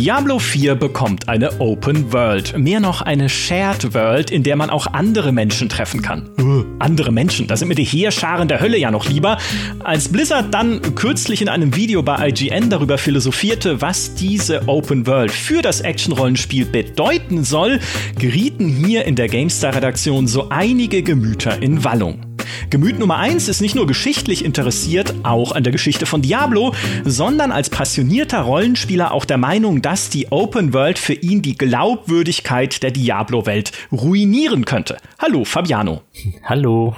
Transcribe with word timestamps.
Diablo 0.00 0.38
4 0.38 0.76
bekommt 0.76 1.28
eine 1.28 1.60
Open 1.60 2.10
World, 2.10 2.56
mehr 2.56 2.80
noch 2.80 3.02
eine 3.02 3.28
Shared 3.28 3.92
World, 3.92 4.30
in 4.30 4.42
der 4.42 4.56
man 4.56 4.70
auch 4.70 4.86
andere 4.86 5.30
Menschen 5.30 5.68
treffen 5.68 6.00
kann. 6.00 6.30
Uh, 6.40 6.64
andere 6.78 7.12
Menschen, 7.12 7.46
da 7.46 7.54
sind 7.54 7.68
mir 7.68 7.74
die 7.74 7.84
Heerscharen 7.84 8.48
der 8.48 8.60
Hölle 8.60 8.78
ja 8.78 8.90
noch 8.90 9.06
lieber. 9.06 9.36
Als 9.84 10.08
Blizzard 10.08 10.54
dann 10.54 10.94
kürzlich 10.94 11.42
in 11.42 11.50
einem 11.50 11.76
Video 11.76 12.02
bei 12.02 12.30
IGN 12.30 12.70
darüber 12.70 12.96
philosophierte, 12.96 13.82
was 13.82 14.14
diese 14.14 14.66
Open 14.68 15.06
World 15.06 15.32
für 15.32 15.60
das 15.60 15.82
Action-Rollenspiel 15.82 16.64
bedeuten 16.64 17.44
soll, 17.44 17.78
gerieten 18.18 18.68
hier 18.68 19.04
in 19.04 19.16
der 19.16 19.28
GameStar-Redaktion 19.28 20.26
so 20.26 20.48
einige 20.48 21.02
Gemüter 21.02 21.60
in 21.60 21.84
Wallung. 21.84 22.29
Gemüt 22.70 22.98
Nummer 22.98 23.18
1 23.18 23.48
ist 23.48 23.60
nicht 23.60 23.74
nur 23.74 23.86
geschichtlich 23.86 24.44
interessiert, 24.44 25.14
auch 25.22 25.52
an 25.52 25.62
der 25.62 25.72
Geschichte 25.72 26.06
von 26.06 26.22
Diablo, 26.22 26.74
sondern 27.04 27.52
als 27.52 27.70
passionierter 27.70 28.40
Rollenspieler 28.40 29.12
auch 29.12 29.24
der 29.24 29.38
Meinung, 29.38 29.82
dass 29.82 30.10
die 30.10 30.30
Open 30.30 30.72
World 30.72 30.98
für 30.98 31.14
ihn 31.14 31.42
die 31.42 31.56
Glaubwürdigkeit 31.56 32.82
der 32.82 32.90
Diablo-Welt 32.90 33.72
ruinieren 33.92 34.64
könnte. 34.64 34.96
Hallo, 35.18 35.44
Fabiano. 35.44 36.02
Hallo. 36.44 36.96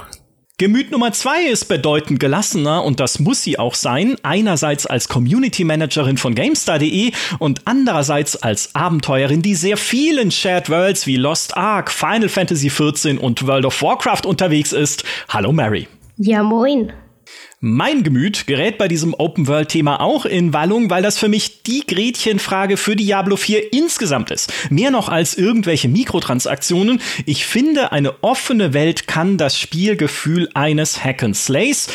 Gemüt 0.62 0.92
Nummer 0.92 1.10
zwei 1.10 1.42
ist 1.46 1.64
bedeutend 1.64 2.20
gelassener 2.20 2.84
und 2.84 3.00
das 3.00 3.18
muss 3.18 3.42
sie 3.42 3.58
auch 3.58 3.74
sein. 3.74 4.14
Einerseits 4.22 4.86
als 4.86 5.08
Community 5.08 5.64
Managerin 5.64 6.18
von 6.18 6.36
GameStar.de 6.36 7.10
und 7.40 7.62
andererseits 7.64 8.40
als 8.44 8.72
Abenteuerin, 8.72 9.42
die 9.42 9.56
sehr 9.56 9.76
vielen 9.76 10.30
Shared 10.30 10.70
Worlds 10.70 11.08
wie 11.08 11.16
Lost 11.16 11.56
Ark, 11.56 11.90
Final 11.90 12.28
Fantasy 12.28 12.68
XIV 12.68 13.20
und 13.20 13.44
World 13.44 13.64
of 13.64 13.82
Warcraft 13.82 14.24
unterwegs 14.24 14.72
ist. 14.72 15.02
Hallo 15.28 15.50
Mary. 15.50 15.88
Ja, 16.16 16.44
moin. 16.44 16.92
Mein 17.64 18.02
Gemüt 18.02 18.48
gerät 18.48 18.76
bei 18.76 18.88
diesem 18.88 19.14
Open-World-Thema 19.14 20.00
auch 20.00 20.24
in 20.24 20.52
Wallung, 20.52 20.90
weil 20.90 21.00
das 21.00 21.16
für 21.16 21.28
mich 21.28 21.62
die 21.62 21.86
Gretchenfrage 21.86 22.76
für 22.76 22.96
Diablo 22.96 23.36
4 23.36 23.72
insgesamt 23.72 24.32
ist. 24.32 24.52
Mehr 24.68 24.90
noch 24.90 25.08
als 25.08 25.34
irgendwelche 25.34 25.88
Mikrotransaktionen. 25.88 27.00
Ich 27.24 27.46
finde, 27.46 27.92
eine 27.92 28.20
offene 28.24 28.74
Welt 28.74 29.06
kann 29.06 29.38
das 29.38 29.56
Spielgefühl 29.56 30.48
eines 30.54 31.04
Hack 31.04 31.22
and 31.22 31.36
Slays, 31.36 31.86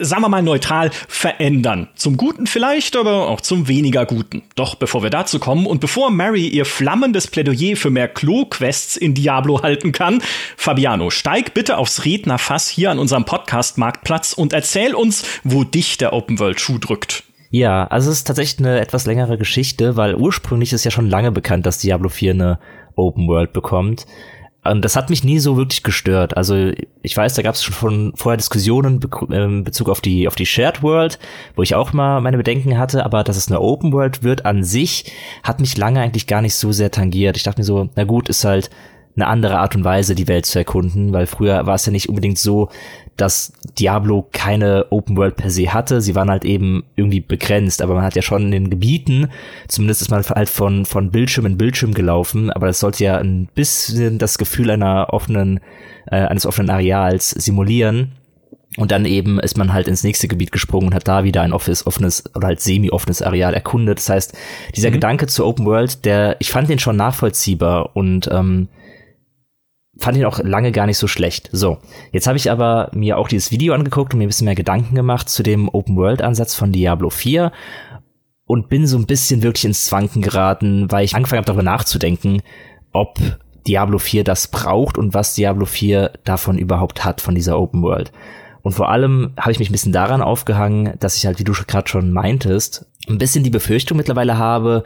sagen 0.00 0.22
wir 0.22 0.28
mal 0.28 0.42
neutral, 0.42 0.90
verändern. 1.06 1.86
Zum 1.94 2.16
Guten 2.16 2.48
vielleicht, 2.48 2.96
aber 2.96 3.28
auch 3.28 3.40
zum 3.40 3.68
weniger 3.68 4.04
Guten. 4.04 4.42
Doch 4.56 4.74
bevor 4.74 5.04
wir 5.04 5.10
dazu 5.10 5.38
kommen 5.38 5.66
und 5.66 5.80
bevor 5.80 6.10
Mary 6.10 6.48
ihr 6.48 6.64
flammendes 6.64 7.28
Plädoyer 7.28 7.76
für 7.76 7.90
mehr 7.90 8.08
Klo-Quests 8.08 8.96
in 8.96 9.14
Diablo 9.14 9.62
halten 9.62 9.92
kann, 9.92 10.22
Fabiano, 10.56 11.10
steig 11.10 11.54
bitte 11.54 11.78
aufs 11.78 12.04
Rednerfass 12.04 12.68
hier 12.68 12.90
an 12.90 12.98
unserem 12.98 13.24
Podcast-Marktplatz 13.24 14.32
und 14.32 14.52
erzähl 14.52 14.87
Erzähl 14.88 14.94
uns, 14.94 15.24
wo 15.44 15.64
dich 15.64 15.98
der 15.98 16.12
Open 16.12 16.38
World 16.38 16.60
Schuh 16.60 16.78
drückt. 16.78 17.24
Ja, 17.50 17.86
also 17.86 18.10
es 18.10 18.18
ist 18.18 18.26
tatsächlich 18.26 18.66
eine 18.66 18.80
etwas 18.80 19.06
längere 19.06 19.38
Geschichte, 19.38 19.96
weil 19.96 20.14
ursprünglich 20.14 20.72
ist 20.72 20.84
ja 20.84 20.90
schon 20.90 21.08
lange 21.08 21.32
bekannt, 21.32 21.66
dass 21.66 21.78
Diablo 21.78 22.08
4 22.08 22.32
eine 22.32 22.58
Open 22.94 23.26
World 23.28 23.52
bekommt. 23.52 24.06
Und 24.64 24.84
das 24.84 24.96
hat 24.96 25.08
mich 25.08 25.24
nie 25.24 25.38
so 25.38 25.56
wirklich 25.56 25.82
gestört. 25.82 26.36
Also 26.36 26.72
ich 27.02 27.16
weiß, 27.16 27.34
da 27.34 27.42
gab 27.42 27.54
es 27.54 27.62
schon 27.62 28.12
vorher 28.16 28.36
Diskussionen 28.36 29.00
in 29.28 29.32
ähm, 29.32 29.64
Bezug 29.64 29.88
auf 29.88 30.00
die 30.00 30.28
auf 30.28 30.34
die 30.34 30.46
Shared 30.46 30.82
World, 30.82 31.18
wo 31.54 31.62
ich 31.62 31.74
auch 31.74 31.92
mal 31.92 32.20
meine 32.20 32.36
Bedenken 32.36 32.76
hatte, 32.76 33.04
aber 33.04 33.24
dass 33.24 33.36
es 33.36 33.48
eine 33.48 33.60
Open 33.60 33.92
World 33.92 34.22
wird 34.22 34.44
an 34.44 34.64
sich, 34.64 35.12
hat 35.42 35.60
mich 35.60 35.76
lange 35.78 36.00
eigentlich 36.00 36.26
gar 36.26 36.42
nicht 36.42 36.54
so 36.54 36.72
sehr 36.72 36.90
tangiert. 36.90 37.36
Ich 37.36 37.44
dachte 37.44 37.60
mir 37.60 37.64
so, 37.64 37.88
na 37.94 38.04
gut, 38.04 38.28
ist 38.28 38.44
halt 38.44 38.68
eine 39.20 39.26
andere 39.26 39.58
Art 39.58 39.74
und 39.74 39.84
Weise, 39.84 40.14
die 40.14 40.28
Welt 40.28 40.46
zu 40.46 40.58
erkunden, 40.58 41.12
weil 41.12 41.26
früher 41.26 41.66
war 41.66 41.74
es 41.74 41.86
ja 41.86 41.92
nicht 41.92 42.08
unbedingt 42.08 42.38
so, 42.38 42.68
dass 43.16 43.52
Diablo 43.78 44.28
keine 44.32 44.86
Open 44.90 45.16
World 45.16 45.36
per 45.36 45.50
se 45.50 45.74
hatte. 45.74 46.00
Sie 46.00 46.14
waren 46.14 46.30
halt 46.30 46.44
eben 46.44 46.84
irgendwie 46.94 47.20
begrenzt, 47.20 47.82
aber 47.82 47.94
man 47.94 48.04
hat 48.04 48.14
ja 48.14 48.22
schon 48.22 48.44
in 48.44 48.50
den 48.52 48.70
Gebieten, 48.70 49.28
zumindest 49.66 50.02
ist 50.02 50.10
man 50.10 50.24
halt 50.24 50.48
von, 50.48 50.86
von 50.86 51.10
Bildschirm 51.10 51.46
in 51.46 51.58
Bildschirm 51.58 51.94
gelaufen, 51.94 52.50
aber 52.50 52.68
das 52.68 52.80
sollte 52.80 53.04
ja 53.04 53.18
ein 53.18 53.48
bisschen 53.54 54.18
das 54.18 54.38
Gefühl 54.38 54.70
einer 54.70 55.08
offenen, 55.10 55.60
äh, 56.06 56.16
eines 56.16 56.46
offenen 56.46 56.70
Areals 56.70 57.30
simulieren. 57.30 58.12
Und 58.76 58.92
dann 58.92 59.06
eben 59.06 59.40
ist 59.40 59.56
man 59.56 59.72
halt 59.72 59.88
ins 59.88 60.04
nächste 60.04 60.28
Gebiet 60.28 60.52
gesprungen 60.52 60.88
und 60.88 60.94
hat 60.94 61.08
da 61.08 61.24
wieder 61.24 61.42
ein 61.42 61.52
offenes, 61.52 61.86
offenes 61.86 62.24
oder 62.36 62.48
halt 62.48 62.60
semi-offenes 62.60 63.22
Areal 63.22 63.54
erkundet. 63.54 63.98
Das 63.98 64.08
heißt, 64.08 64.38
dieser 64.76 64.90
mhm. 64.90 64.94
Gedanke 64.94 65.26
zur 65.26 65.46
Open 65.46 65.66
World, 65.66 66.04
der, 66.04 66.36
ich 66.38 66.50
fand 66.50 66.68
den 66.68 66.78
schon 66.78 66.96
nachvollziehbar 66.96 67.96
und 67.96 68.28
ähm, 68.30 68.68
fand 69.98 70.16
ihn 70.16 70.24
auch 70.24 70.38
lange 70.38 70.72
gar 70.72 70.86
nicht 70.86 70.98
so 70.98 71.06
schlecht. 71.08 71.50
So, 71.52 71.78
jetzt 72.12 72.26
habe 72.26 72.36
ich 72.36 72.50
aber 72.50 72.90
mir 72.94 73.18
auch 73.18 73.28
dieses 73.28 73.50
Video 73.50 73.74
angeguckt 73.74 74.14
und 74.14 74.18
mir 74.18 74.26
ein 74.26 74.28
bisschen 74.28 74.46
mehr 74.46 74.54
Gedanken 74.54 74.94
gemacht 74.94 75.28
zu 75.28 75.42
dem 75.42 75.68
Open-World-Ansatz 75.68 76.54
von 76.54 76.72
Diablo 76.72 77.10
4 77.10 77.52
und 78.46 78.68
bin 78.68 78.86
so 78.86 78.96
ein 78.96 79.06
bisschen 79.06 79.42
wirklich 79.42 79.64
ins 79.64 79.84
Zwanken 79.84 80.22
geraten, 80.22 80.90
weil 80.90 81.04
ich 81.04 81.14
angefangen 81.14 81.38
habe 81.38 81.46
darüber 81.46 81.62
nachzudenken, 81.62 82.42
ob 82.92 83.18
Diablo 83.66 83.98
4 83.98 84.24
das 84.24 84.48
braucht 84.48 84.96
und 84.96 85.14
was 85.14 85.34
Diablo 85.34 85.66
4 85.66 86.12
davon 86.24 86.56
überhaupt 86.56 87.04
hat, 87.04 87.20
von 87.20 87.34
dieser 87.34 87.58
Open 87.58 87.82
World. 87.82 88.12
Und 88.62 88.72
vor 88.72 88.88
allem 88.88 89.32
habe 89.38 89.52
ich 89.52 89.58
mich 89.58 89.68
ein 89.68 89.72
bisschen 89.72 89.92
daran 89.92 90.22
aufgehangen, 90.22 90.94
dass 91.00 91.16
ich 91.16 91.26
halt, 91.26 91.38
wie 91.38 91.44
du 91.44 91.52
gerade 91.52 91.88
schon 91.88 92.12
meintest, 92.12 92.86
ein 93.08 93.18
bisschen 93.18 93.44
die 93.44 93.50
Befürchtung 93.50 93.96
mittlerweile 93.96 94.38
habe, 94.38 94.84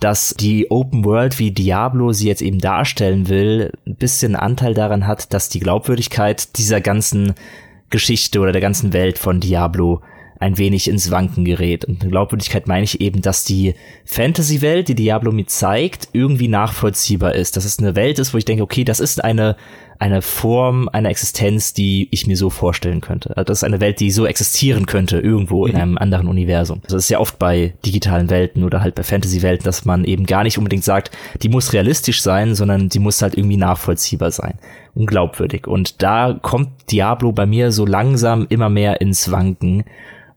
dass 0.00 0.34
die 0.34 0.70
Open 0.70 1.04
World, 1.04 1.38
wie 1.38 1.50
Diablo 1.50 2.12
sie 2.12 2.28
jetzt 2.28 2.42
eben 2.42 2.58
darstellen 2.58 3.28
will, 3.28 3.72
ein 3.86 3.94
bisschen 3.94 4.36
Anteil 4.36 4.74
daran 4.74 5.06
hat, 5.06 5.32
dass 5.32 5.48
die 5.48 5.60
Glaubwürdigkeit 5.60 6.56
dieser 6.58 6.80
ganzen 6.80 7.34
Geschichte 7.90 8.40
oder 8.40 8.52
der 8.52 8.60
ganzen 8.60 8.92
Welt 8.92 9.18
von 9.18 9.40
Diablo 9.40 10.02
ein 10.38 10.58
wenig 10.58 10.88
ins 10.88 11.10
Wanken 11.10 11.44
gerät. 11.44 11.84
Und 11.84 12.02
mit 12.02 12.12
Glaubwürdigkeit 12.12 12.66
meine 12.66 12.84
ich 12.84 13.00
eben, 13.00 13.22
dass 13.22 13.44
die 13.44 13.74
Fantasy-Welt, 14.04 14.88
die 14.88 14.94
Diablo 14.94 15.32
mir 15.32 15.46
zeigt, 15.46 16.08
irgendwie 16.12 16.48
nachvollziehbar 16.48 17.34
ist. 17.34 17.56
Dass 17.56 17.64
es 17.64 17.78
eine 17.78 17.96
Welt 17.96 18.18
ist, 18.18 18.34
wo 18.34 18.38
ich 18.38 18.44
denke, 18.44 18.62
okay, 18.62 18.84
das 18.84 19.00
ist 19.00 19.24
eine 19.24 19.56
eine 19.98 20.22
Form 20.22 20.88
einer 20.92 21.10
Existenz, 21.10 21.72
die 21.72 22.08
ich 22.10 22.26
mir 22.26 22.36
so 22.36 22.50
vorstellen 22.50 23.00
könnte. 23.00 23.36
Also 23.36 23.44
das 23.44 23.58
ist 23.58 23.64
eine 23.64 23.80
Welt, 23.80 24.00
die 24.00 24.10
so 24.10 24.26
existieren 24.26 24.86
könnte, 24.86 25.18
irgendwo 25.18 25.64
mhm. 25.64 25.70
in 25.70 25.76
einem 25.76 25.98
anderen 25.98 26.28
Universum. 26.28 26.82
Das 26.84 26.94
ist 26.94 27.08
ja 27.08 27.18
oft 27.18 27.38
bei 27.38 27.74
digitalen 27.84 28.30
Welten 28.30 28.64
oder 28.64 28.82
halt 28.82 28.94
bei 28.94 29.02
Fantasy-Welten, 29.02 29.64
dass 29.64 29.84
man 29.84 30.04
eben 30.04 30.26
gar 30.26 30.42
nicht 30.42 30.58
unbedingt 30.58 30.84
sagt, 30.84 31.10
die 31.42 31.48
muss 31.48 31.72
realistisch 31.72 32.22
sein, 32.22 32.54
sondern 32.54 32.88
die 32.88 32.98
muss 32.98 33.22
halt 33.22 33.36
irgendwie 33.36 33.56
nachvollziehbar 33.56 34.30
sein. 34.30 34.58
Unglaubwürdig. 34.94 35.66
Und 35.66 36.02
da 36.02 36.38
kommt 36.40 36.90
Diablo 36.90 37.32
bei 37.32 37.46
mir 37.46 37.72
so 37.72 37.86
langsam 37.86 38.46
immer 38.48 38.68
mehr 38.68 39.00
ins 39.00 39.30
Wanken. 39.30 39.84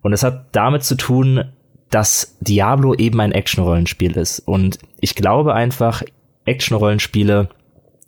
Und 0.02 0.14
es 0.14 0.24
hat 0.24 0.48
damit 0.54 0.84
zu 0.84 0.96
tun, 0.96 1.44
dass 1.90 2.38
Diablo 2.40 2.94
eben 2.94 3.20
ein 3.20 3.32
Action-Rollenspiel 3.32 4.16
ist. 4.16 4.40
Und 4.40 4.80
ich 5.00 5.16
glaube 5.16 5.54
einfach, 5.54 6.04
Action-Rollenspiele 6.46 7.50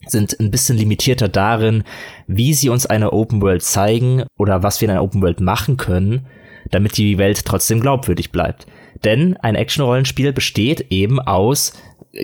sind 0.08 0.40
ein 0.40 0.52
bisschen 0.52 0.78
limitierter 0.78 1.28
darin, 1.28 1.84
wie 2.28 2.54
sie 2.54 2.70
uns 2.70 2.86
eine 2.86 3.14
Open 3.14 3.42
World 3.42 3.64
zeigen 3.64 4.24
oder 4.38 4.64
was 4.64 4.82
wir 4.82 4.88
in 4.88 4.92
einer 4.92 5.04
Open 5.04 5.22
World 5.22 5.40
machen 5.40 5.78
können, 5.78 6.26
damit 6.70 6.98
die 6.98 7.18
Welt 7.18 7.46
trotzdem 7.46 7.80
glaubwürdig 7.80 8.32
bleibt. 8.32 8.66
Denn 9.04 9.38
ein 9.38 9.56
Action-Rollenspiel 9.56 10.34
besteht 10.34 10.88
eben 10.92 11.20
aus 11.20 11.74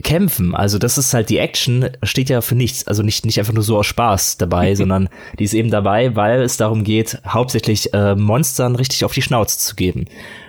kämpfen. 0.03 0.53
Also 0.53 0.77
das 0.79 0.97
ist 0.97 1.13
halt 1.13 1.29
die 1.29 1.37
Action, 1.37 1.89
steht 2.03 2.29
ja 2.29 2.41
für 2.41 2.55
nichts. 2.55 2.87
Also 2.87 3.03
nicht, 3.03 3.25
nicht 3.25 3.39
einfach 3.39 3.53
nur 3.53 3.63
so 3.63 3.77
aus 3.77 3.85
Spaß 3.85 4.37
dabei, 4.37 4.75
sondern 4.75 5.09
die 5.39 5.43
ist 5.43 5.53
eben 5.53 5.71
dabei, 5.71 6.15
weil 6.15 6.41
es 6.41 6.57
darum 6.57 6.83
geht, 6.83 7.19
hauptsächlich 7.25 7.93
äh, 7.93 8.15
Monstern 8.15 8.75
richtig 8.75 9.05
auf 9.05 9.13
die 9.13 9.21
Schnauze 9.21 9.59
zu 9.59 9.75
geben. 9.75 10.05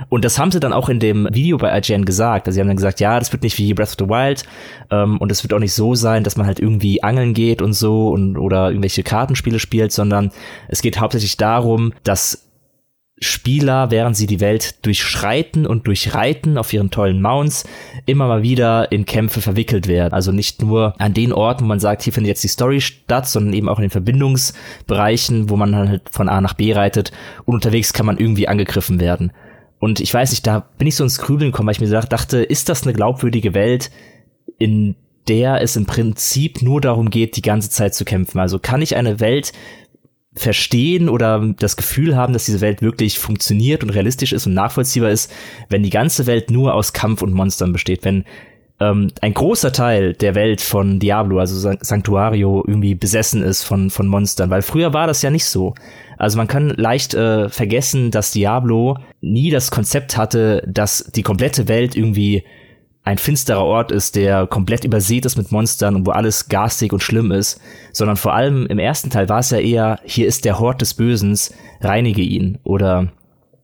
Und 0.08 0.24
das 0.24 0.38
haben 0.38 0.50
sie 0.50 0.60
dann 0.60 0.72
auch 0.72 0.88
in 0.88 1.00
dem 1.00 1.28
Video 1.32 1.58
bei 1.58 1.76
IGN 1.76 2.04
gesagt. 2.04 2.46
Also 2.46 2.56
sie 2.56 2.60
haben 2.60 2.68
dann 2.68 2.76
gesagt, 2.76 3.00
ja, 3.00 3.18
das 3.18 3.32
wird 3.32 3.42
nicht 3.42 3.58
wie 3.58 3.74
Breath 3.74 3.88
of 3.88 3.96
the 3.98 4.08
Wild 4.08 4.44
ähm, 4.90 5.18
und 5.18 5.30
es 5.30 5.44
wird 5.44 5.54
auch 5.54 5.58
nicht 5.58 5.74
so 5.74 5.94
sein, 5.94 6.24
dass 6.24 6.36
man 6.36 6.46
halt 6.46 6.58
irgendwie 6.58 7.02
angeln 7.02 7.34
geht 7.34 7.62
und 7.62 7.74
so 7.74 8.08
und 8.08 8.36
oder 8.36 8.68
irgendwelche 8.68 9.02
Kartenspiele 9.02 9.58
spielt, 9.58 9.92
sondern 9.92 10.30
es 10.68 10.82
geht 10.82 10.98
hauptsächlich 10.98 11.36
darum, 11.36 11.92
dass 12.02 12.47
Spieler, 13.20 13.90
während 13.90 14.16
sie 14.16 14.26
die 14.26 14.40
Welt 14.40 14.84
durchschreiten 14.84 15.66
und 15.66 15.86
durchreiten 15.86 16.56
auf 16.58 16.72
ihren 16.72 16.90
tollen 16.90 17.20
Mounts, 17.20 17.64
immer 18.06 18.28
mal 18.28 18.42
wieder 18.42 18.92
in 18.92 19.06
Kämpfe 19.06 19.40
verwickelt 19.40 19.88
werden. 19.88 20.12
Also 20.12 20.32
nicht 20.32 20.62
nur 20.62 20.94
an 20.98 21.14
den 21.14 21.32
Orten, 21.32 21.64
wo 21.64 21.68
man 21.68 21.80
sagt, 21.80 22.02
hier 22.02 22.12
findet 22.12 22.28
jetzt 22.28 22.44
die 22.44 22.48
Story 22.48 22.80
statt, 22.80 23.28
sondern 23.28 23.54
eben 23.54 23.68
auch 23.68 23.78
in 23.78 23.82
den 23.82 23.90
Verbindungsbereichen, 23.90 25.50
wo 25.50 25.56
man 25.56 25.74
halt 25.74 26.08
von 26.10 26.28
A 26.28 26.40
nach 26.40 26.54
B 26.54 26.72
reitet 26.72 27.12
und 27.44 27.54
unterwegs 27.54 27.92
kann 27.92 28.06
man 28.06 28.18
irgendwie 28.18 28.48
angegriffen 28.48 29.00
werden. 29.00 29.32
Und 29.80 30.00
ich 30.00 30.12
weiß 30.12 30.30
nicht, 30.30 30.46
da 30.46 30.68
bin 30.78 30.88
ich 30.88 30.96
so 30.96 31.04
ins 31.04 31.18
Grübeln 31.18 31.52
gekommen, 31.52 31.68
weil 31.68 31.74
ich 31.74 31.80
mir 31.80 31.88
dachte, 31.88 32.38
ist 32.38 32.68
das 32.68 32.82
eine 32.82 32.92
glaubwürdige 32.92 33.54
Welt, 33.54 33.90
in 34.58 34.96
der 35.28 35.60
es 35.60 35.76
im 35.76 35.86
Prinzip 35.86 36.62
nur 36.62 36.80
darum 36.80 37.10
geht, 37.10 37.36
die 37.36 37.42
ganze 37.42 37.70
Zeit 37.70 37.94
zu 37.94 38.04
kämpfen. 38.04 38.40
Also 38.40 38.58
kann 38.58 38.82
ich 38.82 38.96
eine 38.96 39.20
Welt 39.20 39.52
verstehen 40.38 41.08
oder 41.08 41.54
das 41.58 41.76
Gefühl 41.76 42.16
haben, 42.16 42.32
dass 42.32 42.46
diese 42.46 42.60
Welt 42.60 42.82
wirklich 42.82 43.18
funktioniert 43.18 43.82
und 43.82 43.90
realistisch 43.90 44.32
ist 44.32 44.46
und 44.46 44.54
nachvollziehbar 44.54 45.10
ist, 45.10 45.30
wenn 45.68 45.82
die 45.82 45.90
ganze 45.90 46.26
Welt 46.26 46.50
nur 46.50 46.74
aus 46.74 46.92
Kampf 46.92 47.22
und 47.22 47.32
Monstern 47.32 47.72
besteht, 47.72 48.04
wenn 48.04 48.24
ähm, 48.80 49.10
ein 49.20 49.34
großer 49.34 49.72
Teil 49.72 50.14
der 50.14 50.34
Welt 50.34 50.60
von 50.60 50.98
Diablo, 50.98 51.38
also 51.38 51.72
Sanctuario, 51.80 52.64
irgendwie 52.66 52.94
besessen 52.94 53.42
ist 53.42 53.64
von, 53.64 53.90
von 53.90 54.06
Monstern, 54.06 54.50
weil 54.50 54.62
früher 54.62 54.92
war 54.92 55.06
das 55.06 55.22
ja 55.22 55.30
nicht 55.30 55.46
so. 55.46 55.74
Also 56.16 56.36
man 56.36 56.46
kann 56.46 56.70
leicht 56.70 57.14
äh, 57.14 57.48
vergessen, 57.48 58.10
dass 58.10 58.32
Diablo 58.32 58.98
nie 59.20 59.50
das 59.50 59.70
Konzept 59.70 60.16
hatte, 60.16 60.62
dass 60.66 61.10
die 61.14 61.22
komplette 61.22 61.68
Welt 61.68 61.96
irgendwie 61.96 62.44
ein 63.08 63.16
finsterer 63.16 63.64
Ort 63.64 63.90
ist, 63.90 64.16
der 64.16 64.46
komplett 64.46 64.84
übersät 64.84 65.24
ist 65.24 65.38
mit 65.38 65.50
Monstern 65.50 65.96
und 65.96 66.06
wo 66.06 66.10
alles 66.10 66.50
garstig 66.50 66.92
und 66.92 67.02
schlimm 67.02 67.32
ist, 67.32 67.58
sondern 67.90 68.18
vor 68.18 68.34
allem 68.34 68.66
im 68.66 68.78
ersten 68.78 69.08
Teil 69.08 69.30
war 69.30 69.38
es 69.38 69.48
ja 69.48 69.58
eher, 69.58 69.98
hier 70.04 70.26
ist 70.26 70.44
der 70.44 70.58
Hort 70.58 70.82
des 70.82 70.92
Bösens, 70.92 71.54
reinige 71.80 72.20
ihn. 72.20 72.58
Oder 72.64 73.08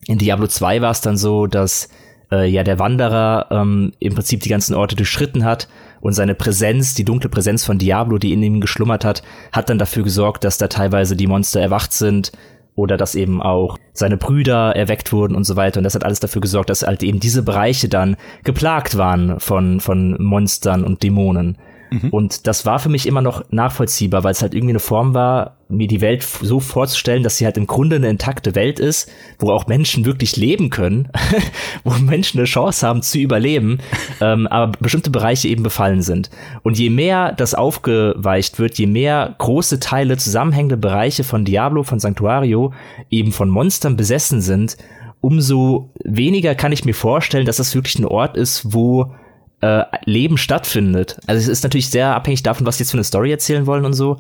in 0.06 0.17
Diablo 0.17 0.46
2 0.46 0.81
war 0.81 0.93
es 0.93 1.02
dann 1.02 1.19
so, 1.19 1.46
dass 1.46 1.91
äh, 2.32 2.49
ja 2.49 2.64
der 2.64 2.79
Wanderer 2.79 3.49
ähm, 3.50 3.93
im 3.99 4.14
Prinzip 4.14 4.41
die 4.41 4.49
ganzen 4.49 4.75
Orte 4.75 4.96
durchschritten 4.96 5.44
hat 5.44 5.69
und 6.00 6.14
seine 6.14 6.35
Präsenz, 6.35 6.94
die 6.94 7.05
dunkle 7.05 7.29
Präsenz 7.29 7.67
von 7.67 7.76
Diablo, 7.76 8.17
die 8.17 8.32
in 8.32 8.43
ihm 8.43 8.62
geschlummert 8.62 9.05
hat, 9.05 9.23
hat 9.52 9.69
dann 9.69 9.79
dafür 9.79 10.05
gesorgt, 10.05 10.44
dass 10.44 10.56
da 10.56 10.69
teilweise 10.69 11.17
die 11.17 11.26
Monster 11.26 11.61
erwacht 11.61 11.93
sind 11.93 12.32
oder 12.76 12.96
dass 12.96 13.14
eben 13.14 13.40
auch 13.40 13.78
seine 13.92 14.16
Brüder 14.16 14.74
erweckt 14.74 15.12
wurden 15.12 15.36
und 15.36 15.44
so 15.44 15.56
weiter. 15.56 15.78
Und 15.78 15.84
das 15.84 15.94
hat 15.94 16.04
alles 16.04 16.20
dafür 16.20 16.40
gesorgt, 16.40 16.70
dass 16.70 16.82
halt 16.82 17.02
eben 17.02 17.20
diese 17.20 17.42
Bereiche 17.42 17.88
dann 17.88 18.16
geplagt 18.42 18.96
waren 18.96 19.38
von, 19.38 19.80
von 19.80 20.20
Monstern 20.22 20.84
und 20.84 21.02
Dämonen. 21.02 21.58
Mhm. 22.02 22.11
Und 22.11 22.46
das 22.46 22.67
war 22.67 22.79
für 22.79 22.88
mich 22.88 23.06
immer 23.06 23.23
noch 23.23 23.44
nachvollziehbar, 23.50 24.25
weil 24.25 24.32
es 24.32 24.43
halt 24.43 24.55
irgendwie 24.55 24.73
eine 24.73 24.81
Form 24.81 25.14
war, 25.14 25.56
mir 25.69 25.88
die 25.88 26.00
Welt 26.00 26.23
so 26.23 26.61
vorzustellen, 26.61 27.23
dass 27.23 27.38
sie 27.38 27.44
halt 27.44 27.56
im 27.56 27.67
Grunde 27.67 27.96
eine 27.96 28.08
intakte 28.08 28.55
Welt 28.55 28.79
ist, 28.79 29.11
wo 29.38 29.50
auch 29.50 29.67
Menschen 29.67 30.05
wirklich 30.05 30.37
leben 30.37 30.70
können, 30.70 31.08
wo 31.85 31.93
Menschen 31.94 32.38
eine 32.38 32.46
Chance 32.46 32.87
haben 32.87 33.02
zu 33.02 33.19
überleben, 33.19 33.79
ähm, 34.20 34.46
aber 34.46 34.73
bestimmte 34.81 35.11
Bereiche 35.11 35.49
eben 35.49 35.62
befallen 35.62 36.02
sind. 36.02 36.31
Und 36.62 36.79
je 36.79 36.91
mehr 36.91 37.32
das 37.32 37.55
aufgeweicht 37.55 38.58
wird, 38.58 38.79
je 38.79 38.87
mehr 38.87 39.35
große 39.38 39.81
Teile, 39.81 40.17
zusammenhängende 40.17 40.76
Bereiche 40.76 41.25
von 41.25 41.44
Diablo, 41.44 41.82
von 41.82 41.99
Sanctuario 41.99 42.73
eben 43.11 43.32
von 43.32 43.49
Monstern 43.49 43.96
besessen 43.96 44.41
sind, 44.41 44.76
umso 45.20 45.91
weniger 46.05 46.55
kann 46.55 46.73
ich 46.73 46.85
mir 46.85 46.94
vorstellen, 46.94 47.46
dass 47.46 47.56
das 47.56 47.75
wirklich 47.75 47.99
ein 47.99 48.05
Ort 48.05 48.37
ist, 48.37 48.75
wo 48.75 49.14
äh, 49.60 49.84
Leben 50.04 50.36
stattfindet. 50.36 51.18
Also 51.26 51.40
es 51.40 51.48
ist 51.48 51.62
natürlich 51.62 51.90
sehr 51.90 52.14
abhängig 52.14 52.42
davon, 52.42 52.66
was 52.66 52.78
sie 52.78 52.82
jetzt 52.82 52.90
für 52.90 52.96
eine 52.96 53.04
Story 53.04 53.30
erzählen 53.30 53.66
wollen 53.66 53.84
und 53.84 53.94
so, 53.94 54.18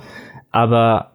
aber 0.50 1.14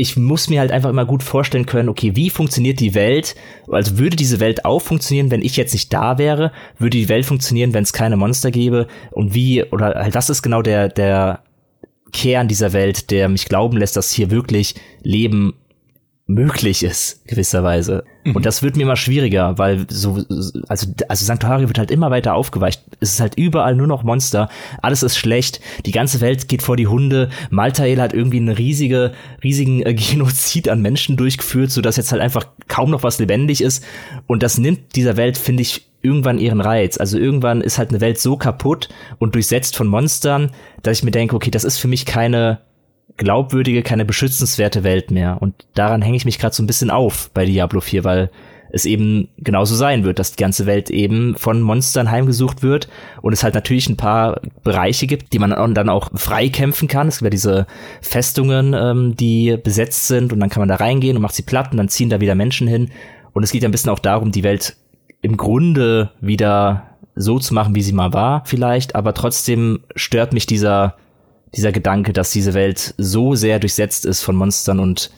ich 0.00 0.16
muss 0.16 0.48
mir 0.48 0.60
halt 0.60 0.72
einfach 0.72 0.88
immer 0.88 1.04
gut 1.04 1.22
vorstellen 1.22 1.66
können, 1.66 1.90
okay, 1.90 2.16
wie 2.16 2.30
funktioniert 2.30 2.80
die 2.80 2.94
Welt? 2.94 3.34
Also 3.70 3.98
würde 3.98 4.16
diese 4.16 4.40
Welt 4.40 4.64
auch 4.64 4.80
funktionieren, 4.80 5.30
wenn 5.30 5.42
ich 5.42 5.58
jetzt 5.58 5.74
nicht 5.74 5.92
da 5.92 6.16
wäre? 6.16 6.52
Würde 6.78 6.96
die 6.96 7.10
Welt 7.10 7.26
funktionieren, 7.26 7.74
wenn 7.74 7.82
es 7.82 7.92
keine 7.92 8.16
Monster 8.16 8.50
gäbe? 8.50 8.86
Und 9.10 9.34
wie, 9.34 9.62
oder 9.64 9.96
halt 9.96 10.14
das 10.14 10.30
ist 10.30 10.40
genau 10.40 10.62
der, 10.62 10.88
der 10.88 11.42
Kern 12.14 12.48
dieser 12.48 12.72
Welt, 12.72 13.10
der 13.10 13.28
mich 13.28 13.44
glauben 13.44 13.76
lässt, 13.76 13.94
dass 13.94 14.10
hier 14.10 14.30
wirklich 14.30 14.74
Leben 15.02 15.54
möglich 16.26 16.82
ist, 16.82 17.26
gewisserweise. 17.26 18.04
Mhm. 18.24 18.36
Und 18.36 18.46
das 18.46 18.62
wird 18.62 18.76
mir 18.76 18.82
immer 18.82 18.96
schwieriger, 18.96 19.56
weil 19.58 19.86
so, 19.88 20.24
also, 20.68 20.86
also 21.08 21.24
Sanctuario 21.24 21.68
wird 21.68 21.78
halt 21.78 21.90
immer 21.90 22.10
weiter 22.10 22.34
aufgeweicht. 22.34 22.82
Es 23.00 23.12
ist 23.12 23.20
halt 23.20 23.36
überall 23.36 23.74
nur 23.74 23.86
noch 23.86 24.02
Monster. 24.02 24.48
Alles 24.82 25.02
ist 25.02 25.16
schlecht. 25.16 25.60
Die 25.86 25.92
ganze 25.92 26.20
Welt 26.20 26.48
geht 26.48 26.62
vor 26.62 26.76
die 26.76 26.86
Hunde. 26.86 27.30
Maltael 27.50 28.00
hat 28.00 28.12
irgendwie 28.12 28.38
einen 28.38 28.50
riesige, 28.50 29.12
riesigen 29.42 29.82
äh, 29.82 29.94
Genozid 30.10 30.68
an 30.68 30.82
Menschen 30.82 31.16
durchgeführt, 31.16 31.70
sodass 31.70 31.96
jetzt 31.96 32.12
halt 32.12 32.22
einfach 32.22 32.46
kaum 32.68 32.90
noch 32.90 33.02
was 33.02 33.18
lebendig 33.18 33.62
ist. 33.62 33.84
Und 34.26 34.42
das 34.42 34.58
nimmt 34.58 34.96
dieser 34.96 35.16
Welt, 35.16 35.38
finde 35.38 35.62
ich, 35.62 35.86
irgendwann 36.02 36.38
ihren 36.38 36.60
Reiz. 36.60 36.98
Also 36.98 37.18
irgendwann 37.18 37.60
ist 37.60 37.78
halt 37.78 37.90
eine 37.90 38.00
Welt 38.00 38.18
so 38.18 38.36
kaputt 38.36 38.88
und 39.18 39.34
durchsetzt 39.34 39.76
von 39.76 39.86
Monstern, 39.86 40.50
dass 40.82 40.98
ich 40.98 41.04
mir 41.04 41.10
denke, 41.10 41.36
okay, 41.36 41.50
das 41.50 41.64
ist 41.64 41.78
für 41.78 41.88
mich 41.88 42.06
keine 42.06 42.60
glaubwürdige, 43.16 43.82
keine 43.82 44.04
beschützenswerte 44.04 44.84
Welt 44.84 45.10
mehr. 45.10 45.38
Und 45.40 45.54
daran 45.74 46.02
hänge 46.02 46.16
ich 46.16 46.24
mich 46.24 46.38
gerade 46.38 46.54
so 46.54 46.62
ein 46.62 46.66
bisschen 46.66 46.90
auf 46.90 47.30
bei 47.32 47.44
Diablo 47.44 47.80
4, 47.80 48.04
weil 48.04 48.30
es 48.72 48.84
eben 48.84 49.28
genauso 49.38 49.74
sein 49.74 50.04
wird, 50.04 50.18
dass 50.18 50.32
die 50.32 50.42
ganze 50.42 50.66
Welt 50.66 50.90
eben 50.90 51.34
von 51.36 51.60
Monstern 51.60 52.10
heimgesucht 52.10 52.62
wird 52.62 52.88
und 53.20 53.32
es 53.32 53.42
halt 53.42 53.54
natürlich 53.54 53.88
ein 53.88 53.96
paar 53.96 54.40
Bereiche 54.62 55.06
gibt, 55.06 55.32
die 55.32 55.38
man 55.38 55.74
dann 55.74 55.88
auch 55.88 56.10
frei 56.14 56.48
kämpfen 56.48 56.88
kann. 56.88 57.08
Es 57.08 57.18
gibt 57.18 57.24
ja 57.24 57.30
diese 57.30 57.66
Festungen, 58.00 58.74
ähm, 58.74 59.16
die 59.16 59.56
besetzt 59.62 60.06
sind 60.06 60.32
und 60.32 60.40
dann 60.40 60.50
kann 60.50 60.60
man 60.60 60.68
da 60.68 60.76
reingehen 60.76 61.16
und 61.16 61.22
macht 61.22 61.34
sie 61.34 61.42
platt 61.42 61.72
und 61.72 61.78
dann 61.78 61.88
ziehen 61.88 62.10
da 62.10 62.20
wieder 62.20 62.34
Menschen 62.34 62.68
hin. 62.68 62.90
Und 63.32 63.42
es 63.42 63.50
geht 63.50 63.62
ja 63.62 63.68
ein 63.68 63.72
bisschen 63.72 63.90
auch 63.90 63.98
darum, 63.98 64.32
die 64.32 64.44
Welt 64.44 64.76
im 65.22 65.36
Grunde 65.36 66.10
wieder 66.20 66.84
so 67.14 67.38
zu 67.38 67.54
machen, 67.54 67.74
wie 67.74 67.82
sie 67.82 67.92
mal 67.92 68.12
war, 68.12 68.44
vielleicht, 68.46 68.94
aber 68.94 69.14
trotzdem 69.14 69.80
stört 69.94 70.32
mich 70.32 70.46
dieser 70.46 70.96
dieser 71.54 71.72
Gedanke, 71.72 72.12
dass 72.12 72.30
diese 72.30 72.54
Welt 72.54 72.94
so 72.96 73.34
sehr 73.34 73.58
durchsetzt 73.58 74.04
ist 74.06 74.22
von 74.22 74.36
Monstern 74.36 74.78
und 74.78 75.10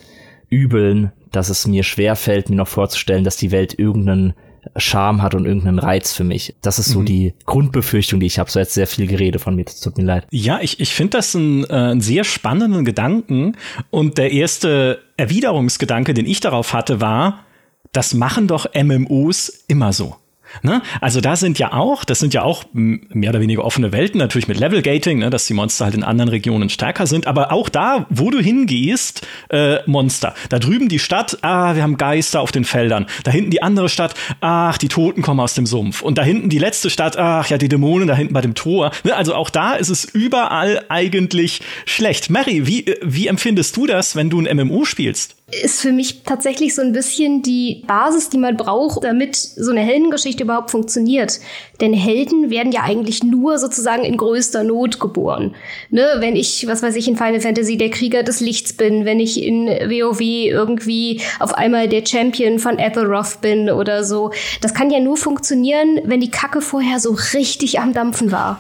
Übeln, 0.49 1.13
dass 1.31 1.49
es 1.49 1.67
mir 1.67 1.83
schwer 1.83 2.17
fällt, 2.17 2.51
mir 2.51 2.57
noch 2.57 2.69
vorzustellen, 2.69 3.25
dass 3.25 3.37
die 3.37 3.51
Welt 3.51 3.79
irgendeinen 3.79 4.35
Charme 4.77 5.23
hat 5.23 5.35
und 5.35 5.45
irgendeinen 5.45 5.79
Reiz 5.79 6.13
für 6.13 6.25
mich. 6.25 6.55
Das 6.63 6.79
ist 6.79 6.91
so 6.91 7.01
mhm. 7.01 7.07
die 7.07 7.35
Grundbefürchtung, 7.47 8.21
die 8.21 8.27
ich 8.27 8.39
habe. 8.39 8.51
So 8.51 8.61
jetzt 8.61 8.75
sehr 8.75 8.87
viel 8.87 9.07
Gerede 9.07 9.39
von 9.39 9.57
mir. 9.57 9.65
Das 9.65 9.81
tut 9.81 9.99
mir 9.99 10.05
leid. 10.05 10.27
Ja, 10.31 10.61
ich, 10.61 10.79
ich 10.79 10.95
finde 10.95 11.19
das 11.19 11.35
einen, 11.35 11.65
äh, 11.65 11.73
einen 11.73 12.01
sehr 12.01 12.25
spannenden 12.25 12.85
Gedanken. 12.85 13.57
Und 13.91 14.19
der 14.19 14.31
erste 14.31 15.01
Erwiderungsgedanke, 15.17 16.15
den 16.15 16.27
ich 16.27 16.41
darauf 16.41 16.73
hatte, 16.73 17.01
war, 17.01 17.45
das 17.93 18.15
machen 18.15 18.47
doch 18.47 18.67
MMOs 18.75 19.65
immer 19.69 19.93
so. 19.93 20.17
Ne? 20.63 20.83
Also 21.01 21.21
da 21.21 21.37
sind 21.37 21.59
ja 21.59 21.73
auch, 21.73 22.05
das 22.05 22.19
sind 22.19 22.35
ja 22.35 22.43
auch 22.43 22.65
mehr 22.73 23.31
oder 23.31 23.41
weniger 23.41 23.65
offene 23.65 23.93
Welten, 23.93 24.19
natürlich 24.19 24.49
mit 24.49 24.59
Level 24.59 24.83
Gating, 24.83 25.19
ne, 25.19 25.31
dass 25.31 25.47
die 25.47 25.55
Monster 25.55 25.87
halt 25.87 25.95
in 25.95 26.05
anderen 26.05 26.29
Regionen 26.29 26.69
stärker 26.69 27.07
sind. 27.07 27.27
Aber 27.27 27.53
auch 27.53 27.69
da, 27.69 28.07
wo 28.11 28.31
du 28.31 28.41
hingehst, 28.41 29.27
äh, 29.49 29.79
Monster. 29.87 30.35
Da 30.51 30.59
drüben 30.59 30.89
die 30.89 30.99
Stadt, 30.99 31.39
ah, 31.43 31.75
wir 31.75 31.83
haben 31.83 31.97
Geister 31.97 32.41
auf 32.41 32.53
den 32.53 32.65
Feldern. 32.65 33.07
Da 33.25 33.31
hinten 33.31 33.51
die 33.51 33.63
andere 33.63 33.89
Stadt, 33.89 34.15
ach, 34.41 34.79
die 34.79 34.89
Toten 34.89 35.23
kommen 35.23 35.41
aus 35.41 35.55
dem 35.55 35.67
Sumpf. 35.67 36.03
Und 36.03 36.19
da 36.19 36.23
hinten 36.23 36.49
die 36.49 36.59
letzte 36.59 36.91
Stadt, 36.91 37.17
ach 37.17 37.49
ja, 37.49 37.59
die 37.59 37.69
Dämonen 37.69 38.09
da 38.09 38.15
hinten 38.15 38.35
bei 38.35 38.41
dem 38.41 38.55
Tor. 38.55 38.93
Ne? 39.05 39.15
Also 39.15 39.35
auch 39.35 39.51
da 39.51 39.75
ist 39.75 39.89
es 39.89 40.05
überall 40.05 40.85
eigentlich 40.89 41.61
schlecht. 41.87 42.31
Mary, 42.31 42.67
wie, 42.67 42.95
wie 43.03 43.27
empfindest 43.27 43.77
du 43.77 43.87
das, 43.87 44.17
wenn 44.17 44.31
du 44.31 44.41
ein 44.41 44.57
MMO 44.57 44.85
spielst? 44.85 45.37
Ist 45.63 45.83
für 45.83 45.93
mich 45.93 46.23
tatsächlich 46.23 46.75
so 46.75 46.81
ein 46.81 46.93
bisschen 46.93 47.43
die 47.43 47.85
Basis, 47.87 48.31
die 48.31 48.39
man 48.39 48.57
braucht, 48.57 49.05
damit 49.05 49.37
so 49.37 49.71
eine 49.71 49.81
Heldengeschichte 49.81 50.45
überhaupt 50.45 50.71
funktioniert. 50.71 51.41
Denn 51.81 51.93
Helden 51.93 52.49
werden 52.49 52.73
ja 52.73 52.83
eigentlich 52.83 53.23
nur 53.23 53.59
sozusagen 53.59 54.03
in 54.03 54.17
größter 54.17 54.65
Not 54.65 54.99
geboren. 54.99 55.55
Ne? 55.91 56.07
Wenn 56.19 56.37
ich, 56.37 56.67
was 56.67 56.83
weiß 56.83 56.97
ich, 56.97 57.07
in 57.07 57.19
Final 57.19 57.41
Fantasy 57.41 57.77
der 57.77 57.91
Krieger 57.91 58.23
des 58.23 58.41
Lichts 58.41 58.73
bin, 58.73 59.05
wenn 59.05 59.21
ich 59.21 59.43
in 59.43 59.67
WoW 59.67 60.21
irgendwie 60.21 61.21
auf 61.39 61.53
einmal 61.55 61.87
der 61.87 62.07
Champion 62.07 62.59
von 62.59 62.79
Aethelroth 62.79 63.43
bin 63.43 63.69
oder 63.69 64.05
so. 64.05 64.33
Das 64.63 64.73
kann 64.73 64.91
ja 64.91 65.01
nur 65.01 65.19
funktionieren, 65.19 66.01
wenn 66.05 66.21
die 66.21 66.31
Kacke 66.31 66.63
vorher 66.63 66.99
so 66.99 67.17
richtig 67.35 67.79
am 67.79 67.93
Dampfen 67.93 68.33
war. 68.33 68.59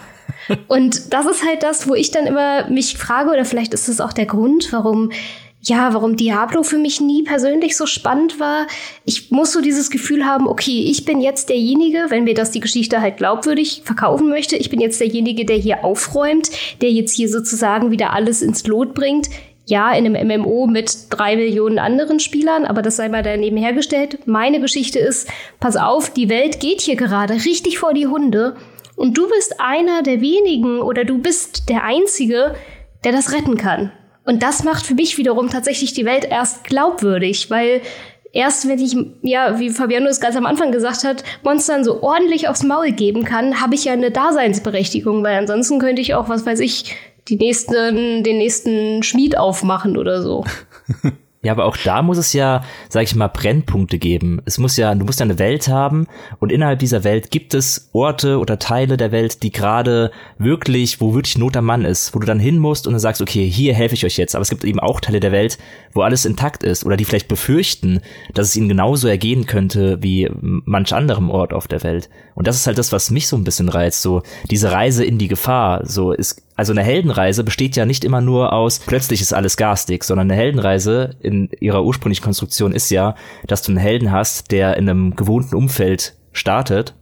Und 0.68 1.12
das 1.12 1.26
ist 1.26 1.46
halt 1.46 1.62
das, 1.62 1.88
wo 1.88 1.94
ich 1.94 2.10
dann 2.10 2.26
immer 2.26 2.68
mich 2.68 2.98
frage, 2.98 3.30
oder 3.30 3.44
vielleicht 3.44 3.72
ist 3.72 3.88
das 3.88 4.00
auch 4.00 4.12
der 4.12 4.26
Grund, 4.26 4.72
warum 4.72 5.10
ja, 5.64 5.94
warum 5.94 6.16
Diablo 6.16 6.64
für 6.64 6.78
mich 6.78 7.00
nie 7.00 7.22
persönlich 7.22 7.76
so 7.76 7.86
spannend 7.86 8.40
war. 8.40 8.66
Ich 9.04 9.30
muss 9.30 9.52
so 9.52 9.60
dieses 9.60 9.90
Gefühl 9.90 10.26
haben, 10.26 10.48
okay, 10.48 10.86
ich 10.90 11.04
bin 11.04 11.20
jetzt 11.20 11.48
derjenige, 11.50 12.06
wenn 12.08 12.24
mir 12.24 12.34
das 12.34 12.50
die 12.50 12.58
Geschichte 12.58 13.00
halt 13.00 13.16
glaubwürdig 13.16 13.82
verkaufen 13.84 14.28
möchte, 14.28 14.56
ich 14.56 14.70
bin 14.70 14.80
jetzt 14.80 15.00
derjenige, 15.00 15.44
der 15.44 15.56
hier 15.56 15.84
aufräumt, 15.84 16.50
der 16.80 16.90
jetzt 16.90 17.14
hier 17.14 17.28
sozusagen 17.28 17.92
wieder 17.92 18.12
alles 18.12 18.42
ins 18.42 18.66
Lot 18.66 18.94
bringt. 18.94 19.28
Ja, 19.64 19.92
in 19.92 20.04
einem 20.04 20.42
MMO 20.42 20.66
mit 20.66 21.06
drei 21.10 21.36
Millionen 21.36 21.78
anderen 21.78 22.18
Spielern, 22.18 22.64
aber 22.64 22.82
das 22.82 22.96
sei 22.96 23.08
mal 23.08 23.22
daneben 23.22 23.56
hergestellt. 23.56 24.18
Meine 24.26 24.60
Geschichte 24.60 24.98
ist, 24.98 25.28
pass 25.60 25.76
auf, 25.76 26.10
die 26.10 26.28
Welt 26.28 26.58
geht 26.58 26.80
hier 26.80 26.96
gerade 26.96 27.34
richtig 27.34 27.78
vor 27.78 27.94
die 27.94 28.08
Hunde 28.08 28.56
und 28.96 29.16
du 29.16 29.28
bist 29.28 29.60
einer 29.60 30.02
der 30.02 30.20
wenigen 30.20 30.80
oder 30.80 31.04
du 31.04 31.18
bist 31.18 31.68
der 31.68 31.84
Einzige, 31.84 32.56
der 33.04 33.12
das 33.12 33.32
retten 33.32 33.56
kann. 33.56 33.92
Und 34.24 34.42
das 34.42 34.62
macht 34.64 34.86
für 34.86 34.94
mich 34.94 35.18
wiederum 35.18 35.50
tatsächlich 35.50 35.92
die 35.94 36.04
Welt 36.04 36.24
erst 36.24 36.64
glaubwürdig, 36.64 37.50
weil 37.50 37.82
erst 38.32 38.68
wenn 38.68 38.78
ich, 38.78 38.96
ja, 39.22 39.58
wie 39.58 39.70
Fabiano 39.70 40.06
es 40.06 40.20
ganz 40.20 40.36
am 40.36 40.46
Anfang 40.46 40.72
gesagt 40.72 41.04
hat, 41.04 41.24
Monstern 41.42 41.84
so 41.84 42.02
ordentlich 42.02 42.48
aufs 42.48 42.62
Maul 42.62 42.92
geben 42.92 43.24
kann, 43.24 43.60
habe 43.60 43.74
ich 43.74 43.84
ja 43.84 43.92
eine 43.92 44.10
Daseinsberechtigung, 44.10 45.22
weil 45.22 45.36
ansonsten 45.36 45.78
könnte 45.78 46.02
ich 46.02 46.14
auch, 46.14 46.28
was 46.28 46.46
weiß 46.46 46.60
ich, 46.60 46.94
die 47.28 47.36
nächsten, 47.36 48.24
den 48.24 48.38
nächsten 48.38 49.02
Schmied 49.02 49.36
aufmachen 49.38 49.96
oder 49.96 50.22
so. 50.22 50.44
Ja, 51.44 51.50
aber 51.50 51.64
auch 51.64 51.76
da 51.76 52.02
muss 52.02 52.18
es 52.18 52.32
ja, 52.32 52.62
sag 52.88 53.02
ich 53.02 53.16
mal, 53.16 53.26
Brennpunkte 53.26 53.98
geben. 53.98 54.40
Es 54.44 54.58
muss 54.58 54.76
ja, 54.76 54.94
du 54.94 55.04
musst 55.04 55.18
ja 55.18 55.24
eine 55.24 55.40
Welt 55.40 55.66
haben 55.66 56.06
und 56.38 56.52
innerhalb 56.52 56.78
dieser 56.78 57.02
Welt 57.02 57.32
gibt 57.32 57.52
es 57.52 57.90
Orte 57.92 58.38
oder 58.38 58.60
Teile 58.60 58.96
der 58.96 59.10
Welt, 59.10 59.42
die 59.42 59.50
gerade 59.50 60.12
wirklich, 60.38 61.00
wo 61.00 61.14
wirklich 61.14 61.36
Not 61.38 61.56
am 61.56 61.64
Mann 61.64 61.84
ist, 61.84 62.14
wo 62.14 62.20
du 62.20 62.26
dann 62.26 62.38
hin 62.38 62.58
musst 62.58 62.86
und 62.86 62.92
dann 62.92 63.00
sagst, 63.00 63.20
okay, 63.20 63.44
hier 63.50 63.74
helfe 63.74 63.96
ich 63.96 64.04
euch 64.04 64.18
jetzt. 64.18 64.36
Aber 64.36 64.42
es 64.42 64.50
gibt 64.50 64.62
eben 64.64 64.78
auch 64.78 65.00
Teile 65.00 65.18
der 65.18 65.32
Welt, 65.32 65.58
wo 65.92 66.02
alles 66.02 66.24
intakt 66.24 66.62
ist 66.62 66.84
oder 66.84 66.96
die 66.96 67.04
vielleicht 67.04 67.28
befürchten, 67.28 68.00
dass 68.34 68.48
es 68.48 68.56
ihnen 68.56 68.68
genauso 68.68 69.08
ergehen 69.08 69.46
könnte 69.46 70.02
wie 70.02 70.30
manch 70.40 70.94
anderem 70.94 71.30
Ort 71.30 71.52
auf 71.52 71.68
der 71.68 71.82
Welt. 71.82 72.08
Und 72.34 72.46
das 72.46 72.56
ist 72.56 72.66
halt 72.66 72.78
das, 72.78 72.92
was 72.92 73.10
mich 73.10 73.28
so 73.28 73.36
ein 73.36 73.44
bisschen 73.44 73.68
reizt, 73.68 74.02
so 74.02 74.22
diese 74.50 74.72
Reise 74.72 75.04
in 75.04 75.18
die 75.18 75.28
Gefahr. 75.28 75.86
So 75.86 76.12
ist 76.12 76.42
also 76.56 76.72
eine 76.72 76.82
Heldenreise 76.82 77.44
besteht 77.44 77.76
ja 77.76 77.86
nicht 77.86 78.04
immer 78.04 78.20
nur 78.20 78.52
aus 78.52 78.78
plötzlich 78.78 79.20
ist 79.20 79.32
alles 79.32 79.56
garstig, 79.56 80.04
sondern 80.04 80.30
eine 80.30 80.40
Heldenreise 80.40 81.16
in 81.20 81.48
ihrer 81.60 81.84
ursprünglichen 81.84 82.24
Konstruktion 82.24 82.72
ist 82.72 82.90
ja, 82.90 83.14
dass 83.46 83.62
du 83.62 83.72
einen 83.72 83.78
Helden 83.78 84.12
hast, 84.12 84.50
der 84.50 84.76
in 84.76 84.88
einem 84.88 85.16
gewohnten 85.16 85.54
Umfeld 85.56 86.14
startet 86.32 86.94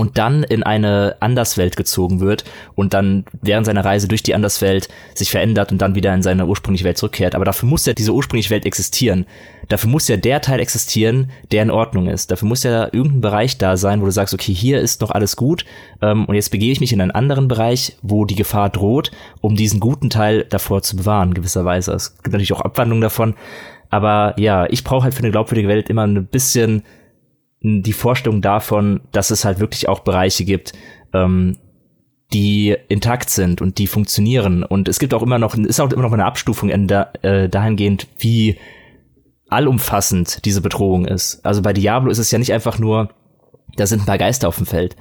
und 0.00 0.16
dann 0.16 0.44
in 0.44 0.62
eine 0.62 1.16
Anderswelt 1.20 1.76
gezogen 1.76 2.20
wird 2.20 2.44
und 2.74 2.94
dann 2.94 3.26
während 3.42 3.66
seiner 3.66 3.84
Reise 3.84 4.08
durch 4.08 4.22
die 4.22 4.34
Anderswelt 4.34 4.88
sich 5.14 5.30
verändert 5.30 5.72
und 5.72 5.82
dann 5.82 5.94
wieder 5.94 6.14
in 6.14 6.22
seine 6.22 6.46
ursprüngliche 6.46 6.86
Welt 6.86 6.96
zurückkehrt. 6.96 7.34
Aber 7.34 7.44
dafür 7.44 7.68
muss 7.68 7.84
ja 7.84 7.92
diese 7.92 8.14
ursprüngliche 8.14 8.48
Welt 8.48 8.64
existieren. 8.64 9.26
Dafür 9.68 9.90
muss 9.90 10.08
ja 10.08 10.16
der 10.16 10.40
Teil 10.40 10.58
existieren, 10.58 11.30
der 11.52 11.62
in 11.64 11.70
Ordnung 11.70 12.06
ist. 12.08 12.30
Dafür 12.30 12.48
muss 12.48 12.62
ja 12.62 12.84
irgendein 12.84 13.20
Bereich 13.20 13.58
da 13.58 13.76
sein, 13.76 14.00
wo 14.00 14.06
du 14.06 14.10
sagst, 14.10 14.32
okay, 14.32 14.54
hier 14.54 14.80
ist 14.80 15.02
noch 15.02 15.10
alles 15.10 15.36
gut 15.36 15.66
ähm, 16.00 16.24
und 16.24 16.34
jetzt 16.34 16.50
begebe 16.50 16.72
ich 16.72 16.80
mich 16.80 16.94
in 16.94 17.02
einen 17.02 17.10
anderen 17.10 17.46
Bereich, 17.46 17.98
wo 18.00 18.24
die 18.24 18.36
Gefahr 18.36 18.70
droht, 18.70 19.10
um 19.42 19.54
diesen 19.54 19.80
guten 19.80 20.08
Teil 20.08 20.46
davor 20.48 20.80
zu 20.80 20.96
bewahren, 20.96 21.34
gewisserweise. 21.34 21.92
Es 21.92 22.16
gibt 22.22 22.32
natürlich 22.32 22.54
auch 22.54 22.62
Abwandlungen 22.62 23.02
davon. 23.02 23.34
Aber 23.90 24.34
ja, 24.38 24.66
ich 24.70 24.82
brauche 24.82 25.04
halt 25.04 25.14
für 25.14 25.20
eine 25.20 25.32
glaubwürdige 25.32 25.68
Welt 25.68 25.90
immer 25.90 26.06
ein 26.06 26.24
bisschen 26.24 26.84
die 27.62 27.92
Vorstellung 27.92 28.40
davon, 28.40 29.00
dass 29.12 29.30
es 29.30 29.44
halt 29.44 29.60
wirklich 29.60 29.88
auch 29.88 30.00
Bereiche 30.00 30.44
gibt, 30.44 30.72
ähm, 31.12 31.58
die 32.32 32.76
intakt 32.88 33.30
sind 33.30 33.60
und 33.60 33.78
die 33.78 33.86
funktionieren. 33.86 34.62
Und 34.62 34.88
es 34.88 34.98
gibt 34.98 35.12
auch 35.14 35.22
immer 35.22 35.38
noch, 35.38 35.54
ist 35.54 35.80
auch 35.80 35.92
immer 35.92 36.02
noch 36.02 36.12
eine 36.12 36.24
Abstufung 36.24 36.70
in 36.70 36.86
da, 36.86 37.10
äh, 37.22 37.48
dahingehend, 37.48 38.06
wie 38.18 38.56
allumfassend 39.48 40.44
diese 40.44 40.60
Bedrohung 40.60 41.04
ist. 41.04 41.44
Also 41.44 41.60
bei 41.60 41.72
Diablo 41.72 42.10
ist 42.10 42.18
es 42.18 42.30
ja 42.30 42.38
nicht 42.38 42.52
einfach 42.52 42.78
nur, 42.78 43.10
da 43.76 43.86
sind 43.86 44.02
ein 44.02 44.06
paar 44.06 44.18
Geister 44.18 44.48
auf 44.48 44.56
dem 44.56 44.66
Feld. 44.66 44.96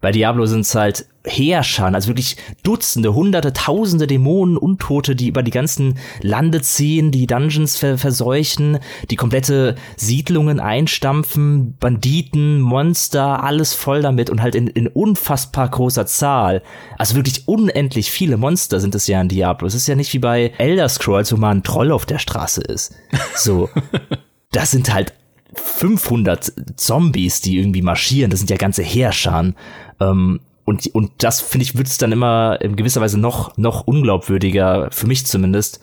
Bei 0.00 0.10
Diablo 0.10 0.46
sind 0.46 0.60
es 0.60 0.74
halt 0.74 1.06
Heerscharen, 1.24 1.94
also 1.94 2.08
wirklich 2.08 2.36
Dutzende, 2.62 3.14
Hunderte, 3.14 3.52
Tausende 3.52 4.06
Dämonen, 4.06 4.56
Untote, 4.56 5.14
die 5.14 5.28
über 5.28 5.42
die 5.42 5.50
ganzen 5.50 5.98
Lande 6.22 6.62
ziehen, 6.62 7.10
die 7.10 7.26
Dungeons 7.26 7.76
ver 7.76 7.98
verseuchen, 7.98 8.78
die 9.10 9.16
komplette 9.16 9.74
Siedlungen 9.96 10.60
einstampfen, 10.60 11.76
Banditen, 11.78 12.60
Monster, 12.60 13.44
alles 13.44 13.74
voll 13.74 14.00
damit 14.00 14.30
und 14.30 14.40
halt 14.40 14.54
in, 14.54 14.68
in 14.68 14.86
unfassbar 14.86 15.68
großer 15.68 16.06
Zahl. 16.06 16.62
Also 16.96 17.16
wirklich 17.16 17.46
unendlich 17.46 18.10
viele 18.10 18.38
Monster 18.38 18.80
sind 18.80 18.94
es 18.94 19.06
ja 19.06 19.20
in 19.20 19.28
Diablo. 19.28 19.66
Es 19.66 19.74
ist 19.74 19.88
ja 19.88 19.94
nicht 19.94 20.14
wie 20.14 20.18
bei 20.18 20.52
Elder 20.56 20.88
Scrolls, 20.88 21.32
wo 21.32 21.36
mal 21.36 21.50
ein 21.50 21.62
Troll 21.62 21.92
auf 21.92 22.06
der 22.06 22.18
Straße 22.18 22.62
ist. 22.62 22.94
So. 23.34 23.68
das 24.52 24.70
sind 24.70 24.92
halt 24.92 25.12
500 25.54 26.52
Zombies, 26.76 27.40
die 27.40 27.58
irgendwie 27.58 27.82
marschieren. 27.82 28.30
Das 28.30 28.40
sind 28.40 28.50
ja 28.50 28.56
ganze 28.56 28.82
Heerscharen. 28.82 29.56
Ähm, 30.00 30.40
und, 30.70 30.86
und 30.94 31.10
das, 31.18 31.40
finde 31.40 31.64
ich, 31.64 31.76
wird 31.76 31.88
es 31.88 31.98
dann 31.98 32.12
immer 32.12 32.60
in 32.60 32.76
gewisser 32.76 33.00
Weise 33.00 33.18
noch, 33.18 33.56
noch 33.56 33.88
unglaubwürdiger, 33.88 34.88
für 34.92 35.08
mich 35.08 35.26
zumindest, 35.26 35.80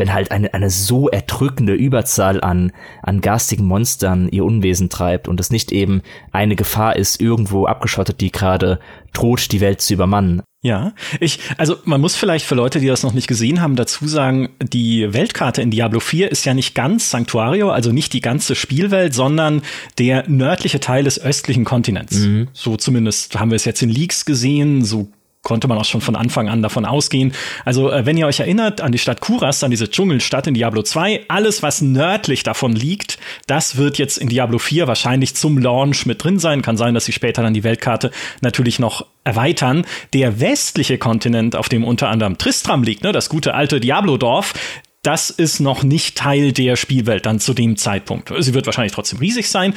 wenn 0.00 0.12
halt 0.14 0.30
eine, 0.30 0.54
eine 0.54 0.70
so 0.70 1.08
erdrückende 1.08 1.74
Überzahl 1.74 2.40
an, 2.40 2.72
an 3.02 3.20
garstigen 3.20 3.66
Monstern 3.66 4.28
ihr 4.30 4.46
Unwesen 4.46 4.88
treibt 4.88 5.28
und 5.28 5.38
es 5.38 5.50
nicht 5.50 5.70
eben 5.72 6.00
eine 6.32 6.56
Gefahr 6.56 6.96
ist, 6.96 7.20
irgendwo 7.20 7.66
abgeschottet, 7.66 8.20
die 8.20 8.32
gerade 8.32 8.80
droht, 9.12 9.52
die 9.52 9.60
Welt 9.60 9.82
zu 9.82 9.92
übermannen. 9.92 10.42
Ja, 10.62 10.92
ich, 11.20 11.40
also 11.56 11.76
man 11.84 12.00
muss 12.00 12.16
vielleicht 12.16 12.44
für 12.44 12.54
Leute, 12.54 12.80
die 12.80 12.86
das 12.86 13.02
noch 13.02 13.12
nicht 13.12 13.28
gesehen 13.28 13.60
haben, 13.60 13.76
dazu 13.76 14.06
sagen, 14.06 14.50
die 14.62 15.12
Weltkarte 15.12 15.62
in 15.62 15.70
Diablo 15.70 16.00
4 16.00 16.30
ist 16.30 16.44
ja 16.44 16.54
nicht 16.54 16.74
ganz 16.74 17.10
Sanctuario, 17.10 17.70
also 17.70 17.92
nicht 17.92 18.12
die 18.12 18.20
ganze 18.20 18.54
Spielwelt, 18.54 19.14
sondern 19.14 19.62
der 19.98 20.28
nördliche 20.28 20.80
Teil 20.80 21.04
des 21.04 21.20
östlichen 21.20 21.64
Kontinents. 21.64 22.18
Mhm. 22.18 22.48
So 22.52 22.76
zumindest 22.76 23.38
haben 23.38 23.50
wir 23.50 23.56
es 23.56 23.64
jetzt 23.64 23.82
in 23.82 23.90
Leaks 23.90 24.24
gesehen, 24.24 24.84
so 24.84 25.08
konnte 25.42 25.68
man 25.68 25.78
auch 25.78 25.84
schon 25.84 26.00
von 26.00 26.16
Anfang 26.16 26.48
an 26.48 26.62
davon 26.62 26.84
ausgehen. 26.84 27.32
Also, 27.64 27.90
äh, 27.90 28.04
wenn 28.04 28.16
ihr 28.16 28.26
euch 28.26 28.40
erinnert 28.40 28.80
an 28.80 28.92
die 28.92 28.98
Stadt 28.98 29.20
Kuras, 29.20 29.64
an 29.64 29.70
diese 29.70 29.90
Dschungelstadt 29.90 30.46
in 30.46 30.54
Diablo 30.54 30.82
2, 30.82 31.24
alles, 31.28 31.62
was 31.62 31.80
nördlich 31.80 32.42
davon 32.42 32.72
liegt, 32.72 33.18
das 33.46 33.76
wird 33.76 33.98
jetzt 33.98 34.18
in 34.18 34.28
Diablo 34.28 34.58
4 34.58 34.86
wahrscheinlich 34.86 35.34
zum 35.34 35.58
Launch 35.58 36.04
mit 36.04 36.22
drin 36.22 36.38
sein. 36.38 36.62
Kann 36.62 36.76
sein, 36.76 36.94
dass 36.94 37.06
sie 37.06 37.12
später 37.12 37.42
dann 37.42 37.54
die 37.54 37.64
Weltkarte 37.64 38.10
natürlich 38.42 38.78
noch 38.78 39.06
erweitern. 39.24 39.86
Der 40.12 40.40
westliche 40.40 40.98
Kontinent, 40.98 41.56
auf 41.56 41.68
dem 41.68 41.84
unter 41.84 42.08
anderem 42.08 42.36
Tristram 42.36 42.82
liegt, 42.82 43.02
ne, 43.02 43.12
das 43.12 43.28
gute 43.28 43.54
alte 43.54 43.80
Diablo-Dorf, 43.80 44.54
das 45.02 45.30
ist 45.30 45.60
noch 45.60 45.82
nicht 45.82 46.18
Teil 46.18 46.52
der 46.52 46.76
Spielwelt 46.76 47.24
dann 47.24 47.40
zu 47.40 47.54
dem 47.54 47.76
Zeitpunkt. 47.76 48.30
Sie 48.38 48.52
wird 48.52 48.66
wahrscheinlich 48.66 48.92
trotzdem 48.92 49.18
riesig 49.18 49.48
sein. 49.48 49.72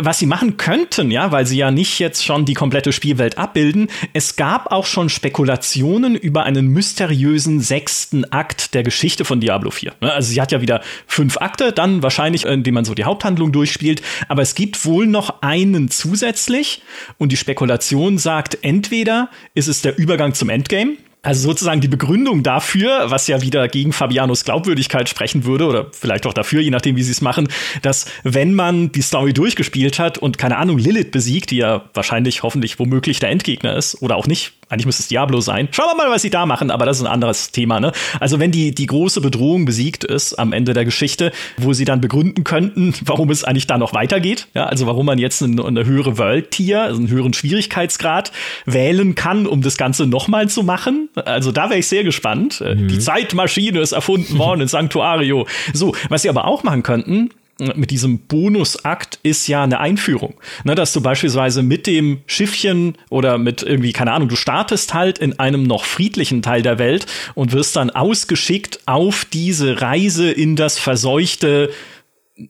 Was 0.00 0.18
sie 0.18 0.24
machen 0.24 0.56
könnten, 0.56 1.10
ja, 1.10 1.30
weil 1.30 1.44
sie 1.44 1.58
ja 1.58 1.70
nicht 1.70 1.98
jetzt 1.98 2.24
schon 2.24 2.46
die 2.46 2.54
komplette 2.54 2.90
Spielwelt 2.90 3.36
abbilden, 3.36 3.88
es 4.14 4.36
gab 4.36 4.72
auch 4.72 4.86
schon 4.86 5.10
Spekulationen 5.10 6.14
über 6.14 6.44
einen 6.44 6.68
mysteriösen 6.68 7.60
sechsten 7.60 8.24
Akt 8.32 8.72
der 8.72 8.82
Geschichte 8.82 9.26
von 9.26 9.42
Diablo 9.42 9.70
4. 9.70 9.92
Ne, 10.00 10.10
also 10.10 10.32
sie 10.32 10.40
hat 10.40 10.52
ja 10.52 10.62
wieder 10.62 10.80
fünf 11.06 11.36
Akte, 11.36 11.72
dann 11.72 12.02
wahrscheinlich, 12.02 12.46
indem 12.46 12.72
man 12.72 12.86
so 12.86 12.94
die 12.94 13.04
Haupthandlung 13.04 13.52
durchspielt, 13.52 14.00
aber 14.28 14.40
es 14.40 14.54
gibt 14.54 14.86
wohl 14.86 15.06
noch 15.06 15.42
einen 15.42 15.90
zusätzlich 15.90 16.80
und 17.18 17.30
die 17.30 17.36
Spekulation 17.36 18.16
sagt, 18.16 18.56
entweder 18.62 19.28
ist 19.54 19.68
es 19.68 19.82
der 19.82 19.98
Übergang 19.98 20.32
zum 20.32 20.48
Endgame, 20.48 20.96
also 21.24 21.48
sozusagen 21.48 21.80
die 21.80 21.88
Begründung 21.88 22.42
dafür, 22.42 23.06
was 23.10 23.26
ja 23.26 23.40
wieder 23.40 23.66
gegen 23.68 23.92
Fabianos 23.92 24.44
Glaubwürdigkeit 24.44 25.08
sprechen 25.08 25.44
würde, 25.44 25.66
oder 25.66 25.86
vielleicht 25.92 26.26
auch 26.26 26.34
dafür, 26.34 26.60
je 26.60 26.70
nachdem, 26.70 26.96
wie 26.96 27.02
sie 27.02 27.12
es 27.12 27.20
machen, 27.20 27.48
dass 27.82 28.06
wenn 28.22 28.54
man 28.54 28.92
die 28.92 29.02
Story 29.02 29.32
durchgespielt 29.32 29.98
hat 29.98 30.18
und 30.18 30.38
keine 30.38 30.58
Ahnung, 30.58 30.78
Lilith 30.78 31.10
besiegt, 31.10 31.50
die 31.50 31.56
ja 31.56 31.84
wahrscheinlich 31.94 32.42
hoffentlich 32.42 32.78
womöglich 32.78 33.18
der 33.20 33.30
Endgegner 33.30 33.74
ist, 33.76 34.02
oder 34.02 34.16
auch 34.16 34.26
nicht, 34.26 34.52
eigentlich 34.68 34.86
müsste 34.86 35.02
es 35.02 35.08
Diablo 35.08 35.40
sein. 35.40 35.68
Schauen 35.72 35.86
wir 35.88 35.96
mal, 35.96 36.10
was 36.10 36.22
sie 36.22 36.30
da 36.30 36.46
machen, 36.46 36.70
aber 36.70 36.86
das 36.86 36.98
ist 36.98 37.04
ein 37.04 37.12
anderes 37.12 37.50
Thema, 37.50 37.80
ne? 37.80 37.92
Also 38.20 38.40
wenn 38.40 38.50
die, 38.50 38.74
die 38.74 38.86
große 38.86 39.20
Bedrohung 39.20 39.64
besiegt 39.64 40.04
ist 40.04 40.34
am 40.34 40.52
Ende 40.52 40.72
der 40.72 40.84
Geschichte, 40.84 41.32
wo 41.56 41.72
sie 41.72 41.84
dann 41.84 42.00
begründen 42.00 42.44
könnten, 42.44 42.94
warum 43.04 43.30
es 43.30 43.44
eigentlich 43.44 43.66
da 43.66 43.78
noch 43.78 43.94
weitergeht, 43.94 44.48
ja, 44.54 44.66
also 44.66 44.86
warum 44.86 45.06
man 45.06 45.18
jetzt 45.18 45.42
eine, 45.42 45.64
eine 45.64 45.84
höhere 45.84 46.18
World-Tier, 46.18 46.82
also 46.82 46.98
einen 46.98 47.10
höheren 47.10 47.32
Schwierigkeitsgrad 47.32 48.32
wählen 48.66 49.14
kann, 49.14 49.46
um 49.46 49.62
das 49.62 49.76
Ganze 49.76 50.06
nochmal 50.06 50.48
zu 50.48 50.62
machen. 50.62 51.08
Also 51.14 51.52
da 51.52 51.70
wäre 51.70 51.78
ich 51.78 51.86
sehr 51.86 52.04
gespannt. 52.04 52.60
Mhm. 52.60 52.88
Die 52.88 52.98
Zeitmaschine 52.98 53.80
ist 53.80 53.92
erfunden 53.92 54.38
worden 54.38 54.62
in 54.62 54.68
Sanctuario. 54.74 55.46
So, 55.72 55.94
was 56.08 56.22
sie 56.22 56.28
aber 56.28 56.46
auch 56.46 56.62
machen 56.62 56.82
könnten, 56.82 57.30
mit 57.58 57.90
diesem 57.90 58.20
Bonusakt 58.20 59.18
ist 59.22 59.46
ja 59.46 59.62
eine 59.62 59.80
Einführung. 59.80 60.34
Ne, 60.64 60.74
dass 60.74 60.92
du 60.92 61.00
beispielsweise 61.00 61.62
mit 61.62 61.86
dem 61.86 62.20
Schiffchen 62.26 62.96
oder 63.10 63.38
mit 63.38 63.62
irgendwie, 63.62 63.92
keine 63.92 64.12
Ahnung, 64.12 64.28
du 64.28 64.36
startest 64.36 64.94
halt 64.94 65.18
in 65.18 65.38
einem 65.38 65.62
noch 65.62 65.84
friedlichen 65.84 66.42
Teil 66.42 66.62
der 66.62 66.78
Welt 66.78 67.06
und 67.34 67.52
wirst 67.52 67.76
dann 67.76 67.90
ausgeschickt 67.90 68.80
auf 68.86 69.24
diese 69.24 69.80
Reise 69.80 70.30
in 70.30 70.56
das 70.56 70.78
verseuchte 70.78 71.70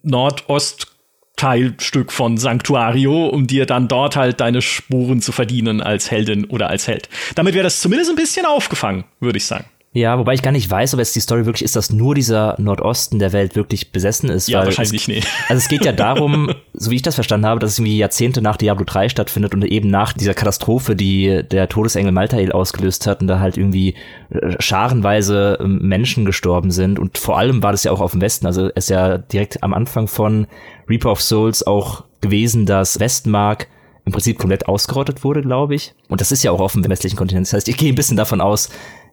Nordost 0.02 0.94
Teilstück 1.36 2.12
von 2.12 2.38
Sanctuario, 2.38 3.26
um 3.26 3.46
dir 3.46 3.66
dann 3.66 3.88
dort 3.88 4.14
halt 4.14 4.40
deine 4.40 4.62
Spuren 4.62 5.20
zu 5.20 5.32
verdienen 5.32 5.80
als 5.80 6.10
Heldin 6.10 6.44
oder 6.44 6.70
als 6.70 6.86
Held. 6.86 7.08
Damit 7.34 7.54
wäre 7.54 7.64
das 7.64 7.80
zumindest 7.80 8.10
ein 8.10 8.16
bisschen 8.16 8.46
aufgefangen, 8.46 9.04
würde 9.18 9.38
ich 9.38 9.46
sagen. 9.46 9.64
Ja, 9.96 10.18
wobei 10.18 10.34
ich 10.34 10.42
gar 10.42 10.50
nicht 10.50 10.68
weiß, 10.68 10.94
ob 10.94 10.98
jetzt 10.98 11.14
die 11.14 11.20
Story 11.20 11.46
wirklich 11.46 11.62
ist, 11.62 11.76
dass 11.76 11.92
nur 11.92 12.16
dieser 12.16 12.56
Nordosten 12.58 13.20
der 13.20 13.32
Welt 13.32 13.54
wirklich 13.54 13.92
besessen 13.92 14.28
ist. 14.28 14.48
Ja, 14.48 14.64
wahrscheinlich 14.64 15.02
es, 15.02 15.08
nicht. 15.08 15.28
Also 15.48 15.60
es 15.60 15.68
geht 15.68 15.84
ja 15.84 15.92
darum, 15.92 16.52
so 16.72 16.90
wie 16.90 16.96
ich 16.96 17.02
das 17.02 17.14
verstanden 17.14 17.46
habe, 17.46 17.60
dass 17.60 17.70
es 17.70 17.78
irgendwie 17.78 17.96
Jahrzehnte 17.96 18.42
nach 18.42 18.56
Diablo 18.56 18.84
3 18.84 19.08
stattfindet 19.08 19.54
und 19.54 19.64
eben 19.64 19.88
nach 19.88 20.12
dieser 20.12 20.34
Katastrophe, 20.34 20.96
die 20.96 21.44
der 21.48 21.68
Todesengel 21.68 22.10
Maltael 22.10 22.50
ausgelöst 22.50 23.06
hat 23.06 23.20
und 23.20 23.28
da 23.28 23.38
halt 23.38 23.56
irgendwie 23.56 23.94
äh, 24.30 24.56
scharenweise 24.58 25.58
ähm, 25.60 25.78
Menschen 25.82 26.24
gestorben 26.24 26.72
sind. 26.72 26.98
Und 26.98 27.16
vor 27.16 27.38
allem 27.38 27.62
war 27.62 27.70
das 27.70 27.84
ja 27.84 27.92
auch 27.92 28.00
auf 28.00 28.10
dem 28.10 28.20
Westen. 28.20 28.46
Also 28.46 28.70
es 28.74 28.86
ist 28.86 28.90
ja 28.90 29.18
direkt 29.18 29.62
am 29.62 29.72
Anfang 29.72 30.08
von 30.08 30.48
Reaper 30.88 31.12
of 31.12 31.22
Souls 31.22 31.64
auch 31.64 32.02
gewesen, 32.20 32.66
dass 32.66 32.98
Westmark 32.98 33.68
im 34.06 34.12
Prinzip 34.12 34.38
komplett 34.38 34.66
ausgerottet 34.66 35.22
wurde, 35.22 35.42
glaube 35.42 35.76
ich. 35.76 35.94
Und 36.08 36.20
das 36.20 36.32
ist 36.32 36.42
ja 36.42 36.50
auch 36.50 36.60
auf 36.60 36.72
dem 36.72 36.88
westlichen 36.88 37.16
Kontinent. 37.16 37.46
Das 37.46 37.52
heißt, 37.52 37.68
ich 37.68 37.76
gehe 37.76 37.92
ein 37.92 37.94
bisschen 37.94 38.16
davon 38.16 38.40
aus, 38.40 38.70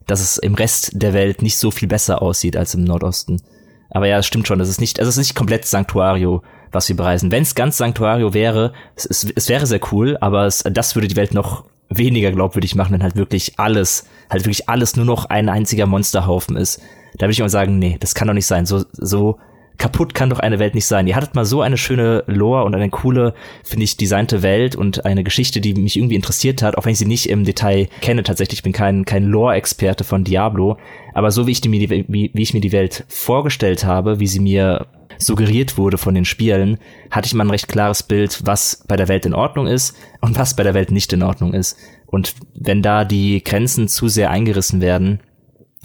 dass 0.08 0.22
es 0.22 0.38
im 0.38 0.56
Rest 0.56 0.92
der 0.94 1.14
Welt 1.14 1.42
nicht 1.42 1.58
so 1.58 1.72
viel 1.72 1.88
besser 1.88 2.22
aussieht 2.22 2.58
als 2.58 2.74
im 2.74 2.84
Nordosten. 2.84 3.42
Aber 3.90 4.08
ja, 4.08 4.18
es 4.18 4.26
stimmt 4.26 4.48
schon, 4.48 4.60
das 4.60 4.70
ist 4.70 4.80
nicht, 4.80 5.00
also 5.00 5.10
es 5.10 5.16
ist 5.16 5.28
nicht 5.28 5.36
komplett 5.36 5.66
Sanctuario, 5.66 6.42
was 6.72 6.88
wir 6.88 6.96
bereisen. 6.96 7.32
Wenn 7.32 7.44
es 7.44 7.56
ganz 7.56 7.78
Sanctuario 7.78 8.34
wäre, 8.34 8.74
es, 8.96 9.06
es, 9.06 9.28
es 9.36 9.50
wäre 9.50 9.66
sehr 9.66 9.82
cool, 9.92 10.18
aber 10.22 10.46
es, 10.46 10.64
das 10.64 10.96
würde 10.96 11.08
die 11.08 11.18
Welt 11.18 11.34
noch 11.34 11.66
weniger 11.90 12.32
glaubwürdig 12.32 12.76
machen, 12.76 12.94
wenn 12.94 13.04
halt 13.04 13.18
wirklich 13.18 13.60
alles, 13.60 14.06
halt 14.30 14.44
wirklich 14.44 14.70
alles 14.70 14.96
nur 14.96 15.06
noch 15.06 15.26
ein 15.26 15.50
einziger 15.50 15.86
Monsterhaufen 15.86 16.56
ist. 16.56 16.82
Da 17.16 17.26
würde 17.26 17.34
ich 17.34 17.40
mal 17.42 17.50
sagen, 17.50 17.80
nee, 17.80 17.98
das 18.00 18.16
kann 18.16 18.28
doch 18.28 18.34
nicht 18.34 18.46
sein. 18.46 18.66
So, 18.66 18.86
so 18.94 19.38
kaputt 19.78 20.14
kann 20.14 20.30
doch 20.30 20.40
eine 20.40 20.60
Welt 20.60 20.76
nicht 20.76 20.86
sein. 20.86 21.08
Ihr 21.08 21.16
hattet 21.16 21.36
mal 21.36 21.46
so 21.46 21.62
eine 21.62 21.78
schöne 21.78 22.24
Lore 22.28 22.64
und 22.66 22.76
eine 22.76 22.90
coole, 22.90 23.34
finde 23.64 23.84
ich, 23.84 23.98
designte 23.98 24.44
Welt 24.44 24.76
und 24.76 25.06
eine 25.06 25.24
Geschichte, 25.24 25.60
die 25.60 25.74
mich 25.74 25.98
irgendwie 25.98 26.16
interessiert 26.16 26.62
hat, 26.62 26.78
auch 26.78 26.86
wenn 26.86 26.94
ich 26.94 27.00
sie 27.00 27.06
nicht 27.06 27.30
im 27.30 27.46
Detail 27.46 27.88
kenne. 28.02 28.24
Tatsächlich 28.24 28.60
ich 28.60 28.64
bin 28.64 28.74
kein, 28.74 29.06
kein 29.06 29.24
Lore-Experte 29.24 30.04
von 30.04 30.24
Diablo. 30.24 30.78
Aber 31.14 31.32
so 31.32 31.48
wie 31.48 31.52
ich, 31.52 31.62
die, 31.62 31.72
wie, 31.72 32.32
wie 32.34 32.42
ich 32.42 32.54
mir 32.54 32.62
die 32.62 32.72
Welt 32.72 33.06
vorgestellt 33.08 33.84
habe, 33.84 34.20
wie 34.20 34.28
sie 34.28 34.40
mir 34.40 34.88
suggeriert 35.18 35.78
wurde 35.78 35.98
von 35.98 36.16
den 36.16 36.26
Spielen, 36.26 36.78
hatte 37.10 37.28
ich 37.28 37.34
mal 37.34 37.46
ein 37.46 37.52
recht 37.52 37.68
klares 37.68 38.04
Bild, 38.04 38.42
was 38.46 38.84
bei 38.88 38.96
der 38.96 39.08
Welt 39.08 39.26
in 39.26 39.34
Ordnung 39.34 39.68
ist 39.68 39.96
und 40.20 40.38
was 40.38 40.56
bei 40.56 40.64
der 40.64 40.74
Welt 40.74 40.92
nicht 40.92 41.14
in 41.14 41.24
Ordnung 41.24 41.54
ist. 41.54 41.78
Und 42.06 42.36
wenn 42.54 42.82
da 42.82 43.06
die 43.06 43.44
Grenzen 43.44 43.88
zu 43.88 44.08
sehr 44.08 44.32
eingerissen 44.32 44.82
werden, 44.82 45.22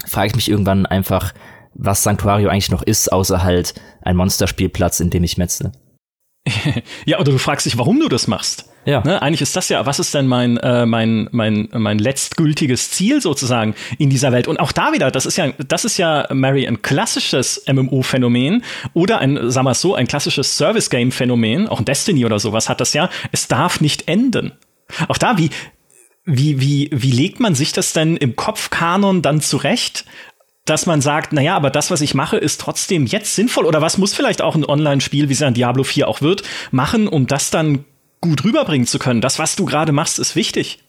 frage 0.07 0.29
ich 0.29 0.37
mich 0.37 0.51
irgendwann 0.51 0.87
einfach, 0.87 1.33
was 1.79 2.03
Sanctuario 2.03 2.49
eigentlich 2.49 2.71
noch 2.71 2.83
ist, 2.83 3.13
außer 3.13 3.43
halt 3.43 3.75
ein 4.03 4.17
Monsterspielplatz, 4.17 5.01
in 5.01 5.11
dem 5.11 5.25
ich 5.25 5.37
metze. 5.37 5.73
ja, 7.07 7.19
oder 7.19 7.33
du 7.33 7.39
fragst 7.39 7.67
dich, 7.67 7.77
warum 7.77 8.01
du 8.01 8.09
das 8.09 8.29
machst. 8.29 8.67
Ja. 8.85 9.03
Ne, 9.05 9.21
eigentlich 9.21 9.43
ist 9.43 9.57
das 9.57 9.69
ja, 9.69 9.85
was 9.85 9.99
ist 9.99 10.15
denn 10.15 10.29
mein, 10.29 10.59
äh, 10.59 10.87
mein, 10.87 11.29
mein, 11.33 11.69
mein 11.73 11.99
letztgültiges 11.99 12.93
Ziel 12.93 13.21
sozusagen 13.21 13.75
in 13.99 14.11
dieser 14.11 14.31
Welt? 14.31 14.47
Und 14.47 14.61
auch 14.61 14.71
da 14.71 14.93
wieder, 14.93 15.11
das 15.11 15.27
ist 15.27 15.37
ja, 15.37 15.51
das 15.67 15.85
ist 15.85 15.99
ja, 15.99 16.29
Mary, 16.33 16.69
ein 16.69 16.83
klassisches 16.83 17.65
MMO-Phänomen 17.67 18.63
oder 18.95 19.19
ein, 19.19 19.51
sagen 19.51 19.67
wir 19.67 19.73
es 19.73 19.81
so, 19.81 19.97
ein 19.97 20.07
klassisches 20.07 20.57
Service-Game-Phänomen, 20.57 21.67
auch 21.69 21.81
ein 21.81 21.85
Destiny 21.85 22.25
oder 22.25 22.39
sowas 22.39 22.69
hat 22.69 22.81
das 22.81 22.93
ja. 22.93 23.11
Es 23.33 23.49
darf 23.49 23.81
nicht 23.81 24.07
enden. 24.07 24.53
Auch 25.09 25.19
da, 25.19 25.37
wie, 25.37 25.51
wie, 26.25 26.61
wie, 26.61 26.89
wie 26.93 27.11
legt 27.11 27.41
man 27.41 27.57
sich 27.57 27.73
das 27.73 27.93
denn 27.93 28.17
im 28.17 28.37
Kopfkanon 28.37 29.21
dann 29.21 29.41
zurecht? 29.41 30.05
Dass 30.67 30.85
man 30.85 31.01
sagt, 31.01 31.33
naja, 31.33 31.57
aber 31.57 31.71
das, 31.71 31.91
was 31.91 32.03
ich 32.03 32.15
mache, 32.15 32.37
ist 32.37 32.61
trotzdem 32.61 33.07
jetzt 33.07 33.35
sinnvoll. 33.35 33.65
Oder 33.65 33.81
was 33.81 33.99
muss 33.99 34.15
vielleicht 34.15 34.43
auch 34.43 34.55
ein 34.55 34.65
Online-Spiel, 34.65 35.29
wie 35.29 35.33
es 35.33 35.43
an 35.43 35.55
Diablo 35.55 35.85
4 35.85 36.07
auch 36.09 36.21
wird, 36.21 36.43
machen, 36.71 37.09
um 37.09 37.27
das 37.27 37.51
dann 37.51 37.85
gut 38.21 38.45
rüberbringen 38.45 38.87
zu 38.87 38.99
können. 38.99 39.21
Das, 39.21 39.39
was 39.39 39.57
du 39.57 39.65
gerade 39.65 39.93
machst, 39.93 40.19
ist 40.19 40.37
wichtig. 40.37 40.81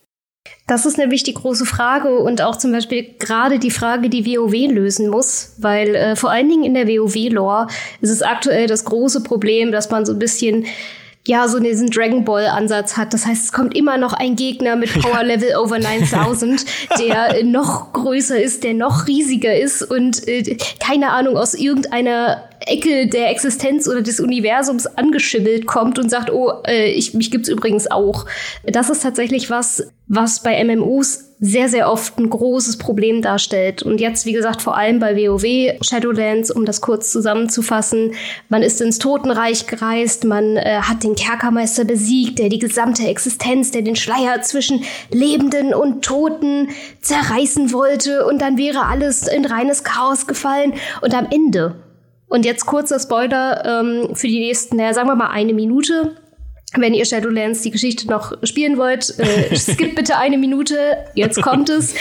Das 0.66 0.86
ist 0.86 0.98
nämlich 0.98 1.24
die 1.24 1.34
große 1.34 1.66
Frage 1.66 2.20
und 2.20 2.42
auch 2.42 2.58
zum 2.58 2.72
Beispiel 2.72 3.16
gerade 3.20 3.60
die 3.60 3.72
Frage, 3.72 4.10
die 4.10 4.26
WoW 4.26 4.72
lösen 4.72 5.10
muss, 5.10 5.56
weil 5.60 5.96
äh, 5.96 6.16
vor 6.16 6.32
allen 6.32 6.50
Dingen 6.50 6.64
in 6.64 6.74
der 6.74 6.88
WoW-Lore 6.88 7.68
ist 8.02 8.10
es 8.10 8.22
aktuell 8.22 8.68
das 8.68 8.86
große 8.86 9.24
Problem, 9.24 9.72
dass 9.72 9.90
man 9.90 10.06
so 10.06 10.14
ein 10.14 10.20
bisschen 10.20 10.66
ja, 11.28 11.48
so 11.48 11.60
diesen 11.60 11.90
Dragon 11.90 12.24
Ball 12.24 12.48
Ansatz 12.48 12.96
hat. 12.96 13.14
Das 13.14 13.26
heißt, 13.26 13.44
es 13.46 13.52
kommt 13.52 13.76
immer 13.76 13.98
noch 13.98 14.14
ein 14.14 14.36
Gegner 14.36 14.76
mit 14.76 14.94
Power 15.02 15.24
Level 15.24 15.56
over 15.58 15.78
9000, 15.78 16.66
der 17.00 17.44
noch 17.44 17.92
größer 17.94 18.42
ist, 18.42 18.64
der 18.64 18.74
noch 18.74 19.08
riesiger 19.08 19.56
ist 19.56 19.84
und 19.84 20.28
äh, 20.28 20.58
keine 20.80 21.12
Ahnung 21.12 21.38
aus 21.38 21.54
irgendeiner 21.54 22.47
Ecke 22.66 23.08
der 23.08 23.30
Existenz 23.30 23.88
oder 23.88 24.02
des 24.02 24.20
Universums 24.20 24.88
angeschimmelt 24.88 25.68
kommt 25.68 26.00
und 26.00 26.10
sagt, 26.10 26.32
oh, 26.32 26.52
äh, 26.66 26.92
ich, 26.92 27.14
mich 27.14 27.32
gibt's 27.32 27.50
übrigens 27.50 27.90
auch. 27.90 28.26
Das 28.66 28.90
ist 28.90 29.04
tatsächlich 29.04 29.50
was, 29.50 29.92
was 30.08 30.42
bei 30.42 30.64
MMOs 30.64 31.26
sehr, 31.40 31.70
sehr 31.70 31.92
oft 31.92 32.18
ein 32.18 32.30
großes 32.30 32.78
Problem 32.78 33.22
darstellt. 33.22 33.84
Und 33.84 34.02
jetzt, 34.02 34.26
wie 34.26 34.34
gesagt, 34.34 34.62
vor 34.62 34.76
allem 34.76 35.00
bei 35.00 35.16
WoW, 35.16 35.78
Shadowlands, 35.82 36.50
um 36.50 36.66
das 36.66 36.82
kurz 36.82 37.12
zusammenzufassen, 37.12 38.14
man 38.50 38.64
ist 38.64 38.82
ins 38.82 38.98
Totenreich 38.98 39.68
gereist, 39.68 40.24
man 40.24 40.58
äh, 40.58 40.80
hat 40.82 41.04
den 41.04 41.16
Kerkermeister 41.16 41.86
besiegt, 41.86 42.40
der 42.40 42.50
die 42.50 42.58
gesamte 42.58 43.08
Existenz, 43.08 43.70
der 43.70 43.84
den 43.84 43.96
Schleier 43.96 44.42
zwischen 44.42 44.84
Lebenden 45.12 45.76
und 45.76 46.04
Toten 46.04 46.70
zerreißen 47.02 47.72
wollte 47.72 48.26
und 48.26 48.42
dann 48.42 48.58
wäre 48.58 48.86
alles 48.86 49.28
in 49.28 49.46
reines 49.46 49.84
Chaos 49.84 50.26
gefallen 50.26 50.74
und 51.02 51.14
am 51.14 51.28
Ende 51.30 51.76
und 52.28 52.46
jetzt 52.46 52.66
kurzer 52.66 53.00
Spoiler 53.00 53.64
ähm, 53.66 54.16
für 54.16 54.28
die 54.28 54.40
nächsten, 54.40 54.78
naja, 54.78 54.94
sagen 54.94 55.08
wir 55.08 55.16
mal 55.16 55.32
eine 55.32 55.54
Minute 55.54 56.18
wenn 56.76 56.94
ihr 56.94 57.06
Shadowlands 57.06 57.62
die 57.62 57.72
Geschichte 57.72 58.08
noch 58.08 58.34
spielen 58.44 58.78
wollt, 58.78 59.18
äh, 59.20 59.56
skip 59.58 59.96
bitte 59.96 60.18
eine 60.18 60.38
Minute, 60.38 60.76
jetzt 61.16 61.42
kommt 61.42 61.70
es. 61.70 61.96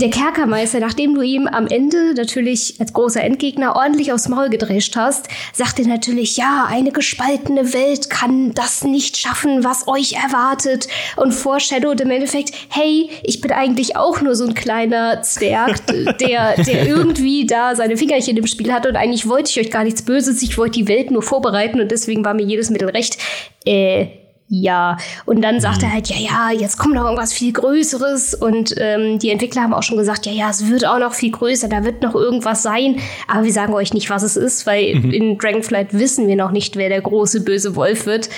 Der 0.00 0.08
Kerkermeister, 0.08 0.78
nachdem 0.78 1.14
du 1.14 1.22
ihm 1.22 1.48
am 1.48 1.66
Ende 1.66 2.14
natürlich 2.14 2.76
als 2.78 2.92
großer 2.92 3.22
Endgegner 3.22 3.74
ordentlich 3.74 4.12
aufs 4.12 4.28
Maul 4.28 4.50
gedrescht 4.50 4.94
hast, 4.96 5.26
sagt 5.52 5.80
er 5.80 5.88
natürlich, 5.88 6.36
ja, 6.36 6.66
eine 6.68 6.92
gespaltene 6.92 7.72
Welt 7.72 8.08
kann 8.08 8.54
das 8.54 8.84
nicht 8.84 9.16
schaffen, 9.16 9.64
was 9.64 9.88
euch 9.88 10.12
erwartet. 10.12 10.86
Und 11.16 11.32
foreshadowed 11.32 12.00
im 12.00 12.10
Endeffekt, 12.10 12.52
hey, 12.70 13.10
ich 13.24 13.40
bin 13.40 13.50
eigentlich 13.50 13.96
auch 13.96 14.20
nur 14.20 14.36
so 14.36 14.46
ein 14.46 14.54
kleiner 14.54 15.22
Zwerg, 15.22 15.84
der, 16.18 16.62
der 16.62 16.86
irgendwie 16.86 17.46
da 17.46 17.74
seine 17.74 17.96
Fingerchen 17.96 18.36
im 18.36 18.46
Spiel 18.46 18.72
hat 18.72 18.86
und 18.86 18.94
eigentlich 18.94 19.28
wollte 19.28 19.50
ich 19.50 19.58
euch 19.58 19.72
gar 19.72 19.82
nichts 19.82 20.02
Böses, 20.02 20.40
ich 20.40 20.56
wollte 20.56 20.78
die 20.78 20.88
Welt 20.88 21.10
nur 21.10 21.22
vorbereiten 21.22 21.80
und 21.80 21.90
deswegen 21.90 22.24
war 22.24 22.34
mir 22.34 22.44
jedes 22.44 22.70
Mittel 22.70 22.88
recht 22.88 23.18
äh, 23.64 24.06
ja. 24.48 24.98
Und 25.24 25.42
dann 25.42 25.60
sagt 25.60 25.82
er 25.82 25.92
halt, 25.92 26.08
ja, 26.08 26.16
ja, 26.18 26.50
jetzt 26.52 26.76
kommt 26.76 26.94
noch 26.94 27.04
irgendwas 27.04 27.32
viel 27.32 27.52
Größeres. 27.52 28.34
Und 28.34 28.74
ähm, 28.78 29.18
die 29.18 29.30
Entwickler 29.30 29.62
haben 29.62 29.74
auch 29.74 29.82
schon 29.82 29.96
gesagt, 29.96 30.26
ja, 30.26 30.32
ja, 30.32 30.50
es 30.50 30.68
wird 30.68 30.86
auch 30.86 30.98
noch 30.98 31.14
viel 31.14 31.32
größer, 31.32 31.68
da 31.68 31.84
wird 31.84 32.02
noch 32.02 32.14
irgendwas 32.14 32.62
sein. 32.62 33.00
Aber 33.26 33.44
wir 33.44 33.52
sagen 33.52 33.72
euch 33.74 33.94
nicht, 33.94 34.10
was 34.10 34.22
es 34.22 34.36
ist, 34.36 34.66
weil 34.66 34.94
mhm. 34.94 35.10
in 35.10 35.38
Dragonflight 35.38 35.94
wissen 35.94 36.28
wir 36.28 36.36
noch 36.36 36.50
nicht, 36.50 36.76
wer 36.76 36.88
der 36.88 37.00
große 37.00 37.42
böse 37.42 37.74
Wolf 37.74 38.06
wird 38.06 38.28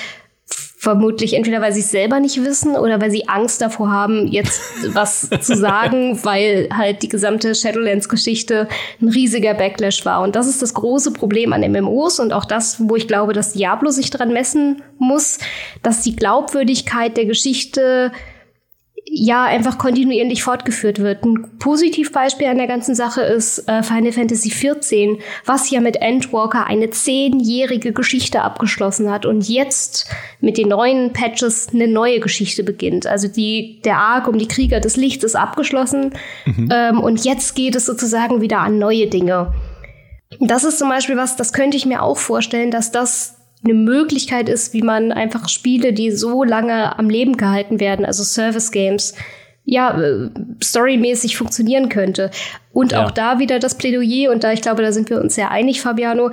vermutlich 0.78 1.32
entweder 1.32 1.62
weil 1.62 1.72
sie 1.72 1.80
es 1.80 1.90
selber 1.90 2.20
nicht 2.20 2.44
wissen 2.44 2.76
oder 2.76 3.00
weil 3.00 3.10
sie 3.10 3.28
Angst 3.28 3.62
davor 3.62 3.90
haben, 3.90 4.26
jetzt 4.26 4.60
was 4.94 5.28
zu 5.40 5.56
sagen, 5.56 6.22
weil 6.22 6.68
halt 6.70 7.02
die 7.02 7.08
gesamte 7.08 7.54
Shadowlands-Geschichte 7.54 8.68
ein 9.00 9.08
riesiger 9.08 9.54
Backlash 9.54 10.04
war. 10.04 10.20
Und 10.20 10.36
das 10.36 10.46
ist 10.46 10.60
das 10.60 10.74
große 10.74 11.12
Problem 11.12 11.54
an 11.54 11.62
MMOs 11.62 12.20
und 12.20 12.34
auch 12.34 12.44
das, 12.44 12.76
wo 12.78 12.94
ich 12.94 13.08
glaube, 13.08 13.32
dass 13.32 13.54
Diablo 13.54 13.90
sich 13.90 14.10
dran 14.10 14.32
messen 14.32 14.82
muss, 14.98 15.38
dass 15.82 16.02
die 16.02 16.14
Glaubwürdigkeit 16.14 17.16
der 17.16 17.24
Geschichte 17.24 18.12
ja 19.08 19.44
einfach 19.44 19.78
kontinuierlich 19.78 20.42
fortgeführt 20.42 20.98
wird. 20.98 21.24
Ein 21.24 21.58
Positivbeispiel 21.58 22.48
an 22.48 22.58
der 22.58 22.66
ganzen 22.66 22.94
Sache 22.94 23.22
ist 23.22 23.68
äh, 23.68 23.82
Final 23.82 24.12
Fantasy 24.12 24.50
XIV, 24.50 25.18
was 25.44 25.70
ja 25.70 25.80
mit 25.80 25.96
Endwalker 25.96 26.66
eine 26.66 26.90
zehnjährige 26.90 27.92
Geschichte 27.92 28.42
abgeschlossen 28.42 29.10
hat 29.10 29.24
und 29.24 29.48
jetzt 29.48 30.08
mit 30.40 30.58
den 30.58 30.68
neuen 30.68 31.12
Patches 31.12 31.68
eine 31.72 31.88
neue 31.88 32.20
Geschichte 32.20 32.64
beginnt. 32.64 33.06
Also 33.06 33.28
die, 33.28 33.80
der 33.84 33.98
Arc 33.98 34.28
um 34.28 34.38
die 34.38 34.48
Krieger 34.48 34.80
des 34.80 34.96
Lichts 34.96 35.24
ist 35.24 35.36
abgeschlossen 35.36 36.12
mhm. 36.44 36.68
ähm, 36.72 37.00
und 37.00 37.24
jetzt 37.24 37.54
geht 37.54 37.76
es 37.76 37.86
sozusagen 37.86 38.40
wieder 38.40 38.58
an 38.58 38.78
neue 38.78 39.06
Dinge. 39.06 39.54
Das 40.40 40.64
ist 40.64 40.78
zum 40.78 40.88
Beispiel 40.88 41.16
was, 41.16 41.36
das 41.36 41.52
könnte 41.52 41.76
ich 41.76 41.86
mir 41.86 42.02
auch 42.02 42.18
vorstellen, 42.18 42.70
dass 42.70 42.90
das 42.90 43.35
eine 43.66 43.74
Möglichkeit 43.74 44.48
ist, 44.48 44.72
wie 44.72 44.82
man 44.82 45.12
einfach 45.12 45.48
Spiele, 45.48 45.92
die 45.92 46.10
so 46.10 46.44
lange 46.44 46.98
am 46.98 47.10
Leben 47.10 47.36
gehalten 47.36 47.80
werden, 47.80 48.06
also 48.06 48.22
Service 48.22 48.70
Games, 48.70 49.14
ja, 49.64 50.00
äh, 50.00 50.30
storymäßig 50.62 51.36
funktionieren 51.36 51.88
könnte. 51.88 52.30
Und 52.72 52.92
ja. 52.92 53.04
auch 53.04 53.10
da 53.10 53.38
wieder 53.40 53.58
das 53.58 53.76
Plädoyer, 53.76 54.30
und 54.30 54.44
da 54.44 54.52
ich 54.52 54.62
glaube, 54.62 54.82
da 54.82 54.92
sind 54.92 55.10
wir 55.10 55.20
uns 55.20 55.34
sehr 55.34 55.50
einig, 55.50 55.80
Fabiano, 55.80 56.30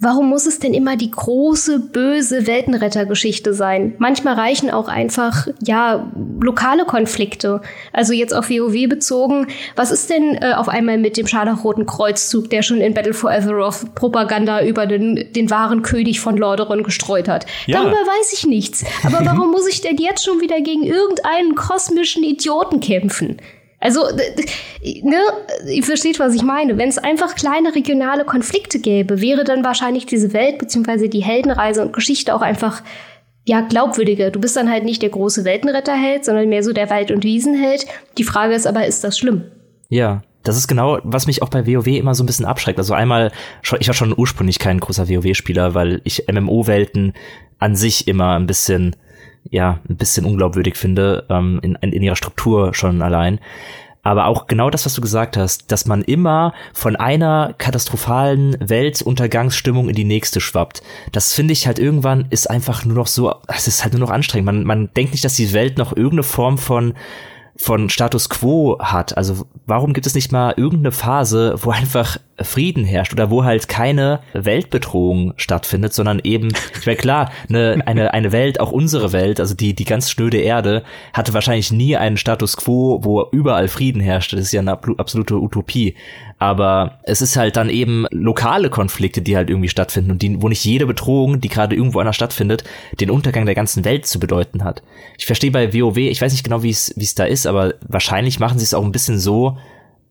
Warum 0.00 0.28
muss 0.28 0.46
es 0.46 0.60
denn 0.60 0.74
immer 0.74 0.96
die 0.96 1.10
große, 1.10 1.80
böse 1.80 2.46
Weltenrettergeschichte 2.46 3.52
sein? 3.52 3.96
Manchmal 3.98 4.34
reichen 4.34 4.70
auch 4.70 4.86
einfach, 4.86 5.48
ja, 5.60 6.08
lokale 6.40 6.84
Konflikte. 6.84 7.62
Also 7.92 8.12
jetzt 8.12 8.32
auf 8.32 8.48
WoW 8.48 8.88
bezogen. 8.88 9.48
Was 9.74 9.90
ist 9.90 10.08
denn 10.08 10.36
äh, 10.36 10.52
auf 10.54 10.68
einmal 10.68 10.98
mit 10.98 11.16
dem 11.16 11.26
Scharlachroten 11.26 11.84
Kreuzzug, 11.84 12.48
der 12.48 12.62
schon 12.62 12.80
in 12.80 12.94
Battle 12.94 13.12
for 13.12 13.32
Azeroth 13.32 13.92
Propaganda 13.96 14.64
über 14.64 14.86
den, 14.86 15.32
den 15.34 15.50
wahren 15.50 15.82
König 15.82 16.20
von 16.20 16.36
Lordaeron 16.36 16.84
gestreut 16.84 17.26
hat? 17.26 17.46
Ja. 17.66 17.82
Darüber 17.82 17.96
weiß 17.96 18.32
ich 18.34 18.46
nichts. 18.46 18.84
Aber 19.02 19.18
warum 19.26 19.50
muss 19.50 19.66
ich 19.66 19.80
denn 19.80 19.96
jetzt 19.96 20.24
schon 20.24 20.40
wieder 20.40 20.60
gegen 20.60 20.84
irgendeinen 20.84 21.56
kosmischen 21.56 22.22
Idioten 22.22 22.78
kämpfen? 22.78 23.38
Also, 23.80 24.00
ne, 24.12 25.20
ihr 25.68 25.84
versteht, 25.84 26.18
was 26.18 26.34
ich 26.34 26.42
meine. 26.42 26.78
Wenn 26.78 26.88
es 26.88 26.98
einfach 26.98 27.36
kleine 27.36 27.74
regionale 27.74 28.24
Konflikte 28.24 28.80
gäbe, 28.80 29.20
wäre 29.20 29.44
dann 29.44 29.64
wahrscheinlich 29.64 30.06
diese 30.06 30.32
Welt 30.32 30.58
beziehungsweise 30.58 31.08
die 31.08 31.22
Heldenreise 31.22 31.82
und 31.82 31.92
Geschichte 31.92 32.34
auch 32.34 32.40
einfach 32.42 32.82
ja 33.44 33.60
glaubwürdiger. 33.60 34.30
Du 34.30 34.40
bist 34.40 34.56
dann 34.56 34.70
halt 34.70 34.84
nicht 34.84 35.00
der 35.00 35.10
große 35.10 35.44
Weltenretterheld, 35.44 36.24
sondern 36.24 36.48
mehr 36.48 36.64
so 36.64 36.72
der 36.72 36.90
Wald- 36.90 37.12
und 37.12 37.22
Wiesenheld. 37.22 37.86
Die 38.18 38.24
Frage 38.24 38.54
ist 38.54 38.66
aber, 38.66 38.84
ist 38.86 39.04
das 39.04 39.16
schlimm? 39.16 39.44
Ja, 39.88 40.22
das 40.42 40.56
ist 40.56 40.68
genau, 40.68 40.98
was 41.04 41.26
mich 41.26 41.42
auch 41.42 41.48
bei 41.48 41.66
WoW 41.66 41.86
immer 41.86 42.14
so 42.14 42.22
ein 42.24 42.26
bisschen 42.26 42.46
abschreckt. 42.46 42.78
Also 42.78 42.94
einmal, 42.94 43.30
ich 43.62 43.86
war 43.86 43.94
schon 43.94 44.14
ursprünglich 44.16 44.58
kein 44.58 44.80
großer 44.80 45.08
WoW-Spieler, 45.08 45.74
weil 45.74 46.00
ich 46.04 46.24
MMO-Welten 46.30 47.12
an 47.58 47.76
sich 47.76 48.08
immer 48.08 48.36
ein 48.36 48.46
bisschen 48.46 48.96
ja, 49.50 49.80
ein 49.88 49.96
bisschen 49.96 50.24
unglaubwürdig 50.24 50.76
finde, 50.76 51.24
ähm, 51.28 51.60
in, 51.62 51.74
in 51.76 52.02
ihrer 52.02 52.16
Struktur 52.16 52.74
schon 52.74 53.02
allein. 53.02 53.40
Aber 54.02 54.26
auch 54.26 54.46
genau 54.46 54.70
das, 54.70 54.86
was 54.86 54.94
du 54.94 55.00
gesagt 55.00 55.36
hast, 55.36 55.70
dass 55.70 55.84
man 55.84 56.02
immer 56.02 56.54
von 56.72 56.96
einer 56.96 57.54
katastrophalen 57.58 58.56
Weltuntergangsstimmung 58.60 59.88
in 59.88 59.94
die 59.94 60.04
nächste 60.04 60.40
schwappt. 60.40 60.82
Das 61.12 61.34
finde 61.34 61.52
ich 61.52 61.66
halt 61.66 61.78
irgendwann 61.78 62.26
ist 62.30 62.48
einfach 62.48 62.84
nur 62.84 62.96
noch 62.96 63.06
so, 63.06 63.34
es 63.48 63.66
ist 63.66 63.82
halt 63.82 63.92
nur 63.92 64.00
noch 64.00 64.10
anstrengend. 64.10 64.46
Man, 64.46 64.64
man 64.64 64.90
denkt 64.94 65.12
nicht, 65.12 65.24
dass 65.24 65.34
die 65.34 65.52
Welt 65.52 65.78
noch 65.78 65.94
irgendeine 65.94 66.22
Form 66.22 66.58
von 66.58 66.94
von 67.60 67.90
Status 67.90 68.28
Quo 68.28 68.78
hat. 68.78 69.16
Also 69.16 69.44
warum 69.66 69.92
gibt 69.92 70.06
es 70.06 70.14
nicht 70.14 70.30
mal 70.30 70.54
irgendeine 70.56 70.92
Phase, 70.92 71.56
wo 71.60 71.70
einfach 71.70 72.18
Frieden 72.42 72.84
herrscht 72.84 73.12
oder 73.12 73.30
wo 73.30 73.44
halt 73.44 73.68
keine 73.68 74.20
Weltbedrohung 74.32 75.34
stattfindet, 75.36 75.92
sondern 75.92 76.20
eben, 76.22 76.48
ich 76.78 76.86
meine 76.86 76.96
klar, 76.96 77.32
eine, 77.48 77.82
eine, 77.86 78.14
eine 78.14 78.32
Welt, 78.32 78.60
auch 78.60 78.72
unsere 78.72 79.12
Welt, 79.12 79.40
also 79.40 79.54
die, 79.54 79.74
die 79.74 79.84
ganz 79.84 80.10
schnöde 80.10 80.38
Erde, 80.38 80.82
hatte 81.12 81.34
wahrscheinlich 81.34 81.72
nie 81.72 81.96
einen 81.96 82.16
Status 82.16 82.56
Quo, 82.56 83.00
wo 83.02 83.26
überall 83.32 83.68
Frieden 83.68 84.00
herrschte. 84.00 84.36
Das 84.36 84.46
ist 84.46 84.52
ja 84.52 84.60
eine 84.60 84.78
absolute 84.98 85.34
Utopie. 85.34 85.94
Aber 86.38 87.00
es 87.02 87.20
ist 87.20 87.36
halt 87.36 87.56
dann 87.56 87.68
eben 87.68 88.06
lokale 88.10 88.70
Konflikte, 88.70 89.22
die 89.22 89.36
halt 89.36 89.50
irgendwie 89.50 89.68
stattfinden 89.68 90.12
und 90.12 90.22
die, 90.22 90.40
wo 90.40 90.48
nicht 90.48 90.64
jede 90.64 90.86
Bedrohung, 90.86 91.40
die 91.40 91.48
gerade 91.48 91.74
irgendwo 91.74 91.98
anders 91.98 92.14
stattfindet, 92.14 92.62
den 93.00 93.10
Untergang 93.10 93.44
der 93.44 93.56
ganzen 93.56 93.84
Welt 93.84 94.06
zu 94.06 94.20
bedeuten 94.20 94.62
hat. 94.62 94.82
Ich 95.18 95.26
verstehe 95.26 95.50
bei 95.50 95.74
WoW, 95.74 95.96
ich 95.96 96.22
weiß 96.22 96.32
nicht 96.32 96.44
genau, 96.44 96.62
wie 96.62 96.70
es 96.70 96.94
wie 96.96 97.04
es 97.04 97.16
da 97.16 97.24
ist, 97.24 97.46
aber 97.46 97.74
wahrscheinlich 97.80 98.38
machen 98.38 98.58
sie 98.58 98.64
es 98.64 98.74
auch 98.74 98.84
ein 98.84 98.92
bisschen 98.92 99.18
so, 99.18 99.58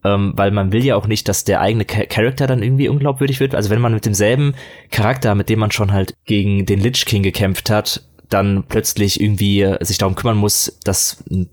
ähm, 0.04 0.34
weil 0.36 0.52
man 0.52 0.72
will 0.72 0.84
ja 0.84 0.96
auch 0.96 1.08
nicht, 1.08 1.28
dass 1.28 1.44
der 1.44 1.62
eigene 1.62 1.86
Charakter 1.86 2.48
dann 2.48 2.64
irgendwie 2.64 2.88
unglaubwürdig 2.88 3.40
wird. 3.40 3.56
Also 3.56 3.70
wenn 3.70 3.82
man 3.82 3.94
mit 3.94 4.06
demselben 4.06 4.54
Charakter, 4.92 5.36
mit 5.36 5.50
dem 5.50 5.60
man 5.60 5.72
schon 5.72 5.92
halt 5.92 6.14
gegen 6.26 6.66
den 6.66 6.80
Lich 6.80 7.06
King 7.06 7.24
gekämpft 7.24 7.70
hat, 7.70 8.04
dann 8.30 8.64
plötzlich 8.68 9.22
irgendwie 9.22 9.76
sich 9.82 9.98
darum 9.98 10.16
kümmern 10.16 10.38
muss, 10.38 10.80
dass 10.84 11.24
ein 11.30 11.50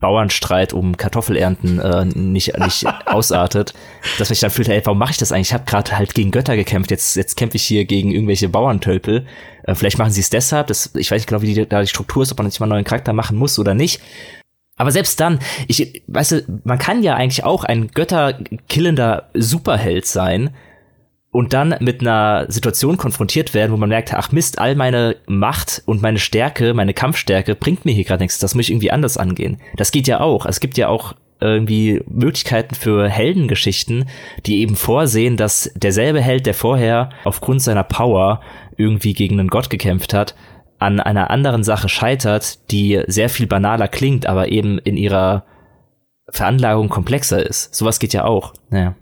Bauernstreit 0.00 0.72
um 0.72 0.96
Kartoffelernten 0.96 1.78
äh, 1.78 2.04
nicht, 2.06 2.58
nicht 2.58 2.86
ausartet, 3.06 3.74
dass 4.18 4.30
man 4.30 4.34
sich 4.34 4.40
dann 4.40 4.50
fühlt, 4.50 4.68
ey, 4.68 4.80
warum 4.84 4.98
mache 4.98 5.12
ich 5.12 5.18
das 5.18 5.30
eigentlich? 5.30 5.48
Ich 5.48 5.54
habe 5.54 5.66
gerade 5.66 5.96
halt 5.96 6.14
gegen 6.14 6.30
Götter 6.30 6.56
gekämpft, 6.56 6.90
jetzt, 6.90 7.16
jetzt 7.16 7.36
kämpfe 7.36 7.56
ich 7.56 7.64
hier 7.64 7.84
gegen 7.84 8.10
irgendwelche 8.10 8.48
Bauerntölpel. 8.48 9.26
Äh, 9.64 9.74
vielleicht 9.74 9.98
machen 9.98 10.10
sie 10.10 10.22
es 10.22 10.30
deshalb, 10.30 10.68
das, 10.68 10.90
ich 10.96 11.10
weiß 11.10 11.20
nicht 11.20 11.28
genau, 11.28 11.42
wie 11.42 11.52
die, 11.52 11.68
da 11.68 11.82
die 11.82 11.86
Struktur 11.86 12.22
ist, 12.22 12.32
ob 12.32 12.38
man 12.38 12.46
jetzt 12.46 12.58
mal 12.60 12.64
einen 12.64 12.72
neuen 12.72 12.84
Charakter 12.84 13.12
machen 13.12 13.36
muss 13.36 13.58
oder 13.58 13.74
nicht. 13.74 14.00
Aber 14.80 14.92
selbst 14.92 15.20
dann, 15.20 15.40
ich, 15.68 16.02
weißt 16.06 16.32
du, 16.32 16.60
man 16.64 16.78
kann 16.78 17.02
ja 17.02 17.14
eigentlich 17.14 17.44
auch 17.44 17.64
ein 17.64 17.88
götterkillender 17.88 19.28
Superheld 19.34 20.06
sein 20.06 20.54
und 21.30 21.52
dann 21.52 21.74
mit 21.80 22.00
einer 22.00 22.46
Situation 22.48 22.96
konfrontiert 22.96 23.52
werden, 23.52 23.72
wo 23.72 23.76
man 23.76 23.90
merkt, 23.90 24.14
ach 24.14 24.32
Mist, 24.32 24.58
all 24.58 24.76
meine 24.76 25.16
Macht 25.26 25.82
und 25.84 26.00
meine 26.00 26.18
Stärke, 26.18 26.72
meine 26.72 26.94
Kampfstärke 26.94 27.56
bringt 27.56 27.84
mir 27.84 27.92
hier 27.92 28.04
gerade 28.04 28.24
nichts. 28.24 28.38
Das 28.38 28.54
muss 28.54 28.64
ich 28.64 28.70
irgendwie 28.70 28.90
anders 28.90 29.18
angehen. 29.18 29.58
Das 29.76 29.92
geht 29.92 30.08
ja 30.08 30.20
auch. 30.20 30.46
Es 30.46 30.60
gibt 30.60 30.78
ja 30.78 30.88
auch 30.88 31.14
irgendwie 31.40 32.02
Möglichkeiten 32.08 32.74
für 32.74 33.06
Heldengeschichten, 33.06 34.08
die 34.46 34.62
eben 34.62 34.76
vorsehen, 34.76 35.36
dass 35.36 35.70
derselbe 35.74 36.22
Held, 36.22 36.46
der 36.46 36.54
vorher 36.54 37.10
aufgrund 37.24 37.60
seiner 37.60 37.84
Power 37.84 38.40
irgendwie 38.78 39.12
gegen 39.12 39.38
einen 39.38 39.50
Gott 39.50 39.68
gekämpft 39.68 40.14
hat, 40.14 40.34
an 40.80 40.98
einer 40.98 41.30
anderen 41.30 41.62
Sache 41.62 41.88
scheitert, 41.88 42.70
die 42.70 43.02
sehr 43.06 43.28
viel 43.28 43.46
banaler 43.46 43.88
klingt, 43.88 44.26
aber 44.26 44.48
eben 44.48 44.78
in 44.78 44.96
ihrer 44.96 45.44
Veranlagung 46.28 46.88
komplexer 46.88 47.44
ist. 47.44 47.74
Sowas 47.74 47.98
geht 47.98 48.12
ja 48.12 48.24
auch. 48.24 48.54
Naja. 48.70 48.94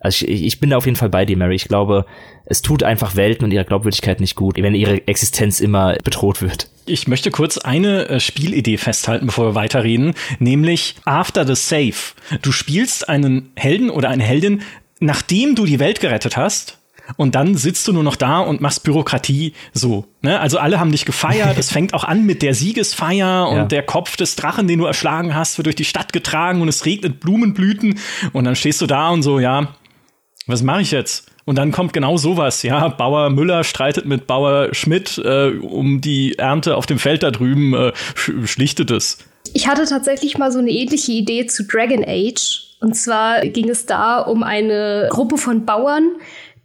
Also 0.00 0.26
ich, 0.26 0.44
ich 0.44 0.60
bin 0.60 0.70
da 0.70 0.76
auf 0.76 0.86
jeden 0.86 0.96
Fall 0.96 1.10
bei 1.10 1.24
dir, 1.24 1.36
Mary. 1.36 1.56
Ich 1.56 1.68
glaube, 1.68 2.06
es 2.46 2.62
tut 2.62 2.82
einfach 2.82 3.16
Welten 3.16 3.44
und 3.44 3.52
ihrer 3.52 3.64
Glaubwürdigkeit 3.64 4.20
nicht 4.20 4.36
gut, 4.36 4.56
wenn 4.56 4.74
ihre 4.74 5.06
Existenz 5.06 5.60
immer 5.60 5.96
bedroht 6.02 6.40
wird. 6.40 6.70
Ich 6.86 7.08
möchte 7.08 7.30
kurz 7.30 7.58
eine 7.58 8.08
äh, 8.08 8.20
Spielidee 8.20 8.78
festhalten, 8.78 9.26
bevor 9.26 9.48
wir 9.48 9.54
weiterreden, 9.54 10.14
nämlich 10.38 10.94
After 11.04 11.46
the 11.46 11.54
Save. 11.54 12.14
Du 12.40 12.52
spielst 12.52 13.08
einen 13.08 13.50
Helden 13.56 13.90
oder 13.90 14.08
eine 14.08 14.22
Heldin, 14.22 14.62
nachdem 15.00 15.54
du 15.54 15.66
die 15.66 15.80
Welt 15.80 16.00
gerettet 16.00 16.36
hast 16.36 16.77
und 17.16 17.34
dann 17.34 17.56
sitzt 17.56 17.88
du 17.88 17.92
nur 17.92 18.02
noch 18.02 18.16
da 18.16 18.40
und 18.40 18.60
machst 18.60 18.82
Bürokratie 18.82 19.54
so. 19.72 20.06
Ne? 20.22 20.38
Also 20.38 20.58
alle 20.58 20.78
haben 20.78 20.92
dich 20.92 21.04
gefeiert. 21.04 21.58
es 21.58 21.70
fängt 21.72 21.94
auch 21.94 22.04
an 22.04 22.26
mit 22.26 22.42
der 22.42 22.54
Siegesfeier 22.54 23.48
und 23.48 23.56
ja. 23.56 23.64
der 23.64 23.82
Kopf 23.82 24.16
des 24.16 24.36
Drachen, 24.36 24.68
den 24.68 24.78
du 24.78 24.84
erschlagen 24.86 25.34
hast, 25.34 25.58
wird 25.58 25.66
durch 25.66 25.76
die 25.76 25.84
Stadt 25.84 26.12
getragen 26.12 26.60
und 26.60 26.68
es 26.68 26.84
regnet 26.84 27.20
Blumenblüten 27.20 27.98
und 28.32 28.44
dann 28.44 28.56
stehst 28.56 28.80
du 28.80 28.86
da 28.86 29.10
und 29.10 29.22
so, 29.22 29.40
ja, 29.40 29.74
was 30.46 30.62
mache 30.62 30.82
ich 30.82 30.90
jetzt? 30.90 31.30
Und 31.44 31.56
dann 31.56 31.72
kommt 31.72 31.94
genau 31.94 32.18
sowas, 32.18 32.62
ja, 32.62 32.88
Bauer 32.88 33.30
Müller 33.30 33.64
streitet 33.64 34.04
mit 34.04 34.26
Bauer 34.26 34.74
Schmidt 34.74 35.16
äh, 35.18 35.52
um 35.52 36.02
die 36.02 36.38
Ernte 36.38 36.76
auf 36.76 36.84
dem 36.84 36.98
Feld 36.98 37.22
da 37.22 37.30
drüben, 37.30 37.72
äh, 37.72 37.92
schlichtet 38.14 38.90
es. 38.90 39.18
Ich 39.54 39.66
hatte 39.66 39.86
tatsächlich 39.86 40.36
mal 40.36 40.52
so 40.52 40.58
eine 40.58 40.70
ähnliche 40.70 41.12
Idee 41.12 41.46
zu 41.46 41.64
Dragon 41.64 42.04
Age. 42.06 42.76
Und 42.80 42.94
zwar 42.94 43.40
ging 43.46 43.68
es 43.70 43.86
da 43.86 44.20
um 44.20 44.42
eine 44.42 45.08
Gruppe 45.10 45.36
von 45.36 45.64
Bauern, 45.64 46.10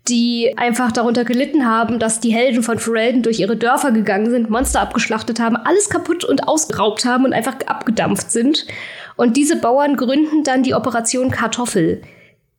die 0.09 0.53
einfach 0.57 0.91
darunter 0.91 1.23
gelitten 1.23 1.65
haben, 1.65 1.97
dass 1.97 2.19
die 2.19 2.33
Helden 2.33 2.61
von 2.61 2.77
Ferelden 2.77 3.23
durch 3.23 3.39
ihre 3.39 3.55
Dörfer 3.55 3.91
gegangen 3.91 4.29
sind, 4.29 4.49
Monster 4.49 4.81
abgeschlachtet 4.81 5.39
haben, 5.39 5.55
alles 5.55 5.89
kaputt 5.89 6.25
und 6.25 6.47
ausgeraubt 6.47 7.05
haben 7.05 7.25
und 7.25 7.33
einfach 7.33 7.55
abgedampft 7.65 8.29
sind. 8.29 8.65
Und 9.15 9.37
diese 9.37 9.55
Bauern 9.55 9.95
gründen 9.95 10.43
dann 10.43 10.63
die 10.63 10.73
Operation 10.73 11.31
Kartoffel. 11.31 12.01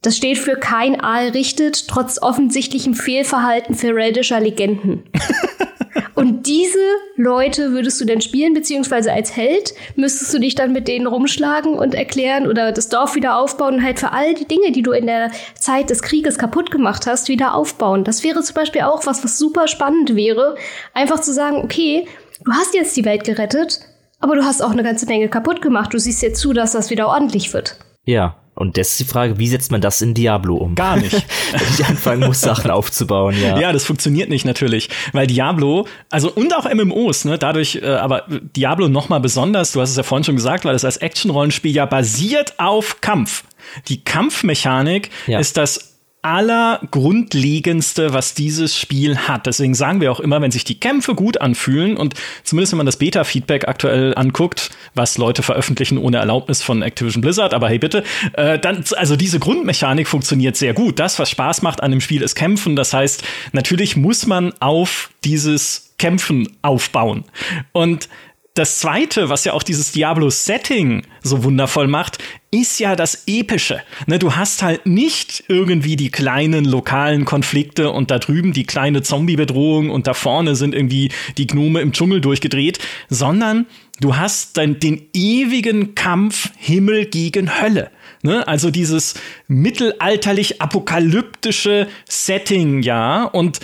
Das 0.00 0.16
steht 0.16 0.38
für 0.38 0.56
kein 0.56 1.00
Aal 1.00 1.28
richtet, 1.28 1.88
trotz 1.88 2.20
offensichtlichem 2.20 2.94
Fehlverhalten 2.94 3.74
fereldischer 3.74 4.40
Legenden. 4.40 5.02
Und 6.14 6.46
diese 6.46 6.78
Leute 7.16 7.72
würdest 7.72 8.00
du 8.00 8.04
denn 8.04 8.20
spielen, 8.20 8.54
beziehungsweise 8.54 9.12
als 9.12 9.36
Held 9.36 9.74
müsstest 9.96 10.32
du 10.34 10.38
dich 10.38 10.54
dann 10.54 10.72
mit 10.72 10.88
denen 10.88 11.06
rumschlagen 11.06 11.74
und 11.74 11.94
erklären 11.94 12.46
oder 12.46 12.72
das 12.72 12.88
Dorf 12.88 13.14
wieder 13.14 13.36
aufbauen 13.38 13.74
und 13.74 13.84
halt 13.84 13.98
für 13.98 14.12
all 14.12 14.34
die 14.34 14.46
Dinge, 14.46 14.72
die 14.72 14.82
du 14.82 14.92
in 14.92 15.06
der 15.06 15.30
Zeit 15.58 15.90
des 15.90 16.02
Krieges 16.02 16.38
kaputt 16.38 16.70
gemacht 16.70 17.06
hast, 17.06 17.28
wieder 17.28 17.54
aufbauen. 17.54 18.04
Das 18.04 18.24
wäre 18.24 18.42
zum 18.42 18.54
Beispiel 18.54 18.82
auch 18.82 19.06
was, 19.06 19.24
was 19.24 19.38
super 19.38 19.68
spannend 19.68 20.16
wäre, 20.16 20.56
einfach 20.92 21.20
zu 21.20 21.32
sagen, 21.32 21.56
okay, 21.56 22.06
du 22.44 22.52
hast 22.52 22.74
jetzt 22.74 22.96
die 22.96 23.04
Welt 23.04 23.24
gerettet, 23.24 23.80
aber 24.20 24.36
du 24.36 24.44
hast 24.44 24.62
auch 24.62 24.70
eine 24.70 24.82
ganze 24.82 25.06
Menge 25.06 25.28
kaputt 25.28 25.60
gemacht. 25.62 25.92
Du 25.92 25.98
siehst 25.98 26.22
jetzt 26.22 26.40
zu, 26.40 26.52
dass 26.52 26.72
das 26.72 26.90
wieder 26.90 27.08
ordentlich 27.08 27.52
wird. 27.52 27.76
Ja, 28.04 28.36
und 28.54 28.78
das 28.78 28.92
ist 28.92 29.00
die 29.00 29.04
Frage, 29.04 29.38
wie 29.38 29.48
setzt 29.48 29.72
man 29.72 29.80
das 29.80 30.00
in 30.00 30.14
Diablo 30.14 30.56
um? 30.56 30.74
Gar 30.74 30.98
nicht. 30.98 31.12
Wenn 31.52 31.74
ich 31.78 31.84
anfangen 31.84 32.26
muss, 32.26 32.40
Sachen 32.40 32.70
aufzubauen, 32.70 33.34
ja. 33.40 33.58
Ja, 33.58 33.72
das 33.72 33.84
funktioniert 33.84 34.28
nicht 34.28 34.44
natürlich, 34.44 34.90
weil 35.12 35.26
Diablo, 35.26 35.86
also 36.10 36.30
und 36.30 36.54
auch 36.54 36.72
MMOs, 36.72 37.24
ne, 37.24 37.38
dadurch, 37.38 37.76
äh, 37.82 37.86
aber 37.86 38.24
Diablo 38.28 38.88
noch 38.88 39.08
mal 39.08 39.18
besonders, 39.18 39.72
du 39.72 39.80
hast 39.80 39.90
es 39.90 39.96
ja 39.96 40.02
vorhin 40.02 40.24
schon 40.24 40.36
gesagt, 40.36 40.64
weil 40.64 40.74
es 40.74 40.84
als 40.84 40.98
Action-Rollenspiel 40.98 41.74
ja 41.74 41.86
basiert 41.86 42.54
auf 42.58 43.00
Kampf. 43.00 43.44
Die 43.88 44.04
Kampfmechanik 44.04 45.10
ja. 45.26 45.38
ist 45.38 45.56
das 45.56 45.93
allergrundlegendste, 46.24 48.14
was 48.14 48.32
dieses 48.32 48.76
Spiel 48.76 49.18
hat. 49.18 49.46
Deswegen 49.46 49.74
sagen 49.74 50.00
wir 50.00 50.10
auch 50.10 50.20
immer, 50.20 50.40
wenn 50.40 50.50
sich 50.50 50.64
die 50.64 50.80
Kämpfe 50.80 51.14
gut 51.14 51.40
anfühlen 51.40 51.98
und 51.98 52.14
zumindest 52.44 52.72
wenn 52.72 52.78
man 52.78 52.86
das 52.86 52.96
Beta-Feedback 52.96 53.68
aktuell 53.68 54.14
anguckt, 54.16 54.70
was 54.94 55.18
Leute 55.18 55.42
veröffentlichen 55.42 55.98
ohne 55.98 56.16
Erlaubnis 56.16 56.62
von 56.62 56.80
Activision 56.80 57.20
Blizzard, 57.20 57.52
aber 57.52 57.68
hey 57.68 57.78
bitte, 57.78 58.04
äh, 58.32 58.58
dann, 58.58 58.84
also 58.96 59.16
diese 59.16 59.38
Grundmechanik 59.38 60.08
funktioniert 60.08 60.56
sehr 60.56 60.72
gut. 60.72 60.98
Das, 60.98 61.18
was 61.18 61.28
Spaß 61.28 61.60
macht 61.60 61.82
an 61.82 61.90
dem 61.90 62.00
Spiel, 62.00 62.22
ist 62.22 62.34
Kämpfen. 62.34 62.74
Das 62.74 62.94
heißt, 62.94 63.22
natürlich 63.52 63.96
muss 63.96 64.26
man 64.26 64.54
auf 64.60 65.10
dieses 65.24 65.94
Kämpfen 65.98 66.48
aufbauen. 66.62 67.24
Und 67.72 68.08
das 68.54 68.78
zweite, 68.78 69.28
was 69.28 69.44
ja 69.44 69.52
auch 69.52 69.64
dieses 69.64 69.90
Diablo-Setting 69.90 71.02
so 71.22 71.42
wundervoll 71.42 71.88
macht, 71.88 72.18
ist 72.52 72.78
ja 72.78 72.94
das 72.94 73.24
Epische. 73.26 73.82
Ne, 74.06 74.20
du 74.20 74.36
hast 74.36 74.62
halt 74.62 74.86
nicht 74.86 75.42
irgendwie 75.48 75.96
die 75.96 76.12
kleinen 76.12 76.64
lokalen 76.64 77.24
Konflikte 77.24 77.90
und 77.90 78.12
da 78.12 78.20
drüben 78.20 78.52
die 78.52 78.62
kleine 78.62 79.02
Zombie-Bedrohung 79.02 79.90
und 79.90 80.06
da 80.06 80.14
vorne 80.14 80.54
sind 80.54 80.72
irgendwie 80.72 81.10
die 81.36 81.48
Gnome 81.48 81.80
im 81.80 81.92
Dschungel 81.92 82.20
durchgedreht, 82.20 82.78
sondern 83.08 83.66
du 84.00 84.16
hast 84.16 84.56
dann 84.56 84.78
den 84.78 85.08
ewigen 85.12 85.96
Kampf 85.96 86.50
Himmel 86.56 87.06
gegen 87.06 87.60
Hölle. 87.60 87.90
Ne? 88.22 88.46
Also 88.46 88.70
dieses 88.70 89.14
mittelalterlich 89.48 90.62
apokalyptische 90.62 91.88
Setting, 92.08 92.82
ja, 92.82 93.24
und 93.24 93.58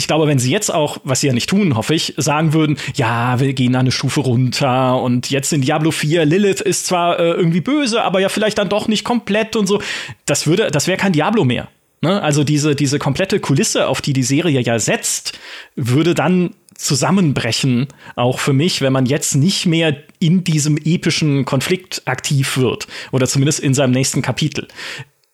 ich 0.00 0.06
glaube, 0.06 0.26
wenn 0.26 0.38
sie 0.38 0.50
jetzt 0.50 0.72
auch, 0.72 0.96
was 1.04 1.20
sie 1.20 1.26
ja 1.26 1.34
nicht 1.34 1.50
tun, 1.50 1.76
hoffe 1.76 1.94
ich, 1.94 2.14
sagen 2.16 2.54
würden, 2.54 2.78
ja, 2.94 3.38
wir 3.38 3.52
gehen 3.52 3.76
eine 3.76 3.92
Stufe 3.92 4.20
runter 4.20 4.98
und 5.00 5.28
jetzt 5.28 5.52
in 5.52 5.60
Diablo 5.60 5.90
4, 5.90 6.24
Lilith 6.24 6.62
ist 6.62 6.86
zwar 6.86 7.20
äh, 7.20 7.32
irgendwie 7.32 7.60
böse, 7.60 8.02
aber 8.02 8.18
ja 8.18 8.30
vielleicht 8.30 8.56
dann 8.56 8.70
doch 8.70 8.88
nicht 8.88 9.04
komplett 9.04 9.56
und 9.56 9.66
so, 9.66 9.82
das 10.24 10.46
würde, 10.46 10.70
das 10.70 10.86
wäre 10.86 10.96
kein 10.96 11.12
Diablo 11.12 11.44
mehr. 11.44 11.68
Ne? 12.00 12.22
Also 12.22 12.44
diese, 12.44 12.74
diese 12.74 12.98
komplette 12.98 13.40
Kulisse, 13.40 13.88
auf 13.88 14.00
die 14.00 14.14
die 14.14 14.22
Serie 14.22 14.62
ja 14.62 14.78
setzt, 14.78 15.38
würde 15.76 16.14
dann 16.14 16.54
zusammenbrechen, 16.74 17.88
auch 18.16 18.38
für 18.38 18.54
mich, 18.54 18.80
wenn 18.80 18.94
man 18.94 19.04
jetzt 19.04 19.34
nicht 19.34 19.66
mehr 19.66 19.94
in 20.18 20.44
diesem 20.44 20.78
epischen 20.78 21.44
Konflikt 21.44 22.00
aktiv 22.06 22.56
wird 22.56 22.86
oder 23.12 23.26
zumindest 23.26 23.60
in 23.60 23.74
seinem 23.74 23.90
nächsten 23.90 24.22
Kapitel 24.22 24.66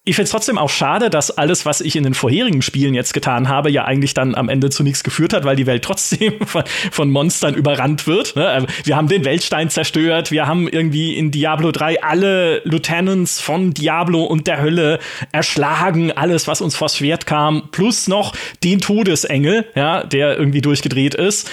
ich 0.08 0.14
finde 0.14 0.26
es 0.26 0.30
trotzdem 0.30 0.56
auch 0.56 0.70
schade, 0.70 1.10
dass 1.10 1.32
alles, 1.32 1.66
was 1.66 1.80
ich 1.80 1.96
in 1.96 2.04
den 2.04 2.14
vorherigen 2.14 2.62
Spielen 2.62 2.94
jetzt 2.94 3.12
getan 3.12 3.48
habe, 3.48 3.72
ja 3.72 3.84
eigentlich 3.84 4.14
dann 4.14 4.36
am 4.36 4.48
Ende 4.48 4.70
zu 4.70 4.84
nichts 4.84 5.02
geführt 5.02 5.32
hat, 5.32 5.44
weil 5.44 5.56
die 5.56 5.66
Welt 5.66 5.82
trotzdem 5.82 6.34
von, 6.46 6.62
von 6.92 7.10
Monstern 7.10 7.54
überrannt 7.54 8.06
wird. 8.06 8.36
Ne? 8.36 8.48
Also, 8.48 8.68
wir 8.84 8.96
haben 8.96 9.08
den 9.08 9.24
Weltstein 9.24 9.68
zerstört, 9.68 10.30
wir 10.30 10.46
haben 10.46 10.68
irgendwie 10.68 11.16
in 11.16 11.32
Diablo 11.32 11.72
3 11.72 12.04
alle 12.04 12.62
Lieutenants 12.64 13.40
von 13.40 13.74
Diablo 13.74 14.22
und 14.22 14.46
der 14.46 14.62
Hölle 14.62 15.00
erschlagen, 15.32 16.12
alles, 16.12 16.46
was 16.46 16.60
uns 16.60 16.76
vors 16.76 16.96
Schwert 16.96 17.26
kam, 17.26 17.68
plus 17.72 18.06
noch 18.06 18.32
den 18.62 18.80
Todesengel, 18.80 19.66
ja, 19.74 20.04
der 20.04 20.38
irgendwie 20.38 20.60
durchgedreht 20.60 21.16
ist 21.16 21.50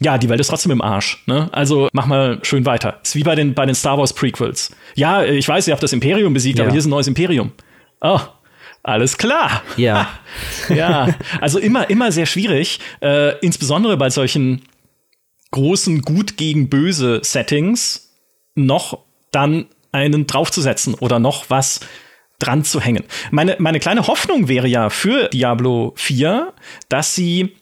ja, 0.00 0.18
die 0.18 0.28
Welt 0.28 0.40
ist 0.40 0.48
trotzdem 0.48 0.72
im 0.72 0.82
Arsch. 0.82 1.22
Ne? 1.26 1.48
Also 1.52 1.88
mach 1.92 2.06
mal 2.06 2.40
schön 2.42 2.66
weiter. 2.66 2.98
Ist 3.04 3.14
wie 3.14 3.22
bei 3.22 3.36
den, 3.36 3.54
bei 3.54 3.66
den 3.66 3.74
Star 3.74 3.98
Wars 3.98 4.12
Prequels. 4.12 4.74
Ja, 4.96 5.22
ich 5.22 5.46
weiß, 5.46 5.68
ihr 5.68 5.72
habt 5.72 5.82
das 5.82 5.92
Imperium 5.92 6.34
besiegt, 6.34 6.58
ja. 6.58 6.64
aber 6.64 6.72
hier 6.72 6.80
ist 6.80 6.86
ein 6.86 6.90
neues 6.90 7.06
Imperium. 7.06 7.52
Oh, 8.02 8.20
alles 8.82 9.16
klar. 9.16 9.62
Ja. 9.76 10.18
ja, 10.68 11.14
also 11.40 11.58
immer, 11.58 11.88
immer 11.88 12.12
sehr 12.12 12.26
schwierig, 12.26 12.80
äh, 13.00 13.38
insbesondere 13.38 13.96
bei 13.96 14.10
solchen 14.10 14.62
großen 15.52 16.02
Gut 16.02 16.36
gegen 16.36 16.68
böse 16.68 17.20
Settings 17.22 18.12
noch 18.54 19.04
dann 19.30 19.66
einen 19.92 20.26
draufzusetzen 20.26 20.94
oder 20.94 21.18
noch 21.18 21.48
was 21.48 21.80
dran 22.38 22.64
zu 22.64 22.80
hängen. 22.80 23.04
Meine, 23.30 23.56
meine 23.60 23.78
kleine 23.78 24.06
Hoffnung 24.08 24.48
wäre 24.48 24.66
ja 24.66 24.90
für 24.90 25.28
Diablo 25.28 25.92
4, 25.96 26.52
dass 26.88 27.14
sie 27.14 27.56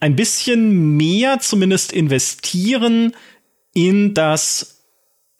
ein 0.00 0.16
bisschen 0.16 0.96
mehr 0.96 1.38
zumindest 1.40 1.92
investieren 1.92 3.14
in 3.74 4.14
das 4.14 4.81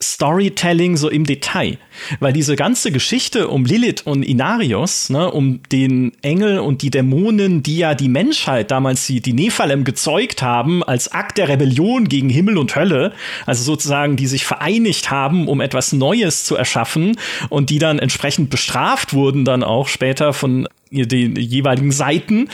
Storytelling 0.03 0.97
so 0.97 1.09
im 1.09 1.25
Detail. 1.25 1.79
Weil 2.21 2.33
diese 2.33 2.57
ganze 2.57 2.91
Geschichte 2.91 3.49
um 3.49 3.65
Lilith 3.65 4.03
und 4.03 4.23
Inarius, 4.23 5.11
ne, 5.11 5.31
um 5.31 5.63
den 5.71 6.13
Engel 6.23 6.59
und 6.59 6.83
die 6.83 6.91
Dämonen, 6.91 7.63
die 7.63 7.79
ja 7.79 7.95
die 7.95 8.09
Menschheit 8.09 8.71
damals 8.71 9.07
die, 9.07 9.21
die 9.21 9.33
Nephalem 9.33 9.85
gezeugt 9.85 10.43
haben, 10.43 10.83
als 10.83 11.13
Akt 11.13 11.39
der 11.39 11.49
Rebellion 11.49 12.09
gegen 12.09 12.29
Himmel 12.29 12.59
und 12.59 12.75
Hölle, 12.75 13.13
also 13.47 13.63
sozusagen, 13.63 14.17
die 14.17 14.27
sich 14.27 14.45
vereinigt 14.45 15.11
haben, 15.11 15.49
um 15.49 15.61
etwas 15.61 15.93
Neues 15.93 16.45
zu 16.45 16.57
erschaffen 16.57 17.17
und 17.49 17.71
die 17.71 17.79
dann 17.79 17.99
entsprechend 17.99 18.51
bestraft 18.51 19.15
wurden, 19.15 19.45
dann 19.45 19.63
auch 19.63 19.89
später 19.89 20.33
von 20.33 20.67
den 20.93 21.37
jeweiligen 21.37 21.93
Seiten, 21.93 22.49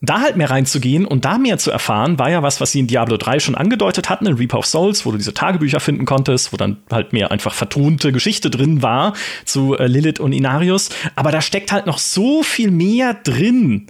da 0.00 0.20
halt 0.20 0.36
mehr 0.36 0.50
reinzugehen 0.50 1.04
und 1.04 1.24
da 1.24 1.38
mehr 1.38 1.58
zu 1.58 1.70
erfahren, 1.70 2.18
war 2.18 2.30
ja 2.30 2.42
was, 2.42 2.60
was 2.60 2.72
sie 2.72 2.80
in 2.80 2.86
Diablo 2.86 3.16
3 3.16 3.38
schon 3.38 3.54
angedeutet 3.54 4.08
hatten, 4.08 4.26
in 4.26 4.34
Reaper 4.34 4.58
of 4.58 4.66
Souls, 4.66 5.04
wo 5.06 5.12
du 5.12 5.18
diese 5.18 5.34
Tagebücher 5.34 5.80
finden 5.80 6.04
konntest, 6.04 6.52
wo 6.52 6.56
dann 6.56 6.78
halt 6.90 7.12
mehr 7.12 7.30
einfach 7.30 7.54
vertonte 7.54 8.12
Geschichte 8.12 8.50
drin 8.50 8.82
war 8.82 9.14
zu 9.44 9.76
äh, 9.76 9.86
Lilith 9.86 10.20
und 10.20 10.32
Inarius. 10.32 10.90
Aber 11.16 11.30
da 11.30 11.40
steckt 11.40 11.72
halt 11.72 11.86
noch 11.86 11.98
so 11.98 12.42
viel 12.42 12.70
mehr 12.70 13.14
drin 13.14 13.88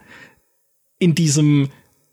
in 0.99 1.15
diesem 1.15 1.71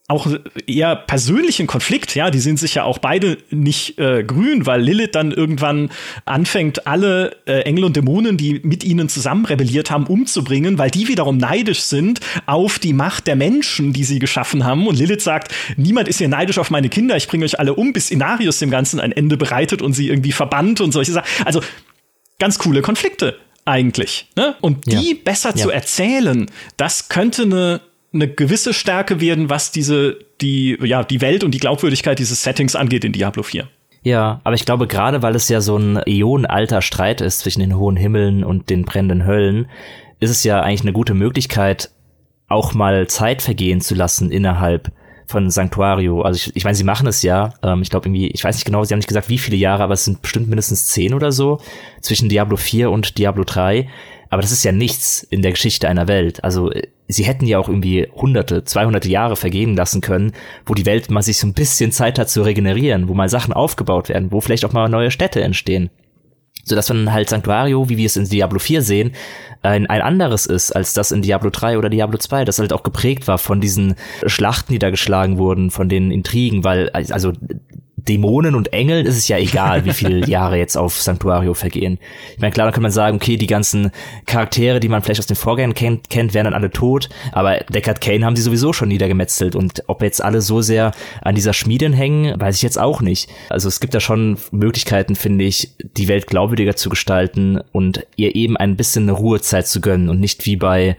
auch 0.10 0.28
eher 0.66 0.96
persönlichen 0.96 1.68
Konflikt, 1.68 2.16
ja, 2.16 2.32
die 2.32 2.40
sind 2.40 2.58
sich 2.58 2.74
ja 2.74 2.84
auch 2.84 2.98
beide 2.98 3.38
nicht 3.52 4.00
äh, 4.00 4.24
grün, 4.24 4.66
weil 4.66 4.82
Lilith 4.82 5.12
dann 5.12 5.32
irgendwann 5.32 5.92
anfängt, 6.26 6.88
alle 6.88 7.38
äh, 7.46 7.62
Engel 7.62 7.84
und 7.84 7.96
Dämonen, 7.96 8.36
die 8.36 8.60
mit 8.64 8.84
ihnen 8.84 9.08
zusammen 9.08 9.46
rebelliert 9.46 9.92
haben, 9.92 10.08
umzubringen, 10.08 10.80
weil 10.80 10.90
die 10.90 11.08
wiederum 11.08 11.38
neidisch 11.38 11.82
sind 11.82 12.22
auf 12.48 12.80
die 12.80 12.94
Macht 12.94 13.28
der 13.28 13.36
Menschen, 13.36 13.94
die 13.94 14.04
sie 14.04 14.18
geschaffen 14.18 14.66
haben. 14.66 14.88
Und 14.88 14.98
Lilith 14.98 15.22
sagt, 15.22 15.54
niemand 15.78 16.08
ist 16.08 16.18
hier 16.18 16.28
neidisch 16.28 16.58
auf 16.58 16.72
meine 16.72 16.90
Kinder, 16.90 17.16
ich 17.16 17.28
bringe 17.28 17.46
euch 17.46 17.60
alle 17.60 17.76
um, 17.76 17.94
bis 17.94 18.10
Inarius 18.10 18.58
dem 18.58 18.72
Ganzen 18.72 19.00
ein 19.00 19.12
Ende 19.12 19.38
bereitet 19.38 19.84
und 19.84 19.94
sie 19.94 20.10
irgendwie 20.10 20.32
verbannt 20.32 20.82
und 20.82 20.92
solche 20.92 21.12
Sachen. 21.12 21.28
Also 21.46 21.62
ganz 22.40 22.58
coole 22.58 22.82
Konflikte 22.82 23.38
eigentlich. 23.66 24.28
Ne? 24.36 24.56
Und 24.60 24.88
die 24.88 25.12
ja. 25.12 25.18
besser 25.24 25.52
ja. 25.52 25.56
zu 25.58 25.70
erzählen, 25.70 26.50
das 26.78 27.10
könnte 27.10 27.44
eine 27.44 27.82
eine 28.14 28.28
gewisse 28.28 28.74
Stärke 28.74 29.22
werden, 29.22 29.50
was 29.50 29.72
diese, 29.72 30.18
die, 30.42 30.78
ja, 30.82 31.04
die 31.04 31.22
Welt 31.22 31.44
und 31.44 31.52
die 31.52 31.60
Glaubwürdigkeit 31.60 32.20
dieses 32.20 32.44
Settings 32.44 32.76
angeht 32.76 33.04
in 33.04 33.14
Diablo 33.14 33.44
4. 33.44 33.68
Ja, 34.02 34.42
aber 34.44 34.56
ich 34.56 34.66
glaube, 34.66 34.88
gerade 34.88 35.22
weil 35.22 35.36
es 35.36 35.50
ja 35.50 35.62
so 35.62 35.78
ein 35.78 35.98
äonenalter 36.06 36.82
Streit 36.82 37.22
ist 37.22 37.40
zwischen 37.40 37.60
den 37.60 37.78
hohen 37.78 37.98
Himmeln 37.98 38.44
und 38.44 38.70
den 38.70 38.86
brennenden 38.86 39.26
Höllen, 39.26 39.68
ist 40.20 40.30
es 40.30 40.44
ja 40.44 40.62
eigentlich 40.62 40.82
eine 40.82 40.94
gute 40.94 41.14
Möglichkeit, 41.14 41.92
auch 42.48 42.74
mal 42.74 43.08
Zeit 43.08 43.42
vergehen 43.42 43.82
zu 43.82 43.96
lassen 43.96 44.32
innerhalb 44.32 44.92
von 45.28 45.52
Sanctuario. 45.52 46.24
Also 46.24 46.38
ich, 46.38 46.56
ich 46.56 46.64
meine, 46.64 46.76
sie 46.76 46.84
machen 46.84 47.08
es 47.08 47.22
ja. 47.22 47.54
Ähm, 47.62 47.84
ich 47.84 47.90
glaube 47.90 48.08
irgendwie, 48.08 48.30
ich 48.30 48.44
weiß 48.44 48.56
nicht 48.56 48.66
genau, 48.66 48.84
sie 48.84 48.94
haben 48.94 49.00
nicht 49.00 49.08
gesagt, 49.08 49.30
wie 49.30 49.38
viele 49.38 49.58
Jahre, 49.58 49.84
aber 49.84 49.94
es 49.94 50.06
sind 50.06 50.22
bestimmt 50.22 50.48
mindestens 50.48 50.88
zehn 50.88 51.14
oder 51.14 51.32
so 51.32 51.60
zwischen 52.02 52.30
Diablo 52.30 52.58
4 52.58 52.90
und 52.90 53.18
Diablo 53.18 53.44
3. 53.44 53.88
Aber 54.32 54.42
das 54.42 54.52
ist 54.52 54.64
ja 54.64 54.72
nichts 54.72 55.22
in 55.22 55.42
der 55.42 55.52
Geschichte 55.52 55.88
einer 55.88 56.08
Welt. 56.08 56.44
Also 56.44 56.72
äh, 56.72 56.88
sie 57.10 57.26
hätten 57.26 57.48
ja 57.48 57.58
auch 57.58 57.68
irgendwie 57.68 58.08
hunderte, 58.16 58.64
zweihunderte 58.64 59.10
Jahre 59.10 59.36
vergehen 59.36 59.76
lassen 59.76 60.00
können, 60.00 60.32
wo 60.66 60.76
die 60.76 60.86
Welt 60.86 61.10
mal 61.10 61.24
sich 61.24 61.40
so 61.40 61.48
ein 61.48 61.54
bisschen 61.54 61.92
Zeit 61.92 62.20
hat 62.20 62.30
zu 62.30 62.44
regenerieren, 62.44 63.10
wo 63.10 63.16
mal 63.16 63.30
Sachen 63.30 63.52
aufgebaut 63.52 64.10
werden, 64.10 64.32
wo 64.32 64.40
vielleicht 64.40 64.64
auch 64.64 64.74
mal 64.74 64.88
neue 64.88 65.12
Städte 65.12 65.42
entstehen. 65.42 65.90
So 66.64 66.76
dass 66.76 66.90
man 66.90 67.12
halt 67.12 67.30
Sanctuario, 67.30 67.90
wie 67.90 67.98
wir 67.98 68.06
es 68.06 68.16
in 68.16 68.26
Diablo 68.26 68.60
4 68.60 68.84
sehen, 68.84 69.14
ein, 69.64 69.88
ein 69.88 70.02
anderes 70.02 70.46
ist 70.46 70.72
als 70.72 70.94
das 70.94 71.12
in 71.12 71.24
Diablo 71.24 71.50
3 71.50 71.80
oder 71.80 71.90
Diablo 71.90 72.20
2, 72.20 72.46
das 72.46 72.60
halt 72.60 72.72
auch 72.72 72.84
geprägt 72.84 73.28
war 73.28 73.40
von 73.40 73.60
diesen 73.60 73.96
Schlachten, 74.28 74.72
die 74.72 74.80
da 74.80 74.92
geschlagen 74.92 75.40
wurden, 75.40 75.72
von 75.72 75.90
den 75.90 76.12
Intrigen, 76.12 76.64
weil, 76.64 76.90
also 76.92 77.34
Dämonen 78.10 78.56
und 78.56 78.74
Engeln 78.74 79.06
ist 79.06 79.18
es 79.18 79.28
ja 79.28 79.38
egal, 79.38 79.86
wie 79.86 79.94
viele 79.94 80.26
Jahre 80.28 80.58
jetzt 80.58 80.76
auf 80.76 81.00
Sanctuario 81.00 81.54
vergehen. 81.54 82.00
Ich 82.34 82.42
meine, 82.42 82.52
klar, 82.52 82.66
dann 82.66 82.74
kann 82.74 82.82
man 82.82 82.92
sagen, 82.92 83.18
okay, 83.18 83.38
die 83.38 83.48
ganzen 83.48 83.92
Charaktere, 84.26 84.80
die 84.80 84.90
man 84.90 85.04
vielleicht 85.04 85.20
aus 85.20 85.28
den 85.28 85.38
Vorgängen 85.38 85.76
kennt, 85.76 86.10
kennt 86.10 86.34
werden 86.34 86.46
dann 86.46 86.54
alle 86.56 86.72
tot, 86.72 87.10
aber 87.32 87.60
Deckard 87.70 88.02
Kane 88.02 88.26
haben 88.26 88.36
sie 88.36 88.42
sowieso 88.42 88.74
schon 88.74 88.90
niedergemetzelt 88.90 89.56
und 89.56 89.84
ob 89.88 90.02
jetzt 90.02 90.24
alle 90.24 90.42
so 90.42 90.62
sehr 90.62 90.92
an 91.22 91.36
dieser 91.36 91.54
Schmiedin 91.54 91.94
hängen, 91.94 92.40
weiß 92.40 92.56
ich 92.56 92.62
jetzt 92.64 92.80
auch 92.80 93.02
nicht. 93.02 93.30
Also 93.50 93.68
es 93.68 93.80
gibt 93.80 93.94
da 93.94 94.00
schon 94.00 94.38
Möglichkeiten, 94.52 95.16
finde 95.16 95.46
ich, 95.46 95.76
die 95.98 96.08
Welt 96.08 96.26
glaubwürdiger 96.26 96.76
zu 96.76 96.90
gestalten 96.90 97.62
und 97.72 98.08
ihr 98.16 98.36
eben 98.36 98.58
ein 98.58 98.76
bisschen 98.76 99.04
eine 99.04 99.12
Ruhezeit 99.12 99.68
zu 99.68 99.82
gönnen 99.82 100.10
und 100.10 100.20
nicht 100.20 100.46
wie 100.46 100.56
bei 100.56 100.98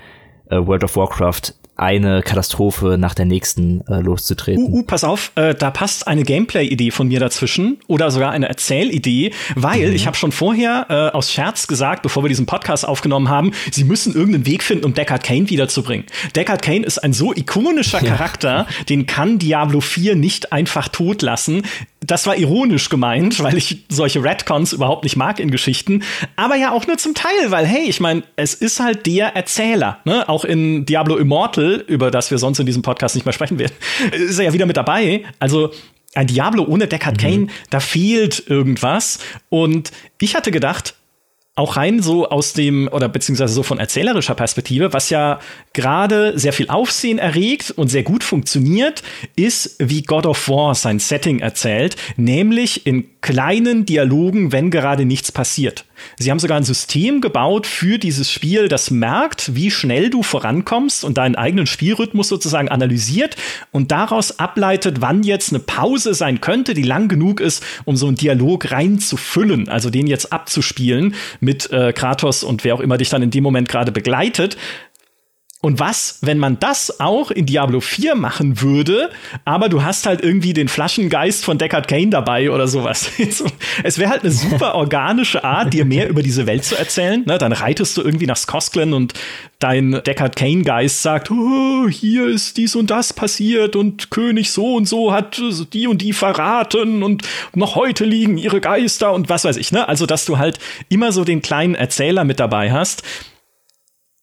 äh, 0.49 0.57
World 0.67 0.85
of 0.85 0.97
Warcraft 0.97 1.55
eine 1.81 2.23
Katastrophe 2.23 2.97
nach 2.99 3.15
der 3.15 3.25
nächsten 3.25 3.81
äh, 3.89 4.01
loszutreten. 4.01 4.65
Uh, 4.65 4.79
uh, 4.79 4.83
pass 4.83 5.03
auf, 5.03 5.33
äh, 5.35 5.55
da 5.55 5.71
passt 5.71 6.07
eine 6.07 6.23
Gameplay-Idee 6.23 6.91
von 6.91 7.09
mir 7.09 7.21
dazwischen 7.21 7.79
oder 7.87 8.11
sogar 8.11 8.33
eine 8.33 8.49
Erzählidee, 8.49 9.33
weil 9.57 9.89
mhm. 9.89 9.95
ich 9.95 10.07
habe 10.07 10.17
schon 10.17 10.31
vorher 10.31 10.87
äh, 10.89 11.17
aus 11.17 11.33
Scherz 11.33 11.67
gesagt, 11.67 12.03
bevor 12.03 12.23
wir 12.23 12.29
diesen 12.29 12.47
Podcast 12.47 12.87
aufgenommen 12.87 13.29
haben, 13.29 13.53
sie 13.71 13.85
müssen 13.85 14.15
irgendeinen 14.15 14.47
Weg 14.47 14.63
finden, 14.63 14.85
um 14.85 14.95
Deckard 14.95 15.25
Kane 15.25 15.49
wiederzubringen. 15.49 16.07
Deckard 16.37 16.63
Kane 16.63 16.85
ist 16.85 16.99
ein 16.99 17.13
so 17.13 17.33
ikonischer 17.33 18.01
Charakter, 18.01 18.67
ja. 18.69 18.85
den 18.89 19.07
kann 19.07 19.39
Diablo 19.39 19.81
4 19.81 20.17
nicht 20.17 20.53
einfach 20.53 20.89
tot 20.89 21.23
lassen 21.23 21.63
das 22.01 22.27
war 22.27 22.37
ironisch 22.37 22.89
gemeint, 22.89 23.43
weil 23.43 23.57
ich 23.57 23.85
solche 23.89 24.23
Redcons 24.25 24.73
überhaupt 24.73 25.05
nicht 25.05 25.17
mag 25.17 25.39
in 25.39 25.51
Geschichten, 25.51 26.03
aber 26.37 26.57
ja 26.57 26.73
auch 26.73 26.87
nur 26.87 26.97
zum 26.97 27.15
Teil, 27.15 27.51
weil 27.51 27.67
hey, 27.67 27.85
ich 27.89 28.01
meine, 28.01 28.23
es 28.37 28.55
ist 28.55 28.81
halt 28.81 29.07
der 29.07 29.37
Erzähler, 29.37 29.99
ne? 30.05 30.29
Auch 30.29 30.45
in 30.45 30.87
Diablo 30.87 31.17
Immortal, 31.17 31.85
über 31.87 32.11
das 32.11 32.31
wir 32.31 32.39
sonst 32.39 32.59
in 32.59 32.67
diesem 32.67 32.83
Podcast 32.83 33.15
nicht 33.15 33.25
mehr 33.25 33.33
sprechen 33.33 33.59
werden, 33.59 33.75
ist 34.13 34.39
er 34.39 34.47
ja 34.47 34.53
wieder 34.53 34.67
mit 34.67 34.77
dabei. 34.77 35.25
Also 35.39 35.73
ein 36.15 36.27
Diablo 36.27 36.65
ohne 36.65 36.89
Deckard 36.89 37.19
mhm. 37.19 37.21
Kane, 37.21 37.47
da 37.69 37.81
fehlt 37.81 38.45
irgendwas 38.49 39.19
und 39.49 39.93
ich 40.21 40.35
hatte 40.35 40.51
gedacht, 40.51 40.95
auch 41.57 41.77
rein 41.77 42.01
so 42.01 42.29
aus 42.29 42.53
dem, 42.53 42.89
oder 42.91 43.09
beziehungsweise 43.09 43.53
so 43.53 43.63
von 43.63 43.79
erzählerischer 43.79 44.35
Perspektive, 44.35 44.93
was 44.93 45.11
ja 45.11 45.41
gerade 45.73 46.39
sehr 46.39 46.53
viel 46.53 46.69
Aufsehen 46.69 47.19
erregt 47.19 47.73
und 47.73 47.89
sehr 47.89 48.03
gut 48.03 48.25
funktioniert, 48.25 49.03
ist, 49.37 49.77
wie 49.79 50.03
God 50.03 50.27
of 50.27 50.49
War 50.49 50.75
sein 50.75 50.99
Setting 50.99 51.41
erzählt, 51.41 51.97
nämlich 52.17 52.87
in 52.87 53.20
kleinen 53.21 53.85
Dialogen, 53.85 54.53
wenn 54.53 54.71
gerade 54.71 55.05
nichts 55.05 55.31
passiert. 55.31 55.85
Sie 56.19 56.31
haben 56.31 56.39
sogar 56.39 56.57
ein 56.57 56.65
System 56.65 57.21
gebaut 57.21 57.67
für 57.67 57.99
dieses 57.99 58.31
Spiel, 58.31 58.69
das 58.69 58.91
merkt, 58.91 59.55
wie 59.55 59.71
schnell 59.71 60.09
du 60.09 60.23
vorankommst 60.23 61.05
und 61.05 61.19
deinen 61.19 61.35
eigenen 61.35 61.67
Spielrhythmus 61.67 62.29
sozusagen 62.29 62.69
analysiert 62.69 63.37
und 63.71 63.93
daraus 63.93 64.39
ableitet, 64.39 65.01
wann 65.01 65.23
jetzt 65.23 65.53
eine 65.53 65.61
Pause 65.61 66.15
sein 66.15 66.41
könnte, 66.41 66.73
die 66.73 66.83
lang 66.83 67.09
genug 67.09 67.41
ist, 67.41 67.63
um 67.85 67.97
so 67.97 68.07
einen 68.07 68.17
Dialog 68.17 68.71
reinzufüllen, 68.71 69.69
also 69.69 69.91
den 69.91 70.07
jetzt 70.07 70.33
abzuspielen 70.33 71.15
mit 71.41 71.71
äh, 71.71 71.93
Kratos 71.93 72.43
und 72.43 72.65
wer 72.65 72.75
auch 72.75 72.81
immer 72.81 72.97
dich 72.97 73.11
dann 73.11 73.23
in 73.23 73.31
dem 73.31 73.45
Moment 73.45 73.69
gerade 73.69 73.93
begleitet. 73.93 74.57
Und 75.63 75.79
was, 75.79 76.19
wenn 76.23 76.39
man 76.39 76.59
das 76.59 77.01
auch 77.01 77.31
in 77.31 77.45
Diablo 77.45 77.81
4 77.81 78.15
machen 78.15 78.63
würde, 78.63 79.11
aber 79.45 79.69
du 79.69 79.83
hast 79.83 80.07
halt 80.07 80.23
irgendwie 80.23 80.55
den 80.55 80.69
Flaschengeist 80.69 81.45
von 81.45 81.59
Deckard 81.59 81.87
Kane 81.87 82.09
dabei 82.09 82.51
oder 82.51 82.67
sowas. 82.67 83.11
es 83.83 83.99
wäre 83.99 84.09
halt 84.09 84.23
eine 84.23 84.31
super 84.31 84.75
organische 84.75 85.45
Art, 85.45 85.75
dir 85.75 85.85
mehr 85.85 86.09
über 86.09 86.23
diese 86.23 86.47
Welt 86.47 86.65
zu 86.65 86.77
erzählen. 86.77 87.25
Ne, 87.27 87.37
dann 87.37 87.53
reitest 87.53 87.95
du 87.99 88.03
irgendwie 88.03 88.25
nach 88.25 88.39
Skosklen 88.39 88.95
und 88.95 89.13
dein 89.59 90.01
Deckard 90.07 90.35
Kane 90.35 90.63
Geist 90.63 91.03
sagt, 91.03 91.31
oh, 91.31 91.87
hier 91.91 92.27
ist 92.27 92.57
dies 92.57 92.75
und 92.75 92.91
das 92.91 93.13
passiert 93.13 93.77
und 93.77 94.11
König 94.11 94.53
so 94.53 94.77
und 94.77 94.89
so 94.89 95.13
hat 95.13 95.43
die 95.75 95.87
und 95.87 96.01
die 96.01 96.15
verraten 96.15 97.03
und 97.03 97.23
noch 97.55 97.75
heute 97.75 98.07
liegen 98.07 98.39
ihre 98.39 98.63
Geister 98.63 99.13
und 99.13 99.29
was 99.29 99.45
weiß 99.45 99.59
ich. 99.59 99.73
Ne? 99.73 99.87
Also, 99.87 100.07
dass 100.07 100.25
du 100.25 100.39
halt 100.39 100.59
immer 100.89 101.13
so 101.13 101.23
den 101.23 101.43
kleinen 101.43 101.75
Erzähler 101.75 102.25
mit 102.25 102.41
dabei 102.41 102.73
hast 102.73 103.03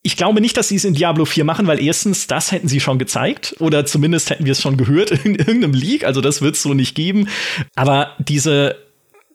ich 0.08 0.16
glaube 0.16 0.40
nicht, 0.40 0.56
dass 0.56 0.70
sie 0.70 0.78
es 0.78 0.86
in 0.86 0.94
Diablo 0.94 1.26
4 1.26 1.44
machen, 1.44 1.68
weil 1.68 1.84
erstens, 1.84 2.28
das 2.28 2.54
hätten 2.54 2.70
sie 2.70 2.80
schon 2.80 2.98
gezeigt 2.98 3.58
oder 3.60 3.86
zumindest 3.86 4.30
hätten 4.30 4.46
wir 4.46 4.54
es 4.54 4.62
schon 4.62 4.78
gehört 4.78 5.12
in 5.26 5.36
irgendeinem 5.36 5.74
Leak, 5.74 6.06
also 6.06 6.22
das 6.22 6.42
wird 6.42 6.56
es 6.56 6.62
so 6.62 6.74
nicht 6.74 6.96
geben. 6.96 7.28
Aber 7.76 8.16
diese, 8.18 8.78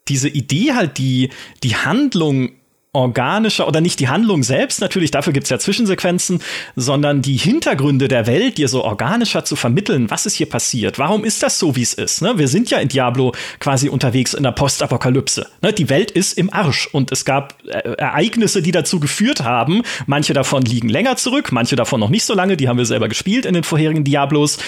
diese 0.08 0.30
Idee 0.30 0.72
halt, 0.72 0.96
die, 0.96 1.28
die 1.62 1.76
Handlung 1.76 2.52
organischer 2.94 3.66
oder 3.66 3.81
nicht 3.81 4.00
die 4.00 4.09
Handlung 4.09 4.42
selbst 4.42 4.83
natürlich, 4.83 5.11
dafür 5.11 5.33
gibt's 5.33 5.48
ja 5.48 5.59
Zwischensequenzen, 5.59 6.42
sondern 6.76 7.22
die 7.22 7.38
Hintergründe 7.38 8.07
der 8.07 8.26
Welt 8.26 8.59
dir 8.59 8.68
so 8.68 8.85
organischer 8.85 9.46
zu 9.46 9.57
vermitteln, 9.57 10.11
was 10.11 10.26
ist 10.26 10.35
hier 10.35 10.48
passiert, 10.48 10.98
warum 10.98 11.24
ist 11.24 11.42
das 11.42 11.59
so, 11.59 11.74
wie 11.74 11.83
es 11.83 11.94
ist. 11.94 12.20
Ne? 12.20 12.37
Wir 12.37 12.48
sind 12.48 12.70
ja 12.70 12.78
in 12.78 12.88
Diablo 12.88 13.33
quasi 13.61 13.88
unterwegs 13.88 14.35
in 14.35 14.42
der 14.42 14.52
Postapokalypse. 14.52 15.48
Ne? 15.62 15.72
Die 15.72 15.88
Welt 15.88 16.11
ist 16.11 16.37
im 16.37 16.52
Arsch 16.52 16.87
und 16.92 17.11
es 17.12 17.24
gab 17.24 17.57
äh, 17.66 17.94
Ereignisse, 17.96 18.61
die 18.61 18.72
dazu 18.72 19.00
geführt 19.00 19.42
haben. 19.42 19.83
Manche 20.07 20.35
davon 20.35 20.62
liegen 20.62 20.90
länger 20.90 21.16
zurück, 21.16 21.50
manche 21.50 21.76
davon 21.76 21.98
noch 21.98 22.11
nicht 22.11 22.24
so 22.24 22.35
lange, 22.35 22.59
die 22.59 22.68
haben 22.68 22.78
wir 22.78 22.87
selber 22.87 23.09
gespielt 23.09 23.46
in 23.46 23.55
den 23.55 23.64
vorherigen 23.64 24.05
Diablos. 24.05 24.59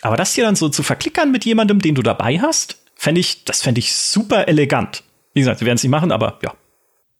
Aber 0.00 0.16
das 0.16 0.34
hier 0.34 0.44
dann 0.44 0.56
so 0.56 0.70
zu 0.70 0.82
verklickern 0.82 1.30
mit 1.30 1.44
jemandem, 1.44 1.80
den 1.80 1.94
du 1.94 2.00
dabei 2.00 2.38
hast, 2.38 2.78
fände 2.94 3.20
ich, 3.20 3.44
das 3.44 3.60
fände 3.60 3.80
ich 3.80 3.92
super 3.92 4.48
elegant. 4.48 5.02
Wie 5.34 5.40
gesagt, 5.40 5.60
wir 5.60 5.66
werden 5.66 5.76
es 5.76 5.82
nicht 5.82 5.90
machen, 5.90 6.10
aber 6.10 6.38
ja. 6.42 6.54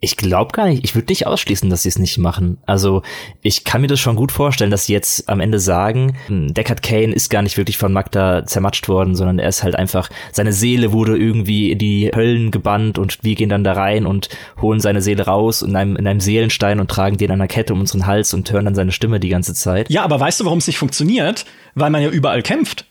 Ich 0.03 0.17
glaube 0.17 0.53
gar 0.53 0.67
nicht. 0.67 0.83
Ich 0.83 0.95
würde 0.95 1.13
nicht 1.13 1.27
ausschließen, 1.27 1.69
dass 1.69 1.83
sie 1.83 1.91
es 1.91 1.99
nicht 1.99 2.17
machen. 2.17 2.57
Also 2.65 3.03
ich 3.43 3.65
kann 3.65 3.83
mir 3.83 3.87
das 3.87 4.01
schon 4.01 4.17
gut 4.17 4.33
vorstellen, 4.33 4.71
dass 4.71 4.87
sie 4.87 4.95
jetzt 4.95 5.29
am 5.29 5.41
Ende 5.41 5.59
sagen, 5.59 6.17
hm, 6.27 6.55
Deckard 6.55 6.83
Kane 6.83 7.13
ist 7.13 7.29
gar 7.29 7.43
nicht 7.43 7.59
wirklich 7.59 7.77
von 7.77 7.93
Magda 7.93 8.47
zermatscht 8.47 8.89
worden, 8.89 9.15
sondern 9.15 9.39
er 9.39 9.51
ist 9.51 9.63
halt 9.63 9.77
einfach, 9.77 10.09
seine 10.33 10.55
Seele 10.55 10.93
wurde 10.93 11.19
irgendwie 11.19 11.71
in 11.71 11.79
die 11.79 12.11
Höllen 12.15 12.51
gebannt 12.51 12.99
und 12.99 13.19
wir 13.23 13.35
gehen 13.35 13.51
dann 13.51 13.63
da 13.63 13.75
rein 13.75 14.07
und 14.07 14.31
holen 14.63 14.81
seine 14.81 15.03
Seele 15.03 15.27
raus 15.27 15.61
in 15.61 15.77
einem, 15.77 15.97
in 15.97 16.07
einem 16.07 16.21
Seelenstein 16.21 16.81
und 16.81 16.91
tragen 16.91 17.19
den 17.19 17.31
an 17.31 17.41
einer 17.41 17.49
Kette 17.49 17.75
um 17.75 17.81
unseren 17.81 18.07
Hals 18.07 18.33
und 18.33 18.51
hören 18.51 18.65
dann 18.65 18.75
seine 18.75 18.93
Stimme 18.93 19.21
die 19.21 19.29
ganze 19.29 19.53
Zeit. 19.53 19.91
Ja, 19.91 20.03
aber 20.03 20.19
weißt 20.19 20.41
du, 20.41 20.47
warum 20.47 20.61
es 20.61 20.67
nicht 20.67 20.79
funktioniert? 20.79 21.45
Weil 21.75 21.91
man 21.91 22.01
ja 22.01 22.09
überall 22.09 22.41
kämpft. 22.41 22.87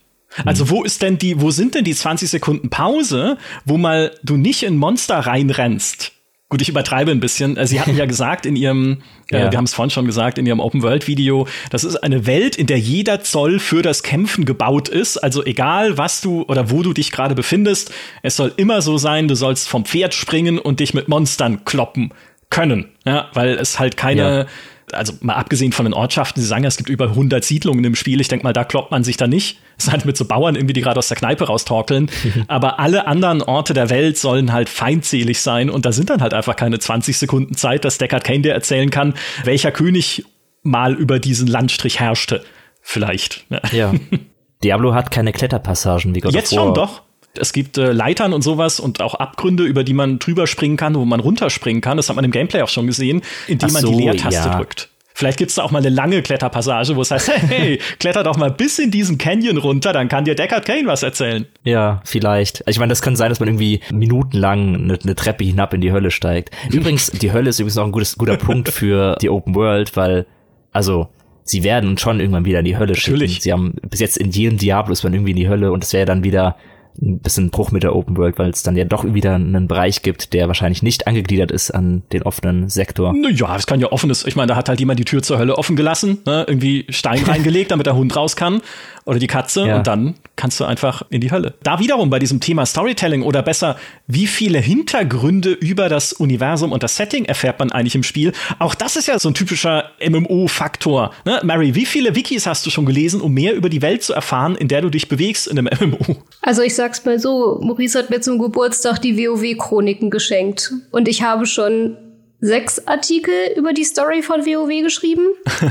Also 0.46 0.66
mhm. 0.66 0.70
wo 0.70 0.84
ist 0.84 1.02
denn 1.02 1.18
die, 1.18 1.42
wo 1.42 1.50
sind 1.50 1.74
denn 1.74 1.86
die 1.86 1.96
20 1.96 2.30
Sekunden 2.30 2.70
Pause, 2.70 3.40
wo 3.66 3.78
mal 3.78 4.12
du 4.22 4.38
nicht 4.38 4.62
in 4.62 4.78
Monster 4.78 5.18
reinrennst? 5.18 6.19
Gut, 6.50 6.64
ich 6.64 6.70
übertreibe 6.70 7.12
ein 7.12 7.20
bisschen. 7.20 7.58
Äh, 7.58 7.68
sie 7.68 7.80
hatten 7.80 7.96
ja 7.96 8.06
gesagt 8.08 8.46
in 8.46 8.56
ihrem, 8.56 9.04
äh, 9.32 9.38
ja. 9.38 9.48
äh, 9.48 9.52
wir 9.52 9.58
haben 9.58 9.66
es 9.66 9.74
vorhin 9.74 9.92
schon 9.92 10.06
gesagt, 10.06 10.38
in 10.38 10.46
ihrem 10.46 10.60
Open 10.60 10.82
World 10.82 11.08
Video, 11.08 11.48
das 11.70 11.84
ist 11.84 11.96
eine 11.98 12.26
Welt, 12.26 12.56
in 12.56 12.66
der 12.66 12.80
jeder 12.80 13.22
Zoll 13.22 13.60
für 13.60 13.82
das 13.84 14.02
Kämpfen 14.02 14.46
gebaut 14.46 14.90
ist. 14.90 15.18
Also 15.18 15.46
egal, 15.46 15.98
was 15.98 16.22
du 16.22 16.44
oder 16.44 16.72
wo 16.72 16.82
du 16.82 16.94
dich 16.94 17.12
gerade 17.12 17.36
befindest, 17.36 17.92
es 18.24 18.36
soll 18.36 18.52
immer 18.58 18.82
so 18.82 18.98
sein, 18.98 19.28
du 19.28 19.36
sollst 19.36 19.70
vom 19.70 19.86
Pferd 19.86 20.14
springen 20.14 20.58
und 20.58 20.80
dich 20.80 20.94
mit 20.94 21.08
Monstern 21.08 21.66
kloppen 21.66 22.12
können. 22.50 22.86
Ja, 23.06 23.30
weil 23.34 23.50
es 23.50 23.80
halt 23.80 23.96
keine, 23.96 24.22
ja 24.22 24.46
also 24.94 25.14
mal 25.22 25.36
abgesehen 25.36 25.72
von 25.72 25.86
den 25.86 25.94
Ortschaften, 25.94 26.42
sie 26.42 26.48
sagen 26.48 26.64
ja, 26.64 26.68
es 26.68 26.78
gibt 26.78 26.90
über 26.90 27.06
100 27.06 27.44
Siedlungen 27.44 27.84
im 27.84 27.96
Spiel. 27.96 28.22
Ich 28.22 28.28
denke 28.28 28.44
mal, 28.44 28.54
da 28.54 28.64
kloppt 28.64 28.92
man 28.92 29.04
sich 29.04 29.18
da 29.18 29.28
nicht. 29.28 29.60
Es 29.78 29.86
ist 29.86 29.92
halt 29.92 30.06
mit 30.06 30.18
so 30.18 30.26
Bauern 30.26 30.56
irgendwie, 30.56 30.74
die 30.74 30.82
gerade 30.82 30.98
aus 30.98 31.08
der 31.08 31.18
Kneipe 31.18 31.46
raustorkeln. 31.46 32.10
Aber 32.48 32.80
alle 32.80 33.08
anderen 33.08 33.42
Orte 33.42 33.74
der 33.74 33.90
Welt 33.90 34.18
sollen 34.18 34.54
halt 34.54 34.70
feindselig 34.70 35.42
sein. 35.42 35.70
Und 35.70 35.86
da 35.86 35.92
sind 35.92 36.10
dann 36.10 36.22
halt 36.22 36.34
einfach 36.34 36.56
keine 36.56 36.80
20 36.80 37.18
Sekunden 37.18 37.56
Zeit, 37.56 37.86
dass 37.86 37.98
Deckard 37.98 38.24
Kane 38.24 38.42
dir 38.42 38.54
erzählen 38.54 38.90
kann, 38.90 39.14
welcher 39.44 39.72
König 39.72 40.26
mal 40.64 40.94
über 40.94 41.20
diesen 41.20 41.48
Landstrich 41.48 42.00
herrschte. 42.00 42.44
Vielleicht. 42.82 43.46
Ja. 43.72 43.94
Diablo 44.64 44.94
hat 44.94 45.12
keine 45.12 45.32
Kletterpassagen 45.32 46.16
wie 46.16 46.20
God 46.20 46.34
Jetzt 46.34 46.54
schon, 46.54 46.74
doch. 46.74 47.04
Es 47.38 47.54
gibt 47.54 47.78
äh, 47.78 47.92
Leitern 47.92 48.34
und 48.34 48.42
sowas 48.42 48.80
und 48.80 49.02
auch 49.02 49.16
Abgründe, 49.16 49.64
über 49.64 49.84
die 49.84 49.94
man 49.94 50.20
drüber 50.20 50.48
springen 50.48 50.78
kann, 50.78 50.96
wo 50.96 51.06
man 51.06 51.20
runterspringen 51.20 51.82
kann. 51.82 51.98
Das 51.98 52.10
hat 52.10 52.16
man 52.16 52.26
im 52.26 52.32
Gameplay 52.32 52.62
auch 52.62 52.70
schon 52.70 52.88
gesehen, 52.88 53.22
indem 53.48 53.70
so, 53.70 53.74
man 53.74 53.98
die 53.98 54.04
Leertaste 54.04 54.50
ja. 54.50 54.58
drückt. 54.58 54.90
Vielleicht 55.20 55.38
gibt 55.38 55.50
es 55.50 55.56
da 55.56 55.64
auch 55.64 55.72
mal 55.72 55.80
eine 55.80 55.90
lange 55.90 56.22
Kletterpassage, 56.22 56.96
wo 56.96 57.02
es 57.02 57.12
heißt, 57.12 57.30
hey, 57.50 57.82
kletter 58.00 58.24
doch 58.24 58.38
mal 58.38 58.52
bis 58.52 58.80
in 58.80 58.90
diesen 58.90 59.18
Canyon 59.18 59.58
runter, 59.58 59.92
dann 59.92 60.08
kann 60.08 60.24
dir 60.24 60.34
Deckard 60.34 60.66
Kane 60.66 60.86
was 60.86 61.04
erzählen. 61.04 61.46
Ja, 61.66 62.00
vielleicht. 62.06 62.64
Ich 62.68 62.80
meine, 62.80 62.90
das 62.90 63.02
kann 63.02 63.18
sein, 63.18 63.28
dass 63.28 63.42
man 63.42 63.50
irgendwie 63.50 63.82
minutenlang 63.92 64.76
eine, 64.76 64.98
eine 64.98 65.16
Treppe 65.16 65.44
hinab 65.44 65.74
in 65.74 65.82
die 65.82 65.92
Hölle 65.92 66.12
steigt. 66.12 66.56
Übrigens, 66.72 67.12
die 67.12 67.34
Hölle 67.34 67.50
ist 67.50 67.60
übrigens 67.60 67.78
auch 67.78 67.86
ein 67.86 67.92
gutes, 67.92 68.18
guter 68.18 68.38
Punkt 68.38 68.70
für 68.70 69.18
die 69.22 69.30
Open 69.30 69.56
World, 69.56 69.98
weil, 69.98 70.26
also, 70.72 71.10
sie 71.44 71.66
werden 71.66 71.90
uns 71.90 72.00
schon 72.00 72.22
irgendwann 72.22 72.46
wieder 72.46 72.60
in 72.60 72.66
die 72.66 72.78
Hölle 72.78 72.94
Natürlich. 72.94 73.32
schicken. 73.32 73.44
Sie 73.44 73.52
haben 73.52 73.74
bis 73.90 74.00
jetzt 74.00 74.16
in 74.16 74.32
jedem 74.32 74.58
Diablo 74.58 74.94
ist 74.94 75.04
man 75.04 75.14
irgendwie 75.14 75.32
in 75.32 75.38
die 75.38 75.50
Hölle 75.50 75.74
und 75.74 75.84
es 75.84 75.92
wäre 75.92 76.06
dann 76.06 76.24
wieder 76.24 76.56
ein 77.02 77.20
bisschen 77.20 77.50
Bruch 77.50 77.72
mit 77.72 77.84
der 77.84 77.96
Open 77.96 78.18
World, 78.18 78.38
weil 78.40 78.50
es 78.50 78.64
dann 78.64 78.76
ja 78.76 78.86
doch 78.86 79.06
wieder 79.06 79.36
einen 79.36 79.68
Bereich 79.68 80.02
gibt, 80.02 80.34
der 80.34 80.48
wahrscheinlich 80.48 80.84
nicht 80.84 81.08
angegliedert 81.08 81.52
ist 81.52 81.72
an 81.72 82.04
den 82.12 82.24
offenen 82.24 82.70
Sektor. 82.70 83.14
Ja, 83.34 83.56
es 83.56 83.68
kann 83.68 83.80
ja 83.80 83.92
offenes. 83.92 84.26
Ich 84.26 84.36
meine, 84.36 84.48
da 84.48 84.56
hat 84.56 84.70
halt 84.70 84.80
jemand 84.80 85.00
die 85.00 85.06
Tür 85.06 85.22
zur 85.22 85.38
Hölle 85.38 85.58
offen 85.58 85.76
gelassen, 85.76 86.20
ne? 86.26 86.46
irgendwie 86.48 86.86
Stein 86.90 87.24
reingelegt, 87.28 87.72
damit 87.72 87.86
der 87.86 87.96
Hund 87.96 88.16
raus 88.16 88.36
kann 88.36 88.62
oder 89.06 89.20
die 89.20 89.28
Katze 89.28 89.68
ja. 89.68 89.78
und 89.78 89.88
dann 89.88 90.16
kannst 90.40 90.58
du 90.62 90.64
einfach 90.64 91.04
in 91.10 91.20
die 91.20 91.32
Hölle. 91.32 91.56
Da 91.64 91.80
wiederum 91.80 92.10
bei 92.10 92.18
diesem 92.18 92.40
Thema 92.40 92.66
Storytelling 92.66 93.24
oder 93.24 93.42
besser, 93.42 93.76
wie 94.08 94.26
viele 94.26 94.60
Hintergründe 94.60 95.52
über 95.52 95.90
das 95.90 96.14
Universum 96.14 96.72
und 96.72 96.82
das 96.82 96.96
Setting 96.96 97.26
erfährt 97.26 97.60
man 97.60 97.74
eigentlich 97.74 97.96
im 97.96 98.04
Spiel? 98.04 98.32
Auch 98.58 98.74
das 98.74 98.96
ist 98.96 99.10
ja 99.10 99.20
so 99.20 99.30
ein 99.30 99.34
typischer 99.34 99.92
MMO-Faktor. 100.02 101.12
Ne? 101.26 101.42
Mary, 101.44 101.76
wie 101.76 101.86
viele 101.86 102.16
Wikis 102.16 102.48
hast 102.48 102.66
du 102.66 102.70
schon 102.70 102.86
gelesen, 102.86 103.20
um 103.20 103.34
mehr 103.34 103.54
über 103.54 103.68
die 103.68 103.82
Welt 103.82 104.02
zu 104.02 104.14
erfahren, 104.14 104.56
in 104.56 104.70
der 104.70 104.82
du 104.82 104.90
dich 104.90 105.10
bewegst 105.10 105.46
in 105.46 105.60
einem 105.60 105.70
MMO? 105.90 106.24
Also 106.42 106.62
ich 106.62 106.74
sag's 106.74 107.04
mal 107.04 107.20
so, 107.20 107.60
Maurice 107.62 108.00
hat 108.00 108.10
mir 108.10 108.22
zum 108.22 108.40
Geburtstag 108.40 109.00
die 109.02 109.18
WoW-Chroniken 109.18 110.10
geschenkt. 110.10 110.72
Und 110.92 111.10
ich 111.10 111.22
habe 111.22 111.48
schon 111.48 111.98
sechs 112.42 112.88
Artikel 112.88 113.34
über 113.58 113.74
die 113.74 113.84
Story 113.84 114.22
von 114.22 114.46
WoW 114.46 114.82
geschrieben, 114.82 115.28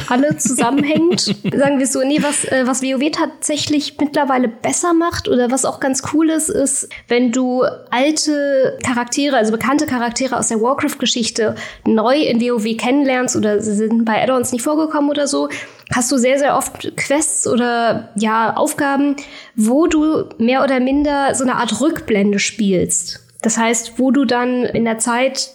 alle 0.09 0.37
zusammenhängend. 0.37 1.21
Sagen 1.55 1.79
wir 1.79 1.87
so, 1.87 2.01
nee, 2.01 2.23
was, 2.23 2.45
äh, 2.45 2.67
was 2.67 2.83
WoW 2.83 3.11
tatsächlich 3.11 3.97
mittlerweile 3.99 4.49
besser 4.49 4.93
macht 4.93 5.29
oder 5.29 5.51
was 5.51 5.65
auch 5.65 5.81
ganz 5.81 6.03
cool 6.13 6.29
ist, 6.29 6.51
ist, 6.51 6.89
wenn 7.09 7.33
du 7.33 7.63
alte 7.91 8.79
Charaktere, 8.85 9.37
also 9.37 9.53
bekannte 9.53 9.87
Charaktere 9.87 10.37
aus 10.39 10.49
der 10.49 10.61
Warcraft-Geschichte 10.61 11.55
neu 11.87 12.17
in 12.17 12.41
WoW 12.41 12.77
kennenlernst 12.77 13.35
oder 13.37 13.61
sie 13.63 13.75
sind 13.75 14.05
bei 14.05 14.23
Add-ons 14.23 14.53
nicht 14.53 14.63
vorgekommen 14.63 15.09
oder 15.09 15.27
so, 15.27 15.49
hast 15.95 16.13
du 16.13 16.19
sehr, 16.19 16.39
sehr 16.39 16.55
oft 16.57 16.97
Quests 16.97 17.47
oder 17.47 18.11
ja, 18.15 18.55
Aufgaben, 18.55 19.17
wo 19.57 19.87
du 19.87 20.27
mehr 20.37 20.63
oder 20.63 20.81
minder 20.81 21.35
so 21.35 21.45
eine 21.45 21.57
Art 21.57 21.81
Rückblende 21.81 22.39
spielst. 22.39 23.25
Das 23.41 23.57
heißt, 23.57 23.99
wo 23.99 24.11
du 24.11 24.27
dann 24.27 24.65
in 24.65 24.85
der 24.85 24.99
Zeit 24.99 25.51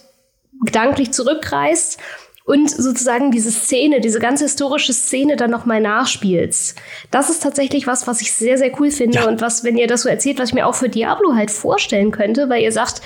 gedanklich 0.64 1.12
zurückreist 1.12 1.98
und 2.44 2.70
sozusagen 2.70 3.30
diese 3.30 3.50
Szene, 3.50 4.00
diese 4.00 4.18
ganz 4.18 4.40
historische 4.40 4.92
Szene 4.92 5.36
dann 5.36 5.50
nochmal 5.50 5.80
nachspielst. 5.80 6.76
Das 7.10 7.30
ist 7.30 7.42
tatsächlich 7.42 7.86
was, 7.86 8.06
was 8.06 8.20
ich 8.20 8.32
sehr, 8.32 8.58
sehr 8.58 8.78
cool 8.78 8.90
finde 8.90 9.20
ja. 9.20 9.28
und 9.28 9.40
was, 9.40 9.64
wenn 9.64 9.78
ihr 9.78 9.86
das 9.86 10.02
so 10.02 10.10
erzählt, 10.10 10.38
was 10.38 10.50
ich 10.50 10.54
mir 10.54 10.66
auch 10.66 10.74
für 10.74 10.90
Diablo 10.90 11.34
halt 11.34 11.50
vorstellen 11.50 12.10
könnte, 12.10 12.50
weil 12.50 12.62
ihr 12.62 12.72
sagt, 12.72 13.00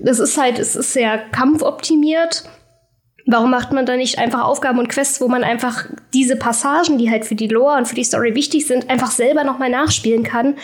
das 0.00 0.20
ist 0.20 0.40
halt, 0.40 0.60
es 0.60 0.76
ist 0.76 0.92
sehr 0.92 1.18
kampfoptimiert. 1.18 2.44
Warum 3.26 3.50
macht 3.50 3.72
man 3.72 3.86
da 3.86 3.96
nicht 3.96 4.18
einfach 4.18 4.44
Aufgaben 4.44 4.78
und 4.78 4.88
Quests, 4.88 5.20
wo 5.20 5.28
man 5.28 5.42
einfach 5.42 5.86
diese 6.12 6.36
Passagen, 6.36 6.98
die 6.98 7.10
halt 7.10 7.24
für 7.24 7.34
die 7.34 7.48
Lore 7.48 7.78
und 7.78 7.88
für 7.88 7.94
die 7.94 8.04
Story 8.04 8.36
wichtig 8.36 8.66
sind, 8.66 8.90
einfach 8.90 9.10
selber 9.10 9.42
nochmal 9.42 9.70
nachspielen 9.70 10.22
kann, 10.22 10.56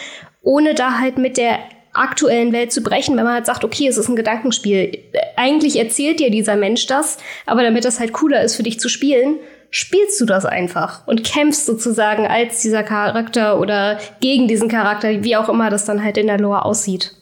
ohne 0.42 0.74
da 0.74 0.98
halt 0.98 1.18
mit 1.18 1.36
der 1.36 1.58
aktuellen 1.92 2.52
Welt 2.52 2.72
zu 2.72 2.82
brechen, 2.82 3.16
wenn 3.16 3.24
man 3.24 3.34
halt 3.34 3.46
sagt, 3.46 3.64
okay, 3.64 3.88
es 3.88 3.96
ist 3.96 4.08
ein 4.08 4.16
Gedankenspiel. 4.16 4.98
Eigentlich 5.36 5.78
erzählt 5.78 6.20
dir 6.20 6.30
dieser 6.30 6.56
Mensch 6.56 6.86
das, 6.86 7.18
aber 7.46 7.62
damit 7.62 7.84
das 7.84 8.00
halt 8.00 8.12
cooler 8.12 8.42
ist 8.42 8.56
für 8.56 8.62
dich 8.62 8.78
zu 8.78 8.88
spielen, 8.88 9.36
spielst 9.70 10.20
du 10.20 10.24
das 10.24 10.44
einfach 10.44 11.06
und 11.06 11.24
kämpfst 11.24 11.66
sozusagen 11.66 12.26
als 12.26 12.62
dieser 12.62 12.82
Charakter 12.82 13.60
oder 13.60 13.98
gegen 14.20 14.48
diesen 14.48 14.68
Charakter, 14.68 15.22
wie 15.22 15.36
auch 15.36 15.48
immer 15.48 15.70
das 15.70 15.84
dann 15.84 16.02
halt 16.02 16.18
in 16.18 16.26
der 16.26 16.38
Lore 16.38 16.64
aussieht. 16.64 17.14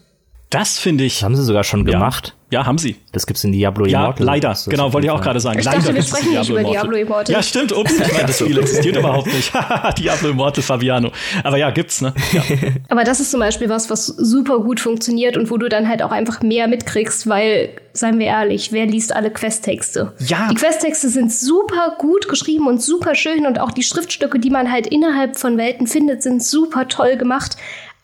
Das 0.51 0.79
finde 0.79 1.05
ich. 1.05 1.17
Das 1.17 1.23
haben 1.25 1.37
sie 1.37 1.45
sogar 1.45 1.65
schon 1.65 1.87
ja. 1.87 1.93
gemacht. 1.93 2.35
Ja, 2.51 2.65
haben 2.65 2.79
sie. 2.79 2.97
Das 3.13 3.27
gibt's 3.27 3.45
in 3.45 3.53
Diablo 3.53 3.85
ja, 3.85 4.05
Immortal. 4.05 4.27
Ja, 4.27 4.33
leider. 4.33 4.57
Genau, 4.69 4.93
wollte 4.95 5.07
ich 5.07 5.11
auch 5.11 5.21
gerade 5.21 5.39
sagen. 5.39 5.59
Ich 5.59 5.67
leider 5.67 5.81
dachte, 5.81 5.95
wir 5.95 6.03
sprechen 6.03 6.31
nicht 6.31 6.49
über 6.49 6.65
Diablo 6.65 6.97
Immortal. 6.97 7.35
Ja, 7.35 7.43
stimmt. 7.43 7.73
Ups, 7.77 7.93
ich 7.93 8.13
meine, 8.13 8.27
das 8.27 8.39
Spiel 8.39 8.59
existiert 8.61 8.97
überhaupt 8.97 9.27
nicht. 9.27 9.53
Diablo 9.99 10.31
Immortal 10.31 10.63
Fabiano. 10.63 11.13
Aber 11.45 11.59
ja, 11.59 11.71
gibt's, 11.71 12.01
ne? 12.01 12.15
Ja. 12.33 12.43
Aber 12.89 13.05
das 13.05 13.21
ist 13.21 13.31
zum 13.31 13.41
Beispiel 13.41 13.69
was, 13.69 13.91
was 13.91 14.07
super 14.07 14.61
gut 14.61 14.81
funktioniert 14.81 15.37
und 15.37 15.51
wo 15.51 15.59
du 15.59 15.69
dann 15.69 15.89
halt 15.89 16.03
auch 16.03 16.11
einfach 16.11 16.41
mehr 16.41 16.69
mitkriegst, 16.69 17.29
weil, 17.29 17.69
seien 17.93 18.19
wir 18.19 18.27
ehrlich, 18.27 18.73
wer 18.73 18.87
liest 18.87 19.15
alle 19.15 19.31
Questtexte? 19.31 20.15
Ja. 20.19 20.49
Die 20.51 20.55
Questtexte 20.55 21.11
sind 21.11 21.31
super 21.31 21.97
gut 21.99 22.29
geschrieben 22.29 22.67
und 22.67 22.81
super 22.81 23.15
schön 23.15 23.45
und 23.45 23.61
auch 23.61 23.73
die 23.73 23.83
Schriftstücke, 23.83 24.39
die 24.39 24.51
man 24.51 24.73
halt 24.73 24.87
innerhalb 24.87 25.37
von 25.37 25.59
Welten 25.59 25.87
findet, 25.87 26.23
sind 26.23 26.43
super 26.43 26.89
toll 26.89 27.19
gemacht. 27.19 27.59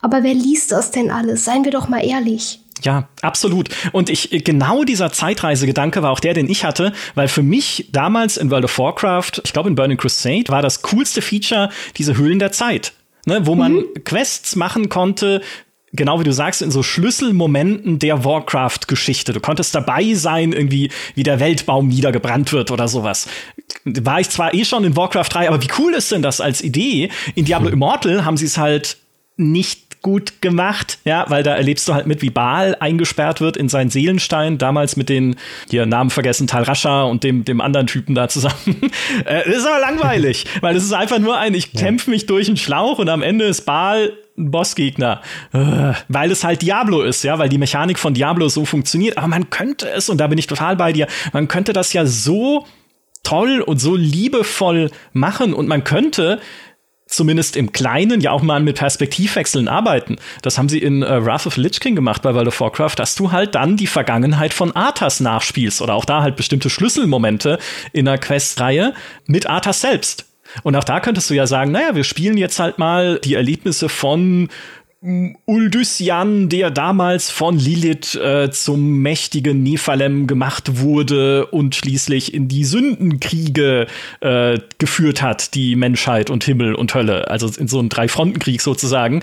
Aber 0.05 0.21
wer 0.21 0.35
liest 0.35 0.71
das 0.71 0.91
denn 0.91 1.09
alles? 1.09 1.45
Seien 1.45 1.63
wir 1.63 1.71
doch 1.71 1.89
mal 1.89 2.05
ehrlich. 2.05 2.59
Ja, 2.83 3.09
absolut. 3.23 3.69
Und 3.91 4.11
ich, 4.11 4.29
genau 4.43 4.83
dieser 4.83 5.11
Zeitreisegedanke 5.11 6.03
war 6.03 6.11
auch 6.11 6.19
der, 6.19 6.35
den 6.35 6.47
ich 6.47 6.63
hatte, 6.63 6.93
weil 7.15 7.27
für 7.27 7.41
mich 7.41 7.89
damals 7.91 8.37
in 8.37 8.51
World 8.51 8.65
of 8.65 8.77
Warcraft, 8.77 9.41
ich 9.43 9.51
glaube 9.51 9.67
in 9.67 9.73
Burning 9.73 9.97
Crusade, 9.97 10.43
war 10.49 10.61
das 10.61 10.83
coolste 10.83 11.23
Feature 11.23 11.71
diese 11.97 12.17
Höhlen 12.17 12.37
der 12.37 12.51
Zeit. 12.51 12.93
Ne, 13.25 13.47
wo 13.47 13.55
man 13.55 13.77
mhm. 13.77 14.03
Quests 14.03 14.55
machen 14.55 14.89
konnte, 14.89 15.41
genau 15.91 16.19
wie 16.19 16.23
du 16.23 16.33
sagst, 16.33 16.61
in 16.61 16.69
so 16.69 16.83
Schlüsselmomenten 16.83 17.97
der 17.97 18.23
Warcraft-Geschichte. 18.23 19.33
Du 19.33 19.39
konntest 19.39 19.73
dabei 19.73 20.13
sein, 20.13 20.53
irgendwie, 20.53 20.91
wie 21.15 21.23
der 21.23 21.39
Weltbaum 21.39 21.87
niedergebrannt 21.87 22.53
wird 22.53 22.69
oder 22.69 22.87
sowas. 22.87 23.27
War 23.85 24.19
ich 24.19 24.29
zwar 24.29 24.53
eh 24.53 24.65
schon 24.65 24.83
in 24.83 24.95
Warcraft 24.95 25.29
3, 25.31 25.47
aber 25.47 25.63
wie 25.63 25.69
cool 25.79 25.95
ist 25.95 26.11
denn 26.11 26.21
das 26.21 26.41
als 26.41 26.61
Idee? 26.61 27.09
In 27.33 27.45
Diablo 27.45 27.69
Immortal 27.69 28.23
haben 28.23 28.37
sie 28.37 28.45
es 28.45 28.59
halt 28.59 28.97
nicht 29.37 29.84
gut 30.05 30.39
gemacht, 30.39 30.99
ja, 31.03 31.25
weil 31.29 31.41
da 31.41 31.55
erlebst 31.55 31.87
du 31.87 31.95
halt 31.95 32.05
mit, 32.05 32.21
wie 32.21 32.29
Baal 32.29 32.77
eingesperrt 32.79 33.41
wird 33.41 33.57
in 33.57 33.69
seinen 33.69 33.89
Seelenstein, 33.89 34.59
damals 34.59 34.97
mit 34.97 35.09
den, 35.09 35.35
hier 35.67 35.87
Namen 35.87 36.11
vergessen, 36.11 36.45
Tal 36.45 36.61
Rasha 36.61 37.05
und 37.05 37.23
dem, 37.23 37.43
dem 37.43 37.59
anderen 37.59 37.87
Typen 37.87 38.13
da 38.13 38.27
zusammen. 38.27 38.81
äh, 39.25 39.49
ist 39.49 39.65
aber 39.65 39.79
langweilig, 39.79 40.45
weil 40.61 40.75
es 40.75 40.83
ist 40.83 40.93
einfach 40.93 41.17
nur 41.17 41.39
ein, 41.39 41.55
ich 41.55 41.73
kämpfe 41.73 42.11
mich 42.11 42.27
durch 42.27 42.47
einen 42.47 42.57
Schlauch 42.57 42.99
und 42.99 43.09
am 43.09 43.23
Ende 43.23 43.45
ist 43.45 43.65
Baal 43.65 44.13
ein 44.37 44.51
Bossgegner, 44.51 45.21
äh, 45.53 45.93
weil 46.07 46.29
es 46.29 46.43
halt 46.43 46.61
Diablo 46.61 47.01
ist, 47.01 47.23
ja, 47.23 47.39
weil 47.39 47.49
die 47.49 47.57
Mechanik 47.57 47.97
von 47.97 48.13
Diablo 48.13 48.47
so 48.47 48.63
funktioniert. 48.63 49.17
Aber 49.17 49.27
man 49.27 49.49
könnte 49.49 49.89
es, 49.89 50.07
und 50.07 50.19
da 50.19 50.27
bin 50.27 50.37
ich 50.37 50.45
total 50.45 50.75
bei 50.75 50.93
dir, 50.93 51.07
man 51.33 51.47
könnte 51.47 51.73
das 51.73 51.93
ja 51.93 52.05
so 52.05 52.67
toll 53.23 53.61
und 53.61 53.79
so 53.79 53.95
liebevoll 53.95 54.91
machen 55.13 55.55
und 55.55 55.67
man 55.67 55.83
könnte 55.83 56.39
zumindest 57.07 57.55
im 57.55 57.71
Kleinen 57.71 58.19
ja 58.21 58.31
auch 58.31 58.41
mal 58.41 58.59
mit 58.61 58.77
Perspektivwechseln 58.77 59.67
arbeiten. 59.67 60.17
Das 60.41 60.57
haben 60.57 60.69
sie 60.69 60.79
in 60.79 61.03
äh, 61.03 61.25
Wrath 61.25 61.45
of 61.45 61.57
Lich 61.57 61.79
King 61.79 61.95
gemacht 61.95 62.21
bei 62.21 62.33
World 62.33 62.47
of 62.47 62.59
Warcraft, 62.59 62.95
dass 62.97 63.15
du 63.15 63.31
halt 63.31 63.55
dann 63.55 63.77
die 63.77 63.87
Vergangenheit 63.87 64.53
von 64.53 64.75
Arthas 64.75 65.19
nachspielst 65.19 65.81
oder 65.81 65.93
auch 65.93 66.05
da 66.05 66.21
halt 66.21 66.35
bestimmte 66.35 66.69
Schlüsselmomente 66.69 67.59
in 67.93 68.05
der 68.05 68.17
Questreihe 68.17 68.93
mit 69.27 69.47
Arthas 69.47 69.81
selbst. 69.81 70.25
Und 70.63 70.75
auch 70.75 70.83
da 70.83 70.99
könntest 70.99 71.29
du 71.29 71.33
ja 71.33 71.47
sagen, 71.47 71.71
naja, 71.71 71.95
wir 71.95 72.03
spielen 72.03 72.37
jetzt 72.37 72.59
halt 72.59 72.77
mal 72.77 73.19
die 73.23 73.33
Erlebnisse 73.33 73.89
von 73.89 74.49
Uldysian, 75.45 76.49
der 76.49 76.71
damals 76.71 77.29
von 77.29 77.59
Lilith 77.59 78.15
äh, 78.15 78.49
zum 78.49 78.99
mächtigen 78.99 79.61
Nephalem 79.61 80.25
gemacht 80.25 80.79
wurde 80.79 81.45
und 81.47 81.75
schließlich 81.75 82.33
in 82.33 82.47
die 82.47 82.63
Sündenkriege 82.63 83.85
äh, 84.21 84.59
geführt 84.79 85.21
hat, 85.21 85.53
die 85.53 85.75
Menschheit 85.75 86.29
und 86.29 86.43
Himmel 86.43 86.73
und 86.73 86.95
Hölle, 86.95 87.29
also 87.29 87.47
in 87.59 87.67
so 87.67 87.77
einen 87.77 87.89
Drei-Fronten-Krieg 87.89 88.61
sozusagen. 88.61 89.21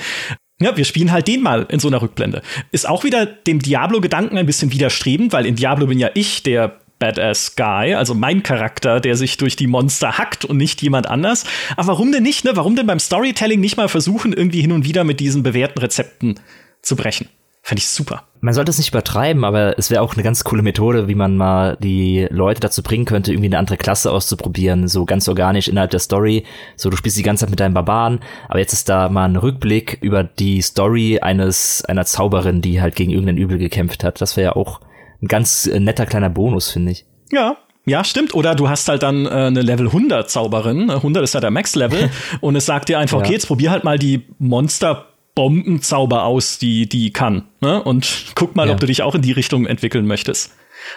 Ja, 0.61 0.77
wir 0.77 0.85
spielen 0.85 1.11
halt 1.11 1.27
den 1.27 1.43
mal 1.43 1.67
in 1.69 1.81
so 1.81 1.89
einer 1.89 2.01
Rückblende. 2.01 2.43
Ist 2.71 2.89
auch 2.89 3.03
wieder 3.03 3.27
dem 3.27 3.61
Diablo-Gedanken 3.61 4.39
ein 4.39 4.47
bisschen 4.47 4.73
widerstrebend, 4.73 5.33
weil 5.33 5.47
in 5.47 5.57
Diablo 5.57 5.87
bin 5.89 5.99
ja 5.99 6.11
ich 6.15 6.45
der 6.45 6.79
Badass 7.03 7.57
Guy, 7.57 7.95
also 7.95 8.15
mein 8.15 8.45
Charakter, 8.45 9.01
der 9.01 9.17
sich 9.17 9.37
durch 9.37 9.57
die 9.57 9.67
Monster 9.67 10.19
hackt 10.19 10.45
und 10.45 10.57
nicht 10.57 10.83
jemand 10.83 11.09
anders. 11.09 11.45
Aber 11.77 11.89
warum 11.89 12.13
denn 12.13 12.23
nicht, 12.23 12.45
ne? 12.45 12.53
Warum 12.55 12.77
denn 12.77 12.87
beim 12.87 13.01
Storytelling 13.01 13.59
nicht 13.59 13.77
mal 13.77 13.89
versuchen, 13.89 14.33
irgendwie 14.33 14.61
hin 14.61 14.71
und 14.71 14.85
wieder 14.85 15.03
mit 15.03 15.19
diesen 15.19 15.43
bewährten 15.43 15.81
Rezepten 15.81 16.39
zu 16.81 16.95
brechen? 16.95 17.29
Fände 17.61 17.81
ich 17.81 17.89
super. 17.89 18.23
Man 18.41 18.55
sollte 18.55 18.71
es 18.71 18.79
nicht 18.79 18.91
übertreiben, 18.91 19.45
aber 19.45 19.77
es 19.81 19.91
wäre 19.91 20.01
auch 20.01 20.15
eine 20.15 20.23
ganz 20.23 20.45
coole 20.45 20.63
Methode, 20.63 21.09
wie 21.09 21.17
man 21.17 21.37
mal 21.37 21.77
die 21.81 22.29
Leute 22.31 22.61
dazu 22.61 22.85
bringen 22.85 23.05
könnte, 23.05 23.33
irgendwie 23.33 23.49
eine 23.49 23.59
andere 23.59 23.79
Klasse 23.79 24.13
auszuprobieren, 24.13 24.87
so 24.87 25.05
ganz 25.05 25.27
organisch 25.27 25.67
innerhalb 25.67 25.91
der 25.91 25.99
Story. 25.99 26.45
So, 26.77 26.89
du 26.89 26.97
spielst 26.97 27.19
die 27.19 27.25
ganze 27.25 27.47
Zeit 27.47 27.51
mit 27.51 27.59
deinem 27.59 27.75
Barbaren, 27.75 28.21
aber 28.49 28.61
jetzt 28.61 28.75
ist 28.75 28.89
da 28.89 29.09
mal 29.09 29.25
ein 29.25 29.35
Rückblick 29.37 29.99
über 30.03 30.23
die 30.23 30.63
Story 30.63 31.19
eines, 31.19 31.85
einer 31.85 32.05
Zauberin, 32.05 32.63
die 32.63 32.81
halt 32.81 32.95
gegen 32.95 33.11
irgendein 33.11 33.39
Übel 33.39 33.59
gekämpft 33.59 34.05
hat. 34.05 34.21
Das 34.21 34.37
wäre 34.37 34.51
ja 34.51 34.57
auch 34.57 34.81
ein 35.23 35.29
ganz 35.29 35.67
äh, 35.67 35.81
netter 35.81 36.07
kleiner 36.07 36.31
Bonus, 36.31 36.71
finde 36.71 36.93
ich. 36.93 37.05
Ja, 37.31 37.57
ja, 37.85 38.05
stimmt. 38.05 38.35
Oder 38.35 38.55
du 38.55 38.69
hast 38.69 38.89
halt 38.89 39.03
dann 39.03 39.27
äh, 39.27 39.31
eine 39.31 39.63
Level 39.63 39.87
100 39.87 40.31
Zauberin. 40.31 40.91
100 40.91 41.25
ist 41.25 41.35
ja 41.35 41.41
der 41.41 41.51
Max-Level. 41.51 42.11
und 42.41 42.57
es 42.57 42.67
sagt 42.67 42.89
dir 42.89 42.99
einfach, 42.99 43.19
ja. 43.19 43.25
okay, 43.25 43.33
jetzt 43.33 43.47
probier 43.47 43.71
halt 43.71 43.85
mal 43.85 43.99
die 43.99 44.25
Monster 44.39 45.07
Bombenzauber 45.35 46.25
aus, 46.25 46.59
die 46.59 46.89
die 46.89 47.13
kann. 47.13 47.49
Ne? 47.61 47.83
Und 47.83 48.27
guck 48.35 48.55
mal, 48.55 48.69
ja. 48.69 48.75
ob 48.75 48.81
du 48.81 48.87
dich 48.87 49.03
auch 49.03 49.15
in 49.15 49.23
die 49.23 49.33
Richtung 49.33 49.67
entwickeln 49.67 50.07
möchtest. 50.07 50.53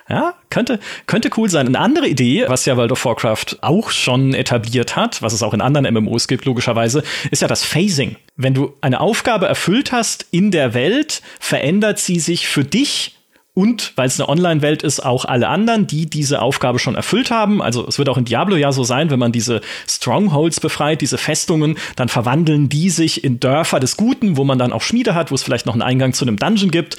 Ja, 0.10 0.34
könnte, 0.50 0.80
könnte 1.06 1.30
cool 1.38 1.50
sein. 1.50 1.68
Eine 1.68 1.80
andere 1.80 2.08
Idee, 2.08 2.46
was 2.48 2.66
ja 2.66 2.76
World 2.76 2.92
of 2.92 3.06
Warcraft 3.06 3.58
auch 3.62 3.92
schon 3.92 4.34
etabliert 4.34 4.96
hat, 4.96 5.22
was 5.22 5.32
es 5.32 5.44
auch 5.44 5.54
in 5.54 5.62
anderen 5.62 5.92
MMOs 5.94 6.28
gibt, 6.28 6.46
logischerweise, 6.46 7.04
ist 7.30 7.44
ja 7.44 7.48
das 7.48 7.64
Phasing. 7.64 8.16
Wenn 8.36 8.56
du 8.56 8.74
eine 8.82 9.00
Aufgabe 9.00 9.48
erfüllt 9.48 9.92
hast 9.92 10.26
in 10.32 10.50
der 10.50 10.74
Welt, 10.74 11.22
verändert 11.40 12.00
sie 12.00 12.20
sich 12.20 12.48
für 12.48 12.64
dich 12.64 13.16
und 13.56 13.94
weil 13.96 14.08
es 14.08 14.20
eine 14.20 14.30
Online-Welt 14.30 14.84
ist, 14.84 15.00
auch 15.00 15.26
alle 15.26 15.48
anderen, 15.48 15.88
die 15.88 16.06
diese 16.08 16.42
Aufgabe 16.42 16.78
schon 16.78 16.94
erfüllt 16.94 17.32
haben. 17.32 17.62
Also 17.62 17.88
es 17.88 17.98
wird 17.98 18.10
auch 18.10 18.18
in 18.18 18.26
Diablo 18.26 18.58
ja 18.58 18.72
so 18.72 18.84
sein, 18.84 19.10
wenn 19.10 19.18
man 19.18 19.32
diese 19.32 19.62
Strongholds 19.88 20.60
befreit, 20.60 21.02
diese 21.02 21.18
Festungen, 21.18 21.78
dann 21.96 22.10
verwandeln 22.10 22.70
die 22.70 22.90
sich 22.90 23.24
in 23.24 23.40
Dörfer 23.40 23.80
des 23.80 23.96
Guten, 23.98 24.38
wo 24.38 24.44
man 24.44 24.60
dann 24.60 24.74
auch 24.74 24.82
Schmiede 24.82 25.16
hat, 25.16 25.32
wo 25.32 25.36
es 25.36 25.44
vielleicht 25.44 25.66
noch 25.66 25.74
einen 25.74 25.82
Eingang 25.82 26.14
zu 26.14 26.26
einem 26.26 26.38
Dungeon 26.38 26.70
gibt. 26.70 26.98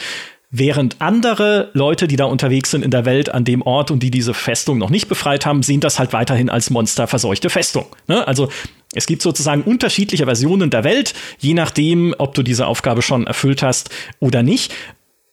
Während 0.50 1.02
andere 1.02 1.70
Leute, 1.74 2.08
die 2.08 2.16
da 2.16 2.24
unterwegs 2.24 2.70
sind 2.70 2.82
in 2.82 2.90
der 2.90 3.04
Welt 3.04 3.28
an 3.34 3.44
dem 3.44 3.60
Ort 3.62 3.90
und 3.90 4.02
die 4.02 4.10
diese 4.10 4.32
Festung 4.32 4.78
noch 4.78 4.90
nicht 4.90 5.08
befreit 5.08 5.44
haben, 5.44 5.62
sehen 5.62 5.80
das 5.80 5.98
halt 5.98 6.14
weiterhin 6.14 6.48
als 6.48 6.70
monsterverseuchte 6.70 7.50
Festung. 7.50 7.84
Ne? 8.06 8.26
Also 8.26 8.48
es 8.94 9.06
gibt 9.06 9.20
sozusagen 9.20 9.62
unterschiedliche 9.62 10.24
Versionen 10.24 10.70
der 10.70 10.84
Welt, 10.84 11.12
je 11.38 11.52
nachdem, 11.52 12.14
ob 12.16 12.32
du 12.34 12.42
diese 12.42 12.66
Aufgabe 12.66 13.02
schon 13.02 13.26
erfüllt 13.26 13.62
hast 13.62 13.90
oder 14.20 14.42
nicht. 14.42 14.72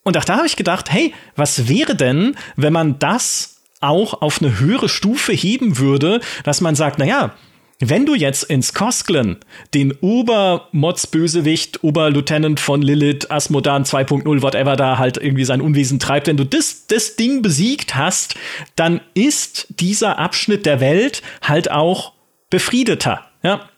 Und 0.04 0.18
auch 0.18 0.26
da 0.26 0.38
habe 0.38 0.48
ich 0.48 0.56
gedacht, 0.56 0.92
hey, 0.92 1.14
was 1.36 1.68
wäre 1.68 1.96
denn, 1.96 2.36
wenn 2.56 2.74
man 2.74 3.00
das 3.00 3.62
auch 3.80 4.22
auf 4.22 4.42
eine 4.42 4.60
höhere 4.60 4.90
Stufe 4.90 5.34
heben 5.34 5.78
würde, 5.78 6.22
dass 6.44 6.62
man 6.62 6.76
sagt, 6.76 7.00
na 7.00 7.06
ja, 7.06 7.34
wenn 7.80 8.06
du 8.06 8.16
jetzt 8.16 8.44
ins 8.44 8.74
Kosklen 8.74 9.38
den 9.74 9.92
Obermods-Bösewicht, 9.92 11.84
Oberlieutenant 11.84 12.60
von 12.60 12.82
Lilith, 12.82 13.30
Asmodan 13.30 13.84
2.0, 13.84 14.42
whatever 14.42 14.76
da 14.76 14.98
halt 14.98 15.18
irgendwie 15.18 15.44
sein 15.44 15.60
Unwesen 15.60 16.00
treibt, 16.00 16.28
wenn 16.28 16.38
du 16.38 16.46
das, 16.46 16.88
das 16.88 17.16
Ding 17.16 17.42
besiegt 17.42 17.96
hast, 17.96 18.36
dann 18.76 19.02
ist 19.14 19.68
dieser 19.70 20.18
Abschnitt 20.18 20.66
der 20.66 20.80
Welt 20.80 21.22
halt 21.42 21.72
auch 21.72 22.14
befriedeter. 22.50 23.26
Ja, 23.42 23.70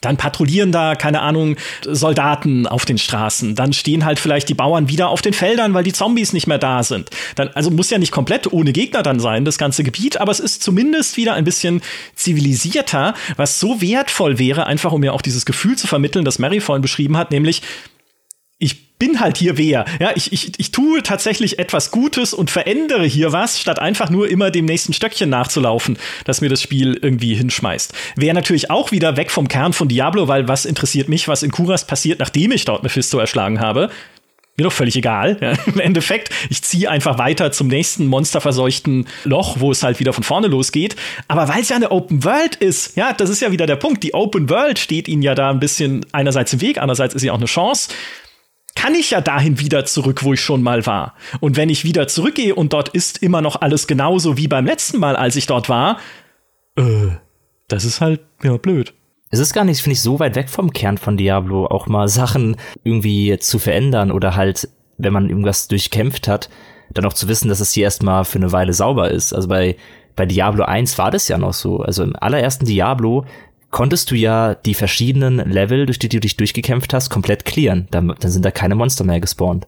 dann 0.00 0.16
patrouillieren 0.16 0.72
da, 0.72 0.94
keine 0.94 1.20
Ahnung, 1.22 1.56
Soldaten 1.84 2.66
auf 2.66 2.84
den 2.84 2.98
Straßen. 2.98 3.54
Dann 3.54 3.72
stehen 3.72 4.04
halt 4.04 4.18
vielleicht 4.18 4.48
die 4.48 4.54
Bauern 4.54 4.88
wieder 4.88 5.08
auf 5.08 5.22
den 5.22 5.32
Feldern, 5.32 5.74
weil 5.74 5.84
die 5.84 5.92
Zombies 5.92 6.32
nicht 6.32 6.46
mehr 6.46 6.58
da 6.58 6.82
sind. 6.82 7.10
Dann, 7.34 7.48
also 7.48 7.70
muss 7.70 7.90
ja 7.90 7.98
nicht 7.98 8.12
komplett 8.12 8.52
ohne 8.52 8.72
Gegner 8.72 9.02
dann 9.02 9.20
sein, 9.20 9.44
das 9.44 9.58
ganze 9.58 9.84
Gebiet, 9.84 10.20
aber 10.20 10.32
es 10.32 10.40
ist 10.40 10.62
zumindest 10.62 11.16
wieder 11.16 11.34
ein 11.34 11.44
bisschen 11.44 11.82
zivilisierter, 12.14 13.14
was 13.36 13.58
so 13.58 13.80
wertvoll 13.80 14.38
wäre, 14.38 14.66
einfach 14.66 14.92
um 14.92 15.00
mir 15.00 15.14
auch 15.14 15.22
dieses 15.22 15.46
Gefühl 15.46 15.76
zu 15.76 15.86
vermitteln, 15.86 16.24
das 16.24 16.38
Mary 16.38 16.60
vorhin 16.60 16.82
beschrieben 16.82 17.16
hat, 17.16 17.30
nämlich 17.30 17.62
ich 18.58 18.98
bin 18.98 19.20
halt 19.20 19.36
hier 19.36 19.58
wer. 19.58 19.84
Ja, 20.00 20.12
ich, 20.14 20.32
ich, 20.32 20.58
ich 20.58 20.72
tue 20.72 21.02
tatsächlich 21.02 21.58
etwas 21.58 21.90
Gutes 21.90 22.32
und 22.32 22.50
verändere 22.50 23.04
hier 23.04 23.32
was, 23.32 23.60
statt 23.60 23.78
einfach 23.78 24.08
nur 24.08 24.30
immer 24.30 24.50
dem 24.50 24.64
nächsten 24.64 24.94
Stöckchen 24.94 25.28
nachzulaufen, 25.28 25.98
das 26.24 26.40
mir 26.40 26.48
das 26.48 26.62
Spiel 26.62 26.98
irgendwie 27.00 27.34
hinschmeißt. 27.34 27.92
Wäre 28.16 28.34
natürlich 28.34 28.70
auch 28.70 28.92
wieder 28.92 29.16
weg 29.16 29.30
vom 29.30 29.48
Kern 29.48 29.74
von 29.74 29.88
Diablo, 29.88 30.28
weil 30.28 30.48
was 30.48 30.64
interessiert 30.64 31.08
mich, 31.08 31.28
was 31.28 31.42
in 31.42 31.50
Kuras 31.50 31.86
passiert, 31.86 32.18
nachdem 32.20 32.52
ich 32.52 32.64
dort 32.64 32.82
Mephisto 32.82 33.18
erschlagen 33.18 33.60
habe? 33.60 33.90
Mir 34.56 34.64
doch 34.64 34.72
völlig 34.72 34.96
egal. 34.96 35.36
Ja, 35.42 35.52
Im 35.66 35.78
Endeffekt, 35.80 36.30
ich 36.48 36.62
ziehe 36.62 36.88
einfach 36.88 37.18
weiter 37.18 37.52
zum 37.52 37.68
nächsten 37.68 38.06
monsterverseuchten 38.06 39.06
Loch, 39.24 39.56
wo 39.60 39.70
es 39.70 39.82
halt 39.82 40.00
wieder 40.00 40.14
von 40.14 40.24
vorne 40.24 40.46
losgeht. 40.46 40.96
Aber 41.28 41.48
weil 41.48 41.60
es 41.60 41.68
ja 41.68 41.76
eine 41.76 41.90
Open 41.90 42.24
World 42.24 42.56
ist, 42.56 42.96
ja, 42.96 43.12
das 43.12 43.28
ist 43.28 43.42
ja 43.42 43.52
wieder 43.52 43.66
der 43.66 43.76
Punkt. 43.76 44.02
Die 44.02 44.14
Open 44.14 44.48
World 44.48 44.78
steht 44.78 45.08
ihnen 45.08 45.20
ja 45.20 45.34
da 45.34 45.50
ein 45.50 45.60
bisschen 45.60 46.06
einerseits 46.12 46.54
im 46.54 46.62
Weg, 46.62 46.78
andererseits 46.78 47.14
ist 47.14 47.20
sie 47.20 47.30
auch 47.30 47.36
eine 47.36 47.44
Chance 47.44 47.90
kann 48.76 48.94
ich 48.94 49.10
ja 49.10 49.20
dahin 49.20 49.58
wieder 49.58 49.84
zurück, 49.84 50.22
wo 50.22 50.34
ich 50.34 50.40
schon 50.40 50.62
mal 50.62 50.86
war. 50.86 51.14
Und 51.40 51.56
wenn 51.56 51.68
ich 51.68 51.82
wieder 51.82 52.06
zurückgehe 52.06 52.54
und 52.54 52.72
dort 52.72 52.90
ist 52.90 53.22
immer 53.22 53.40
noch 53.40 53.60
alles 53.60 53.88
genauso 53.88 54.36
wie 54.36 54.46
beim 54.46 54.66
letzten 54.66 54.98
Mal, 54.98 55.16
als 55.16 55.34
ich 55.34 55.46
dort 55.46 55.68
war, 55.68 55.98
äh, 56.76 57.08
das 57.66 57.84
ist 57.84 58.00
halt 58.00 58.20
ja 58.44 58.56
blöd. 58.56 58.94
Es 59.30 59.40
ist 59.40 59.52
gar 59.52 59.64
nicht, 59.64 59.82
finde 59.82 59.94
ich, 59.94 60.02
so 60.02 60.20
weit 60.20 60.36
weg 60.36 60.48
vom 60.48 60.72
Kern 60.72 60.98
von 60.98 61.16
Diablo, 61.16 61.66
auch 61.66 61.88
mal 61.88 62.06
Sachen 62.06 62.56
irgendwie 62.84 63.38
zu 63.40 63.58
verändern 63.58 64.12
oder 64.12 64.36
halt, 64.36 64.68
wenn 64.98 65.12
man 65.12 65.28
irgendwas 65.28 65.66
durchkämpft 65.66 66.28
hat, 66.28 66.48
dann 66.94 67.04
auch 67.06 67.12
zu 67.12 67.26
wissen, 67.26 67.48
dass 67.48 67.60
es 67.60 67.72
hier 67.72 67.84
erstmal 67.84 68.24
für 68.24 68.38
eine 68.38 68.52
Weile 68.52 68.72
sauber 68.72 69.10
ist. 69.10 69.32
Also 69.32 69.48
bei, 69.48 69.76
bei 70.14 70.26
Diablo 70.26 70.64
1 70.64 70.96
war 70.98 71.10
das 71.10 71.26
ja 71.26 71.38
noch 71.38 71.54
so. 71.54 71.80
Also 71.80 72.04
im 72.04 72.14
allerersten 72.14 72.66
Diablo 72.66 73.24
konntest 73.76 74.10
du 74.10 74.14
ja 74.14 74.54
die 74.54 74.72
verschiedenen 74.72 75.36
Level, 75.36 75.84
durch 75.84 75.98
die 75.98 76.08
du 76.08 76.18
dich 76.18 76.38
durchgekämpft 76.38 76.94
hast, 76.94 77.10
komplett 77.10 77.44
clearen. 77.44 77.88
Dann, 77.90 78.08
dann 78.18 78.30
sind 78.30 78.42
da 78.42 78.50
keine 78.50 78.74
Monster 78.74 79.04
mehr 79.04 79.20
gespawnt. 79.20 79.66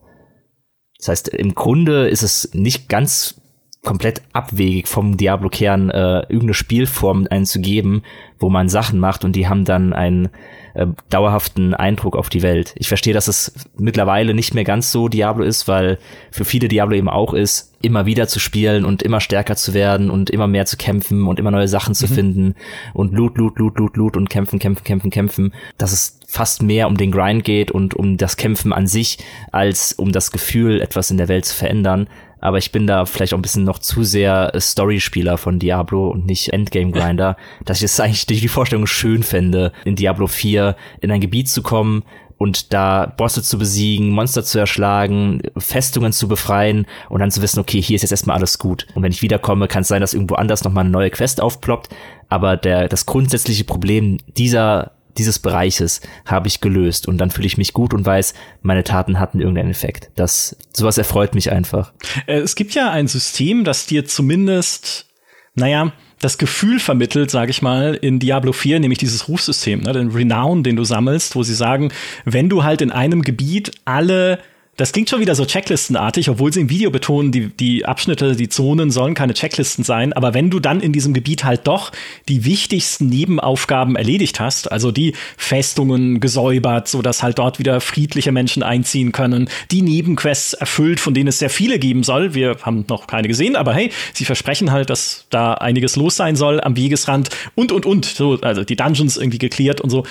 Das 0.96 1.08
heißt, 1.08 1.28
im 1.28 1.54
Grunde 1.54 2.08
ist 2.08 2.22
es 2.22 2.54
nicht 2.54 2.88
ganz 2.88 3.38
komplett 3.84 4.22
abwegig 4.32 4.88
vom 4.88 5.18
Diablo-Kern 5.18 5.90
äh, 5.90 6.20
irgendeine 6.20 6.54
Spielform 6.54 7.26
einzugeben, 7.28 8.02
wo 8.38 8.48
man 8.48 8.70
Sachen 8.70 8.98
macht 8.98 9.26
und 9.26 9.36
die 9.36 9.46
haben 9.46 9.66
dann 9.66 9.92
einen 9.92 10.30
äh, 10.78 10.86
dauerhaften 11.10 11.74
Eindruck 11.74 12.16
auf 12.16 12.28
die 12.28 12.42
Welt. 12.42 12.72
Ich 12.76 12.86
verstehe, 12.86 13.12
dass 13.12 13.26
es 13.26 13.52
mittlerweile 13.76 14.32
nicht 14.32 14.54
mehr 14.54 14.62
ganz 14.62 14.92
so 14.92 15.08
Diablo 15.08 15.44
ist, 15.44 15.66
weil 15.66 15.98
für 16.30 16.44
viele 16.44 16.68
Diablo 16.68 16.94
eben 16.94 17.08
auch 17.08 17.34
ist, 17.34 17.74
immer 17.82 18.06
wieder 18.06 18.28
zu 18.28 18.38
spielen 18.38 18.84
und 18.84 19.02
immer 19.02 19.20
stärker 19.20 19.56
zu 19.56 19.74
werden 19.74 20.08
und 20.08 20.30
immer 20.30 20.46
mehr 20.46 20.66
zu 20.66 20.76
kämpfen 20.76 21.26
und 21.26 21.40
immer 21.40 21.50
neue 21.50 21.66
Sachen 21.66 21.94
zu 21.94 22.06
mhm. 22.06 22.14
finden 22.14 22.54
und 22.94 23.12
Loot, 23.12 23.38
Loot, 23.38 23.58
Loot, 23.58 23.76
Loot, 23.76 23.96
Loot 23.96 24.16
und 24.16 24.30
kämpfen, 24.30 24.60
kämpfen, 24.60 24.84
kämpfen, 24.84 25.10
kämpfen. 25.10 25.54
Dass 25.78 25.92
es 25.92 26.20
fast 26.28 26.62
mehr 26.62 26.86
um 26.86 26.96
den 26.96 27.10
Grind 27.10 27.42
geht 27.42 27.72
und 27.72 27.94
um 27.94 28.16
das 28.16 28.36
Kämpfen 28.36 28.72
an 28.72 28.86
sich, 28.86 29.18
als 29.50 29.92
um 29.94 30.12
das 30.12 30.30
Gefühl, 30.30 30.80
etwas 30.80 31.10
in 31.10 31.16
der 31.16 31.28
Welt 31.28 31.44
zu 31.44 31.56
verändern. 31.56 32.08
Aber 32.40 32.58
ich 32.58 32.72
bin 32.72 32.86
da 32.86 33.04
vielleicht 33.04 33.34
auch 33.34 33.38
ein 33.38 33.42
bisschen 33.42 33.64
noch 33.64 33.78
zu 33.78 34.04
sehr 34.04 34.52
Story-Spieler 34.58 35.38
von 35.38 35.58
Diablo 35.58 36.08
und 36.08 36.26
nicht 36.26 36.52
Endgame-Grinder, 36.52 37.36
dass 37.64 37.78
ich 37.78 37.84
es 37.84 38.00
eigentlich 38.00 38.26
durch 38.26 38.40
die 38.40 38.48
Vorstellung 38.48 38.86
schön 38.86 39.22
fände, 39.22 39.72
in 39.84 39.96
Diablo 39.96 40.26
4 40.26 40.76
in 41.00 41.10
ein 41.10 41.20
Gebiet 41.20 41.48
zu 41.48 41.62
kommen, 41.62 42.04
und 42.38 42.72
da 42.72 43.06
Bosse 43.06 43.42
zu 43.42 43.58
besiegen, 43.58 44.10
Monster 44.10 44.44
zu 44.44 44.58
erschlagen, 44.58 45.42
Festungen 45.58 46.12
zu 46.12 46.28
befreien 46.28 46.86
und 47.08 47.18
dann 47.18 47.32
zu 47.32 47.42
wissen, 47.42 47.58
okay, 47.58 47.82
hier 47.82 47.96
ist 47.96 48.02
jetzt 48.02 48.12
erstmal 48.12 48.36
alles 48.36 48.58
gut. 48.58 48.86
Und 48.94 49.02
wenn 49.02 49.12
ich 49.12 49.22
wiederkomme, 49.22 49.66
kann 49.66 49.82
es 49.82 49.88
sein, 49.88 50.00
dass 50.00 50.14
irgendwo 50.14 50.36
anders 50.36 50.64
nochmal 50.64 50.84
eine 50.84 50.92
neue 50.92 51.10
Quest 51.10 51.40
aufploppt. 51.40 51.88
Aber 52.28 52.56
der, 52.56 52.88
das 52.88 53.06
grundsätzliche 53.06 53.64
Problem 53.64 54.18
dieser 54.36 54.92
dieses 55.18 55.38
Bereiches 55.38 56.00
habe 56.24 56.48
ich 56.48 56.60
gelöst 56.60 57.06
und 57.06 57.18
dann 57.18 57.30
fühle 57.30 57.46
ich 57.46 57.58
mich 57.58 57.72
gut 57.72 57.92
und 57.92 58.06
weiß, 58.06 58.34
meine 58.62 58.84
Taten 58.84 59.18
hatten 59.18 59.40
irgendeinen 59.40 59.70
Effekt. 59.70 60.10
Das 60.14 60.56
sowas 60.72 60.98
erfreut 60.98 61.34
mich 61.34 61.52
einfach. 61.52 61.92
Äh, 62.26 62.38
es 62.38 62.54
gibt 62.54 62.74
ja 62.74 62.90
ein 62.90 63.08
System, 63.08 63.64
das 63.64 63.86
dir 63.86 64.06
zumindest, 64.06 65.06
naja, 65.54 65.92
das 66.20 66.38
Gefühl 66.38 66.80
vermittelt, 66.80 67.30
sage 67.30 67.50
ich 67.50 67.62
mal, 67.62 67.94
in 67.94 68.18
Diablo 68.18 68.52
4, 68.52 68.80
nämlich 68.80 68.98
dieses 68.98 69.28
Rufsystem, 69.28 69.80
ne, 69.80 69.92
den 69.92 70.10
Renown, 70.10 70.62
den 70.62 70.76
du 70.76 70.84
sammelst, 70.84 71.36
wo 71.36 71.42
sie 71.42 71.54
sagen, 71.54 71.92
wenn 72.24 72.48
du 72.48 72.64
halt 72.64 72.80
in 72.80 72.90
einem 72.90 73.22
Gebiet 73.22 73.72
alle 73.84 74.40
das 74.78 74.92
klingt 74.92 75.10
schon 75.10 75.20
wieder 75.20 75.34
so 75.34 75.44
checklistenartig, 75.44 76.30
obwohl 76.30 76.52
sie 76.52 76.60
im 76.60 76.70
Video 76.70 76.92
betonen, 76.92 77.32
die, 77.32 77.48
die 77.48 77.84
Abschnitte, 77.84 78.36
die 78.36 78.48
Zonen 78.48 78.92
sollen 78.92 79.14
keine 79.14 79.34
Checklisten 79.34 79.82
sein. 79.82 80.12
Aber 80.12 80.34
wenn 80.34 80.50
du 80.50 80.60
dann 80.60 80.80
in 80.80 80.92
diesem 80.92 81.14
Gebiet 81.14 81.42
halt 81.42 81.66
doch 81.66 81.90
die 82.28 82.44
wichtigsten 82.44 83.08
Nebenaufgaben 83.08 83.96
erledigt 83.96 84.38
hast, 84.38 84.70
also 84.70 84.92
die 84.92 85.14
Festungen 85.36 86.20
gesäubert, 86.20 86.86
sodass 86.86 87.24
halt 87.24 87.40
dort 87.40 87.58
wieder 87.58 87.80
friedliche 87.80 88.30
Menschen 88.30 88.62
einziehen 88.62 89.10
können, 89.10 89.50
die 89.72 89.82
Nebenquests 89.82 90.52
erfüllt, 90.52 91.00
von 91.00 91.12
denen 91.12 91.26
es 91.26 91.40
sehr 91.40 91.50
viele 91.50 91.80
geben 91.80 92.04
soll. 92.04 92.34
Wir 92.34 92.58
haben 92.62 92.84
noch 92.88 93.08
keine 93.08 93.26
gesehen, 93.26 93.56
aber 93.56 93.74
hey, 93.74 93.90
sie 94.14 94.24
versprechen 94.24 94.70
halt, 94.70 94.90
dass 94.90 95.26
da 95.30 95.54
einiges 95.54 95.96
los 95.96 96.14
sein 96.14 96.36
soll 96.36 96.60
am 96.60 96.76
Wegesrand 96.76 97.30
und, 97.56 97.72
und, 97.72 97.84
und. 97.84 98.04
So, 98.04 98.38
also 98.42 98.62
die 98.62 98.76
Dungeons 98.76 99.16
irgendwie 99.16 99.38
geklärt 99.38 99.80
und 99.80 99.90
so. 99.90 100.06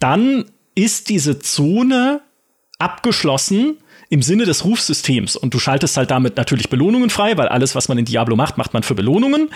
Dann 0.00 0.46
ist 0.74 1.10
diese 1.10 1.38
Zone 1.40 2.22
abgeschlossen 2.78 3.78
im 4.08 4.22
Sinne 4.22 4.44
des 4.44 4.64
Rufsystems. 4.64 5.36
Und 5.36 5.54
du 5.54 5.58
schaltest 5.58 5.96
halt 5.96 6.10
damit 6.10 6.36
natürlich 6.36 6.68
Belohnungen 6.68 7.10
frei, 7.10 7.36
weil 7.36 7.48
alles, 7.48 7.74
was 7.74 7.88
man 7.88 7.98
in 7.98 8.04
Diablo 8.04 8.36
macht, 8.36 8.56
macht 8.58 8.72
man 8.72 8.82
für 8.82 8.94
Belohnungen. 8.94 9.50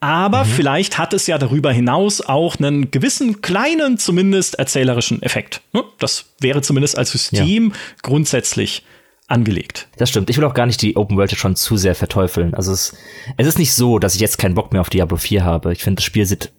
Aber 0.00 0.44
mhm. 0.44 0.48
vielleicht 0.48 0.98
hat 0.98 1.12
es 1.12 1.26
ja 1.26 1.38
darüber 1.38 1.72
hinaus 1.72 2.20
auch 2.20 2.56
einen 2.58 2.90
gewissen 2.90 3.42
kleinen, 3.42 3.98
zumindest 3.98 4.54
erzählerischen 4.56 5.22
Effekt. 5.22 5.60
Ne? 5.72 5.84
Das 5.98 6.26
wäre 6.40 6.62
zumindest 6.62 6.96
als 6.96 7.10
System 7.10 7.70
ja. 7.70 7.76
grundsätzlich 8.02 8.84
angelegt. 9.26 9.88
Das 9.96 10.08
stimmt. 10.08 10.30
Ich 10.30 10.38
will 10.38 10.44
auch 10.44 10.54
gar 10.54 10.66
nicht 10.66 10.80
die 10.82 10.96
Open 10.96 11.16
World 11.16 11.36
schon 11.36 11.56
zu 11.56 11.76
sehr 11.76 11.94
verteufeln. 11.94 12.54
Also 12.54 12.72
es, 12.72 12.94
es 13.36 13.46
ist 13.46 13.58
nicht 13.58 13.74
so, 13.74 13.98
dass 13.98 14.14
ich 14.14 14.20
jetzt 14.20 14.38
keinen 14.38 14.54
Bock 14.54 14.72
mehr 14.72 14.80
auf 14.80 14.88
Diablo 14.88 15.16
4 15.16 15.44
habe. 15.44 15.72
Ich 15.72 15.82
finde, 15.82 15.96
das 15.96 16.04
Spiel 16.04 16.24
sieht 16.24 16.50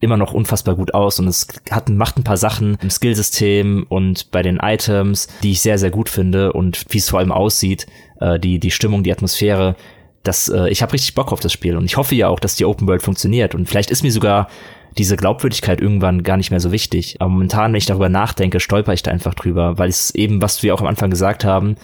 immer 0.00 0.16
noch 0.16 0.32
unfassbar 0.32 0.76
gut 0.76 0.94
aus 0.94 1.18
und 1.18 1.26
es 1.26 1.48
hat, 1.70 1.88
macht 1.88 2.18
ein 2.18 2.24
paar 2.24 2.36
Sachen 2.36 2.78
im 2.80 2.90
Skillsystem 2.90 3.84
und 3.88 4.30
bei 4.30 4.42
den 4.42 4.58
Items, 4.58 5.28
die 5.42 5.52
ich 5.52 5.60
sehr, 5.60 5.78
sehr 5.78 5.90
gut 5.90 6.08
finde 6.08 6.52
und 6.52 6.84
wie 6.90 6.98
es 6.98 7.10
vor 7.10 7.18
allem 7.18 7.32
aussieht, 7.32 7.86
äh, 8.20 8.38
die, 8.38 8.60
die 8.60 8.70
Stimmung, 8.70 9.02
die 9.02 9.12
Atmosphäre. 9.12 9.76
Das, 10.22 10.48
äh, 10.48 10.68
ich 10.68 10.82
habe 10.82 10.92
richtig 10.92 11.14
Bock 11.14 11.32
auf 11.32 11.40
das 11.40 11.52
Spiel 11.52 11.76
und 11.76 11.84
ich 11.84 11.96
hoffe 11.96 12.14
ja 12.14 12.28
auch, 12.28 12.38
dass 12.38 12.54
die 12.54 12.64
Open 12.64 12.86
World 12.86 13.02
funktioniert 13.02 13.54
und 13.54 13.68
vielleicht 13.68 13.90
ist 13.90 14.02
mir 14.02 14.12
sogar 14.12 14.48
diese 14.96 15.16
Glaubwürdigkeit 15.16 15.80
irgendwann 15.80 16.22
gar 16.22 16.36
nicht 16.36 16.50
mehr 16.50 16.60
so 16.60 16.72
wichtig. 16.72 17.16
Aber 17.18 17.30
momentan, 17.30 17.72
wenn 17.72 17.78
ich 17.78 17.86
darüber 17.86 18.08
nachdenke, 18.08 18.60
stolper 18.60 18.92
ich 18.92 19.02
da 19.02 19.10
einfach 19.10 19.34
drüber, 19.34 19.78
weil 19.78 19.88
es 19.88 20.14
eben, 20.14 20.40
was 20.42 20.62
wir 20.62 20.74
auch 20.74 20.80
am 20.80 20.86
Anfang 20.86 21.10
gesagt 21.10 21.44
haben, 21.44 21.76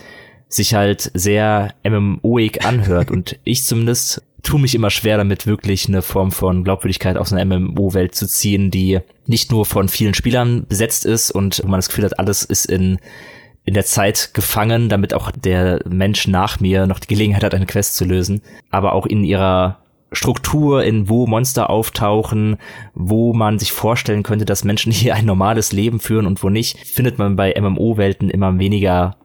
sich 0.49 0.75
halt 0.75 1.11
sehr 1.15 1.75
MMOig 1.85 2.65
anhört 2.65 3.11
und 3.13 3.39
ich 3.45 3.65
zumindest 3.65 4.23
tue 4.45 4.61
mich 4.61 4.75
immer 4.75 4.91
schwer 4.91 5.17
damit, 5.17 5.47
wirklich 5.47 5.89
eine 5.89 6.03
Form 6.03 6.31
von 6.31 6.65
Glaubwürdigkeit 6.65 7.17
aus 7.17 7.33
einer 7.33 7.45
MMO-Welt 7.45 8.15
zu 8.15 8.29
ziehen, 8.29 8.71
die 8.71 9.01
nicht 9.27 9.51
nur 9.51 9.67
von 9.67 9.89
vielen 9.89 10.15
Spielern 10.15 10.67
besetzt 10.69 11.05
ist 11.05 11.31
und 11.31 11.63
man 11.65 11.79
das 11.79 11.89
Gefühl 11.89 12.05
hat, 12.05 12.19
alles 12.19 12.45
ist 12.45 12.67
in 12.67 12.99
in 13.67 13.75
der 13.75 13.87
Zeit 13.87 14.33
gefangen, 14.35 14.91
damit 14.91 15.15
auch 15.15 15.31
der 15.31 15.81
Mensch 15.89 16.29
nach 16.29 16.61
mir 16.61 16.87
noch 16.87 16.99
die 16.99 17.09
Gelegenheit 17.09 17.43
hat, 17.43 17.55
eine 17.55 17.67
Quest 17.67 17.97
zu 17.97 18.05
lösen, 18.05 18.43
aber 18.71 18.93
auch 18.93 19.07
in 19.07 19.25
ihrer 19.25 19.79
Struktur, 20.13 20.85
in 20.85 21.09
wo 21.09 21.27
Monster 21.27 21.71
auftauchen, 21.71 22.59
wo 22.95 23.33
man 23.33 23.59
sich 23.59 23.73
vorstellen 23.73 24.23
könnte, 24.23 24.45
dass 24.45 24.65
Menschen 24.65 24.93
hier 24.93 25.15
ein 25.15 25.25
normales 25.25 25.73
Leben 25.73 25.99
führen 25.99 26.27
und 26.27 26.43
wo 26.43 26.51
nicht, 26.51 26.79
findet 26.87 27.19
man 27.19 27.37
bei 27.37 27.55
MMO-Welten 27.59 28.31
immer 28.31 28.59
weniger 28.59 29.17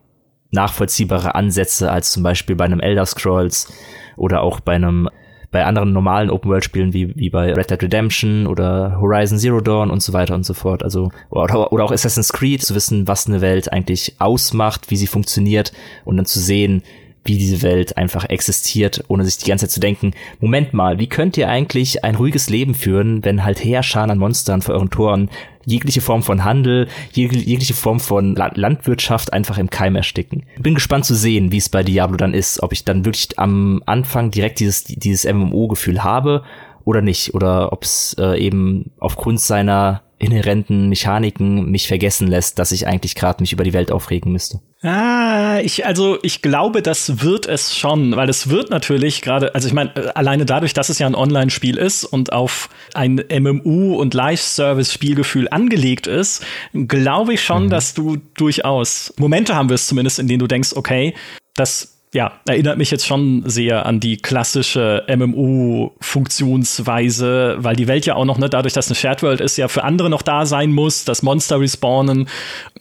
nachvollziehbare 0.51 1.36
Ansätze 1.36 1.91
als 1.91 2.11
zum 2.11 2.24
Beispiel 2.24 2.55
bei 2.55 2.65
einem 2.65 2.80
Elder 2.80 3.05
Scrolls 3.05 3.72
oder 4.20 4.41
auch 4.41 4.59
bei 4.59 4.76
einem 4.76 5.09
bei 5.51 5.65
anderen 5.65 5.93
normalen 5.93 6.30
Open-World-Spielen 6.30 6.93
wie, 6.93 7.15
wie 7.15 7.32
bei 7.32 7.51
Red 7.51 7.72
Dead 7.72 7.82
Redemption 7.82 8.45
oder 8.45 8.97
Horizon 9.01 9.39
Zero 9.39 9.61
Dawn 9.61 9.89
und 9.89 10.03
so 10.03 10.13
weiter 10.13 10.36
und 10.36 10.45
so 10.45 10.53
fort. 10.53 10.84
Also, 10.84 11.09
oder, 11.32 11.74
oder 11.74 11.86
auch 11.86 11.91
Assassin's 11.91 12.32
Creed, 12.32 12.61
zu 12.61 12.76
wissen, 12.76 13.07
was 13.07 13.26
eine 13.26 13.41
Welt 13.41 13.74
eigentlich 13.74 14.15
ausmacht, 14.20 14.91
wie 14.91 14.95
sie 14.95 15.07
funktioniert 15.07 15.74
und 16.05 16.17
dann 16.17 16.28
zu 16.28 16.39
sehen, 16.39 16.84
wie 17.30 17.38
diese 17.38 17.61
Welt 17.61 17.95
einfach 17.95 18.25
existiert, 18.25 19.05
ohne 19.07 19.23
sich 19.23 19.38
die 19.38 19.45
ganze 19.45 19.67
Zeit 19.67 19.71
zu 19.71 19.80
denken, 19.80 20.11
Moment 20.41 20.73
mal, 20.73 20.99
wie 20.99 21.07
könnt 21.07 21.38
ihr 21.38 21.47
eigentlich 21.47 22.03
ein 22.03 22.15
ruhiges 22.15 22.49
Leben 22.49 22.73
führen, 22.73 23.23
wenn 23.23 23.45
halt 23.45 23.63
Heerscharen 23.63 24.11
an 24.11 24.17
Monstern 24.17 24.61
vor 24.61 24.75
euren 24.75 24.89
Toren 24.89 25.30
jegliche 25.65 26.01
Form 26.01 26.23
von 26.23 26.43
Handel, 26.43 26.88
jegliche 27.13 27.75
Form 27.75 27.99
von 27.99 28.36
Landwirtschaft 28.36 29.32
einfach 29.32 29.57
im 29.59 29.69
Keim 29.69 29.95
ersticken. 29.95 30.43
Bin 30.59 30.73
gespannt 30.73 31.05
zu 31.05 31.13
sehen, 31.13 31.51
wie 31.51 31.57
es 31.57 31.69
bei 31.69 31.84
Diablo 31.84 32.17
dann 32.17 32.34
ist, 32.34 32.63
ob 32.63 32.73
ich 32.73 32.84
dann 32.84 33.05
wirklich 33.05 33.38
am 33.38 33.84
Anfang 33.86 34.32
direkt 34.32 34.59
dieses, 34.59 34.84
dieses 34.86 35.32
MMO-Gefühl 35.32 36.03
habe 36.03 36.43
oder 36.84 37.01
nicht, 37.01 37.36
oder 37.36 37.71
ob 37.71 37.84
es 37.84 38.15
äh, 38.19 38.43
eben 38.43 38.91
aufgrund 38.99 39.39
seiner 39.39 40.01
inhärenten 40.20 40.89
Mechaniken 40.89 41.72
mich 41.72 41.88
vergessen 41.88 42.28
lässt, 42.28 42.59
dass 42.59 42.72
ich 42.72 42.86
eigentlich 42.86 43.15
gerade 43.15 43.41
mich 43.41 43.53
über 43.53 43.63
die 43.63 43.74
Welt 43.74 43.91
aufregen 43.91 44.32
müsste. 44.32 44.59
Ah, 44.82 45.59
ich 45.61 45.86
also 45.86 46.20
ich 46.22 46.41
glaube, 46.41 46.82
das 46.82 47.22
wird 47.22 47.47
es 47.47 47.76
schon, 47.76 48.15
weil 48.15 48.30
es 48.30 48.49
wird 48.49 48.70
natürlich 48.70 49.22
gerade, 49.22 49.55
also 49.55 49.67
ich 49.67 49.74
meine, 49.74 49.95
äh, 49.95 50.11
alleine 50.15 50.45
dadurch, 50.45 50.74
dass 50.74 50.89
es 50.89 50.99
ja 50.99 51.07
ein 51.07 51.15
Online-Spiel 51.15 51.78
ist 51.78 52.03
und 52.05 52.32
auf 52.32 52.70
ein 52.93 53.24
MMU 53.30 53.95
und 53.95 54.13
Live-Service-Spielgefühl 54.13 55.47
angelegt 55.49 56.07
ist, 56.07 56.45
glaube 56.74 57.34
ich 57.34 57.43
schon, 57.43 57.65
mhm. 57.65 57.70
dass 57.70 57.93
du 57.93 58.17
durchaus 58.36 59.13
Momente 59.17 59.55
haben 59.55 59.70
wirst, 59.70 59.88
zumindest 59.88 60.20
in 60.20 60.28
denen 60.28 60.39
du 60.39 60.47
denkst, 60.47 60.74
okay, 60.76 61.13
das 61.55 61.99
ja, 62.14 62.34
erinnert 62.47 62.78
mich 62.78 62.91
jetzt 62.91 63.05
schon 63.05 63.43
sehr 63.45 63.86
an 63.86 63.99
die 63.99 64.16
klassische 64.18 65.03
MMO-Funktionsweise, 65.07 67.57
weil 67.60 67.76
die 67.76 67.88
Welt 67.88 68.07
ja 68.07 68.16
auch 68.16 68.26
noch, 68.26 68.39
ne, 68.39 68.49
dadurch, 68.49 68.74
dass 68.74 68.88
eine 68.88 68.95
Shared 68.95 69.22
World 69.22 69.41
ist, 69.41 69.57
ja 69.57 69.68
für 69.68 69.84
andere 69.84 70.10
noch 70.10 70.24
da 70.24 70.47
sein 70.47 70.72
muss, 70.72 71.05
das 71.05 71.22
Monster 71.22 71.60
respawnen, 71.60 72.28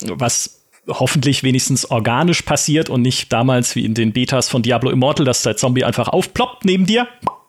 was 0.03 0.65
hoffentlich 0.89 1.43
wenigstens 1.43 1.91
organisch 1.91 2.41
passiert 2.43 2.89
und 2.89 3.03
nicht 3.03 3.31
damals 3.31 3.77
wie 3.77 3.85
in 3.85 3.93
den 3.93 4.13
Betas 4.13 4.49
von 4.49 4.63
Diablo 4.63 4.89
Immortal, 4.91 5.27
dass 5.27 5.43
der 5.43 5.59
Zombie 5.59 5.85
einfach 5.85 6.09
aufploppt 6.09 6.65
neben 6.65 6.87
dir 6.87 7.07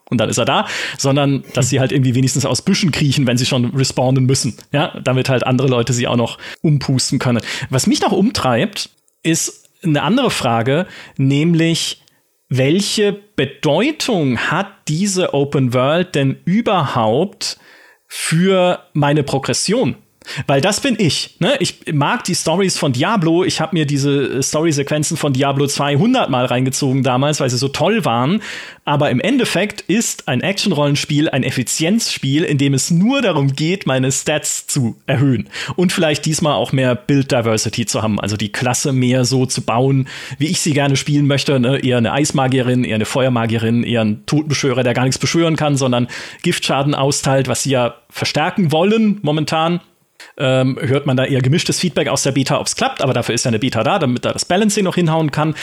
und 0.09 0.19
dann 0.19 0.29
ist 0.29 0.37
er 0.37 0.45
da, 0.45 0.67
sondern 0.97 1.45
dass 1.53 1.69
sie 1.69 1.79
halt 1.79 1.93
irgendwie 1.93 2.15
wenigstens 2.15 2.45
aus 2.45 2.61
Büschen 2.61 2.91
kriechen, 2.91 3.27
wenn 3.27 3.37
sie 3.37 3.45
schon 3.45 3.73
respawnen 3.75 4.25
müssen, 4.25 4.57
ja, 4.73 4.99
damit 5.01 5.29
halt 5.29 5.45
andere 5.45 5.69
Leute 5.69 5.93
sie 5.93 6.07
auch 6.07 6.17
noch 6.17 6.37
umpusten 6.61 7.19
können. 7.19 7.39
Was 7.69 7.87
mich 7.87 8.01
noch 8.01 8.11
umtreibt, 8.11 8.89
ist 9.23 9.68
eine 9.83 10.01
andere 10.03 10.31
Frage, 10.31 10.87
nämlich 11.17 12.03
welche 12.49 13.13
Bedeutung 13.13 14.37
hat 14.37 14.87
diese 14.87 15.33
Open 15.33 15.73
World 15.73 16.15
denn 16.15 16.39
überhaupt 16.45 17.59
für 18.07 18.83
meine 18.93 19.23
Progression? 19.23 19.95
Weil 20.47 20.61
das 20.61 20.81
bin 20.81 20.95
ich. 20.97 21.35
Ne? 21.39 21.55
Ich 21.59 21.93
mag 21.93 22.23
die 22.23 22.35
Stories 22.35 22.77
von 22.77 22.93
Diablo. 22.93 23.43
Ich 23.43 23.61
habe 23.61 23.75
mir 23.75 23.85
diese 23.85 24.11
äh, 24.11 24.43
Story-Sequenzen 24.43 25.17
von 25.17 25.33
Diablo 25.33 25.67
200 25.67 26.29
Mal 26.29 26.45
reingezogen 26.45 27.03
damals, 27.03 27.39
weil 27.39 27.49
sie 27.49 27.57
so 27.57 27.67
toll 27.67 28.05
waren. 28.05 28.41
Aber 28.85 29.09
im 29.11 29.19
Endeffekt 29.19 29.81
ist 29.81 30.27
ein 30.27 30.41
Action-Rollenspiel 30.41 31.29
ein 31.29 31.43
Effizienzspiel, 31.43 32.43
in 32.43 32.57
dem 32.57 32.73
es 32.73 32.89
nur 32.89 33.21
darum 33.21 33.53
geht, 33.53 33.85
meine 33.85 34.11
Stats 34.11 34.65
zu 34.67 34.95
erhöhen. 35.05 35.49
Und 35.75 35.93
vielleicht 35.93 36.25
diesmal 36.25 36.53
auch 36.53 36.71
mehr 36.71 36.95
Build-Diversity 36.95 37.85
zu 37.85 38.01
haben. 38.01 38.19
Also 38.19 38.35
die 38.35 38.51
Klasse 38.51 38.91
mehr 38.91 39.25
so 39.25 39.45
zu 39.45 39.61
bauen, 39.61 40.07
wie 40.37 40.47
ich 40.47 40.61
sie 40.61 40.73
gerne 40.73 40.95
spielen 40.95 41.27
möchte. 41.27 41.59
Ne? 41.59 41.79
Eher 41.79 41.97
eine 41.97 42.13
Eismagierin, 42.13 42.83
eher 42.83 42.95
eine 42.95 43.05
Feuermagierin, 43.05 43.83
eher 43.83 44.01
ein 44.01 44.25
Totenbeschwörer, 44.25 44.83
der 44.83 44.93
gar 44.93 45.03
nichts 45.03 45.19
beschwören 45.19 45.55
kann, 45.55 45.75
sondern 45.75 46.07
Giftschaden 46.41 46.95
austeilt, 46.95 47.47
was 47.47 47.63
sie 47.63 47.71
ja 47.71 47.95
verstärken 48.09 48.71
wollen 48.71 49.19
momentan 49.21 49.81
ähm, 50.39 50.77
hört 50.81 51.05
man 51.05 51.17
da 51.17 51.25
eher 51.25 51.41
gemischtes 51.41 51.79
Feedback 51.79 52.07
aus 52.07 52.23
der 52.23 52.31
Beta, 52.31 52.59
ob 52.59 52.67
es 52.67 52.75
klappt, 52.75 53.01
aber 53.01 53.13
dafür 53.13 53.35
ist 53.35 53.45
ja 53.45 53.49
eine 53.49 53.59
Beta 53.59 53.83
da, 53.83 53.99
damit 53.99 54.25
da 54.25 54.33
das 54.33 54.45
Balancing 54.45 54.85
noch 54.85 54.95
hinhauen 54.95 55.31
kann. 55.31 55.55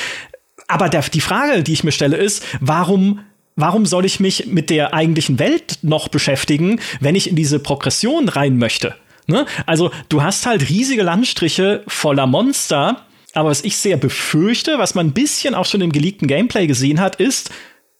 Aber 0.68 0.88
der, 0.88 1.02
die 1.02 1.20
Frage, 1.20 1.62
die 1.62 1.72
ich 1.72 1.84
mir 1.84 1.92
stelle, 1.92 2.16
ist, 2.16 2.44
warum 2.60 3.20
warum 3.56 3.86
soll 3.86 4.04
ich 4.04 4.20
mich 4.20 4.46
mit 4.46 4.68
der 4.68 4.94
eigentlichen 4.94 5.38
Welt 5.38 5.78
noch 5.82 6.08
beschäftigen, 6.08 6.78
wenn 7.00 7.14
ich 7.14 7.28
in 7.28 7.36
diese 7.36 7.58
Progression 7.58 8.28
rein 8.28 8.58
möchte? 8.58 8.94
Ne? 9.26 9.46
Also 9.64 9.90
du 10.08 10.22
hast 10.22 10.46
halt 10.46 10.68
riesige 10.68 11.02
Landstriche 11.02 11.82
voller 11.88 12.26
Monster, 12.26 13.06
aber 13.32 13.50
was 13.50 13.64
ich 13.64 13.76
sehr 13.76 13.96
befürchte, 13.96 14.78
was 14.78 14.94
man 14.94 15.08
ein 15.08 15.12
bisschen 15.12 15.54
auch 15.54 15.66
schon 15.66 15.80
im 15.80 15.92
geleakten 15.92 16.28
Gameplay 16.28 16.66
gesehen 16.66 17.00
hat, 17.00 17.16
ist, 17.16 17.50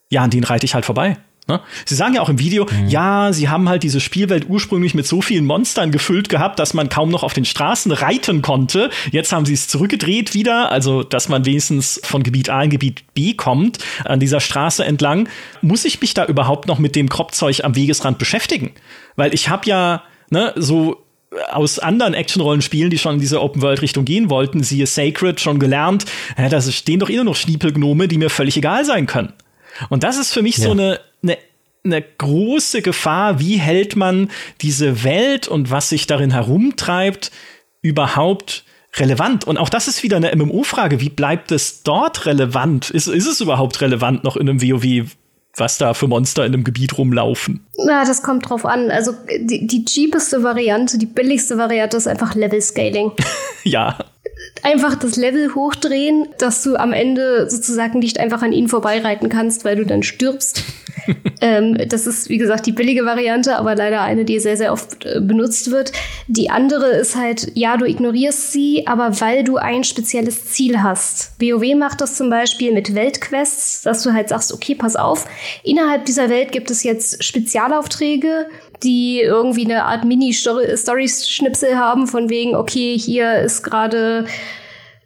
ja, 0.09 0.23
an 0.23 0.31
denen 0.31 0.45
reite 0.45 0.65
ich 0.67 0.75
halt 0.75 0.85
vorbei. 0.85 1.17
Ne? 1.49 1.61
Sie 1.85 1.95
sagen 1.95 2.15
ja 2.15 2.23
auch 2.23 2.29
im 2.29 2.41
Video, 2.41 2.67
mhm. 2.67 2.89
ja, 2.89 3.33
sie 3.33 3.49
haben 3.49 3.69
halt 3.69 3.85
diese 3.85 4.01
Spielwelt 4.01 4.49
ursprünglich 4.49 4.95
mit 4.95 5.07
so 5.07 5.23
vielen 5.23 5.47
Monstern 5.47 5.93
gefüllt 5.93 6.29
gehabt, 6.29 6.59
dass 6.59 6.75
man 6.75 6.89
kaum 6.89 7.09
noch 7.09 7.23
auf 7.23 7.35
den 7.35 7.45
Straßen 7.45 7.93
reiten 7.93 8.43
konnte. 8.43 8.91
Jetzt 9.13 9.33
haben 9.33 9.47
sie 9.47 9.55
es 9.55 9.69
zurückgedreht 9.69 10.35
wieder, 10.35 10.73
also 10.73 11.05
dass 11.05 11.29
man 11.29 11.45
wenigstens 11.45 12.01
von 12.03 12.25
Gebiet 12.25 12.51
A 12.51 12.63
in 12.63 12.71
Gebiet 12.71 13.05
B 13.15 13.35
kommt, 13.35 13.79
an 14.05 14.19
dieser 14.19 14.41
Straße 14.41 14.85
entlang. 14.85 15.29
Muss 15.63 15.85
ich 15.85 16.01
mich 16.01 16.15
da 16.15 16.25
überhaupt 16.25 16.67
noch 16.67 16.81
mit 16.81 16.97
dem 16.97 17.09
Kropfzeug 17.09 17.63
am 17.63 17.77
Wegesrand 17.77 18.19
beschäftigen? 18.19 18.73
Weil 19.15 19.33
ich 19.33 19.49
habe 19.49 19.69
ja 19.69 20.03
ne, 20.31 20.53
so 20.57 21.05
aus 21.53 21.79
anderen 21.79 22.15
Action-Rollenspielen, 22.15 22.91
die 22.91 22.99
schon 22.99 23.15
in 23.15 23.21
diese 23.21 23.41
Open-World-Richtung 23.41 24.05
gehen 24.05 24.31
wollten, 24.31 24.63
siehe 24.63 24.87
Sacred, 24.87 25.41
schon 25.41 25.59
gelernt, 25.59 26.07
ja, 26.39 26.49
da 26.49 26.61
stehen 26.61 27.01
doch 27.01 27.09
immer 27.09 27.25
noch 27.25 27.37
Schniepelgnome, 27.37 28.09
die 28.09 28.19
mir 28.19 28.31
völlig 28.31 28.57
egal 28.57 28.85
sein 28.85 29.07
können. 29.07 29.33
Und 29.89 30.05
das 30.05 30.17
ist 30.17 30.33
für 30.33 30.43
mich 30.43 30.57
ja. 30.57 30.65
so 30.65 30.71
eine, 30.71 31.01
eine 31.29 31.39
eine 31.87 32.03
große 32.03 32.83
Gefahr. 32.83 33.41
Wie 33.41 33.57
hält 33.57 33.97
man 33.97 34.31
diese 34.61 35.05
Welt 35.05 35.49
und 35.49 35.71
was 35.71 35.89
sich 35.89 36.07
darin 36.07 36.33
herumtreibt 36.33 37.31
überhaupt 37.81 38.65
relevant? 38.97 39.47
Und 39.47 39.57
auch 39.57 39.69
das 39.69 39.89
ist 39.89 40.03
wieder 40.03 40.17
eine 40.17 40.35
MMO-Frage. 40.35 41.01
Wie 41.01 41.11
bleibt 41.11 41.53
es 41.53 41.83
dort 41.83 42.27
relevant? 42.27 42.91
Ist, 42.91 43.07
ist 43.07 43.27
es 43.27 43.41
überhaupt 43.41 43.81
relevant 43.81 44.25
noch 44.25 44.37
in 44.37 44.49
einem 44.49 44.63
WoW? 44.63 45.17
was 45.59 45.79
da 45.79 45.95
für 45.95 46.07
Monster 46.07 46.45
in 46.45 46.53
einem 46.53 46.65
Gebiet 46.65 46.99
rumlaufen. 46.99 47.65
Na, 47.79 48.05
das 48.05 48.23
kommt 48.23 48.47
drauf 48.47 48.67
an. 48.67 48.91
Also 48.91 49.15
die, 49.41 49.67
die 49.67 49.87
cheapeste 49.87 50.43
Variante, 50.43 50.99
die 50.99 51.07
billigste 51.07 51.57
Variante 51.57 51.97
ist 51.97 52.07
einfach 52.07 52.35
Level 52.35 52.61
Scaling. 52.61 53.13
ja 53.65 53.97
einfach 54.65 54.95
das 54.97 55.17
Level 55.17 55.55
hochdrehen, 55.55 56.29
dass 56.39 56.63
du 56.63 56.77
am 56.77 56.93
Ende 56.93 57.49
sozusagen 57.51 57.99
nicht 57.99 58.19
einfach 58.19 58.43
an 58.43 58.53
ihnen 58.53 58.69
vorbeireiten 58.69 59.29
kannst, 59.29 59.65
weil 59.65 59.77
du 59.77 59.85
dann 59.85 60.03
stirbst. 60.03 60.65
ähm, 61.41 61.77
das 61.89 62.07
ist, 62.07 62.29
wie 62.29 62.39
gesagt, 62.39 62.67
die 62.67 62.73
billige 62.73 63.05
Variante, 63.05 63.57
aber 63.57 63.75
leider 63.75 64.03
eine, 64.03 64.25
die 64.25 64.39
sehr, 64.39 64.57
sehr 64.57 64.73
oft 64.73 65.05
äh, 65.05 65.21
benutzt 65.21 65.71
wird. 65.71 65.93
Die 66.27 66.51
andere 66.51 66.87
ist 66.87 67.17
halt, 67.17 67.53
ja, 67.55 67.77
du 67.77 67.85
ignorierst 67.85 68.53
sie, 68.53 68.87
aber 68.87 69.21
weil 69.21 69.45
du 69.45 69.57
ein 69.57 69.85
spezielles 69.85 70.47
Ziel 70.47 70.83
hast. 70.83 71.33
WoW 71.41 71.75
macht 71.77 72.01
das 72.01 72.17
zum 72.17 72.31
Beispiel 72.31 72.73
mit 72.73 72.95
Weltquests, 72.95 73.83
dass 73.83 74.03
du 74.03 74.13
halt 74.13 74.29
sagst, 74.29 74.53
okay, 74.53 74.75
pass 74.75 74.97
auf, 74.97 75.27
innerhalb 75.63 76.05
dieser 76.07 76.29
Welt 76.29 76.53
gibt 76.53 76.71
es 76.71 76.83
jetzt 76.83 77.23
Spezialaufträge, 77.23 78.49
die 78.83 79.21
irgendwie 79.21 79.65
eine 79.65 79.85
Art 79.85 80.05
Mini-Story-Schnipsel 80.05 81.77
haben, 81.77 82.07
von 82.07 82.29
wegen, 82.31 82.55
okay, 82.55 82.99
hier 82.99 83.41
ist 83.41 83.63
gerade 83.63 84.27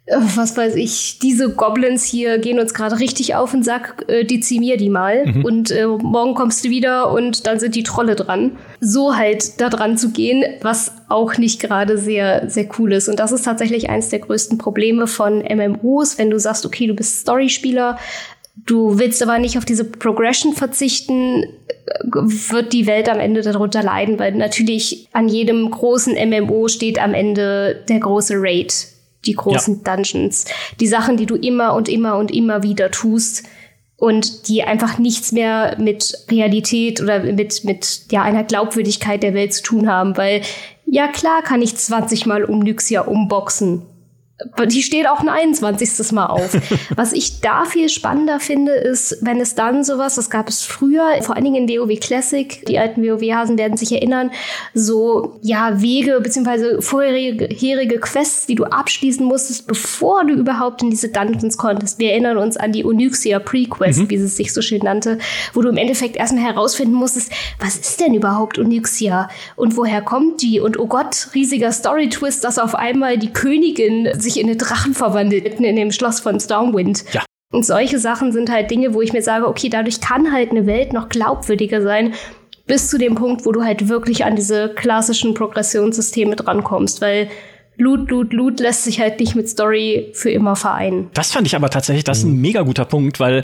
äh, 0.05 0.17
was 0.35 0.57
weiß 0.57 0.75
ich, 0.75 1.19
diese 1.19 1.53
Goblins 1.53 2.03
hier 2.03 2.39
gehen 2.39 2.59
uns 2.59 2.73
gerade 2.73 2.99
richtig 2.99 3.35
auf 3.35 3.51
den 3.51 3.63
Sack, 3.63 4.05
äh, 4.07 4.25
dezimier 4.25 4.77
die 4.77 4.89
mal. 4.89 5.25
Mhm. 5.25 5.45
Und 5.45 5.71
äh, 5.71 5.85
morgen 5.85 6.33
kommst 6.33 6.65
du 6.65 6.69
wieder 6.69 7.11
und 7.11 7.45
dann 7.47 7.59
sind 7.59 7.75
die 7.75 7.83
Trolle 7.83 8.15
dran. 8.15 8.57
So 8.79 9.15
halt 9.15 9.61
da 9.61 9.69
dran 9.69 9.97
zu 9.97 10.11
gehen, 10.11 10.43
was 10.61 10.93
auch 11.09 11.37
nicht 11.37 11.61
gerade 11.61 11.97
sehr, 11.97 12.49
sehr 12.49 12.67
cool 12.77 12.93
ist. 12.93 13.09
Und 13.09 13.19
das 13.19 13.31
ist 13.31 13.43
tatsächlich 13.43 13.89
eins 13.89 14.09
der 14.09 14.19
größten 14.19 14.57
Probleme 14.57 15.07
von 15.07 15.39
MMOs, 15.39 16.17
wenn 16.17 16.29
du 16.29 16.39
sagst, 16.39 16.65
okay, 16.65 16.87
du 16.87 16.93
bist 16.93 17.21
Storyspieler, 17.21 17.97
du 18.55 18.99
willst 18.99 19.21
aber 19.23 19.39
nicht 19.39 19.57
auf 19.57 19.65
diese 19.65 19.85
Progression 19.85 20.53
verzichten, 20.53 21.45
wird 22.03 22.73
die 22.73 22.87
Welt 22.87 23.09
am 23.09 23.19
Ende 23.19 23.41
darunter 23.41 23.83
leiden, 23.83 24.19
weil 24.19 24.33
natürlich 24.33 25.07
an 25.13 25.27
jedem 25.27 25.69
großen 25.69 26.15
MMO 26.29 26.67
steht 26.67 27.01
am 27.01 27.13
Ende 27.13 27.83
der 27.87 27.99
große 27.99 28.35
Raid, 28.37 28.87
die 29.25 29.33
großen 29.33 29.81
ja. 29.83 29.95
Dungeons, 29.95 30.45
die 30.79 30.87
Sachen, 30.87 31.17
die 31.17 31.25
du 31.25 31.35
immer 31.35 31.75
und 31.75 31.89
immer 31.89 32.17
und 32.17 32.31
immer 32.31 32.63
wieder 32.63 32.91
tust 32.91 33.43
und 33.97 34.47
die 34.47 34.63
einfach 34.63 34.97
nichts 34.97 35.31
mehr 35.31 35.77
mit 35.79 36.25
Realität 36.29 37.01
oder 37.01 37.19
mit, 37.19 37.63
mit 37.63 38.01
ja, 38.11 38.23
einer 38.23 38.43
Glaubwürdigkeit 38.43 39.21
der 39.21 39.33
Welt 39.33 39.53
zu 39.53 39.63
tun 39.63 39.87
haben, 39.87 40.17
weil 40.17 40.41
ja 40.85 41.07
klar 41.07 41.43
kann 41.43 41.61
ich 41.61 41.75
20 41.75 42.25
Mal 42.25 42.43
um 42.43 42.59
Nyxia 42.59 43.01
umboxen 43.01 43.83
die 44.65 44.81
steht 44.81 45.07
auch 45.07 45.19
ein 45.19 45.29
21. 45.29 46.11
Mal 46.11 46.27
auf. 46.27 46.57
Was 46.95 47.13
ich 47.13 47.41
da 47.41 47.65
viel 47.65 47.89
spannender 47.89 48.39
finde, 48.39 48.73
ist, 48.73 49.17
wenn 49.21 49.39
es 49.39 49.55
dann 49.55 49.83
sowas, 49.83 50.15
das 50.15 50.29
gab 50.29 50.49
es 50.49 50.63
früher, 50.63 51.21
vor 51.21 51.35
allen 51.35 51.45
Dingen 51.45 51.67
in 51.67 51.79
WoW 51.79 51.99
Classic, 51.99 52.65
die 52.65 52.79
alten 52.79 53.03
WoW-Hasen 53.03 53.57
werden 53.57 53.77
sich 53.77 53.91
erinnern, 53.91 54.31
so, 54.73 55.39
ja, 55.41 55.81
Wege 55.81 56.19
beziehungsweise 56.21 56.81
vorherige 56.81 57.99
Quests, 57.99 58.45
die 58.45 58.55
du 58.55 58.65
abschließen 58.65 59.25
musstest, 59.25 59.67
bevor 59.67 60.25
du 60.25 60.33
überhaupt 60.33 60.81
in 60.81 60.89
diese 60.89 61.09
Dungeons 61.09 61.57
konntest. 61.57 61.99
Wir 61.99 62.11
erinnern 62.11 62.37
uns 62.37 62.57
an 62.57 62.71
die 62.71 62.85
Onyxia 62.85 63.39
Pre-Quest, 63.39 63.99
mhm. 63.99 64.09
wie 64.09 64.15
es 64.15 64.37
sich 64.37 64.53
so 64.53 64.61
schön 64.61 64.81
nannte, 64.83 65.17
wo 65.53 65.61
du 65.61 65.69
im 65.69 65.77
Endeffekt 65.77 66.15
erstmal 66.15 66.43
herausfinden 66.43 66.95
musstest, 66.95 67.31
was 67.59 67.77
ist 67.77 67.99
denn 67.99 68.13
überhaupt 68.13 68.59
Onyxia 68.59 69.29
und 69.55 69.77
woher 69.77 70.01
kommt 70.01 70.41
die? 70.41 70.59
Und 70.59 70.79
oh 70.79 70.87
Gott, 70.87 71.27
riesiger 71.33 71.71
Story-Twist, 71.71 72.43
dass 72.43 72.59
auf 72.59 72.75
einmal 72.75 73.17
die 73.17 73.33
Königin 73.33 74.09
sich 74.19 74.30
sich 74.31 74.41
in 74.41 74.47
eine 74.47 74.57
Drachen 74.57 74.93
verwandelt, 74.93 75.43
mitten 75.43 75.63
in 75.63 75.75
dem 75.75 75.91
Schloss 75.91 76.19
von 76.19 76.39
Stormwind. 76.39 77.03
Ja. 77.13 77.23
Und 77.51 77.65
solche 77.65 77.99
Sachen 77.99 78.31
sind 78.31 78.49
halt 78.49 78.71
Dinge, 78.71 78.93
wo 78.93 79.01
ich 79.01 79.13
mir 79.13 79.21
sage, 79.21 79.47
okay, 79.47 79.69
dadurch 79.69 79.99
kann 79.99 80.31
halt 80.31 80.51
eine 80.51 80.65
Welt 80.65 80.93
noch 80.93 81.09
glaubwürdiger 81.09 81.81
sein, 81.81 82.13
bis 82.65 82.89
zu 82.89 82.97
dem 82.97 83.15
Punkt, 83.15 83.45
wo 83.45 83.51
du 83.51 83.63
halt 83.63 83.89
wirklich 83.89 84.23
an 84.23 84.35
diese 84.35 84.69
klassischen 84.69 85.33
Progressionssysteme 85.33 86.37
drankommst, 86.37 87.01
weil 87.01 87.29
Loot, 87.75 88.09
Loot, 88.09 88.31
Loot 88.31 88.59
lässt 88.59 88.83
sich 88.83 89.01
halt 89.01 89.19
nicht 89.19 89.35
mit 89.35 89.49
Story 89.49 90.11
für 90.13 90.29
immer 90.29 90.55
vereinen. 90.55 91.09
Das 91.13 91.31
fand 91.31 91.47
ich 91.47 91.55
aber 91.55 91.69
tatsächlich, 91.69 92.03
das 92.03 92.19
ist 92.19 92.23
ein 92.25 92.39
mega 92.39 92.61
guter 92.61 92.85
Punkt, 92.85 93.19
weil 93.19 93.43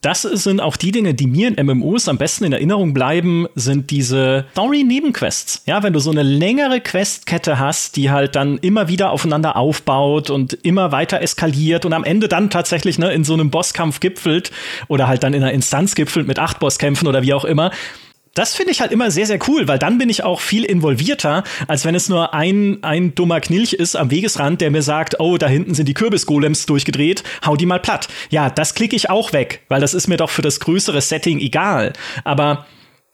das 0.00 0.22
sind 0.22 0.60
auch 0.60 0.76
die 0.76 0.92
Dinge, 0.92 1.14
die 1.14 1.26
mir 1.26 1.48
in 1.48 1.66
MMOs 1.66 2.08
am 2.08 2.18
besten 2.18 2.44
in 2.44 2.52
Erinnerung 2.52 2.94
bleiben, 2.94 3.46
sind 3.54 3.90
diese 3.90 4.46
Story-Nebenquests. 4.52 5.62
Ja, 5.66 5.82
wenn 5.82 5.92
du 5.92 5.98
so 5.98 6.10
eine 6.10 6.22
längere 6.22 6.80
Questkette 6.80 7.58
hast, 7.58 7.96
die 7.96 8.10
halt 8.10 8.36
dann 8.36 8.58
immer 8.58 8.88
wieder 8.88 9.10
aufeinander 9.10 9.56
aufbaut 9.56 10.30
und 10.30 10.52
immer 10.62 10.92
weiter 10.92 11.20
eskaliert 11.20 11.84
und 11.84 11.92
am 11.92 12.04
Ende 12.04 12.28
dann 12.28 12.50
tatsächlich 12.50 12.98
ne, 12.98 13.12
in 13.12 13.24
so 13.24 13.34
einem 13.34 13.50
Bosskampf 13.50 14.00
gipfelt 14.00 14.50
oder 14.88 15.08
halt 15.08 15.22
dann 15.22 15.34
in 15.34 15.42
einer 15.42 15.52
Instanz 15.52 15.94
gipfelt 15.94 16.26
mit 16.26 16.38
acht 16.38 16.58
Bosskämpfen 16.60 17.08
oder 17.08 17.22
wie 17.22 17.34
auch 17.34 17.44
immer 17.44 17.70
das 18.34 18.54
finde 18.54 18.72
ich 18.72 18.80
halt 18.80 18.92
immer 18.92 19.10
sehr, 19.10 19.26
sehr 19.26 19.38
cool, 19.48 19.68
weil 19.68 19.78
dann 19.78 19.98
bin 19.98 20.08
ich 20.08 20.24
auch 20.24 20.40
viel 20.40 20.64
involvierter, 20.64 21.44
als 21.68 21.84
wenn 21.84 21.94
es 21.94 22.08
nur 22.08 22.32
ein, 22.32 22.78
ein 22.82 23.14
dummer 23.14 23.40
Knilch 23.40 23.74
ist 23.74 23.94
am 23.94 24.10
Wegesrand, 24.10 24.60
der 24.60 24.70
mir 24.70 24.82
sagt, 24.82 25.20
oh, 25.20 25.36
da 25.36 25.48
hinten 25.48 25.74
sind 25.74 25.86
die 25.86 25.94
Kürbisgolems 25.94 26.66
durchgedreht, 26.66 27.22
hau 27.44 27.56
die 27.56 27.66
mal 27.66 27.80
platt. 27.80 28.08
Ja, 28.30 28.48
das 28.48 28.74
klicke 28.74 28.96
ich 28.96 29.10
auch 29.10 29.32
weg, 29.32 29.62
weil 29.68 29.80
das 29.80 29.94
ist 29.94 30.08
mir 30.08 30.16
doch 30.16 30.30
für 30.30 30.42
das 30.42 30.60
größere 30.60 31.00
Setting 31.00 31.40
egal. 31.40 31.92
Aber 32.24 32.66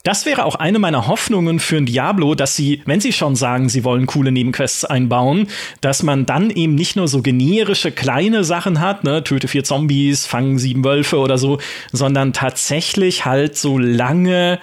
das 0.04 0.24
wäre 0.24 0.44
auch 0.44 0.54
eine 0.54 0.78
meiner 0.78 1.08
Hoffnungen 1.08 1.58
für 1.58 1.76
ein 1.76 1.86
Diablo, 1.86 2.36
dass 2.36 2.54
sie, 2.54 2.82
wenn 2.86 3.00
sie 3.00 3.12
schon 3.12 3.34
sagen, 3.34 3.68
sie 3.68 3.82
wollen 3.82 4.06
coole 4.06 4.30
Nebenquests 4.30 4.84
einbauen, 4.84 5.48
dass 5.80 6.04
man 6.04 6.24
dann 6.24 6.50
eben 6.50 6.76
nicht 6.76 6.94
nur 6.94 7.08
so 7.08 7.20
generische 7.20 7.90
kleine 7.90 8.44
Sachen 8.44 8.80
hat, 8.80 9.02
ne, 9.02 9.24
töte 9.24 9.48
vier 9.48 9.64
Zombies, 9.64 10.24
fangen 10.24 10.58
sieben 10.58 10.84
Wölfe 10.84 11.18
oder 11.18 11.36
so, 11.36 11.58
sondern 11.92 12.32
tatsächlich 12.32 13.24
halt 13.24 13.58
so 13.58 13.76
lange 13.76 14.60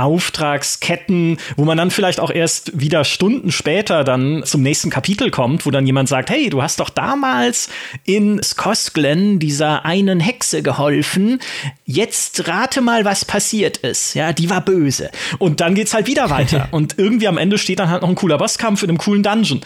Auftragsketten, 0.00 1.38
wo 1.56 1.64
man 1.64 1.76
dann 1.76 1.90
vielleicht 1.90 2.20
auch 2.20 2.30
erst 2.30 2.80
wieder 2.80 3.04
Stunden 3.04 3.52
später 3.52 4.02
dann 4.02 4.42
zum 4.44 4.62
nächsten 4.62 4.88
Kapitel 4.88 5.30
kommt, 5.30 5.66
wo 5.66 5.70
dann 5.70 5.86
jemand 5.86 6.08
sagt, 6.08 6.30
hey, 6.30 6.48
du 6.48 6.62
hast 6.62 6.80
doch 6.80 6.88
damals 6.88 7.68
in 8.04 8.42
Skosglen 8.42 9.38
dieser 9.38 9.84
einen 9.84 10.18
Hexe 10.18 10.62
geholfen. 10.62 11.40
Jetzt 11.84 12.48
rate 12.48 12.80
mal, 12.80 13.04
was 13.04 13.24
passiert 13.24 13.76
ist. 13.78 14.14
Ja, 14.14 14.32
die 14.32 14.48
war 14.48 14.64
böse. 14.64 15.10
Und 15.38 15.60
dann 15.60 15.74
geht's 15.74 15.92
halt 15.92 16.06
wieder 16.06 16.30
weiter. 16.30 16.68
Und 16.72 16.98
irgendwie 16.98 17.28
am 17.28 17.36
Ende 17.36 17.58
steht 17.58 17.78
dann 17.78 17.90
halt 17.90 18.02
noch 18.02 18.08
ein 18.08 18.14
cooler 18.14 18.38
Bosskampf 18.38 18.82
in 18.82 18.88
einem 18.88 18.98
coolen 18.98 19.22
Dungeon. 19.22 19.60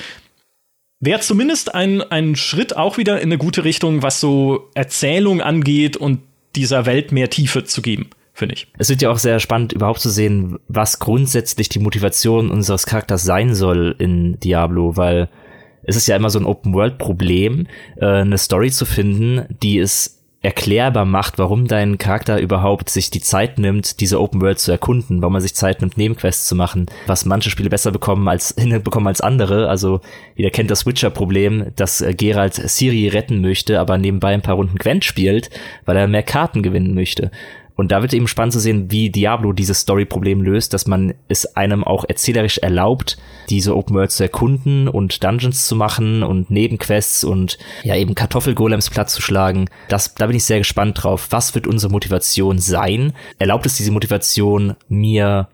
Wäre 0.98 1.20
zumindest 1.20 1.74
ein, 1.74 2.02
ein 2.02 2.34
Schritt 2.34 2.76
auch 2.76 2.96
wieder 2.98 3.20
in 3.20 3.28
eine 3.28 3.38
gute 3.38 3.62
Richtung, 3.62 4.02
was 4.02 4.20
so 4.20 4.70
Erzählung 4.74 5.40
angeht 5.40 5.96
und 5.96 6.20
dieser 6.56 6.86
Welt 6.86 7.12
mehr 7.12 7.30
Tiefe 7.30 7.64
zu 7.64 7.82
geben 7.82 8.10
finde 8.34 8.56
ich. 8.56 8.66
Es 8.76 8.90
wird 8.90 9.00
ja 9.00 9.10
auch 9.10 9.18
sehr 9.18 9.38
spannend, 9.38 9.72
überhaupt 9.72 10.00
zu 10.00 10.10
sehen, 10.10 10.58
was 10.68 10.98
grundsätzlich 10.98 11.68
die 11.68 11.78
Motivation 11.78 12.50
unseres 12.50 12.84
Charakters 12.84 13.22
sein 13.22 13.54
soll 13.54 13.94
in 13.98 14.38
Diablo, 14.40 14.96
weil 14.96 15.28
es 15.84 15.96
ist 15.96 16.08
ja 16.08 16.16
immer 16.16 16.30
so 16.30 16.40
ein 16.40 16.46
Open-World-Problem, 16.46 17.66
äh, 17.96 18.06
eine 18.06 18.38
Story 18.38 18.70
zu 18.70 18.84
finden, 18.84 19.46
die 19.62 19.78
es 19.78 20.20
erklärbar 20.44 21.06
macht, 21.06 21.38
warum 21.38 21.68
dein 21.68 21.96
Charakter 21.96 22.38
überhaupt 22.38 22.90
sich 22.90 23.08
die 23.08 23.22
Zeit 23.22 23.58
nimmt, 23.58 24.00
diese 24.00 24.20
Open 24.20 24.42
World 24.42 24.58
zu 24.58 24.72
erkunden, 24.72 25.22
warum 25.22 25.36
er 25.36 25.40
sich 25.40 25.54
Zeit 25.54 25.80
nimmt, 25.80 25.96
Nebenquests 25.96 26.46
zu 26.46 26.54
machen, 26.54 26.84
was 27.06 27.24
manche 27.24 27.48
Spiele 27.48 27.70
besser 27.70 27.92
bekommen 27.92 28.28
als 28.28 28.54
hinbekommen 28.58 29.06
als 29.06 29.22
andere. 29.22 29.70
Also 29.70 30.00
jeder 30.36 30.50
kennt 30.50 30.70
das 30.70 30.84
Witcher-Problem, 30.84 31.72
dass 31.76 32.02
äh, 32.02 32.12
Geralt 32.12 32.54
Siri 32.54 33.08
retten 33.08 33.40
möchte, 33.40 33.80
aber 33.80 33.96
nebenbei 33.96 34.34
ein 34.34 34.42
paar 34.42 34.56
Runden 34.56 34.76
Gwent 34.76 35.06
spielt, 35.06 35.48
weil 35.86 35.96
er 35.96 36.08
mehr 36.08 36.22
Karten 36.22 36.62
gewinnen 36.62 36.94
möchte. 36.94 37.30
Und 37.76 37.90
da 37.90 38.02
wird 38.02 38.14
eben 38.14 38.28
spannend 38.28 38.52
zu 38.52 38.60
sehen, 38.60 38.90
wie 38.90 39.10
Diablo 39.10 39.52
dieses 39.52 39.80
Story-Problem 39.80 40.42
löst, 40.42 40.72
dass 40.74 40.86
man 40.86 41.14
es 41.28 41.56
einem 41.56 41.82
auch 41.82 42.04
erzählerisch 42.08 42.58
erlaubt, 42.58 43.16
diese 43.50 43.76
Open 43.76 43.96
World 43.96 44.12
zu 44.12 44.22
erkunden 44.22 44.88
und 44.88 45.24
Dungeons 45.24 45.66
zu 45.66 45.74
machen 45.74 46.22
und 46.22 46.50
Nebenquests 46.50 47.24
und 47.24 47.58
ja 47.82 47.96
eben 47.96 48.14
Kartoffelgolems 48.14 48.90
platt 48.90 49.10
zu 49.10 49.20
schlagen. 49.20 49.68
Das, 49.88 50.14
da 50.14 50.26
bin 50.26 50.36
ich 50.36 50.44
sehr 50.44 50.58
gespannt 50.58 51.02
drauf. 51.02 51.28
Was 51.30 51.54
wird 51.54 51.66
unsere 51.66 51.92
Motivation 51.92 52.58
sein? 52.58 53.12
Erlaubt 53.38 53.66
es 53.66 53.76
diese 53.76 53.90
Motivation 53.90 54.74
mir 54.88 55.48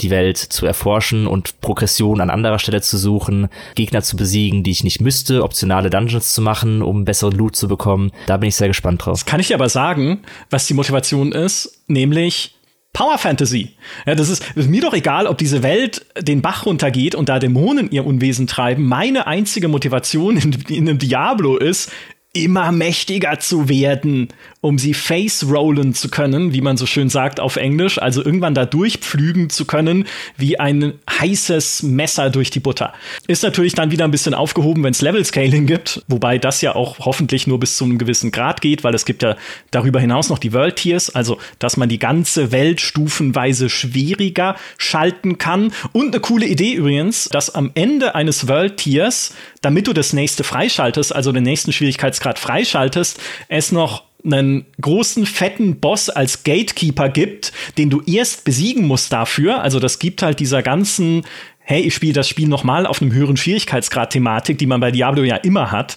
die 0.00 0.10
Welt 0.10 0.38
zu 0.38 0.66
erforschen 0.66 1.26
und 1.26 1.60
Progression 1.60 2.20
an 2.20 2.30
anderer 2.30 2.58
Stelle 2.58 2.82
zu 2.82 2.96
suchen, 2.98 3.48
Gegner 3.74 4.02
zu 4.02 4.16
besiegen, 4.16 4.62
die 4.62 4.70
ich 4.70 4.84
nicht 4.84 5.00
müsste, 5.00 5.42
optionale 5.42 5.90
Dungeons 5.90 6.34
zu 6.34 6.42
machen, 6.42 6.82
um 6.82 7.04
besseren 7.04 7.36
Loot 7.36 7.56
zu 7.56 7.68
bekommen. 7.68 8.10
Da 8.26 8.36
bin 8.36 8.48
ich 8.48 8.56
sehr 8.56 8.68
gespannt 8.68 9.04
drauf. 9.04 9.18
Das 9.18 9.26
kann 9.26 9.40
ich 9.40 9.48
dir 9.48 9.54
aber 9.54 9.68
sagen, 9.68 10.22
was 10.50 10.66
die 10.66 10.74
Motivation 10.74 11.32
ist, 11.32 11.82
nämlich 11.86 12.54
Power 12.94 13.18
Fantasy. 13.18 13.70
Ja, 14.06 14.14
das 14.14 14.28
ist, 14.28 14.44
ist, 14.54 14.70
mir 14.70 14.80
doch 14.80 14.94
egal, 14.94 15.26
ob 15.26 15.36
diese 15.36 15.62
Welt 15.64 16.06
den 16.18 16.42
Bach 16.42 16.64
runtergeht 16.64 17.16
und 17.16 17.28
da 17.28 17.40
Dämonen 17.40 17.90
ihr 17.90 18.06
Unwesen 18.06 18.46
treiben. 18.46 18.86
Meine 18.86 19.26
einzige 19.26 19.66
Motivation 19.66 20.36
in, 20.36 20.52
in 20.68 20.88
einem 20.88 20.98
Diablo 20.98 21.56
ist, 21.56 21.90
immer 22.34 22.72
mächtiger 22.72 23.38
zu 23.38 23.68
werden, 23.68 24.28
um 24.60 24.76
sie 24.76 24.92
face 24.92 25.46
rollen 25.48 25.94
zu 25.94 26.08
können, 26.08 26.52
wie 26.52 26.60
man 26.60 26.76
so 26.76 26.84
schön 26.84 27.08
sagt 27.08 27.38
auf 27.38 27.56
Englisch, 27.56 27.98
also 27.98 28.24
irgendwann 28.24 28.54
da 28.54 28.66
durchpflügen 28.66 29.50
zu 29.50 29.66
können, 29.66 30.06
wie 30.36 30.58
ein 30.58 30.94
heißes 31.08 31.84
Messer 31.84 32.30
durch 32.30 32.50
die 32.50 32.60
Butter. 32.60 32.92
Ist 33.28 33.44
natürlich 33.44 33.74
dann 33.74 33.92
wieder 33.92 34.04
ein 34.04 34.10
bisschen 34.10 34.34
aufgehoben, 34.34 34.82
wenn 34.82 34.90
es 34.90 35.00
Level 35.00 35.24
Scaling 35.24 35.66
gibt, 35.66 36.02
wobei 36.08 36.38
das 36.38 36.60
ja 36.60 36.74
auch 36.74 36.98
hoffentlich 37.00 37.46
nur 37.46 37.60
bis 37.60 37.76
zu 37.76 37.84
einem 37.84 37.98
gewissen 37.98 38.32
Grad 38.32 38.60
geht, 38.60 38.82
weil 38.82 38.94
es 38.94 39.04
gibt 39.04 39.22
ja 39.22 39.36
darüber 39.70 40.00
hinaus 40.00 40.28
noch 40.28 40.38
die 40.38 40.52
World 40.52 40.76
Tiers, 40.76 41.14
also 41.14 41.38
dass 41.60 41.76
man 41.76 41.88
die 41.88 42.00
ganze 42.00 42.50
Welt 42.50 42.80
stufenweise 42.80 43.70
schwieriger 43.70 44.56
schalten 44.76 45.38
kann. 45.38 45.72
Und 45.92 46.08
eine 46.08 46.20
coole 46.20 46.46
Idee 46.46 46.72
übrigens, 46.72 47.28
dass 47.28 47.54
am 47.54 47.70
Ende 47.74 48.16
eines 48.16 48.48
World 48.48 48.78
Tiers, 48.78 49.34
damit 49.62 49.86
du 49.86 49.92
das 49.92 50.12
nächste 50.12 50.42
freischaltest, 50.42 51.14
also 51.14 51.30
den 51.30 51.44
nächsten 51.44 51.72
Schwierigkeitsgrad 51.72 52.23
gerade 52.24 52.40
freischaltest, 52.40 53.20
es 53.48 53.72
noch 53.72 54.02
einen 54.24 54.64
großen, 54.80 55.26
fetten 55.26 55.80
Boss 55.80 56.08
als 56.08 56.44
Gatekeeper 56.44 57.10
gibt, 57.10 57.52
den 57.76 57.90
du 57.90 58.00
erst 58.06 58.44
besiegen 58.44 58.86
musst 58.86 59.12
dafür. 59.12 59.60
Also 59.60 59.80
das 59.80 59.98
gibt 59.98 60.22
halt 60.22 60.40
dieser 60.40 60.62
ganzen 60.62 61.24
hey, 61.64 61.80
ich 61.80 61.94
spiele 61.94 62.12
das 62.12 62.28
Spiel 62.28 62.46
noch 62.46 62.62
mal 62.62 62.86
auf 62.86 63.00
einem 63.00 63.12
höheren 63.12 63.36
Schwierigkeitsgrad 63.36 64.10
Thematik, 64.10 64.58
die 64.58 64.66
man 64.66 64.80
bei 64.80 64.90
Diablo 64.90 65.22
ja 65.22 65.36
immer 65.36 65.72
hat, 65.72 65.96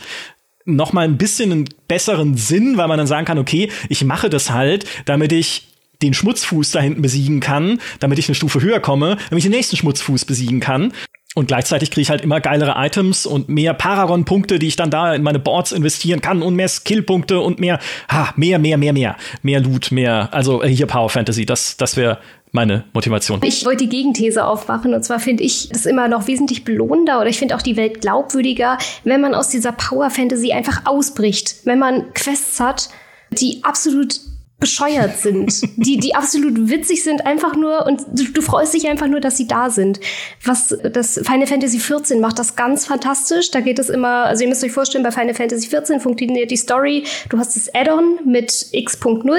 noch 0.66 0.94
mal 0.94 1.06
ein 1.06 1.18
bisschen 1.18 1.52
einen 1.52 1.70
besseren 1.88 2.36
Sinn, 2.36 2.78
weil 2.78 2.88
man 2.88 2.98
dann 2.98 3.08
sagen 3.08 3.26
kann, 3.26 3.38
okay, 3.38 3.70
ich 3.90 4.04
mache 4.04 4.30
das 4.30 4.52
halt, 4.52 4.86
damit 5.06 5.32
ich 5.32 5.68
den 6.02 6.14
Schmutzfuß 6.14 6.72
da 6.72 6.80
hinten 6.80 7.02
besiegen 7.02 7.40
kann, 7.40 7.80
damit 8.00 8.20
ich 8.20 8.28
eine 8.28 8.36
Stufe 8.36 8.62
höher 8.62 8.80
komme, 8.80 9.18
damit 9.30 9.40
ich 9.40 9.44
den 9.50 9.52
nächsten 9.52 9.78
Schmutzfuß 9.78 10.26
besiegen 10.26 10.60
kann. 10.60 10.94
Und 11.36 11.48
gleichzeitig 11.48 11.92
kriege 11.92 12.02
ich 12.02 12.10
halt 12.10 12.22
immer 12.22 12.42
geilere 12.42 12.74
Items 12.78 13.26
und 13.26 13.48
mehr 13.48 13.74
Paragon-Punkte, 13.74 14.58
die 14.58 14.68
ich 14.68 14.76
dann 14.76 14.90
da 14.90 15.14
in 15.14 15.22
meine 15.22 15.40
Boards 15.40 15.72
investieren 15.72 16.22
kann 16.22 16.42
und 16.42 16.56
mehr 16.56 16.68
Skill-Punkte 16.68 17.40
und 17.40 17.60
mehr, 17.60 17.80
ha, 18.10 18.34
mehr, 18.36 18.58
mehr, 18.58 18.78
mehr, 18.78 18.94
mehr. 18.94 19.18
Mehr 19.44 19.60
Loot, 19.60 19.92
mehr, 19.92 20.30
also 20.32 20.64
äh, 20.64 20.70
hier 20.70 20.88
Power 20.88 21.10
Fantasy, 21.10 21.46
das, 21.46 21.78
das 21.78 21.96
wäre 21.96 22.18
meine 22.52 22.86
Motivation. 22.94 23.40
Ich 23.44 23.66
wollte 23.66 23.84
die 23.84 23.90
Gegenthese 23.90 24.46
aufmachen 24.46 24.94
und 24.94 25.04
zwar 25.04 25.20
finde 25.20 25.44
ich 25.44 25.70
das 25.70 25.86
immer 25.86 26.08
noch 26.08 26.28
wesentlich 26.28 26.64
belohnender 26.64 27.20
oder 27.20 27.30
ich 27.30 27.38
finde 27.38 27.56
auch 27.56 27.62
die 27.62 27.76
Welt 27.76 28.02
glaubwürdiger, 28.02 28.78
wenn 29.04 29.22
man 29.22 29.36
aus 29.36 29.50
dieser 29.50 29.74
Power 29.74 30.10
Fantasy 30.10 30.54
einfach 30.54 30.86
ausbricht. 30.86 31.58
Wenn 31.66 31.78
man 31.78 32.14
Quests 32.14 32.60
hat, 32.60 32.90
die 33.32 33.60
absolut 33.64 34.16
bescheuert 34.60 35.18
sind, 35.18 35.62
die, 35.76 35.98
die 35.98 36.16
absolut 36.16 36.70
witzig 36.70 37.04
sind, 37.04 37.28
einfach 37.28 37.56
nur, 37.56 37.86
und 37.86 38.02
du, 38.14 38.24
du, 38.34 38.42
freust 38.42 38.74
dich 38.74 38.88
einfach 38.88 39.06
nur, 39.06 39.20
dass 39.20 39.38
sie 39.38 39.48
da 39.48 39.70
sind. 39.70 40.00
Was 40.44 40.76
das 40.94 41.20
Final 41.24 41.46
Fantasy 41.46 41.78
14 41.80 42.20
macht 42.20 42.40
das 42.40 42.56
ganz 42.56 42.88
fantastisch. 42.88 43.52
Da 43.52 43.60
geht 43.60 43.78
es 43.78 43.90
immer, 43.90 44.26
also 44.26 44.44
ihr 44.44 44.50
müsst 44.50 44.64
euch 44.64 44.72
vorstellen, 44.72 45.04
bei 45.04 45.12
Final 45.12 45.36
Fantasy 45.36 45.68
14 45.68 46.00
funktioniert 46.00 46.50
die 46.50 46.58
Story, 46.58 47.04
du 47.30 47.38
hast 47.38 47.56
das 47.56 47.74
Add-on 47.76 48.20
mit 48.26 48.68
X.0 48.72 49.38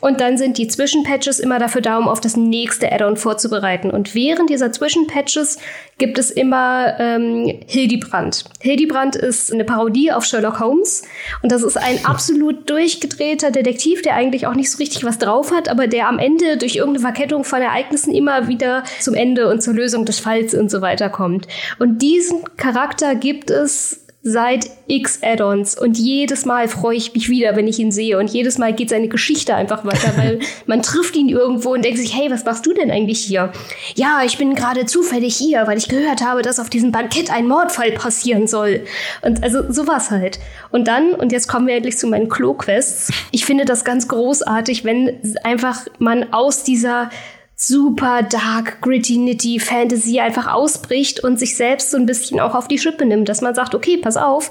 und 0.00 0.20
dann 0.20 0.38
sind 0.38 0.56
die 0.56 0.66
Zwischenpatches 0.66 1.40
immer 1.40 1.58
dafür 1.58 1.82
da, 1.82 1.98
um 1.98 2.08
auf 2.08 2.22
das 2.22 2.36
nächste 2.36 2.90
Add-on 2.90 3.18
vorzubereiten. 3.18 3.90
Und 3.90 4.14
während 4.14 4.48
dieser 4.48 4.72
Zwischenpatches 4.72 5.58
gibt 5.98 6.18
es 6.18 6.30
immer 6.30 6.98
ähm, 6.98 7.60
Hildebrand. 7.66 8.44
Hildebrand 8.60 9.14
ist 9.14 9.52
eine 9.52 9.64
Parodie 9.64 10.10
auf 10.10 10.24
Sherlock 10.24 10.58
Holmes 10.58 11.02
und 11.42 11.52
das 11.52 11.62
ist 11.62 11.76
ein 11.76 12.04
absolut 12.04 12.68
durchgedrehter 12.70 13.50
Detektiv, 13.50 14.00
der 14.02 14.14
eigentlich 14.14 14.46
auch 14.46 14.53
nicht 14.56 14.70
so 14.70 14.78
richtig 14.78 15.04
was 15.04 15.18
drauf 15.18 15.52
hat, 15.52 15.68
aber 15.68 15.86
der 15.86 16.08
am 16.08 16.18
Ende 16.18 16.56
durch 16.56 16.76
irgendeine 16.76 17.12
Verkettung 17.12 17.44
von 17.44 17.60
Ereignissen 17.60 18.14
immer 18.14 18.48
wieder 18.48 18.84
zum 19.00 19.14
Ende 19.14 19.48
und 19.48 19.62
zur 19.62 19.74
Lösung 19.74 20.04
des 20.04 20.18
Falls 20.18 20.54
und 20.54 20.70
so 20.70 20.80
weiter 20.80 21.08
kommt. 21.08 21.48
Und 21.78 22.02
diesen 22.02 22.42
Charakter 22.56 23.14
gibt 23.14 23.50
es 23.50 24.03
seit 24.26 24.70
X 24.86 25.20
Add-ons 25.22 25.78
und 25.78 25.98
jedes 25.98 26.46
Mal 26.46 26.66
freue 26.66 26.96
ich 26.96 27.12
mich 27.12 27.28
wieder, 27.28 27.56
wenn 27.56 27.68
ich 27.68 27.78
ihn 27.78 27.92
sehe 27.92 28.18
und 28.18 28.30
jedes 28.30 28.56
Mal 28.56 28.72
geht 28.72 28.88
seine 28.88 29.08
Geschichte 29.08 29.54
einfach 29.54 29.84
weiter, 29.84 30.16
weil 30.16 30.40
man 30.66 30.80
trifft 30.80 31.14
ihn 31.14 31.28
irgendwo 31.28 31.74
und 31.74 31.84
denkt 31.84 31.98
sich, 31.98 32.16
hey, 32.16 32.30
was 32.30 32.42
machst 32.46 32.64
du 32.64 32.72
denn 32.72 32.90
eigentlich 32.90 33.20
hier? 33.20 33.52
Ja, 33.94 34.22
ich 34.24 34.38
bin 34.38 34.54
gerade 34.54 34.86
zufällig 34.86 35.36
hier, 35.36 35.66
weil 35.66 35.76
ich 35.76 35.88
gehört 35.88 36.24
habe, 36.24 36.40
dass 36.40 36.58
auf 36.58 36.70
diesem 36.70 36.90
Bankett 36.90 37.30
ein 37.30 37.46
Mordfall 37.46 37.92
passieren 37.92 38.46
soll. 38.46 38.86
Und 39.20 39.42
also 39.42 39.70
sowas 39.70 40.10
halt. 40.10 40.38
Und 40.70 40.88
dann, 40.88 41.12
und 41.12 41.30
jetzt 41.30 41.46
kommen 41.46 41.66
wir 41.66 41.76
endlich 41.76 41.98
zu 41.98 42.06
meinen 42.06 42.30
Klo-Quests. 42.30 43.12
Ich 43.30 43.44
finde 43.44 43.66
das 43.66 43.84
ganz 43.84 44.08
großartig, 44.08 44.84
wenn 44.84 45.20
einfach 45.42 45.86
man 45.98 46.32
aus 46.32 46.64
dieser 46.64 47.10
super 47.56 48.22
dark, 48.22 48.80
gritty, 48.80 49.16
nitty 49.16 49.60
Fantasy 49.60 50.20
einfach 50.20 50.52
ausbricht 50.52 51.22
und 51.22 51.38
sich 51.38 51.56
selbst 51.56 51.90
so 51.90 51.96
ein 51.96 52.06
bisschen 52.06 52.40
auch 52.40 52.54
auf 52.54 52.68
die 52.68 52.78
Schippe 52.78 53.06
nimmt, 53.06 53.28
dass 53.28 53.40
man 53.40 53.54
sagt, 53.54 53.74
okay, 53.74 53.96
pass 53.96 54.16
auf, 54.16 54.50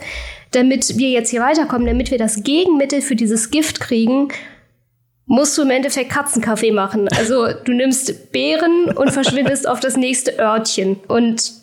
damit 0.52 0.98
wir 0.98 1.10
jetzt 1.10 1.30
hier 1.30 1.42
weiterkommen, 1.42 1.88
damit 1.88 2.12
wir 2.12 2.18
das 2.18 2.44
Gegenmittel 2.44 3.02
für 3.02 3.16
dieses 3.16 3.52
Gift 3.52 3.80
kriegen, 3.80 4.30
musst 5.26 5.58
du 5.58 5.64
im 5.64 5.70
Endeffekt 5.70 6.12
Katzenkaffee 6.12 6.72
machen. 6.72 7.08
Also 7.10 7.48
du 7.64 7.74
nimmst 7.74 8.32
Beeren 8.32 8.96
und 8.96 9.12
verschwindest 9.12 9.68
auf 9.68 9.80
das 9.80 9.98
nächste 9.98 10.40
Örtchen 10.40 10.98
und 11.08 11.54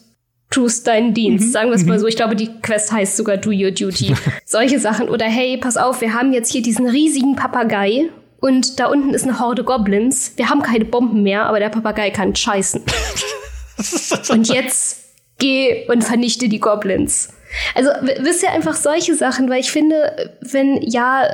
tust 0.50 0.86
deinen 0.86 1.14
Dienst. 1.14 1.48
Mhm. 1.48 1.52
Sagen 1.52 1.70
wir 1.70 1.76
es 1.76 1.84
mal 1.84 1.96
mhm. 1.96 2.00
so. 2.00 2.06
Ich 2.06 2.16
glaube, 2.16 2.36
die 2.36 2.48
Quest 2.60 2.92
heißt 2.92 3.16
sogar 3.16 3.36
Do 3.36 3.50
Your 3.50 3.70
Duty. 3.70 4.14
Solche 4.44 4.80
Sachen. 4.80 5.08
Oder 5.08 5.26
hey, 5.26 5.56
pass 5.56 5.76
auf, 5.76 6.00
wir 6.00 6.12
haben 6.12 6.32
jetzt 6.32 6.50
hier 6.50 6.62
diesen 6.62 6.88
riesigen 6.88 7.36
Papagei 7.36 8.10
und 8.40 8.80
da 8.80 8.86
unten 8.86 9.14
ist 9.14 9.24
eine 9.24 9.38
Horde 9.38 9.64
Goblins. 9.64 10.32
Wir 10.36 10.48
haben 10.48 10.62
keine 10.62 10.84
Bomben 10.84 11.22
mehr, 11.22 11.44
aber 11.44 11.60
der 11.60 11.68
Papagei 11.68 12.10
kann 12.10 12.34
scheißen. 12.34 12.82
und 14.30 14.48
jetzt 14.48 14.98
geh 15.38 15.86
und 15.88 16.04
vernichte 16.04 16.48
die 16.48 16.60
Goblins. 16.60 17.30
Also 17.74 17.90
wisst 18.20 18.42
ihr 18.42 18.52
einfach 18.52 18.76
solche 18.76 19.14
Sachen, 19.16 19.50
weil 19.50 19.60
ich 19.60 19.72
finde, 19.72 20.36
wenn 20.40 20.80
ja, 20.82 21.24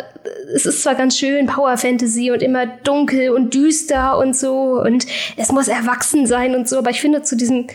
es 0.54 0.64
ist 0.64 0.82
zwar 0.82 0.94
ganz 0.94 1.18
schön 1.18 1.46
Power 1.46 1.76
Fantasy 1.76 2.30
und 2.30 2.42
immer 2.42 2.66
dunkel 2.66 3.30
und 3.30 3.52
düster 3.52 4.16
und 4.16 4.34
so 4.34 4.80
und 4.80 5.06
es 5.36 5.52
muss 5.52 5.68
erwachsen 5.68 6.26
sein 6.26 6.54
und 6.54 6.68
so, 6.68 6.78
aber 6.78 6.90
ich 6.90 7.02
finde 7.02 7.22
zu 7.22 7.36
diesem 7.36 7.66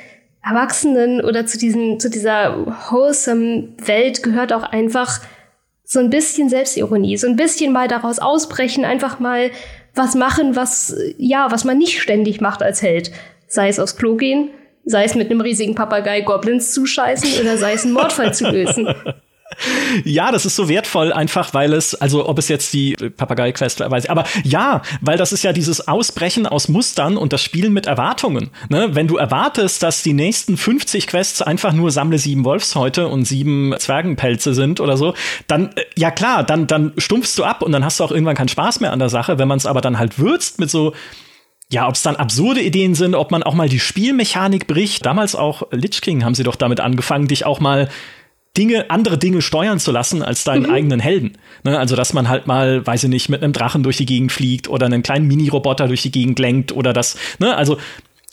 Erwachsenen 0.44 1.24
oder 1.24 1.46
zu 1.46 1.60
diesem 1.60 2.00
zu 2.00 2.10
dieser 2.10 2.66
wholesome 2.90 3.70
Welt 3.78 4.24
gehört 4.24 4.54
auch 4.54 4.64
einfach 4.64 5.22
so 5.92 6.00
ein 6.00 6.10
bisschen 6.10 6.48
Selbstironie, 6.48 7.18
so 7.18 7.28
ein 7.28 7.36
bisschen 7.36 7.74
mal 7.74 7.90
daraus 7.90 8.20
ausbrechen, 8.20 8.86
einfach 8.86 9.20
mal 9.20 9.52
was 9.94 10.16
machen, 10.16 10.56
was, 10.56 10.96
ja, 11.18 11.52
was 11.52 11.66
man 11.66 11.78
nicht 11.78 12.02
ständig 12.02 12.40
macht 12.40 12.64
als 12.64 12.82
Held. 12.82 13.12
Sei 13.48 13.68
es 13.68 13.78
aufs 13.78 13.98
Klo 13.98 14.16
gehen, 14.16 14.52
sei 14.86 15.04
es 15.04 15.16
mit 15.16 15.30
einem 15.30 15.42
riesigen 15.42 15.76
Papagei 15.76 16.22
Goblins 16.22 16.72
zuscheißen 16.72 17.42
oder 17.42 17.58
sei 17.58 17.74
es 17.74 17.84
einen 17.84 17.92
Mordfall 17.92 18.34
zu 18.34 18.50
lösen. 18.50 18.88
Ja, 20.06 20.32
das 20.32 20.46
ist 20.46 20.56
so 20.56 20.70
wertvoll, 20.70 21.14
einfach 21.14 21.54
weil 21.54 21.74
es, 21.74 21.96
also 21.96 22.28
ob 22.28 22.40
es 22.40 22.48
jetzt 22.48 22.74
die 22.74 22.96
Papagei-Quest 22.96 23.80
weiß, 23.80 24.08
aber 24.08 24.24
ja, 24.44 24.82
weil 25.02 25.18
das 25.18 25.32
ist 25.32 25.44
ja 25.44 25.54
dieses 25.54 25.88
Ausbrechen 25.88 26.48
aus 26.48 26.70
Mustern 26.70 27.18
und 27.18 27.34
das 27.34 27.44
Spielen 27.44 27.74
mit 27.74 27.86
Erwartungen. 27.86 28.50
Ne? 28.70 28.90
Wenn 28.94 29.08
du 29.08 29.18
erwartest, 29.18 29.84
dass 29.84 30.04
die 30.04 30.14
nächsten 30.14 30.58
50 30.58 31.08
Quests 31.08 31.42
einfach 31.42 31.74
nur 31.74 31.92
sammle 31.92 32.18
sieben 32.18 32.46
Wolfshäute 32.46 33.08
und 33.08 33.26
sieben 33.26 33.76
Zwergenpelze 33.78 34.54
sind 34.54 34.80
oder 34.80 34.98
so, 34.98 35.14
dann, 35.48 35.72
ja 35.98 36.12
klar, 36.12 36.44
dann, 36.44 36.68
dann 36.68 36.94
stumpfst 36.98 37.38
du 37.38 37.44
ab 37.44 37.62
und 37.62 37.72
dann 37.72 37.86
hast 37.86 38.00
du 38.00 38.04
auch 38.04 38.12
irgendwann 38.12 38.36
keinen 38.36 38.50
Spaß 38.50 38.80
mehr 38.80 38.92
an 38.92 39.00
der 39.00 39.10
Sache. 39.10 39.38
Wenn 39.38 39.48
man 39.48 39.58
es 39.58 39.66
aber 39.66 39.82
dann 39.82 40.00
halt 40.00 40.20
würzt 40.20 40.60
mit 40.60 40.70
so 40.70 40.94
ja, 41.72 41.88
ob 41.88 41.96
es 41.96 42.04
dann 42.04 42.18
absurde 42.18 42.62
Ideen 42.62 42.96
sind, 42.96 43.16
ob 43.16 43.32
man 43.32 43.44
auch 43.44 43.54
mal 43.54 43.70
die 43.70 43.80
Spielmechanik 43.80 44.68
bricht. 44.68 45.06
Damals 45.06 45.36
auch 45.36 45.64
Lich 45.72 46.02
King 46.02 46.26
haben 46.26 46.36
sie 46.36 46.44
doch 46.44 46.58
damit 46.58 46.82
angefangen, 46.82 47.30
dich 47.30 47.46
auch 47.46 47.62
mal 47.62 47.88
Dinge, 48.58 48.90
andere 48.90 49.18
Dinge 49.18 49.42
steuern 49.42 49.80
zu 49.80 49.92
lassen 49.92 50.24
als 50.24 50.44
deinen 50.44 50.64
mhm. 50.64 50.74
eigenen 50.74 51.00
Helden. 51.00 51.38
Ne, 51.64 51.78
also, 51.78 51.96
dass 51.96 52.14
man 52.14 52.28
halt 52.28 52.48
mal, 52.48 52.86
weiß 52.86 53.04
ich 53.04 53.10
nicht, 53.10 53.30
mit 53.30 53.44
einem 53.44 53.54
Drachen 53.54 53.84
durch 53.84 53.98
die 53.98 54.06
Gegend 54.06 54.32
fliegt 54.32 54.68
oder 54.68 54.88
einen 54.88 55.04
kleinen 55.04 55.28
Mini-Roboter 55.28 55.88
durch 55.88 56.02
die 56.02 56.12
Gegend 56.12 56.38
lenkt 56.40 56.72
oder 56.72 56.92
das, 56.92 57.18
ne, 57.40 57.56
also 57.56 57.78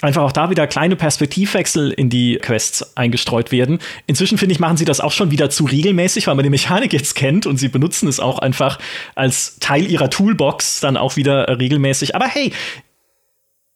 einfach 0.01 0.23
auch 0.23 0.33
da 0.33 0.49
wieder 0.49 0.67
kleine 0.67 0.95
Perspektivwechsel 0.97 1.91
in 1.91 2.09
die 2.09 2.37
Quests 2.37 2.97
eingestreut 2.97 3.51
werden. 3.51 3.81
Inzwischen 4.07 4.39
finde 4.39 4.53
ich, 4.53 4.61
machen 4.61 4.77
sie 4.77 4.85
das 4.85 5.01
auch 5.01 5.13
schon 5.13 5.31
wieder 5.31 5.51
zu 5.51 5.65
regelmäßig, 5.65 6.29
weil 6.29 6.37
man 6.37 6.45
die 6.45 6.51
Mechanik 6.51 6.93
jetzt 6.93 7.15
kennt 7.15 7.47
und 7.47 7.57
sie 7.57 7.69
benutzen 7.69 8.09
es 8.09 8.21
auch 8.21 8.39
einfach 8.39 8.79
als 9.17 9.57
Teil 9.59 9.91
ihrer 9.91 10.09
Toolbox 10.09 10.81
dann 10.81 10.97
auch 10.97 11.17
wieder 11.17 11.59
regelmäßig. 11.59 12.15
Aber 12.15 12.27
hey, 12.27 12.53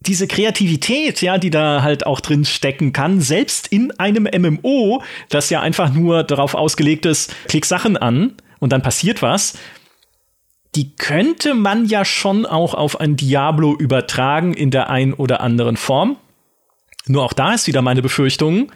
diese 0.07 0.27
Kreativität, 0.27 1.23
ja, 1.23 1.39
die 1.39 1.51
da 1.51 1.83
halt 1.83 2.07
auch 2.07 2.21
drin 2.21 2.45
stecken 2.45 2.93
kann, 2.93 3.21
selbst 3.21 3.69
in 3.69 3.93
einem 3.99 4.25
MMO, 4.25 5.03
das 5.29 5.51
ja 5.51 5.61
einfach 5.61 5.93
nur 5.93 6.25
darauf 6.25 6.55
ausgelegt 6.55 7.07
ist, 7.07 7.35
klick 7.49 7.65
Sachen 7.65 7.97
an 7.97 8.35
und 8.59 8.73
dann 8.73 8.83
passiert 8.83 9.23
was, 9.23 9.55
die 10.75 10.97
könnte 10.97 11.55
man 11.55 11.87
ja 11.87 12.05
schon 12.05 12.47
auch 12.47 12.75
auf 12.75 12.99
ein 13.01 13.17
Diablo 13.17 13.75
übertragen 13.75 14.55
in 14.55 14.71
der 14.71 14.89
ein 14.89 15.13
oder 15.13 15.41
anderen 15.41 15.77
Form. 15.77 16.17
Nur 17.07 17.25
auch 17.25 17.33
da 17.33 17.53
ist 17.53 17.67
wieder 17.67 17.83
meine 17.83 18.03
Befürchtung, 18.03 18.73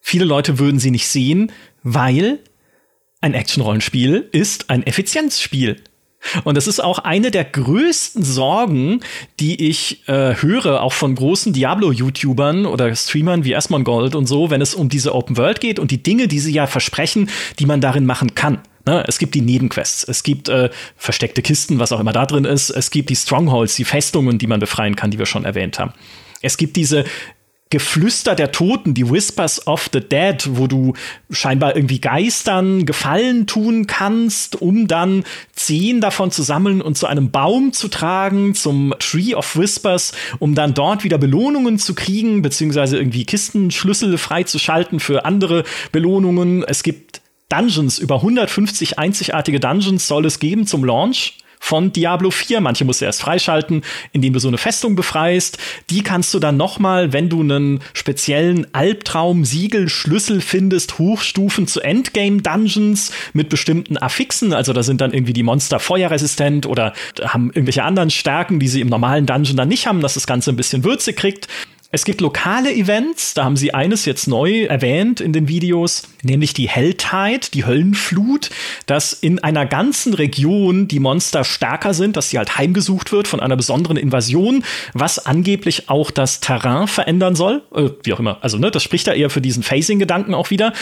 viele 0.00 0.24
Leute 0.24 0.58
würden 0.58 0.80
sie 0.80 0.90
nicht 0.90 1.06
sehen, 1.08 1.52
weil 1.82 2.40
ein 3.20 3.34
Action-Rollenspiel 3.34 4.28
ist 4.32 4.70
ein 4.70 4.86
Effizienzspiel. 4.86 5.82
Und 6.44 6.56
das 6.56 6.66
ist 6.66 6.80
auch 6.80 6.98
eine 7.00 7.30
der 7.30 7.44
größten 7.44 8.22
Sorgen, 8.22 9.00
die 9.40 9.68
ich 9.68 10.08
äh, 10.08 10.34
höre, 10.34 10.82
auch 10.82 10.92
von 10.92 11.14
großen 11.14 11.52
Diablo-YouTubern 11.52 12.66
oder 12.66 12.94
Streamern 12.94 13.44
wie 13.44 13.56
Asmongold 13.56 14.14
und 14.14 14.26
so, 14.26 14.50
wenn 14.50 14.60
es 14.60 14.74
um 14.74 14.88
diese 14.88 15.14
Open 15.14 15.36
World 15.36 15.60
geht 15.60 15.78
und 15.78 15.90
die 15.90 16.02
Dinge, 16.02 16.28
die 16.28 16.38
sie 16.38 16.52
ja 16.52 16.66
versprechen, 16.66 17.30
die 17.58 17.66
man 17.66 17.80
darin 17.80 18.06
machen 18.06 18.34
kann. 18.34 18.60
Ne? 18.86 19.04
Es 19.06 19.18
gibt 19.18 19.34
die 19.34 19.40
Nebenquests, 19.40 20.04
es 20.04 20.22
gibt 20.22 20.48
äh, 20.48 20.70
versteckte 20.96 21.42
Kisten, 21.42 21.78
was 21.78 21.92
auch 21.92 22.00
immer 22.00 22.12
da 22.12 22.24
drin 22.24 22.44
ist, 22.44 22.70
es 22.70 22.90
gibt 22.90 23.10
die 23.10 23.16
Strongholds, 23.16 23.74
die 23.74 23.84
Festungen, 23.84 24.38
die 24.38 24.46
man 24.46 24.60
befreien 24.60 24.94
kann, 24.94 25.10
die 25.10 25.18
wir 25.18 25.26
schon 25.26 25.44
erwähnt 25.44 25.78
haben. 25.78 25.92
Es 26.42 26.56
gibt 26.56 26.76
diese 26.76 27.04
Geflüster 27.70 28.36
der 28.36 28.52
Toten, 28.52 28.94
die 28.94 29.10
Whispers 29.10 29.66
of 29.66 29.90
the 29.92 30.00
Dead, 30.00 30.36
wo 30.50 30.68
du 30.68 30.92
scheinbar 31.30 31.74
irgendwie 31.74 32.00
Geistern 32.00 32.86
Gefallen 32.86 33.48
tun 33.48 33.88
kannst, 33.88 34.60
um 34.62 34.86
dann 34.86 35.24
zehn 35.52 36.00
davon 36.00 36.30
zu 36.30 36.42
sammeln 36.42 36.80
und 36.80 36.96
zu 36.96 37.08
einem 37.08 37.32
Baum 37.32 37.72
zu 37.72 37.88
tragen, 37.88 38.54
zum 38.54 38.94
Tree 39.00 39.34
of 39.34 39.56
Whispers, 39.56 40.12
um 40.38 40.54
dann 40.54 40.74
dort 40.74 41.02
wieder 41.02 41.18
Belohnungen 41.18 41.80
zu 41.80 41.94
kriegen, 41.94 42.40
beziehungsweise 42.40 42.98
irgendwie 42.98 43.24
Kistenschlüssel 43.24 44.16
freizuschalten 44.16 45.00
für 45.00 45.24
andere 45.24 45.64
Belohnungen. 45.90 46.62
Es 46.62 46.84
gibt 46.84 47.20
Dungeons, 47.48 47.98
über 47.98 48.16
150 48.16 48.98
einzigartige 49.00 49.58
Dungeons 49.58 50.06
soll 50.06 50.24
es 50.26 50.38
geben 50.38 50.68
zum 50.68 50.84
Launch 50.84 51.38
von 51.58 51.92
Diablo 51.92 52.30
4. 52.30 52.60
Manche 52.60 52.84
musst 52.84 53.00
du 53.00 53.04
erst 53.04 53.22
freischalten, 53.22 53.82
indem 54.12 54.32
du 54.32 54.38
so 54.38 54.48
eine 54.48 54.58
Festung 54.58 54.96
befreist. 54.96 55.58
Die 55.90 56.02
kannst 56.02 56.32
du 56.34 56.38
dann 56.38 56.56
noch 56.56 56.78
mal, 56.78 57.12
wenn 57.12 57.28
du 57.28 57.40
einen 57.40 57.80
speziellen 57.92 58.66
Albtraum-Siegel-Schlüssel 58.72 60.40
findest, 60.40 60.98
hochstufen 60.98 61.66
zu 61.66 61.80
Endgame-Dungeons 61.80 63.12
mit 63.32 63.48
bestimmten 63.48 63.96
Affixen. 63.96 64.52
Also 64.52 64.72
da 64.72 64.82
sind 64.82 65.00
dann 65.00 65.12
irgendwie 65.12 65.32
die 65.32 65.42
Monster 65.42 65.78
feuerresistent 65.78 66.66
oder 66.66 66.92
haben 67.22 67.48
irgendwelche 67.48 67.84
anderen 67.84 68.10
Stärken, 68.10 68.60
die 68.60 68.68
sie 68.68 68.80
im 68.80 68.88
normalen 68.88 69.26
Dungeon 69.26 69.56
dann 69.56 69.68
nicht 69.68 69.86
haben, 69.86 70.00
dass 70.00 70.14
das 70.14 70.26
Ganze 70.26 70.50
ein 70.50 70.56
bisschen 70.56 70.84
Würze 70.84 71.12
kriegt. 71.12 71.48
Es 71.96 72.04
gibt 72.04 72.20
lokale 72.20 72.74
Events, 72.74 73.32
da 73.32 73.44
haben 73.44 73.56
sie 73.56 73.72
eines 73.72 74.04
jetzt 74.04 74.28
neu 74.28 74.64
erwähnt 74.64 75.22
in 75.22 75.32
den 75.32 75.48
Videos, 75.48 76.02
nämlich 76.22 76.52
die 76.52 76.68
Helltide, 76.68 77.48
die 77.54 77.64
Höllenflut, 77.64 78.50
dass 78.84 79.14
in 79.14 79.38
einer 79.38 79.64
ganzen 79.64 80.12
Region 80.12 80.88
die 80.88 81.00
Monster 81.00 81.42
stärker 81.42 81.94
sind, 81.94 82.18
dass 82.18 82.28
sie 82.28 82.36
halt 82.36 82.58
heimgesucht 82.58 83.12
wird 83.12 83.26
von 83.26 83.40
einer 83.40 83.56
besonderen 83.56 83.96
Invasion, 83.96 84.62
was 84.92 85.24
angeblich 85.24 85.88
auch 85.88 86.10
das 86.10 86.40
Terrain 86.40 86.86
verändern 86.86 87.34
soll, 87.34 87.62
äh, 87.74 87.88
wie 88.02 88.12
auch 88.12 88.20
immer. 88.20 88.40
Also, 88.42 88.58
ne, 88.58 88.70
das 88.70 88.82
spricht 88.82 89.06
da 89.06 89.14
eher 89.14 89.30
für 89.30 89.40
diesen 89.40 89.62
Phasing-Gedanken 89.62 90.34
auch 90.34 90.50
wieder 90.50 90.74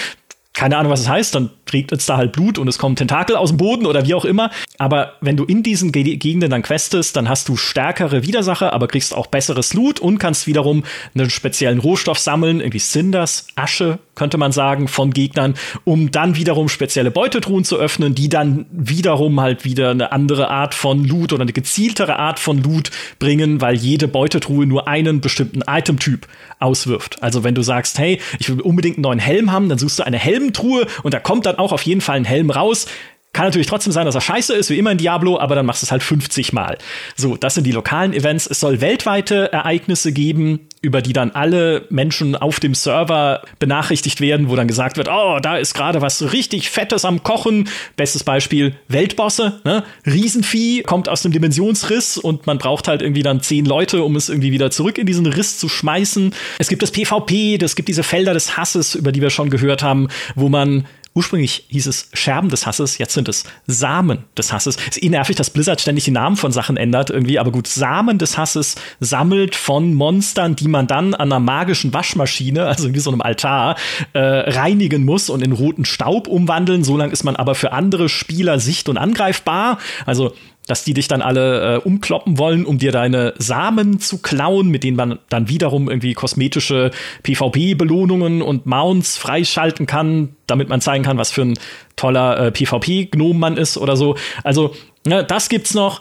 keine 0.54 0.76
Ahnung, 0.76 0.92
was 0.92 1.00
es 1.00 1.08
heißt, 1.08 1.34
dann 1.34 1.50
regnet 1.72 2.00
es 2.00 2.06
da 2.06 2.16
halt 2.16 2.32
Blut 2.32 2.58
und 2.58 2.68
es 2.68 2.78
kommen 2.78 2.96
Tentakel 2.96 3.36
aus 3.36 3.50
dem 3.50 3.56
Boden 3.56 3.86
oder 3.86 4.06
wie 4.06 4.14
auch 4.14 4.24
immer. 4.24 4.50
Aber 4.78 5.14
wenn 5.20 5.36
du 5.36 5.44
in 5.44 5.62
diesen 5.62 5.92
Gegenden 5.92 6.50
dann 6.50 6.62
questest, 6.62 7.16
dann 7.16 7.28
hast 7.28 7.48
du 7.48 7.56
stärkere 7.56 8.22
Widersacher, 8.22 8.72
aber 8.72 8.88
kriegst 8.88 9.14
auch 9.14 9.26
besseres 9.26 9.74
Loot 9.74 10.00
und 10.00 10.18
kannst 10.18 10.46
wiederum 10.46 10.84
einen 11.14 11.30
speziellen 11.30 11.78
Rohstoff 11.78 12.18
sammeln, 12.18 12.60
irgendwie 12.60 12.78
Cinders, 12.78 13.46
Asche, 13.56 13.98
könnte 14.14 14.38
man 14.38 14.52
sagen, 14.52 14.86
von 14.88 15.12
Gegnern, 15.12 15.54
um 15.84 16.10
dann 16.10 16.36
wiederum 16.36 16.68
spezielle 16.68 17.10
Beutetruhen 17.10 17.64
zu 17.64 17.76
öffnen, 17.76 18.14
die 18.14 18.28
dann 18.28 18.66
wiederum 18.70 19.40
halt 19.40 19.64
wieder 19.64 19.90
eine 19.90 20.12
andere 20.12 20.50
Art 20.50 20.74
von 20.74 21.04
Loot 21.04 21.32
oder 21.32 21.42
eine 21.42 21.52
gezieltere 21.52 22.18
Art 22.18 22.38
von 22.38 22.62
Loot 22.62 22.90
bringen, 23.18 23.60
weil 23.60 23.74
jede 23.74 24.08
Beutetruhe 24.08 24.66
nur 24.66 24.86
einen 24.86 25.20
bestimmten 25.20 25.62
Itemtyp 25.66 26.28
auswirft. 26.60 27.22
Also 27.22 27.42
wenn 27.42 27.54
du 27.54 27.62
sagst, 27.62 27.98
hey, 27.98 28.20
ich 28.38 28.48
will 28.48 28.60
unbedingt 28.60 28.96
einen 28.96 29.02
neuen 29.02 29.18
Helm 29.18 29.50
haben, 29.50 29.68
dann 29.68 29.78
suchst 29.78 29.98
du 29.98 30.04
eine 30.04 30.18
Helm 30.18 30.34
Helmtruhe 30.34 30.86
und 31.02 31.14
da 31.14 31.20
kommt 31.20 31.46
dann 31.46 31.53
auch 31.58 31.72
auf 31.72 31.82
jeden 31.82 32.00
Fall 32.00 32.16
ein 32.16 32.24
Helm 32.24 32.50
raus. 32.50 32.86
Kann 33.34 33.46
natürlich 33.46 33.66
trotzdem 33.66 33.92
sein, 33.92 34.06
dass 34.06 34.14
er 34.14 34.20
scheiße 34.20 34.54
ist, 34.54 34.70
wie 34.70 34.78
immer 34.78 34.92
in 34.92 34.98
Diablo, 34.98 35.40
aber 35.40 35.56
dann 35.56 35.66
machst 35.66 35.82
du 35.82 35.86
es 35.86 35.90
halt 35.90 36.04
50 36.04 36.52
Mal. 36.52 36.78
So, 37.16 37.36
das 37.36 37.54
sind 37.54 37.64
die 37.64 37.72
lokalen 37.72 38.14
Events. 38.14 38.46
Es 38.46 38.60
soll 38.60 38.80
weltweite 38.80 39.52
Ereignisse 39.52 40.12
geben, 40.12 40.68
über 40.82 41.02
die 41.02 41.12
dann 41.12 41.32
alle 41.32 41.84
Menschen 41.90 42.36
auf 42.36 42.60
dem 42.60 42.74
Server 42.74 43.42
benachrichtigt 43.58 44.20
werden, 44.20 44.48
wo 44.50 44.54
dann 44.54 44.68
gesagt 44.68 44.98
wird, 44.98 45.08
oh, 45.10 45.40
da 45.42 45.56
ist 45.56 45.74
gerade 45.74 46.00
was 46.00 46.32
richtig 46.32 46.70
Fettes 46.70 47.04
am 47.04 47.24
Kochen. 47.24 47.68
Bestes 47.96 48.22
Beispiel, 48.22 48.76
Weltbosse, 48.86 49.60
ne? 49.64 49.82
Riesenvieh 50.06 50.82
kommt 50.82 51.08
aus 51.08 51.22
dem 51.22 51.32
Dimensionsriss 51.32 52.18
und 52.18 52.46
man 52.46 52.58
braucht 52.58 52.86
halt 52.86 53.02
irgendwie 53.02 53.24
dann 53.24 53.40
zehn 53.40 53.64
Leute, 53.64 54.04
um 54.04 54.14
es 54.14 54.28
irgendwie 54.28 54.52
wieder 54.52 54.70
zurück 54.70 54.96
in 54.96 55.06
diesen 55.06 55.26
Riss 55.26 55.58
zu 55.58 55.68
schmeißen. 55.68 56.32
Es 56.60 56.68
gibt 56.68 56.84
das 56.84 56.92
PvP, 56.92 57.58
es 57.60 57.74
gibt 57.74 57.88
diese 57.88 58.04
Felder 58.04 58.32
des 58.32 58.56
Hasses, 58.56 58.94
über 58.94 59.10
die 59.10 59.22
wir 59.22 59.30
schon 59.30 59.50
gehört 59.50 59.82
haben, 59.82 60.06
wo 60.36 60.48
man 60.48 60.86
Ursprünglich 61.14 61.66
hieß 61.68 61.86
es 61.86 62.08
Scherben 62.12 62.48
des 62.48 62.66
Hasses, 62.66 62.98
jetzt 62.98 63.14
sind 63.14 63.28
es 63.28 63.44
Samen 63.68 64.24
des 64.36 64.52
Hasses. 64.52 64.76
Ist 64.76 65.00
eh 65.00 65.08
nervig, 65.08 65.36
dass 65.36 65.50
Blizzard 65.50 65.80
ständig 65.80 66.04
die 66.04 66.10
Namen 66.10 66.36
von 66.36 66.50
Sachen 66.50 66.76
ändert 66.76 67.08
irgendwie, 67.10 67.38
aber 67.38 67.52
gut, 67.52 67.68
Samen 67.68 68.18
des 68.18 68.36
Hasses 68.36 68.74
sammelt 68.98 69.54
von 69.54 69.94
Monstern, 69.94 70.56
die 70.56 70.66
man 70.66 70.88
dann 70.88 71.14
an 71.14 71.30
einer 71.30 71.38
magischen 71.38 71.94
Waschmaschine, 71.94 72.66
also 72.66 72.92
wie 72.92 72.98
so 72.98 73.10
einem 73.10 73.20
Altar, 73.20 73.76
äh, 74.12 74.18
reinigen 74.18 75.04
muss 75.04 75.30
und 75.30 75.42
in 75.42 75.52
roten 75.52 75.84
Staub 75.84 76.26
umwandeln. 76.26 76.82
So 76.82 76.96
lange 76.96 77.12
ist 77.12 77.22
man 77.22 77.36
aber 77.36 77.54
für 77.54 77.70
andere 77.70 78.08
Spieler 78.08 78.58
sicht- 78.58 78.88
und 78.88 78.98
angreifbar. 78.98 79.78
Also 80.06 80.34
dass 80.66 80.84
die 80.84 80.94
dich 80.94 81.08
dann 81.08 81.22
alle 81.22 81.74
äh, 81.74 81.78
umkloppen 81.78 82.38
wollen, 82.38 82.64
um 82.64 82.78
dir 82.78 82.92
deine 82.92 83.34
Samen 83.38 84.00
zu 84.00 84.18
klauen, 84.18 84.68
mit 84.68 84.82
denen 84.82 84.96
man 84.96 85.18
dann 85.28 85.48
wiederum 85.48 85.90
irgendwie 85.90 86.14
kosmetische 86.14 86.90
PvP-Belohnungen 87.22 88.40
und 88.40 88.66
Mounts 88.66 89.16
freischalten 89.16 89.86
kann, 89.86 90.36
damit 90.46 90.68
man 90.68 90.80
zeigen 90.80 91.04
kann, 91.04 91.18
was 91.18 91.30
für 91.30 91.42
ein 91.42 91.58
toller 91.96 92.38
äh, 92.38 92.50
PvP-Gnome 92.50 93.38
man 93.38 93.56
ist 93.56 93.76
oder 93.76 93.96
so. 93.96 94.16
Also, 94.42 94.74
ne, 95.04 95.24
das 95.24 95.48
gibt's 95.48 95.74
noch. 95.74 96.00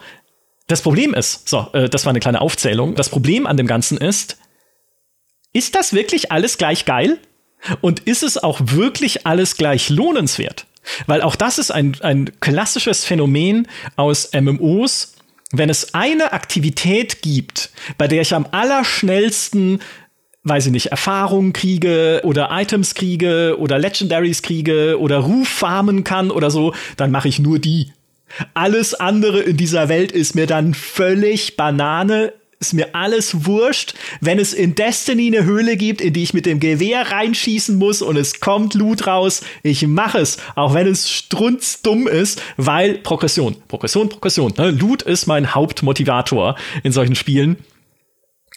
Das 0.67 0.81
Problem 0.81 1.13
ist, 1.13 1.49
so, 1.49 1.67
äh, 1.73 1.89
das 1.89 2.05
war 2.05 2.11
eine 2.11 2.21
kleine 2.21 2.39
Aufzählung. 2.39 2.95
Das 2.95 3.09
Problem 3.09 3.45
an 3.45 3.57
dem 3.57 3.67
Ganzen 3.67 3.97
ist, 3.97 4.37
ist 5.51 5.75
das 5.75 5.93
wirklich 5.93 6.31
alles 6.31 6.57
gleich 6.57 6.85
geil? 6.85 7.19
Und 7.81 8.01
ist 8.01 8.23
es 8.23 8.37
auch 8.37 8.59
wirklich 8.61 9.25
alles 9.25 9.55
gleich 9.55 9.89
lohnenswert? 9.89 10.65
Weil 11.07 11.21
auch 11.21 11.35
das 11.35 11.57
ist 11.57 11.71
ein, 11.71 11.95
ein 12.01 12.31
klassisches 12.39 13.05
Phänomen 13.05 13.67
aus 13.95 14.31
MMOs. 14.33 15.15
Wenn 15.51 15.69
es 15.69 15.93
eine 15.93 16.33
Aktivität 16.33 17.21
gibt, 17.21 17.69
bei 17.97 18.07
der 18.07 18.21
ich 18.21 18.33
am 18.33 18.47
allerschnellsten 18.51 19.79
weiß 20.45 20.65
ich 20.65 20.71
nicht, 20.73 20.87
Erfahrungen 20.87 21.53
kriege 21.53 22.21
oder 22.25 22.49
Items 22.51 22.95
kriege 22.95 23.55
oder 23.59 23.79
Legendaries 23.79 24.41
kriege 24.41 24.99
oder 24.99 25.19
Ruf 25.19 25.47
farmen 25.47 26.03
kann 26.03 26.31
oder 26.31 26.51
so, 26.51 26.73
dann 26.97 27.11
mache 27.11 27.29
ich 27.29 27.39
nur 27.39 27.59
die. 27.59 27.93
Alles 28.53 28.93
andere 28.93 29.39
in 29.41 29.57
dieser 29.57 29.89
Welt 29.89 30.11
ist 30.11 30.35
mir 30.35 30.47
dann 30.47 30.73
völlig 30.73 31.55
Banane 31.55 32.33
ist 32.63 32.73
mir 32.73 32.95
alles 32.95 33.45
wurscht, 33.45 33.93
wenn 34.21 34.39
es 34.39 34.53
in 34.53 34.73
Destiny 34.73 35.27
eine 35.27 35.43
Höhle 35.43 35.75
gibt, 35.75 35.99
in 35.99 36.13
die 36.13 36.23
ich 36.23 36.33
mit 36.33 36.45
dem 36.45 36.61
Gewehr 36.61 37.11
reinschießen 37.11 37.75
muss 37.75 38.01
und 38.01 38.15
es 38.15 38.39
kommt 38.39 38.73
Loot 38.73 39.05
raus, 39.05 39.41
ich 39.63 39.85
mache 39.85 40.19
es, 40.19 40.37
auch 40.55 40.73
wenn 40.73 40.87
es 40.87 41.11
strunzdumm 41.11 42.07
ist, 42.07 42.41
weil 42.55 42.99
Progression, 42.99 43.57
Progression, 43.67 44.07
Progression. 44.07 44.53
Ne? 44.57 44.71
Loot 44.71 45.01
ist 45.01 45.27
mein 45.27 45.53
Hauptmotivator 45.53 46.55
in 46.83 46.93
solchen 46.93 47.15
Spielen. 47.15 47.57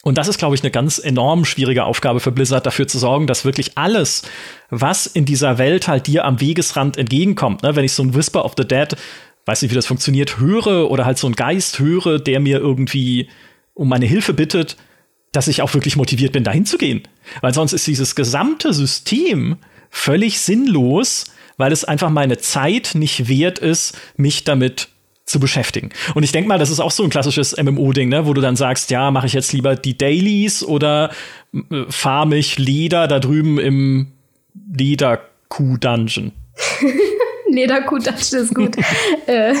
Und 0.03 0.17
das 0.17 0.29
ist, 0.29 0.37
glaube 0.37 0.55
ich, 0.55 0.61
eine 0.61 0.71
ganz 0.71 0.99
enorm 0.99 1.43
schwierige 1.43 1.83
Aufgabe 1.83 2.21
für 2.21 2.31
Blizzard, 2.31 2.65
dafür 2.65 2.87
zu 2.87 2.97
sorgen, 2.97 3.27
dass 3.27 3.43
wirklich 3.43 3.77
alles, 3.77 4.23
was 4.69 5.05
in 5.05 5.25
dieser 5.25 5.57
Welt 5.57 5.89
halt 5.89 6.07
dir 6.07 6.23
am 6.23 6.39
Wegesrand 6.39 6.95
entgegenkommt, 6.95 7.63
ne? 7.63 7.75
wenn 7.75 7.83
ich 7.83 7.91
so 7.91 8.03
ein 8.03 8.15
Whisper 8.15 8.45
of 8.45 8.53
the 8.57 8.65
Dead, 8.65 8.95
weiß 9.47 9.61
nicht, 9.61 9.71
wie 9.71 9.75
das 9.75 9.85
funktioniert, 9.85 10.39
höre 10.39 10.91
oder 10.91 11.05
halt 11.05 11.17
so 11.17 11.27
ein 11.27 11.33
Geist 11.33 11.79
höre, 11.79 12.19
der 12.19 12.39
mir 12.39 12.59
irgendwie 12.59 13.29
um 13.77 13.87
meine 13.87 14.05
Hilfe 14.05 14.33
bittet, 14.33 14.75
dass 15.31 15.47
ich 15.47 15.61
auch 15.61 15.73
wirklich 15.73 15.95
motiviert 15.95 16.33
bin, 16.33 16.43
dahin 16.43 16.65
zu 16.65 16.77
gehen. 16.77 17.03
Weil 17.41 17.53
sonst 17.53 17.73
ist 17.73 17.87
dieses 17.87 18.15
gesamte 18.15 18.73
System 18.73 19.57
völlig 19.89 20.39
sinnlos, 20.39 21.25
weil 21.57 21.71
es 21.71 21.85
einfach 21.85 22.09
meine 22.09 22.37
Zeit 22.37 22.91
nicht 22.93 23.27
wert 23.27 23.59
ist, 23.59 23.97
mich 24.15 24.43
damit 24.43 24.89
zu 25.25 25.39
beschäftigen. 25.39 25.89
Und 26.15 26.23
ich 26.23 26.31
denke 26.31 26.47
mal, 26.47 26.57
das 26.57 26.69
ist 26.69 26.79
auch 26.79 26.91
so 26.91 27.03
ein 27.03 27.09
klassisches 27.09 27.55
MMO-Ding, 27.57 28.09
ne, 28.09 28.25
wo 28.25 28.33
du 28.33 28.41
dann 28.41 28.55
sagst, 28.55 28.89
ja, 28.91 29.11
mache 29.11 29.27
ich 29.27 29.33
jetzt 29.33 29.51
lieber 29.51 29.75
die 29.75 29.97
Dailies 29.97 30.63
oder 30.63 31.11
äh, 31.53 31.83
farm 31.89 32.31
ich 32.31 32.57
Leder 32.57 33.07
da 33.07 33.19
drüben 33.19 33.59
im 33.59 34.13
Lederkuh-Dungeon. 34.73 36.31
Lederkutatsch 37.51 38.33
ist 38.33 38.53
gut. 38.53 38.75
äh, 39.27 39.53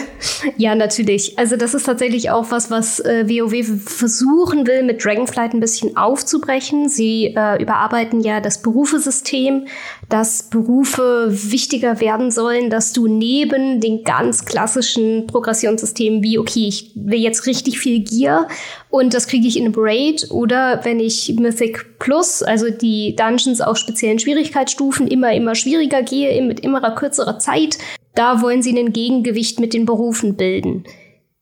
ja, 0.57 0.75
natürlich. 0.75 1.37
Also 1.37 1.55
das 1.55 1.73
ist 1.73 1.85
tatsächlich 1.85 2.29
auch 2.29 2.51
was, 2.51 2.69
was 2.69 2.99
äh, 2.99 3.27
WoW 3.27 3.81
versuchen 3.85 4.67
will, 4.67 4.83
mit 4.83 5.03
Dragonflight 5.03 5.53
ein 5.53 5.59
bisschen 5.59 5.95
aufzubrechen. 5.97 6.89
Sie 6.89 7.33
äh, 7.35 7.61
überarbeiten 7.61 8.21
ja 8.21 8.41
das 8.41 8.61
Berufesystem, 8.61 9.67
dass 10.09 10.43
Berufe 10.43 11.27
wichtiger 11.29 11.99
werden 11.99 12.31
sollen, 12.31 12.69
dass 12.69 12.93
du 12.93 13.07
neben 13.07 13.81
den 13.81 14.03
ganz 14.03 14.45
klassischen 14.45 15.27
Progressionssystemen 15.27 16.23
wie, 16.23 16.39
okay, 16.39 16.67
ich 16.67 16.91
will 16.95 17.19
jetzt 17.19 17.45
richtig 17.45 17.79
viel 17.79 18.03
Gear 18.03 18.47
und 18.89 19.13
das 19.13 19.27
kriege 19.27 19.47
ich 19.47 19.57
in 19.57 19.73
Braid 19.73 20.27
oder 20.31 20.79
wenn 20.83 20.99
ich 20.99 21.35
Mythic 21.37 21.99
Plus, 21.99 22.41
also 22.41 22.69
die 22.69 23.15
Dungeons 23.15 23.59
auf 23.59 23.77
speziellen 23.77 24.19
Schwierigkeitsstufen 24.19 25.07
immer, 25.07 25.33
immer 25.33 25.55
schwieriger 25.55 26.01
gehe, 26.03 26.41
mit 26.41 26.61
immer 26.61 26.81
kürzerer 26.91 27.39
Zeit, 27.39 27.77
da 28.15 28.41
wollen 28.41 28.61
sie 28.61 28.77
ein 28.77 28.93
Gegengewicht 28.93 29.59
mit 29.59 29.73
den 29.73 29.85
Berufen 29.85 30.35
bilden. 30.35 30.85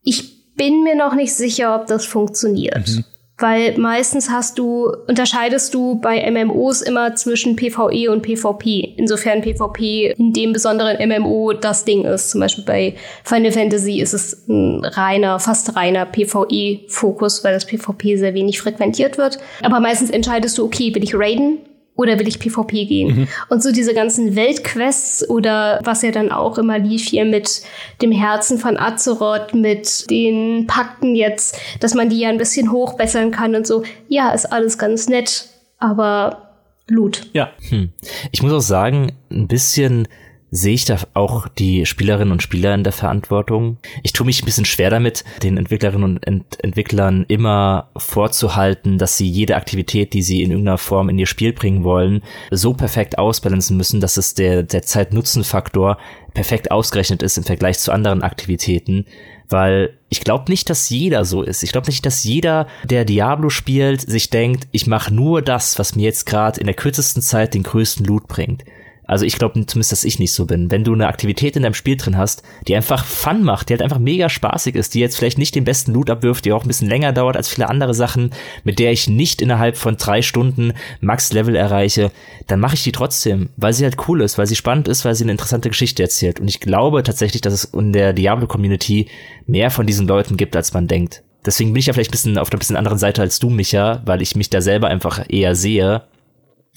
Ich 0.01 0.55
bin 0.55 0.84
mir 0.84 0.95
noch 0.95 1.13
nicht 1.13 1.34
sicher, 1.34 1.76
ob 1.76 1.88
das 1.88 2.05
funktioniert. 2.05 2.88
Mhm. 2.88 3.05
Weil 3.38 3.77
meistens 3.77 4.29
hast 4.29 4.57
du, 4.57 4.95
unterscheidest 5.07 5.73
du 5.73 5.95
bei 5.95 6.29
MMOs 6.31 6.81
immer 6.81 7.15
zwischen 7.15 7.57
PvE 7.57 8.09
und 8.09 8.21
PvP. 8.21 8.93
Insofern 8.95 9.41
PvP 9.41 10.13
in 10.17 10.31
dem 10.31 10.53
besonderen 10.53 10.97
MMO 11.09 11.51
das 11.51 11.83
Ding 11.83 12.05
ist. 12.05 12.29
Zum 12.29 12.39
Beispiel 12.39 12.63
bei 12.63 12.95
Final 13.25 13.51
Fantasy 13.51 13.99
ist 13.99 14.13
es 14.13 14.47
ein 14.47 14.86
reiner, 14.86 15.39
fast 15.39 15.75
reiner 15.75 16.05
PvE-Fokus, 16.05 17.43
weil 17.43 17.53
das 17.53 17.65
PvP 17.65 18.15
sehr 18.15 18.33
wenig 18.33 18.61
frequentiert 18.61 19.17
wird. 19.17 19.38
Aber 19.61 19.81
meistens 19.81 20.11
entscheidest 20.11 20.57
du, 20.57 20.63
okay, 20.63 20.95
will 20.95 21.03
ich 21.03 21.13
raiden 21.13 21.59
oder 21.96 22.20
will 22.20 22.28
ich 22.28 22.39
PvP 22.39 22.86
gehen? 22.86 23.16
Mhm. 23.16 23.28
Und 23.50 23.64
so 23.64 23.72
diese 23.72 23.93
ganzen 23.93 24.36
Weltquests 24.36 25.30
oder 25.30 25.80
was 25.84 26.02
ja 26.02 26.12
dann 26.12 26.32
auch 26.32 26.58
immer 26.58 26.78
lief 26.78 27.08
hier 27.08 27.26
mit 27.26 27.62
dem 28.02 28.12
Herzen 28.12 28.58
von 28.58 28.78
Azeroth, 28.78 29.54
mit 29.54 30.10
den 30.10 30.68
Pakten 30.68 31.16
jetzt, 31.16 31.58
dass 31.80 31.93
man 31.93 32.10
die 32.10 32.20
ja 32.20 32.30
ein 32.30 32.38
bisschen 32.38 32.72
hochbessern 32.72 33.32
kann 33.32 33.56
und 33.56 33.66
so. 33.66 33.84
Ja, 34.08 34.32
ist 34.32 34.52
alles 34.52 34.78
ganz 34.78 35.08
nett, 35.08 35.48
aber 35.80 36.50
Loot. 36.88 37.28
Ja. 37.34 37.52
Hm. 37.70 37.89
Ich 38.32 38.43
muss 38.43 38.54
auch 38.54 38.60
sagen, 38.60 39.14
ein 39.32 39.48
bisschen 39.48 40.08
sehe 40.56 40.74
ich 40.74 40.86
da 40.86 40.97
auch 41.14 41.47
die 41.47 41.86
Spielerinnen 41.86 42.32
und 42.32 42.41
Spieler 42.41 42.74
in 42.74 42.84
der 42.84 42.93
Verantwortung. 42.93 43.78
Ich 44.03 44.14
tue 44.14 44.26
mich 44.26 44.41
ein 44.41 44.45
bisschen 44.45 44.66
schwer 44.66 44.89
damit, 44.89 45.26
den 45.43 45.58
Entwicklerinnen 45.58 46.03
und 46.03 46.26
Ent 46.26 46.64
Entwicklern 46.64 47.26
immer 47.28 47.89
vorzuhalten, 47.97 48.97
dass 48.97 49.18
sie 49.18 49.28
jede 49.28 49.58
Aktivität, 49.58 50.14
die 50.14 50.22
sie 50.22 50.43
in 50.43 50.51
irgendeiner 50.51 50.78
Form 50.78 51.10
in 51.10 51.20
ihr 51.20 51.26
Spiel 51.26 51.51
bringen 51.51 51.84
wollen, 51.84 52.22
so 52.51 52.74
perfekt 52.74 53.18
ausbalancen 53.18 53.76
müssen, 53.76 53.99
dass 53.99 54.18
es 54.18 54.34
der, 54.34 54.64
der 54.64 54.84
Zeit-Nutzen-Faktor 54.84 55.97
perfekt 56.34 56.72
ausgerechnet 56.72 57.22
ist 57.22 57.38
im 57.38 57.43
Vergleich 57.43 57.80
zu 57.80 57.91
anderen 57.91 58.24
Aktivitäten. 58.24 59.06
Weil 59.49 59.97
ich 60.10 60.22
glaube 60.22 60.49
nicht, 60.49 60.70
dass 60.70 60.89
jeder 60.89 61.26
so 61.26 61.43
ist. 61.43 61.64
Ich 61.64 61.72
glaube 61.72 61.88
nicht, 61.88 62.06
dass 62.06 62.24
jeder, 62.24 62.68
der 62.84 63.06
Diablo 63.06 63.49
spielt, 63.49 64.01
sich 64.01 64.30
denkt, 64.30 64.68
ich 64.72 64.88
mache 64.88 65.14
nur 65.14 65.41
das, 65.41 65.78
was 65.78 65.95
mir 65.95 66.03
jetzt 66.03 66.26
gerade 66.26 66.60
in 66.60 66.66
der 66.66 66.76
kürzesten 66.76 67.22
Zeit 67.22 67.53
den 67.53 67.64
größten 67.64 68.06
Loot 68.06 68.28
bringt. 68.28 68.64
Also 69.08 69.26
ich 69.26 69.38
glaube 69.38 69.53
zumindest, 69.66 69.91
dass 69.91 70.03
ich 70.03 70.20
nicht 70.20 70.34
so 70.34 70.45
bin. 70.45 70.72
Wenn 70.72 70.84
du 70.84 70.93
eine 70.93 71.08
Aktivität 71.08 71.56
in 71.56 71.64
deinem 71.64 71.74
Spiel 71.74 71.95
drin 71.95 72.18
hast, 72.18 72.43
die 72.68 72.76
einfach 72.76 73.06
Fun 73.06 73.43
macht, 73.43 73.70
die 73.70 73.74
halt 73.74 73.82
einfach 73.82 73.99
mega 73.99 74.30
spaßig 74.30 74.76
ist, 74.76 74.93
die 74.93 74.99
jetzt 74.99 75.18
vielleicht 75.18 75.38
nicht 75.38 75.53
den 75.53 75.64
besten 75.64 75.93
Loot 75.93 76.10
abwirft, 76.10 76.45
die 76.45 76.53
auch 76.53 76.64
ein 76.64 76.68
bisschen 76.68 76.89
länger 76.89 77.14
dauert 77.14 77.38
als 77.38 77.49
viele 77.49 77.70
andere 77.70 77.93
Sachen, 77.93 78.32
mit 78.64 78.80
der 78.80 78.91
ich 78.91 79.08
nicht 79.08 79.41
innerhalb 79.41 79.78
von 79.78 79.97
drei 79.97 80.22
Stunden 80.22 80.74
Max-Level 81.01 81.56
erreiche, 81.56 82.12
dann 82.47 82.60
mache 82.60 82.76
ich 82.76 82.84
die 82.84 82.91
trotzdem, 82.91 83.49
weil 83.58 83.74
sie 83.74 83.84
halt 83.84 83.97
cool 84.08 84.22
ist, 84.22 84.38
weil 84.38 84.47
sie 84.47 84.56
spannend 84.56 84.88
ist, 84.88 85.06
weil 85.06 85.16
sie 85.16 85.24
eine 85.24 85.32
interessante 85.32 85.70
Geschichte 85.70 86.01
erzählt. 86.01 86.39
Und 86.39 86.47
ich 86.47 86.60
glaube 86.60 87.03
tatsächlich, 87.03 87.41
dass 87.41 87.53
es 87.53 87.66
in 87.66 87.93
der 87.93 88.14
Diablo-Community 88.14 89.08
mehr 89.45 89.70
von 89.70 89.86
diesen 89.86 90.08
Leuten 90.08 90.38
gibt, 90.38 90.56
als 90.56 90.74
man 90.74 90.88
denkt. 90.88 91.22
Deswegen 91.45 91.74
bin 91.74 91.80
ich 91.80 91.86
ja 91.86 91.93
vielleicht 91.93 92.10
ein 92.10 92.14
bisschen 92.14 92.38
auf 92.39 92.49
der 92.49 92.58
bisschen 92.58 92.76
anderen 92.76 92.97
Seite 92.97 93.22
als 93.22 93.38
du, 93.38 93.51
Micha, 93.51 94.01
weil 94.06 94.24
ich 94.24 94.36
mich 94.36 94.49
da 94.49 94.62
selber 94.62 94.88
einfach 94.88 95.24
eher 95.30 95.53
sehe 95.53 96.01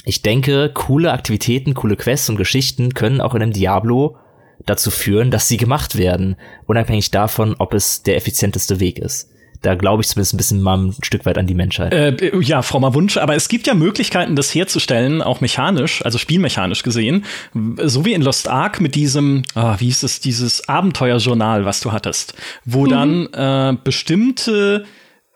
ich 0.09 0.23
denke, 0.23 0.71
coole 0.73 1.13
Aktivitäten, 1.13 1.75
coole 1.75 1.95
Quests 1.95 2.31
und 2.31 2.37
Geschichten 2.37 2.95
können 2.95 3.21
auch 3.21 3.35
in 3.35 3.43
einem 3.43 3.53
Diablo 3.53 4.17
dazu 4.65 4.91
führen, 4.91 5.31
dass 5.31 5.49
sie 5.49 5.59
gemacht 5.59 5.99
werden, 5.99 6.37
unabhängig 6.65 7.11
davon, 7.11 7.55
ob 7.59 7.75
es 7.75 8.05
der 8.05 8.17
effizienteste 8.17 8.81
Weg 8.81 8.99
ist. 8.99 9.29
Da 9.61 9.75
glaube 9.75 10.03
ich 10.03 10.09
zumindest 10.09 10.33
ein 10.33 10.37
bisschen 10.39 10.63
mal 10.63 10.79
ein 10.79 10.95
Stück 11.03 11.27
weit 11.27 11.37
an 11.37 11.47
die 11.47 11.53
Menschheit. 11.53 11.93
Äh, 11.93 12.39
ja, 12.41 12.63
frommer 12.63 12.95
Wunsch. 12.95 13.19
Aber 13.19 13.35
es 13.35 13.49
gibt 13.49 13.67
ja 13.67 13.75
Möglichkeiten, 13.75 14.35
das 14.35 14.55
herzustellen, 14.55 15.21
auch 15.21 15.43
mechanisch, 15.43 16.03
also 16.03 16.17
spielmechanisch 16.17 16.83
gesehen. 16.83 17.27
So 17.53 18.07
wie 18.07 18.15
in 18.15 18.23
Lost 18.23 18.49
Ark 18.49 18.81
mit 18.81 18.95
diesem, 18.95 19.43
oh, 19.57 19.75
wie 19.77 19.87
hieß 19.87 20.05
es, 20.05 20.21
dieses 20.21 20.71
Abenteuerjournal, 20.71 21.67
was 21.67 21.81
du 21.81 21.93
hattest, 21.93 22.33
wo 22.65 22.87
mhm. 22.87 22.89
dann 22.89 23.27
äh, 23.35 23.77
bestimmte 23.85 24.87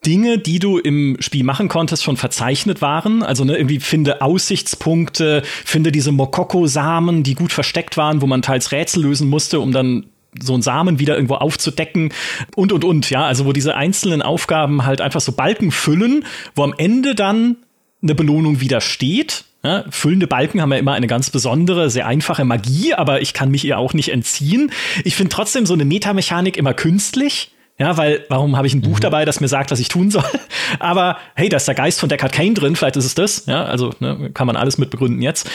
Dinge, 0.04 0.38
die 0.38 0.58
du 0.58 0.78
im 0.78 1.16
Spiel 1.20 1.44
machen 1.44 1.68
konntest, 1.68 2.02
schon 2.02 2.16
verzeichnet 2.16 2.82
waren. 2.82 3.22
Also 3.22 3.44
ne, 3.44 3.56
irgendwie 3.56 3.78
finde 3.78 4.20
Aussichtspunkte, 4.20 5.42
finde 5.64 5.92
diese 5.92 6.10
Mokoko-Samen, 6.10 7.22
die 7.22 7.34
gut 7.34 7.52
versteckt 7.52 7.96
waren, 7.96 8.20
wo 8.20 8.26
man 8.26 8.42
teils 8.42 8.72
Rätsel 8.72 9.02
lösen 9.04 9.28
musste, 9.28 9.60
um 9.60 9.72
dann 9.72 10.06
so 10.40 10.54
einen 10.54 10.62
Samen 10.62 10.98
wieder 10.98 11.14
irgendwo 11.14 11.34
aufzudecken 11.34 12.12
und 12.56 12.72
und 12.72 12.84
und, 12.84 13.10
ja, 13.10 13.26
also 13.26 13.44
wo 13.44 13.52
diese 13.52 13.76
einzelnen 13.76 14.22
Aufgaben 14.22 14.84
halt 14.84 15.00
einfach 15.00 15.20
so 15.20 15.32
Balken 15.32 15.70
füllen, 15.70 16.24
wo 16.54 16.64
am 16.64 16.74
Ende 16.76 17.14
dann 17.14 17.56
eine 18.02 18.14
Belohnung 18.14 18.60
wieder 18.60 18.80
steht. 18.80 19.44
Ja, 19.64 19.84
füllende 19.90 20.26
Balken 20.26 20.60
haben 20.60 20.72
ja 20.72 20.78
immer 20.78 20.94
eine 20.94 21.06
ganz 21.06 21.30
besondere, 21.30 21.88
sehr 21.88 22.06
einfache 22.06 22.44
Magie, 22.44 22.94
aber 22.94 23.20
ich 23.20 23.32
kann 23.32 23.52
mich 23.52 23.64
ihr 23.64 23.78
auch 23.78 23.94
nicht 23.94 24.08
entziehen. 24.08 24.72
Ich 25.04 25.14
finde 25.14 25.30
trotzdem 25.30 25.66
so 25.66 25.74
eine 25.74 25.84
Metamechanik 25.84 26.56
immer 26.56 26.74
künstlich. 26.74 27.52
Ja, 27.78 27.96
weil 27.96 28.24
warum 28.28 28.56
habe 28.56 28.66
ich 28.66 28.74
ein 28.74 28.80
Buch 28.80 28.98
mhm. 28.98 29.02
dabei, 29.02 29.24
das 29.24 29.40
mir 29.40 29.48
sagt, 29.48 29.70
was 29.70 29.80
ich 29.80 29.88
tun 29.88 30.10
soll? 30.10 30.24
Aber 30.78 31.16
hey, 31.34 31.48
da 31.48 31.56
ist 31.56 31.66
der 31.66 31.74
Geist 31.74 32.00
von 32.00 32.08
Deckard 32.08 32.32
Kane 32.32 32.54
drin, 32.54 32.76
vielleicht 32.76 32.96
ist 32.96 33.04
es 33.04 33.14
das. 33.14 33.46
Ja, 33.46 33.64
also 33.64 33.92
ne, 34.00 34.30
kann 34.34 34.46
man 34.46 34.56
alles 34.56 34.78
mit 34.78 34.90
begründen 34.90 35.22
jetzt. 35.22 35.48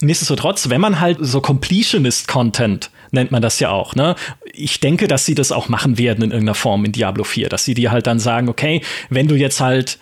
Nichtsdestotrotz, 0.00 0.68
wenn 0.68 0.80
man 0.80 1.00
halt 1.00 1.18
so 1.20 1.40
Completionist-Content 1.40 2.90
nennt 3.12 3.30
man 3.30 3.40
das 3.40 3.60
ja 3.60 3.70
auch, 3.70 3.94
ne? 3.94 4.16
Ich 4.52 4.80
denke, 4.80 5.08
dass 5.08 5.24
sie 5.24 5.34
das 5.34 5.52
auch 5.52 5.68
machen 5.68 5.98
werden 5.98 6.24
in 6.24 6.30
irgendeiner 6.32 6.56
Form 6.56 6.84
in 6.84 6.92
Diablo 6.92 7.24
4, 7.24 7.48
dass 7.48 7.64
sie 7.64 7.74
dir 7.74 7.92
halt 7.92 8.06
dann 8.06 8.18
sagen, 8.18 8.48
okay, 8.48 8.82
wenn 9.08 9.28
du 9.28 9.36
jetzt 9.36 9.60
halt 9.60 9.98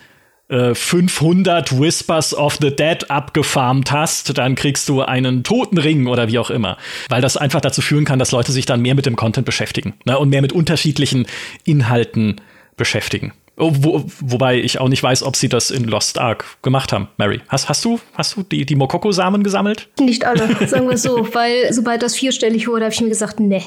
500 0.73 1.71
äh, 1.71 1.79
Whispers 1.79 2.35
of 2.35 2.57
the 2.61 2.75
Dead 2.75 3.09
abgefarmt 3.09 3.91
hast, 3.91 4.37
dann 4.37 4.55
kriegst 4.55 4.87
du 4.89 5.01
einen 5.01 5.43
Totenring 5.43 6.07
oder 6.07 6.27
wie 6.27 6.39
auch 6.39 6.49
immer. 6.49 6.77
Weil 7.09 7.21
das 7.21 7.37
einfach 7.37 7.61
dazu 7.61 7.81
führen 7.81 8.05
kann, 8.05 8.19
dass 8.19 8.31
Leute 8.31 8.51
sich 8.51 8.65
dann 8.65 8.81
mehr 8.81 8.95
mit 8.95 9.05
dem 9.05 9.15
Content 9.15 9.45
beschäftigen 9.45 9.93
ne? 10.05 10.17
und 10.17 10.29
mehr 10.29 10.41
mit 10.41 10.53
unterschiedlichen 10.53 11.27
Inhalten 11.65 12.41
beschäftigen. 12.77 13.33
Oh, 13.55 13.71
wo, 13.75 14.03
wobei 14.19 14.57
ich 14.57 14.79
auch 14.79 14.89
nicht 14.89 15.03
weiß, 15.03 15.21
ob 15.23 15.35
sie 15.35 15.47
das 15.47 15.69
in 15.69 15.83
Lost 15.83 16.17
Ark 16.17 16.45
gemacht 16.63 16.91
haben, 16.91 17.07
Mary. 17.17 17.41
Hast, 17.49 17.69
hast 17.69 17.85
du, 17.85 17.99
hast 18.13 18.35
du 18.35 18.41
die, 18.41 18.65
die 18.65 18.75
Mokoko-Samen 18.75 19.43
gesammelt? 19.43 19.89
Nicht 19.99 20.25
alle, 20.25 20.47
sagen 20.67 20.89
wir 20.89 20.97
so, 20.97 21.27
weil 21.33 21.71
sobald 21.71 22.01
das 22.01 22.15
vierstellig 22.15 22.67
wurde, 22.67 22.85
habe 22.85 22.93
ich 22.93 23.01
mir 23.01 23.09
gesagt, 23.09 23.39
ne. 23.39 23.61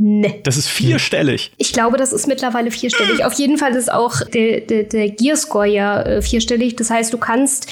Nee. 0.00 0.40
Das 0.44 0.56
ist 0.56 0.68
vierstellig. 0.68 1.52
Ich 1.58 1.72
glaube, 1.72 1.96
das 1.96 2.12
ist 2.12 2.26
mittlerweile 2.28 2.70
vierstellig. 2.70 3.24
Auf 3.24 3.32
jeden 3.34 3.58
Fall 3.58 3.74
ist 3.74 3.92
auch 3.92 4.22
der, 4.22 4.60
der, 4.60 4.84
der 4.84 5.10
Gearscore 5.10 5.66
ja 5.66 6.00
äh, 6.02 6.22
vierstellig. 6.22 6.76
Das 6.76 6.88
heißt, 6.88 7.12
du 7.12 7.18
kannst 7.18 7.68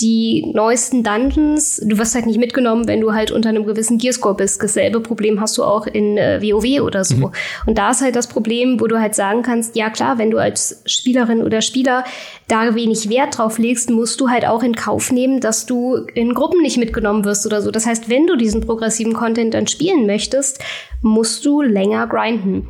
die 0.00 0.50
neuesten 0.54 1.02
Dungeons, 1.02 1.80
du 1.84 1.98
wirst 1.98 2.14
halt 2.14 2.26
nicht 2.26 2.38
mitgenommen, 2.38 2.86
wenn 2.86 3.00
du 3.00 3.12
halt 3.12 3.30
unter 3.30 3.48
einem 3.48 3.64
gewissen 3.64 3.98
Gearscore 3.98 4.34
bist. 4.34 4.62
Dasselbe 4.62 5.00
Problem 5.00 5.40
hast 5.40 5.58
du 5.58 5.64
auch 5.64 5.86
in 5.86 6.16
äh, 6.16 6.40
WoW 6.42 6.82
oder 6.82 7.04
so. 7.04 7.16
Mhm. 7.16 7.32
Und 7.66 7.78
da 7.78 7.90
ist 7.90 8.02
halt 8.02 8.16
das 8.16 8.26
Problem, 8.26 8.80
wo 8.80 8.86
du 8.86 9.00
halt 9.00 9.14
sagen 9.14 9.42
kannst, 9.42 9.76
ja 9.76 9.90
klar, 9.90 10.18
wenn 10.18 10.30
du 10.30 10.38
als 10.38 10.82
Spielerin 10.86 11.42
oder 11.42 11.60
Spieler 11.60 12.04
da 12.46 12.74
wenig 12.74 13.08
Wert 13.08 13.38
drauf 13.38 13.58
legst, 13.58 13.90
musst 13.90 14.20
du 14.20 14.28
halt 14.28 14.46
auch 14.46 14.62
in 14.62 14.74
Kauf 14.74 15.12
nehmen, 15.12 15.40
dass 15.40 15.66
du 15.66 16.06
in 16.14 16.34
Gruppen 16.34 16.62
nicht 16.62 16.78
mitgenommen 16.78 17.24
wirst 17.24 17.46
oder 17.46 17.60
so. 17.62 17.70
Das 17.70 17.86
heißt, 17.86 18.08
wenn 18.08 18.26
du 18.26 18.36
diesen 18.36 18.60
progressiven 18.60 19.12
Content 19.12 19.54
dann 19.54 19.66
spielen 19.66 20.06
möchtest, 20.06 20.62
musst 21.02 21.44
du 21.44 21.62
länger 21.62 22.06
grinden. 22.06 22.68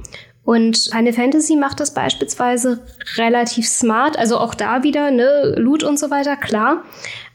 Und 0.49 0.79
Final 0.79 1.13
Fantasy 1.13 1.57
macht 1.57 1.79
das 1.79 1.93
beispielsweise 1.93 2.81
relativ 3.19 3.69
smart. 3.69 4.19
Also 4.19 4.39
auch 4.39 4.55
da 4.55 4.83
wieder, 4.83 5.11
ne, 5.11 5.55
Loot 5.59 5.83
und 5.83 5.99
so 5.99 6.11
weiter, 6.11 6.37
klar. 6.37 6.85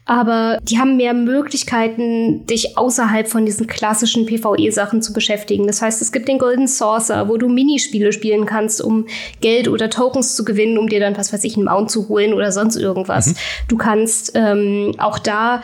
Aber 0.05 0.57
die 0.63 0.79
haben 0.79 0.97
mehr 0.97 1.13
Möglichkeiten, 1.13 2.47
dich 2.47 2.75
außerhalb 2.75 3.27
von 3.27 3.45
diesen 3.45 3.67
klassischen 3.67 4.25
PvE-Sachen 4.25 5.03
zu 5.03 5.13
beschäftigen. 5.13 5.67
Das 5.67 5.83
heißt, 5.83 6.01
es 6.01 6.11
gibt 6.11 6.27
den 6.27 6.39
Golden 6.39 6.65
Saucer, 6.65 7.29
wo 7.29 7.37
du 7.37 7.49
Minispiele 7.49 8.13
spielen 8.13 8.47
kannst, 8.47 8.81
um 8.81 9.05
Geld 9.41 9.67
oder 9.67 9.91
Tokens 9.91 10.35
zu 10.35 10.43
gewinnen, 10.43 10.79
um 10.79 10.89
dir 10.89 10.99
dann, 10.99 11.15
was 11.15 11.31
weiß 11.31 11.43
ich, 11.43 11.55
einen 11.55 11.65
Mount 11.65 11.91
zu 11.91 12.09
holen 12.09 12.33
oder 12.33 12.51
sonst 12.51 12.77
irgendwas. 12.77 13.27
Mhm. 13.27 13.35
Du 13.67 13.77
kannst 13.77 14.31
ähm, 14.33 14.95
auch 14.97 15.19
da 15.19 15.61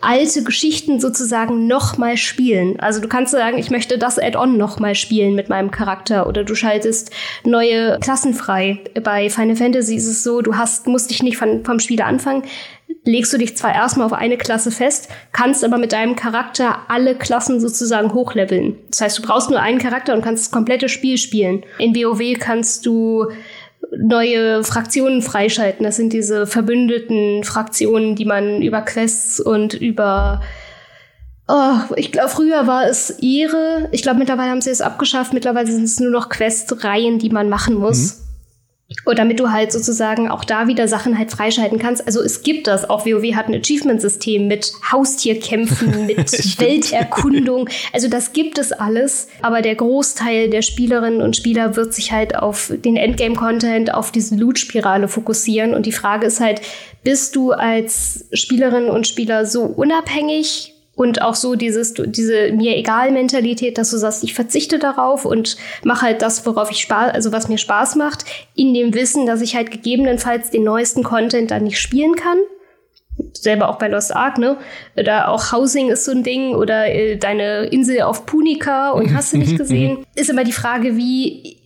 alte 0.00 0.42
Geschichten 0.44 1.00
sozusagen 1.00 1.66
nochmal 1.66 2.16
spielen. 2.16 2.78
Also 2.78 3.00
du 3.00 3.08
kannst 3.08 3.32
sagen, 3.32 3.58
ich 3.58 3.70
möchte 3.70 3.98
das 3.98 4.18
Add-on 4.18 4.56
nochmal 4.56 4.94
spielen 4.94 5.34
mit 5.34 5.48
meinem 5.48 5.70
Charakter 5.70 6.26
oder 6.26 6.44
du 6.44 6.54
schaltest 6.54 7.10
neue 7.44 7.98
Klassen 8.00 8.34
frei. 8.34 8.80
Bei 9.02 9.30
Final 9.30 9.56
Fantasy 9.56 9.96
ist 9.96 10.06
es 10.06 10.22
so, 10.22 10.42
du 10.42 10.56
hast, 10.56 10.86
musst 10.86 11.10
dich 11.10 11.22
nicht 11.22 11.38
von, 11.38 11.64
vom 11.64 11.80
Spieler 11.80 12.06
anfangen, 12.06 12.42
legst 13.04 13.32
du 13.32 13.38
dich 13.38 13.56
zwar 13.56 13.74
erstmal 13.74 14.06
auf 14.06 14.12
eine 14.12 14.36
Klasse 14.36 14.70
fest, 14.70 15.08
kannst 15.32 15.64
aber 15.64 15.78
mit 15.78 15.92
deinem 15.92 16.16
Charakter 16.16 16.80
alle 16.88 17.14
Klassen 17.14 17.60
sozusagen 17.60 18.12
hochleveln. 18.12 18.76
Das 18.90 19.00
heißt, 19.00 19.18
du 19.18 19.22
brauchst 19.22 19.50
nur 19.50 19.60
einen 19.60 19.78
Charakter 19.78 20.14
und 20.14 20.22
kannst 20.22 20.46
das 20.46 20.50
komplette 20.50 20.88
Spiel 20.88 21.16
spielen. 21.18 21.64
In 21.78 21.94
WoW 21.94 22.38
kannst 22.38 22.86
du 22.86 23.26
neue 23.96 24.64
Fraktionen 24.64 25.22
freischalten. 25.22 25.84
Das 25.84 25.96
sind 25.96 26.12
diese 26.12 26.46
verbündeten 26.46 27.44
Fraktionen, 27.44 28.14
die 28.14 28.24
man 28.24 28.62
über 28.62 28.82
Quests 28.82 29.40
und 29.40 29.74
über 29.74 30.42
Oh, 31.50 31.76
ich 31.96 32.12
glaube, 32.12 32.28
früher 32.28 32.66
war 32.66 32.86
es 32.86 33.08
Ehre. 33.08 33.88
Ich 33.90 34.02
glaube, 34.02 34.18
mittlerweile 34.18 34.50
haben 34.50 34.60
sie 34.60 34.68
es 34.68 34.82
abgeschafft. 34.82 35.32
Mittlerweile 35.32 35.66
sind 35.66 35.84
es 35.84 35.98
nur 35.98 36.10
noch 36.10 36.28
Questreihen, 36.28 37.18
die 37.18 37.30
man 37.30 37.48
machen 37.48 37.74
muss. 37.74 38.18
Mhm. 38.18 38.27
Und 39.04 39.18
damit 39.18 39.38
du 39.38 39.50
halt 39.50 39.70
sozusagen 39.70 40.30
auch 40.30 40.44
da 40.44 40.66
wieder 40.66 40.88
Sachen 40.88 41.18
halt 41.18 41.30
freischalten 41.30 41.78
kannst. 41.78 42.06
Also 42.06 42.22
es 42.22 42.42
gibt 42.42 42.66
das. 42.66 42.88
Auch 42.88 43.04
WoW 43.04 43.34
hat 43.34 43.48
ein 43.48 43.54
Achievement-System 43.54 44.48
mit 44.48 44.72
Haustierkämpfen, 44.90 46.06
mit 46.06 46.18
Welterkundung. 46.58 47.68
Also 47.92 48.08
das 48.08 48.32
gibt 48.32 48.56
es 48.56 48.72
alles. 48.72 49.28
Aber 49.42 49.60
der 49.60 49.74
Großteil 49.74 50.48
der 50.48 50.62
Spielerinnen 50.62 51.20
und 51.20 51.36
Spieler 51.36 51.76
wird 51.76 51.92
sich 51.92 52.12
halt 52.12 52.36
auf 52.36 52.72
den 52.82 52.96
Endgame-Content, 52.96 53.92
auf 53.92 54.10
diese 54.10 54.36
Loot-Spirale 54.36 55.08
fokussieren. 55.08 55.74
Und 55.74 55.84
die 55.84 55.92
Frage 55.92 56.26
ist 56.26 56.40
halt, 56.40 56.62
bist 57.04 57.36
du 57.36 57.52
als 57.52 58.26
Spielerin 58.32 58.88
und 58.88 59.06
Spieler 59.06 59.44
so 59.44 59.64
unabhängig 59.64 60.77
und 60.98 61.22
auch 61.22 61.36
so 61.36 61.54
dieses, 61.54 61.94
diese 61.94 62.50
mir 62.50 62.76
egal 62.76 63.12
Mentalität, 63.12 63.78
dass 63.78 63.92
du 63.92 63.98
sagst, 63.98 64.24
ich 64.24 64.34
verzichte 64.34 64.80
darauf 64.80 65.24
und 65.24 65.56
mache 65.84 66.02
halt 66.02 66.22
das, 66.22 66.44
worauf 66.44 66.72
ich 66.72 66.80
Spaß, 66.80 67.14
also 67.14 67.30
was 67.30 67.48
mir 67.48 67.56
Spaß 67.56 67.94
macht, 67.94 68.24
in 68.56 68.74
dem 68.74 68.92
Wissen, 68.94 69.24
dass 69.24 69.40
ich 69.40 69.54
halt 69.54 69.70
gegebenenfalls 69.70 70.50
den 70.50 70.64
neuesten 70.64 71.04
Content 71.04 71.52
dann 71.52 71.62
nicht 71.62 71.78
spielen 71.80 72.16
kann. 72.16 72.38
Selber 73.32 73.68
auch 73.68 73.78
bei 73.78 73.86
Lost 73.86 74.14
Ark, 74.14 74.38
ne? 74.38 74.56
Oder 74.96 75.28
auch 75.28 75.52
Housing 75.52 75.88
ist 75.88 76.04
so 76.04 76.10
ein 76.10 76.24
Ding 76.24 76.56
oder 76.56 76.92
äh, 76.92 77.16
deine 77.16 77.66
Insel 77.66 78.02
auf 78.02 78.26
Punica 78.26 78.90
und 78.90 79.14
hast 79.14 79.32
du 79.32 79.38
nicht 79.38 79.56
gesehen. 79.56 80.04
ist 80.16 80.30
immer 80.30 80.42
die 80.42 80.50
Frage, 80.50 80.96
wie 80.96 81.57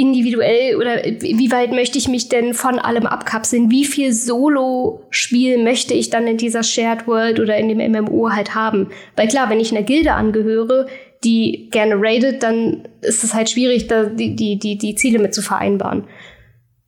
individuell 0.00 0.76
oder 0.76 1.02
wie 1.04 1.50
weit 1.52 1.72
möchte 1.72 1.98
ich 1.98 2.08
mich 2.08 2.28
denn 2.28 2.54
von 2.54 2.78
allem 2.78 3.06
abkapseln? 3.06 3.70
Wie 3.70 3.84
viel 3.84 4.12
Solo-Spiel 4.12 5.62
möchte 5.62 5.92
ich 5.94 6.08
dann 6.08 6.26
in 6.26 6.38
dieser 6.38 6.62
Shared 6.62 7.06
World 7.06 7.38
oder 7.38 7.56
in 7.58 7.68
dem 7.68 7.92
MMO 7.92 8.30
halt 8.30 8.54
haben? 8.54 8.88
Weil 9.16 9.28
klar, 9.28 9.50
wenn 9.50 9.60
ich 9.60 9.70
einer 9.70 9.82
Gilde 9.82 10.12
angehöre, 10.12 10.86
die 11.22 11.68
gerne 11.70 11.96
raidet, 11.96 12.42
dann 12.42 12.88
ist 13.02 13.24
es 13.24 13.34
halt 13.34 13.50
schwierig, 13.50 13.88
da 13.88 14.04
die, 14.04 14.34
die, 14.34 14.58
die, 14.58 14.78
die 14.78 14.94
Ziele 14.94 15.18
mit 15.18 15.34
zu 15.34 15.42
vereinbaren 15.42 16.04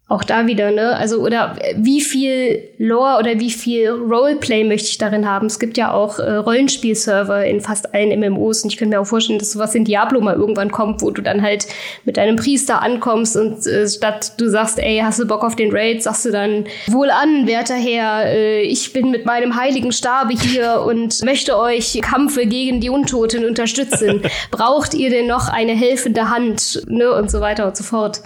auch 0.08 0.24
da 0.24 0.46
wieder, 0.46 0.72
ne? 0.72 0.94
Also, 0.96 1.20
oder 1.20 1.56
wie 1.74 2.02
viel 2.02 2.68
Lore 2.76 3.18
oder 3.18 3.40
wie 3.40 3.50
viel 3.50 3.88
Roleplay 3.88 4.62
möchte 4.62 4.88
ich 4.88 4.98
darin 4.98 5.26
haben? 5.26 5.46
Es 5.46 5.58
gibt 5.58 5.78
ja 5.78 5.92
auch 5.92 6.18
äh, 6.18 6.34
Rollenspielserver 6.34 7.46
in 7.46 7.62
fast 7.62 7.94
allen 7.94 8.20
MMOs 8.20 8.62
und 8.62 8.72
ich 8.72 8.76
könnte 8.76 8.94
mir 8.94 9.00
auch 9.00 9.06
vorstellen, 9.06 9.38
dass 9.38 9.52
sowas 9.52 9.74
in 9.74 9.86
Diablo 9.86 10.20
mal 10.20 10.34
irgendwann 10.34 10.70
kommt, 10.70 11.00
wo 11.00 11.10
du 11.10 11.22
dann 11.22 11.40
halt 11.40 11.66
mit 12.04 12.18
deinem 12.18 12.36
Priester 12.36 12.82
ankommst 12.82 13.36
und 13.36 13.66
äh, 13.66 13.88
statt 13.88 14.34
du 14.38 14.50
sagst, 14.50 14.78
ey, 14.80 15.00
hast 15.02 15.18
du 15.18 15.26
Bock 15.26 15.44
auf 15.44 15.56
den 15.56 15.70
Raid, 15.72 16.02
sagst 16.02 16.26
du 16.26 16.30
dann, 16.30 16.66
wohl 16.88 17.08
an, 17.08 17.46
werter 17.46 17.76
Herr, 17.76 18.26
äh, 18.26 18.62
ich 18.62 18.92
bin 18.92 19.12
mit 19.12 19.24
meinem 19.24 19.56
heiligen 19.56 19.92
Stabe 19.92 20.34
hier 20.34 20.82
und 20.86 21.24
möchte 21.24 21.56
euch 21.56 21.98
Kampfe 22.02 22.44
gegen 22.44 22.80
die 22.80 22.90
Untoten 22.90 23.46
unterstützen. 23.46 24.20
Braucht 24.50 24.92
ihr 24.92 25.08
denn 25.08 25.26
noch 25.26 25.48
eine 25.48 25.72
helfende 25.72 26.28
Hand? 26.28 26.82
Ne? 26.88 27.10
Und 27.12 27.30
so 27.30 27.40
weiter 27.40 27.66
und 27.66 27.76
so 27.78 27.84
fort 27.84 28.20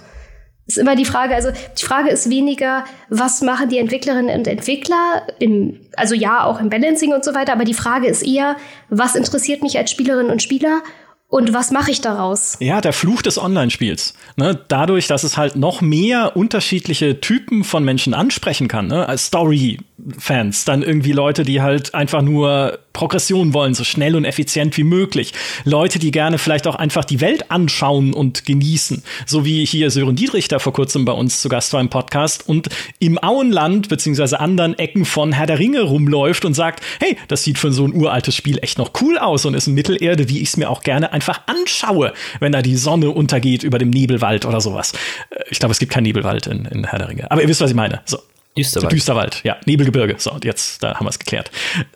ist 0.67 0.77
immer 0.77 0.95
die 0.95 1.05
Frage, 1.05 1.33
also 1.33 1.49
die 1.51 1.85
Frage 1.85 2.09
ist 2.09 2.29
weniger, 2.29 2.83
was 3.09 3.41
machen 3.41 3.69
die 3.69 3.77
Entwicklerinnen 3.77 4.37
und 4.37 4.47
Entwickler 4.47 5.23
im, 5.39 5.79
also 5.95 6.13
ja, 6.13 6.43
auch 6.43 6.59
im 6.59 6.69
Balancing 6.69 7.13
und 7.13 7.23
so 7.23 7.33
weiter, 7.33 7.53
aber 7.53 7.63
die 7.63 7.73
Frage 7.73 8.07
ist 8.07 8.21
eher, 8.21 8.57
was 8.89 9.15
interessiert 9.15 9.63
mich 9.63 9.77
als 9.77 9.91
Spielerin 9.91 10.27
und 10.27 10.43
Spieler 10.43 10.81
und 11.29 11.53
was 11.53 11.71
mache 11.71 11.91
ich 11.91 11.99
daraus? 11.99 12.55
Ja, 12.61 12.79
der 12.79 12.93
Fluch 12.93 13.21
des 13.21 13.37
Online-Spiels. 13.37 14.13
Ne? 14.37 14.57
Dadurch, 14.69 15.07
dass 15.07 15.23
es 15.23 15.35
halt 15.35 15.57
noch 15.57 15.81
mehr 15.81 16.37
unterschiedliche 16.37 17.19
Typen 17.19 17.65
von 17.65 17.83
Menschen 17.83 18.13
ansprechen 18.13 18.69
kann, 18.69 18.87
ne? 18.87 19.09
als 19.09 19.25
Story-Fans, 19.25 20.63
dann 20.63 20.83
irgendwie 20.83 21.11
Leute, 21.11 21.43
die 21.43 21.61
halt 21.61 21.93
einfach 21.93 22.21
nur 22.21 22.79
Progression 22.97 23.53
wollen, 23.53 23.75
so 23.75 23.83
schnell 23.83 24.15
und 24.15 24.25
effizient 24.25 24.75
wie 24.75 24.83
möglich. 24.83 25.31
Leute, 25.65 25.99
die 25.99 26.09
gerne 26.09 26.39
vielleicht 26.39 26.65
auch 26.65 26.73
einfach 26.73 27.05
die 27.05 27.21
Welt 27.21 27.51
anschauen 27.51 28.11
und 28.11 28.43
genießen. 28.43 29.03
So 29.27 29.45
wie 29.45 29.63
hier 29.65 29.91
Sören 29.91 30.15
Dietrich, 30.15 30.47
der 30.47 30.59
vor 30.59 30.73
kurzem 30.73 31.05
bei 31.05 31.11
uns 31.11 31.39
zu 31.39 31.47
Gast 31.47 31.73
war 31.73 31.79
im 31.79 31.89
Podcast 31.89 32.49
und 32.49 32.69
im 32.97 33.21
Auenland 33.23 33.87
beziehungsweise 33.87 34.39
anderen 34.39 34.79
Ecken 34.79 35.05
von 35.05 35.31
Herr 35.31 35.45
der 35.45 35.59
Ringe 35.59 35.81
rumläuft 35.81 36.43
und 36.43 36.55
sagt, 36.55 36.83
hey, 36.99 37.17
das 37.27 37.43
sieht 37.43 37.59
für 37.59 37.71
so 37.71 37.85
ein 37.85 37.93
uraltes 37.93 38.33
Spiel 38.33 38.57
echt 38.63 38.79
noch 38.79 38.89
cool 38.99 39.19
aus 39.19 39.45
und 39.45 39.53
ist 39.53 39.67
in 39.67 39.75
Mittelerde, 39.75 40.27
wie 40.27 40.41
ich 40.41 40.49
es 40.49 40.57
mir 40.57 40.71
auch 40.71 40.81
gerne 40.81 41.13
einfach 41.13 41.41
anschaue, 41.45 42.13
wenn 42.39 42.51
da 42.51 42.63
die 42.63 42.77
Sonne 42.77 43.11
untergeht 43.11 43.61
über 43.61 43.77
dem 43.77 43.91
Nebelwald 43.91 44.43
oder 44.43 44.59
sowas. 44.59 44.93
Äh, 45.29 45.43
ich 45.51 45.59
glaube, 45.59 45.73
es 45.73 45.77
gibt 45.77 45.91
keinen 45.91 46.05
Nebelwald 46.05 46.47
in, 46.47 46.65
in 46.65 46.85
Herr 46.85 46.97
der 46.97 47.09
Ringe. 47.09 47.29
Aber 47.29 47.43
ihr 47.43 47.47
wisst, 47.47 47.61
was 47.61 47.69
ich 47.69 47.75
meine. 47.75 48.01
So. 48.05 48.17
Düsterwald. 48.57 48.91
Düsterwald, 48.91 49.41
ja. 49.43 49.57
Nebelgebirge. 49.65 50.15
So, 50.17 50.31
und 50.31 50.45
jetzt, 50.45 50.83
da 50.83 50.95
haben 50.95 51.05
wir 51.05 51.09
es 51.09 51.19
geklärt. 51.19 51.51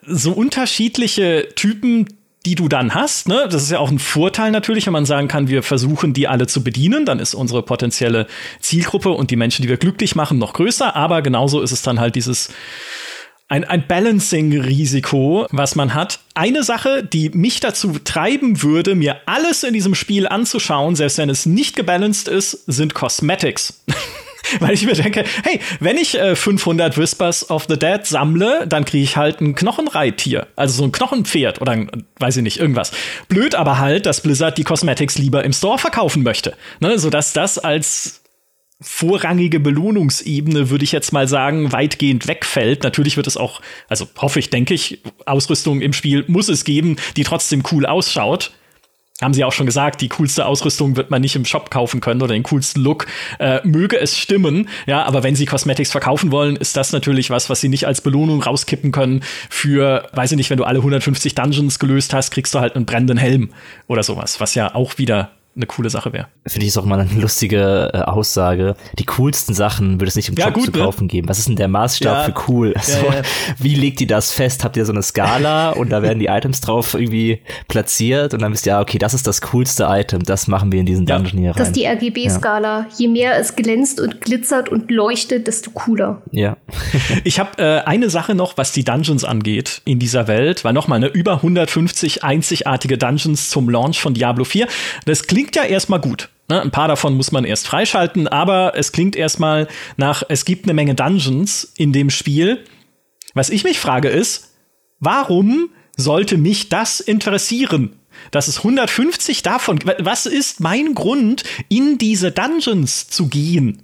So 0.06 0.32
unterschiedliche 0.32 1.50
Typen, 1.56 2.08
die 2.46 2.56
du 2.56 2.68
dann 2.68 2.96
hast, 2.96 3.28
ne? 3.28 3.48
Das 3.52 3.62
ist 3.62 3.72
ja 3.72 3.80
auch 3.80 3.92
ein 3.92 4.00
Vorteil 4.00 4.52
natürlich, 4.52 4.88
wenn 4.88 4.94
man 4.94 5.06
sagen 5.06 5.28
kann, 5.28 5.48
wir 5.48 5.62
versuchen 5.62 6.14
die 6.14 6.28
alle 6.28 6.48
zu 6.48 6.64
bedienen, 6.64 7.06
dann 7.06 7.20
ist 7.20 7.36
unsere 7.36 7.62
potenzielle 7.62 8.26
Zielgruppe 8.60 9.10
und 9.10 9.30
die 9.30 9.36
Menschen, 9.36 9.62
die 9.62 9.70
wir 9.70 9.78
glücklich 9.78 10.16
machen, 10.16 10.40
noch 10.40 10.54
größer, 10.54 10.96
aber 10.96 11.22
genauso 11.22 11.62
ist 11.62 11.72
es 11.72 11.84
dann 11.84 12.00
halt 12.00 12.16
dieses 12.16 12.50
ein, 13.52 13.66
ein 13.66 13.86
Balancing-Risiko, 13.86 15.46
was 15.52 15.76
man 15.76 15.94
hat. 15.94 16.20
Eine 16.36 16.64
Sache, 16.64 17.04
die 17.04 17.30
mich 17.32 17.60
dazu 17.60 18.00
treiben 18.02 18.64
würde, 18.64 18.96
mir 18.96 19.18
alles 19.26 19.64
in 19.64 19.74
diesem 19.74 19.94
Spiel 19.94 20.26
anzuschauen, 20.26 20.96
selbst 20.96 21.18
wenn 21.18 21.30
es 21.30 21.46
nicht 21.46 21.76
gebalanced 21.76 22.30
ist, 22.30 22.64
sind 22.68 22.94
Cosmetics. 22.94 23.84
Weil 24.60 24.74
ich 24.74 24.86
mir 24.86 24.94
denke, 24.94 25.24
hey, 25.44 25.60
wenn 25.80 25.98
ich 25.98 26.18
äh, 26.18 26.36
500 26.36 26.98
Whispers 26.98 27.50
of 27.50 27.66
the 27.70 27.78
Dead 27.78 28.06
sammle, 28.06 28.66
dann 28.68 28.86
kriege 28.86 29.04
ich 29.04 29.18
halt 29.18 29.42
ein 29.42 29.56
Knochenreittier. 29.56 30.48
Also 30.56 30.78
so 30.78 30.84
ein 30.84 30.92
Knochenpferd 30.92 31.62
oder 31.62 31.72
ein, 31.74 32.06
weiß 32.20 32.38
ich 32.38 32.44
nicht, 32.44 32.60
irgendwas. 32.60 32.92
Blöd 33.28 33.56
aber 33.56 33.80
halt, 33.80 34.06
dass 34.06 34.22
Blizzard 34.22 34.58
die 34.58 34.64
Cosmetics 34.64 35.18
lieber 35.18 35.44
im 35.44 35.54
Store 35.54 35.78
verkaufen 35.78 36.24
möchte. 36.24 36.56
Ne, 36.80 37.00
sodass 37.00 37.34
das 37.34 37.58
als 37.58 38.22
vorrangige 38.82 39.60
Belohnungsebene, 39.60 40.72
würde 40.72 40.84
ich 40.84 40.92
jetzt 40.92 41.14
mal 41.14 41.28
sagen, 41.28 41.72
weitgehend 41.72 42.28
wegfällt. 42.28 42.84
Natürlich 42.84 43.16
wird 43.16 43.28
es 43.28 43.38
auch, 43.38 43.62
also 43.88 44.08
hoffe 44.18 44.40
ich, 44.40 44.50
denke 44.50 44.74
ich, 44.74 45.02
Ausrüstung 45.26 45.82
im 45.82 45.94
Spiel 45.94 46.26
muss 46.28 46.50
es 46.50 46.64
geben, 46.64 46.96
die 47.16 47.24
trotzdem 47.24 47.64
cool 47.72 47.86
ausschaut 47.86 48.52
haben 49.22 49.34
sie 49.34 49.44
auch 49.44 49.52
schon 49.54 49.66
gesagt, 49.66 50.02
die 50.02 50.10
coolste 50.10 50.46
Ausrüstung 50.46 50.96
wird 50.96 51.12
man 51.12 51.22
nicht 51.22 51.36
im 51.36 51.46
Shop 51.46 51.70
kaufen 51.70 52.02
können 52.02 52.22
oder 52.22 52.34
den 52.34 52.44
coolsten 52.44 52.82
Look. 52.82 53.08
Äh, 53.40 53.60
möge 53.64 54.00
es 54.00 54.18
stimmen, 54.18 54.70
ja, 54.88 55.04
aber 55.04 55.24
wenn 55.24 55.36
sie 55.36 55.46
Cosmetics 55.46 55.92
verkaufen 55.92 56.32
wollen, 56.32 56.56
ist 56.56 56.76
das 56.78 56.92
natürlich 56.92 57.30
was, 57.30 57.50
was 57.50 57.62
sie 57.62 57.70
nicht 57.70 57.88
als 57.88 58.02
Belohnung 58.02 58.42
rauskippen 58.42 58.92
können 58.92 59.22
für, 59.50 60.08
weiß 60.14 60.32
ich 60.32 60.38
nicht, 60.38 60.50
wenn 60.50 60.58
du 60.58 60.64
alle 60.64 60.80
150 60.80 61.36
Dungeons 61.36 61.80
gelöst 61.80 62.14
hast, 62.14 62.32
kriegst 62.32 62.54
du 62.54 62.60
halt 62.60 62.76
einen 62.76 62.86
brennenden 62.86 63.18
Helm 63.18 63.52
oder 63.88 64.04
sowas, 64.04 64.40
was 64.40 64.56
ja 64.56 64.74
auch 64.74 64.98
wieder 64.98 65.32
eine 65.54 65.66
coole 65.66 65.90
Sache 65.90 66.14
wäre. 66.14 66.28
Finde 66.48 66.66
ich 66.66 66.78
auch 66.78 66.86
mal 66.86 67.00
eine 67.00 67.20
lustige 67.20 67.92
äh, 67.94 67.98
Aussage. 68.00 68.76
Die 68.98 69.06
coolsten 69.06 69.54
Sachen 69.54 70.00
würde 70.00 70.08
es 70.08 70.16
nicht 70.16 70.30
im 70.30 70.36
ja, 70.36 70.46
Shop 70.46 70.54
gut, 70.54 70.66
zu 70.66 70.72
ne? 70.72 70.78
kaufen 70.78 71.04
ne? 71.04 71.08
geben. 71.08 71.28
Was 71.28 71.40
ist 71.40 71.50
denn 71.50 71.58
der 71.58 71.68
Maßstab 71.68 72.28
ja. 72.28 72.34
für 72.34 72.52
cool? 72.52 72.74
Also, 72.74 73.06
ja, 73.06 73.22
wie 73.60 73.76
legt 73.76 74.00
ihr 74.00 74.08
das 74.08 74.32
fest? 74.32 74.64
Habt 74.64 74.78
ihr 74.78 74.86
so 74.86 74.94
eine 74.94 75.04
Skala 75.04 75.72
und 75.72 75.90
da 75.90 76.02
werden 76.02 76.20
die 76.20 76.28
Items 76.28 76.62
drauf 76.62 76.94
irgendwie 76.94 77.42
platziert 77.68 78.34
und 78.34 78.42
dann 78.42 78.54
wisst 78.54 78.66
ihr, 78.66 78.74
ja, 78.74 78.82
okay, 78.82 78.98
das 78.98 79.14
ist 79.14 79.28
das 79.28 79.42
coolste 79.42 79.88
Item, 79.90 80.24
das 80.24 80.48
machen 80.48 80.72
wir 80.72 80.80
in 80.80 80.86
diesen 80.86 81.06
Dungeon 81.06 81.38
hier 81.38 81.50
rein. 81.52 81.58
Das 81.58 81.68
ist 81.68 81.76
die 81.76 81.86
RGB-Skala. 81.86 82.88
Je 82.98 83.10
mehr 83.10 83.38
es 83.38 83.56
glänzt 83.56 84.00
und 84.00 84.22
glitzert 84.22 84.70
und 84.70 84.90
leuchtet, 84.90 85.48
desto 85.48 85.72
cooler. 85.72 86.22
Ja. 86.32 86.56
ich 87.26 87.40
habe 87.40 87.62
äh, 87.62 87.82
eine 87.82 88.10
Sache 88.10 88.36
noch, 88.36 88.58
was 88.58 88.72
die 88.72 88.86
Dungeons 88.86 89.26
angeht 89.26 89.82
in 89.84 90.00
dieser 90.00 90.28
Welt, 90.28 90.64
weil 90.64 90.72
nochmal, 90.72 91.02
ne, 91.02 91.08
über 91.08 91.36
150 91.36 92.24
einzigartige 92.24 92.98
Dungeons 92.98 93.50
zum 93.50 93.70
Launch 93.70 94.00
von 94.00 94.14
Diablo 94.14 94.46
4. 94.46 94.68
Das 95.06 95.28
klingt 95.28 95.41
klingt 95.42 95.56
ja 95.56 95.64
erstmal 95.64 96.00
gut. 96.00 96.30
Ne? 96.50 96.62
Ein 96.62 96.70
paar 96.70 96.88
davon 96.88 97.16
muss 97.16 97.32
man 97.32 97.46
erst 97.46 97.66
freischalten, 97.66 98.28
aber 98.28 98.74
es 98.76 98.92
klingt 98.92 99.16
erstmal 99.16 99.68
nach, 99.98 100.22
es 100.30 100.46
gibt 100.46 100.66
eine 100.66 100.76
Menge 100.76 100.94
Dungeons 100.94 101.74
in 101.76 101.94
dem 101.94 102.12
Spiel. 102.12 102.64
Was 103.34 103.50
ich 103.50 103.64
mich 103.64 103.80
frage 103.80 104.10
ist, 104.10 104.54
warum 105.00 105.72
sollte 105.98 106.38
mich 106.38 106.70
das 106.70 107.00
interessieren? 107.00 107.96
Dass 108.30 108.48
es 108.48 108.60
150 108.60 109.42
davon, 109.42 109.80
was 109.98 110.28
ist 110.28 110.60
mein 110.60 110.94
Grund, 110.94 111.44
in 111.70 111.98
diese 111.98 112.32
Dungeons 112.32 113.08
zu 113.08 113.28
gehen? 113.28 113.82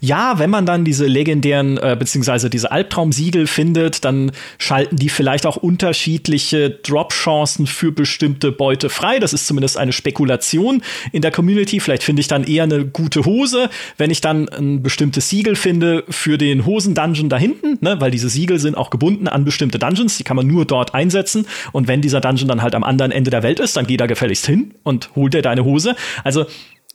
Ja, 0.00 0.38
wenn 0.38 0.50
man 0.50 0.66
dann 0.66 0.84
diese 0.84 1.06
legendären 1.06 1.78
äh, 1.78 1.96
beziehungsweise 1.98 2.50
diese 2.50 2.70
Albtraumsiegel 2.70 3.46
findet, 3.46 4.04
dann 4.04 4.32
schalten 4.58 4.96
die 4.96 5.08
vielleicht 5.08 5.46
auch 5.46 5.56
unterschiedliche 5.56 6.70
Drop-Chancen 6.70 7.66
für 7.66 7.92
bestimmte 7.92 8.52
Beute 8.52 8.90
frei. 8.90 9.18
Das 9.18 9.32
ist 9.32 9.46
zumindest 9.46 9.76
eine 9.76 9.92
Spekulation 9.92 10.82
in 11.12 11.22
der 11.22 11.30
Community. 11.30 11.80
Vielleicht 11.80 12.02
finde 12.02 12.20
ich 12.20 12.28
dann 12.28 12.44
eher 12.44 12.64
eine 12.64 12.84
gute 12.86 13.24
Hose, 13.24 13.70
wenn 13.96 14.10
ich 14.10 14.20
dann 14.20 14.48
ein 14.48 14.82
bestimmtes 14.82 15.28
Siegel 15.28 15.56
finde 15.56 16.04
für 16.08 16.38
den 16.38 16.64
Hosen-Dungeon 16.66 17.28
da 17.28 17.36
hinten, 17.36 17.78
ne? 17.80 18.00
weil 18.00 18.10
diese 18.10 18.28
Siegel 18.28 18.58
sind 18.58 18.76
auch 18.76 18.90
gebunden 18.90 19.28
an 19.28 19.44
bestimmte 19.44 19.78
Dungeons, 19.78 20.16
die 20.16 20.24
kann 20.24 20.36
man 20.36 20.46
nur 20.46 20.64
dort 20.64 20.94
einsetzen. 20.94 21.46
Und 21.72 21.88
wenn 21.88 22.00
dieser 22.00 22.20
Dungeon 22.20 22.48
dann 22.48 22.62
halt 22.62 22.74
am 22.74 22.84
anderen 22.84 23.12
Ende 23.12 23.30
der 23.30 23.42
Welt 23.42 23.60
ist, 23.60 23.76
dann 23.76 23.86
geh 23.86 23.96
da 23.96 24.06
gefälligst 24.06 24.46
hin 24.46 24.74
und 24.82 25.10
hol 25.16 25.30
dir 25.30 25.42
deine 25.42 25.64
Hose. 25.64 25.96
Also 26.24 26.46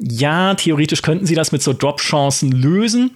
ja, 0.09 0.55
theoretisch 0.55 1.01
könnten 1.01 1.25
sie 1.25 1.35
das 1.35 1.51
mit 1.51 1.61
so 1.61 1.73
Drop-Chancen 1.73 2.51
lösen. 2.51 3.11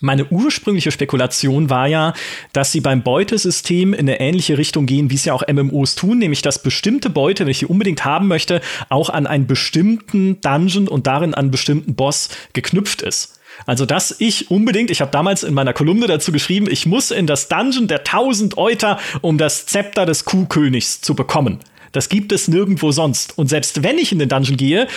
Meine 0.00 0.26
ursprüngliche 0.26 0.90
Spekulation 0.90 1.70
war 1.70 1.86
ja, 1.86 2.12
dass 2.52 2.72
sie 2.72 2.80
beim 2.80 3.02
Beutesystem 3.02 3.94
in 3.94 4.00
eine 4.00 4.18
ähnliche 4.18 4.58
Richtung 4.58 4.86
gehen, 4.86 5.10
wie 5.10 5.14
es 5.14 5.24
ja 5.24 5.32
auch 5.32 5.46
MMOs 5.46 5.94
tun, 5.94 6.18
nämlich 6.18 6.42
dass 6.42 6.62
bestimmte 6.62 7.08
Beute, 7.08 7.44
wenn 7.44 7.52
ich 7.52 7.60
die 7.60 7.66
unbedingt 7.66 8.04
haben 8.04 8.26
möchte, 8.26 8.60
auch 8.88 9.10
an 9.10 9.28
einen 9.28 9.46
bestimmten 9.46 10.40
Dungeon 10.40 10.88
und 10.88 11.06
darin 11.06 11.34
an 11.34 11.44
einen 11.44 11.50
bestimmten 11.52 11.94
Boss 11.94 12.30
geknüpft 12.52 13.00
ist. 13.00 13.38
Also, 13.64 13.86
dass 13.86 14.16
ich 14.18 14.50
unbedingt, 14.50 14.90
ich 14.90 15.00
habe 15.00 15.12
damals 15.12 15.44
in 15.44 15.54
meiner 15.54 15.72
Kolumne 15.72 16.08
dazu 16.08 16.32
geschrieben, 16.32 16.66
ich 16.68 16.84
muss 16.84 17.12
in 17.12 17.28
das 17.28 17.48
Dungeon 17.48 17.86
der 17.86 17.98
1000 18.00 18.58
Euter, 18.58 18.98
um 19.20 19.38
das 19.38 19.66
Zepter 19.66 20.04
des 20.04 20.24
Kuhkönigs 20.24 21.00
zu 21.00 21.14
bekommen. 21.14 21.60
Das 21.92 22.08
gibt 22.08 22.32
es 22.32 22.48
nirgendwo 22.48 22.90
sonst. 22.90 23.38
Und 23.38 23.48
selbst 23.48 23.82
wenn 23.82 23.98
ich 23.98 24.10
in 24.12 24.18
den 24.18 24.30
Dungeon 24.30 24.56
gehe 24.56 24.88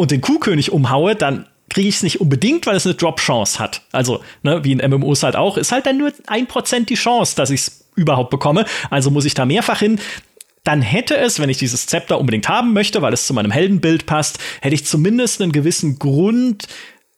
und 0.00 0.10
den 0.10 0.22
Kuhkönig 0.22 0.72
umhaue, 0.72 1.14
dann 1.14 1.46
kriege 1.68 1.88
ich 1.88 1.96
es 1.96 2.02
nicht 2.02 2.20
unbedingt, 2.20 2.66
weil 2.66 2.74
es 2.74 2.86
eine 2.86 2.94
Drop-Chance 2.94 3.58
hat. 3.58 3.82
Also, 3.92 4.20
ne, 4.42 4.64
wie 4.64 4.72
in 4.72 4.90
MMOs 4.90 5.22
halt 5.22 5.36
auch, 5.36 5.56
ist 5.56 5.72
halt 5.72 5.86
dann 5.86 5.98
nur 5.98 6.10
ein 6.26 6.46
Prozent 6.46 6.88
die 6.88 6.94
Chance, 6.94 7.36
dass 7.36 7.50
ich 7.50 7.60
es 7.60 7.84
überhaupt 7.94 8.30
bekomme. 8.30 8.64
Also 8.88 9.10
muss 9.10 9.26
ich 9.26 9.34
da 9.34 9.44
mehrfach 9.44 9.78
hin 9.78 10.00
dann 10.62 10.82
hätte 10.82 11.16
es, 11.16 11.40
wenn 11.40 11.48
ich 11.48 11.56
dieses 11.56 11.86
Zepter 11.86 12.20
unbedingt 12.20 12.48
haben 12.48 12.74
möchte, 12.74 13.00
weil 13.00 13.14
es 13.14 13.26
zu 13.26 13.32
meinem 13.32 13.50
Heldenbild 13.50 14.04
passt, 14.04 14.38
hätte 14.60 14.74
ich 14.74 14.84
zumindest 14.84 15.40
einen 15.40 15.52
gewissen 15.52 15.98
Grund, 15.98 16.68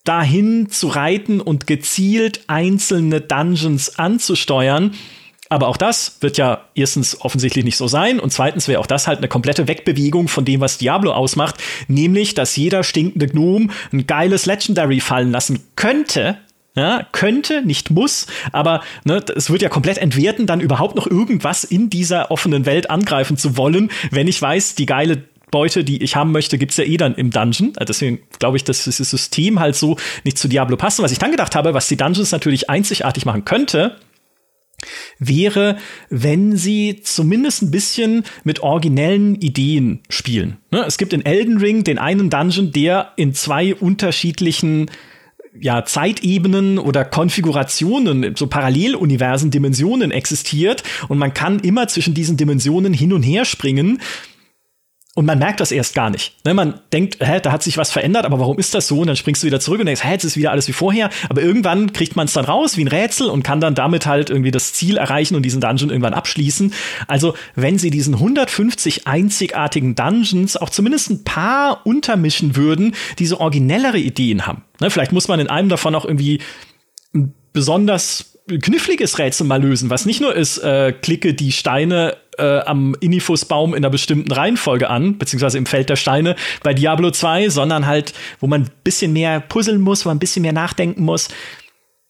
dahin 0.04 0.68
zu 0.70 0.88
reiten 0.88 1.40
und 1.40 1.66
gezielt 1.66 2.44
einzelne 2.46 3.20
Dungeons 3.20 3.98
anzusteuern. 3.98 4.94
Aber 5.52 5.68
auch 5.68 5.76
das 5.76 6.16
wird 6.20 6.38
ja 6.38 6.64
erstens 6.74 7.20
offensichtlich 7.20 7.62
nicht 7.62 7.76
so 7.76 7.86
sein 7.86 8.20
und 8.20 8.32
zweitens 8.32 8.68
wäre 8.68 8.80
auch 8.80 8.86
das 8.86 9.06
halt 9.06 9.18
eine 9.18 9.28
komplette 9.28 9.68
Wegbewegung 9.68 10.28
von 10.28 10.46
dem, 10.46 10.62
was 10.62 10.78
Diablo 10.78 11.12
ausmacht, 11.12 11.56
nämlich, 11.88 12.32
dass 12.32 12.56
jeder 12.56 12.82
stinkende 12.82 13.26
Gnome 13.26 13.68
ein 13.92 14.06
geiles 14.06 14.46
Legendary 14.46 15.00
fallen 15.00 15.30
lassen 15.30 15.62
könnte, 15.76 16.38
ja, 16.74 17.06
könnte, 17.12 17.60
nicht 17.66 17.90
muss, 17.90 18.28
aber 18.52 18.80
ne, 19.04 19.22
es 19.36 19.50
wird 19.50 19.60
ja 19.60 19.68
komplett 19.68 19.98
entwerten, 19.98 20.46
dann 20.46 20.60
überhaupt 20.60 20.96
noch 20.96 21.06
irgendwas 21.06 21.64
in 21.64 21.90
dieser 21.90 22.30
offenen 22.30 22.64
Welt 22.64 22.88
angreifen 22.88 23.36
zu 23.36 23.58
wollen, 23.58 23.90
wenn 24.10 24.28
ich 24.28 24.40
weiß, 24.40 24.74
die 24.76 24.86
geile 24.86 25.24
Beute, 25.50 25.84
die 25.84 26.02
ich 26.02 26.16
haben 26.16 26.32
möchte, 26.32 26.56
gibt's 26.56 26.78
ja 26.78 26.84
eh 26.84 26.96
dann 26.96 27.14
im 27.14 27.30
Dungeon. 27.30 27.74
Äh, 27.76 27.84
deswegen 27.84 28.20
glaube 28.38 28.56
ich, 28.56 28.64
dass 28.64 28.84
dieses 28.84 29.10
System 29.10 29.60
halt 29.60 29.76
so 29.76 29.98
nicht 30.24 30.38
zu 30.38 30.48
Diablo 30.48 30.78
passt. 30.78 31.02
Was 31.02 31.12
ich 31.12 31.18
dann 31.18 31.30
gedacht 31.30 31.54
habe, 31.54 31.74
was 31.74 31.88
die 31.88 31.98
Dungeons 31.98 32.32
natürlich 32.32 32.70
einzigartig 32.70 33.26
machen 33.26 33.44
könnte, 33.44 33.98
wäre, 35.18 35.78
wenn 36.10 36.56
sie 36.56 37.00
zumindest 37.02 37.62
ein 37.62 37.70
bisschen 37.70 38.24
mit 38.44 38.60
originellen 38.60 39.36
Ideen 39.36 40.00
spielen. 40.08 40.58
Ne, 40.70 40.84
es 40.86 40.98
gibt 40.98 41.12
in 41.12 41.24
Elden 41.24 41.58
Ring 41.58 41.84
den 41.84 41.98
einen 41.98 42.30
Dungeon, 42.30 42.72
der 42.72 43.12
in 43.16 43.34
zwei 43.34 43.74
unterschiedlichen 43.74 44.90
ja, 45.60 45.84
Zeitebenen 45.84 46.78
oder 46.78 47.04
Konfigurationen, 47.04 48.34
so 48.36 48.46
Paralleluniversen, 48.46 49.50
Dimensionen 49.50 50.10
existiert 50.10 50.82
und 51.08 51.18
man 51.18 51.34
kann 51.34 51.60
immer 51.60 51.88
zwischen 51.88 52.14
diesen 52.14 52.36
Dimensionen 52.36 52.94
hin 52.94 53.12
und 53.12 53.22
her 53.22 53.44
springen. 53.44 54.00
Und 55.14 55.26
man 55.26 55.38
merkt 55.38 55.60
das 55.60 55.72
erst 55.72 55.94
gar 55.94 56.08
nicht. 56.08 56.34
Ne, 56.46 56.54
man 56.54 56.80
denkt, 56.90 57.18
hä, 57.20 57.38
da 57.42 57.52
hat 57.52 57.62
sich 57.62 57.76
was 57.76 57.90
verändert, 57.90 58.24
aber 58.24 58.40
warum 58.40 58.58
ist 58.58 58.74
das 58.74 58.88
so? 58.88 59.00
Und 59.00 59.08
dann 59.08 59.16
springst 59.16 59.42
du 59.42 59.46
wieder 59.46 59.60
zurück 59.60 59.78
und 59.78 59.84
denkst, 59.84 60.02
hä, 60.02 60.12
jetzt 60.12 60.24
ist 60.24 60.38
wieder 60.38 60.52
alles 60.52 60.68
wie 60.68 60.72
vorher. 60.72 61.10
Aber 61.28 61.42
irgendwann 61.42 61.92
kriegt 61.92 62.16
man 62.16 62.26
es 62.26 62.32
dann 62.32 62.46
raus 62.46 62.78
wie 62.78 62.84
ein 62.84 62.88
Rätsel 62.88 63.28
und 63.28 63.42
kann 63.42 63.60
dann 63.60 63.74
damit 63.74 64.06
halt 64.06 64.30
irgendwie 64.30 64.50
das 64.50 64.72
Ziel 64.72 64.96
erreichen 64.96 65.34
und 65.34 65.42
diesen 65.42 65.60
Dungeon 65.60 65.90
irgendwann 65.90 66.14
abschließen. 66.14 66.72
Also, 67.08 67.34
wenn 67.54 67.78
sie 67.78 67.90
diesen 67.90 68.14
150 68.14 69.06
einzigartigen 69.06 69.94
Dungeons 69.94 70.56
auch 70.56 70.70
zumindest 70.70 71.10
ein 71.10 71.24
paar 71.24 71.86
untermischen 71.86 72.56
würden, 72.56 72.94
die 73.18 73.26
so 73.26 73.38
originellere 73.38 73.98
Ideen 73.98 74.46
haben. 74.46 74.64
Ne, 74.80 74.90
vielleicht 74.90 75.12
muss 75.12 75.28
man 75.28 75.40
in 75.40 75.48
einem 75.48 75.68
davon 75.68 75.94
auch 75.94 76.06
irgendwie 76.06 76.40
besonders 77.52 78.31
kniffliges 78.46 79.18
Rätsel 79.18 79.46
mal 79.46 79.62
lösen, 79.62 79.90
was 79.90 80.06
nicht 80.06 80.20
nur 80.20 80.34
ist, 80.34 80.58
äh, 80.58 80.92
klicke 80.92 81.34
die 81.34 81.52
Steine 81.52 82.16
äh, 82.38 82.60
am 82.60 82.96
Inifusbaum 83.00 83.74
in 83.74 83.78
einer 83.78 83.90
bestimmten 83.90 84.32
Reihenfolge 84.32 84.90
an, 84.90 85.18
beziehungsweise 85.18 85.58
im 85.58 85.66
Feld 85.66 85.90
der 85.90 85.96
Steine 85.96 86.36
bei 86.62 86.74
Diablo 86.74 87.10
2, 87.10 87.50
sondern 87.50 87.86
halt, 87.86 88.14
wo 88.40 88.46
man 88.46 88.62
ein 88.62 88.70
bisschen 88.84 89.12
mehr 89.12 89.40
puzzeln 89.40 89.80
muss, 89.80 90.04
wo 90.04 90.08
man 90.08 90.16
ein 90.16 90.20
bisschen 90.20 90.42
mehr 90.42 90.52
nachdenken 90.52 91.04
muss. 91.04 91.28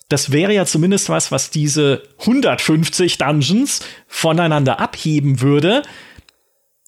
Das 0.08 0.30
wäre 0.30 0.52
ja 0.52 0.66
zumindest 0.66 1.08
was, 1.08 1.32
was 1.32 1.50
diese 1.50 2.02
150 2.20 3.18
Dungeons 3.18 3.80
voneinander 4.06 4.78
abheben 4.78 5.40
würde. 5.40 5.82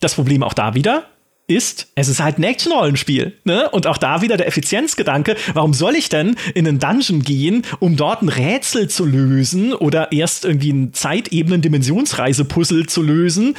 Das 0.00 0.14
Problem 0.14 0.42
auch 0.42 0.54
da 0.54 0.74
wieder, 0.74 1.06
ist, 1.46 1.88
es 1.94 2.08
ist 2.08 2.22
halt 2.22 2.38
ein 2.38 2.44
Action-Rollenspiel. 2.44 3.34
Ne? 3.44 3.68
Und 3.70 3.86
auch 3.86 3.98
da 3.98 4.22
wieder 4.22 4.36
der 4.36 4.46
Effizienzgedanke, 4.46 5.36
warum 5.52 5.74
soll 5.74 5.94
ich 5.94 6.08
denn 6.08 6.36
in 6.54 6.66
einen 6.66 6.78
Dungeon 6.78 7.22
gehen, 7.22 7.62
um 7.80 7.96
dort 7.96 8.22
ein 8.22 8.28
Rätsel 8.28 8.88
zu 8.88 9.04
lösen 9.04 9.74
oder 9.74 10.12
erst 10.12 10.44
irgendwie 10.44 10.72
ein 10.72 10.92
Zeitebenen-Dimensionsreise-Puzzle 10.94 12.86
zu 12.86 13.02
lösen, 13.02 13.56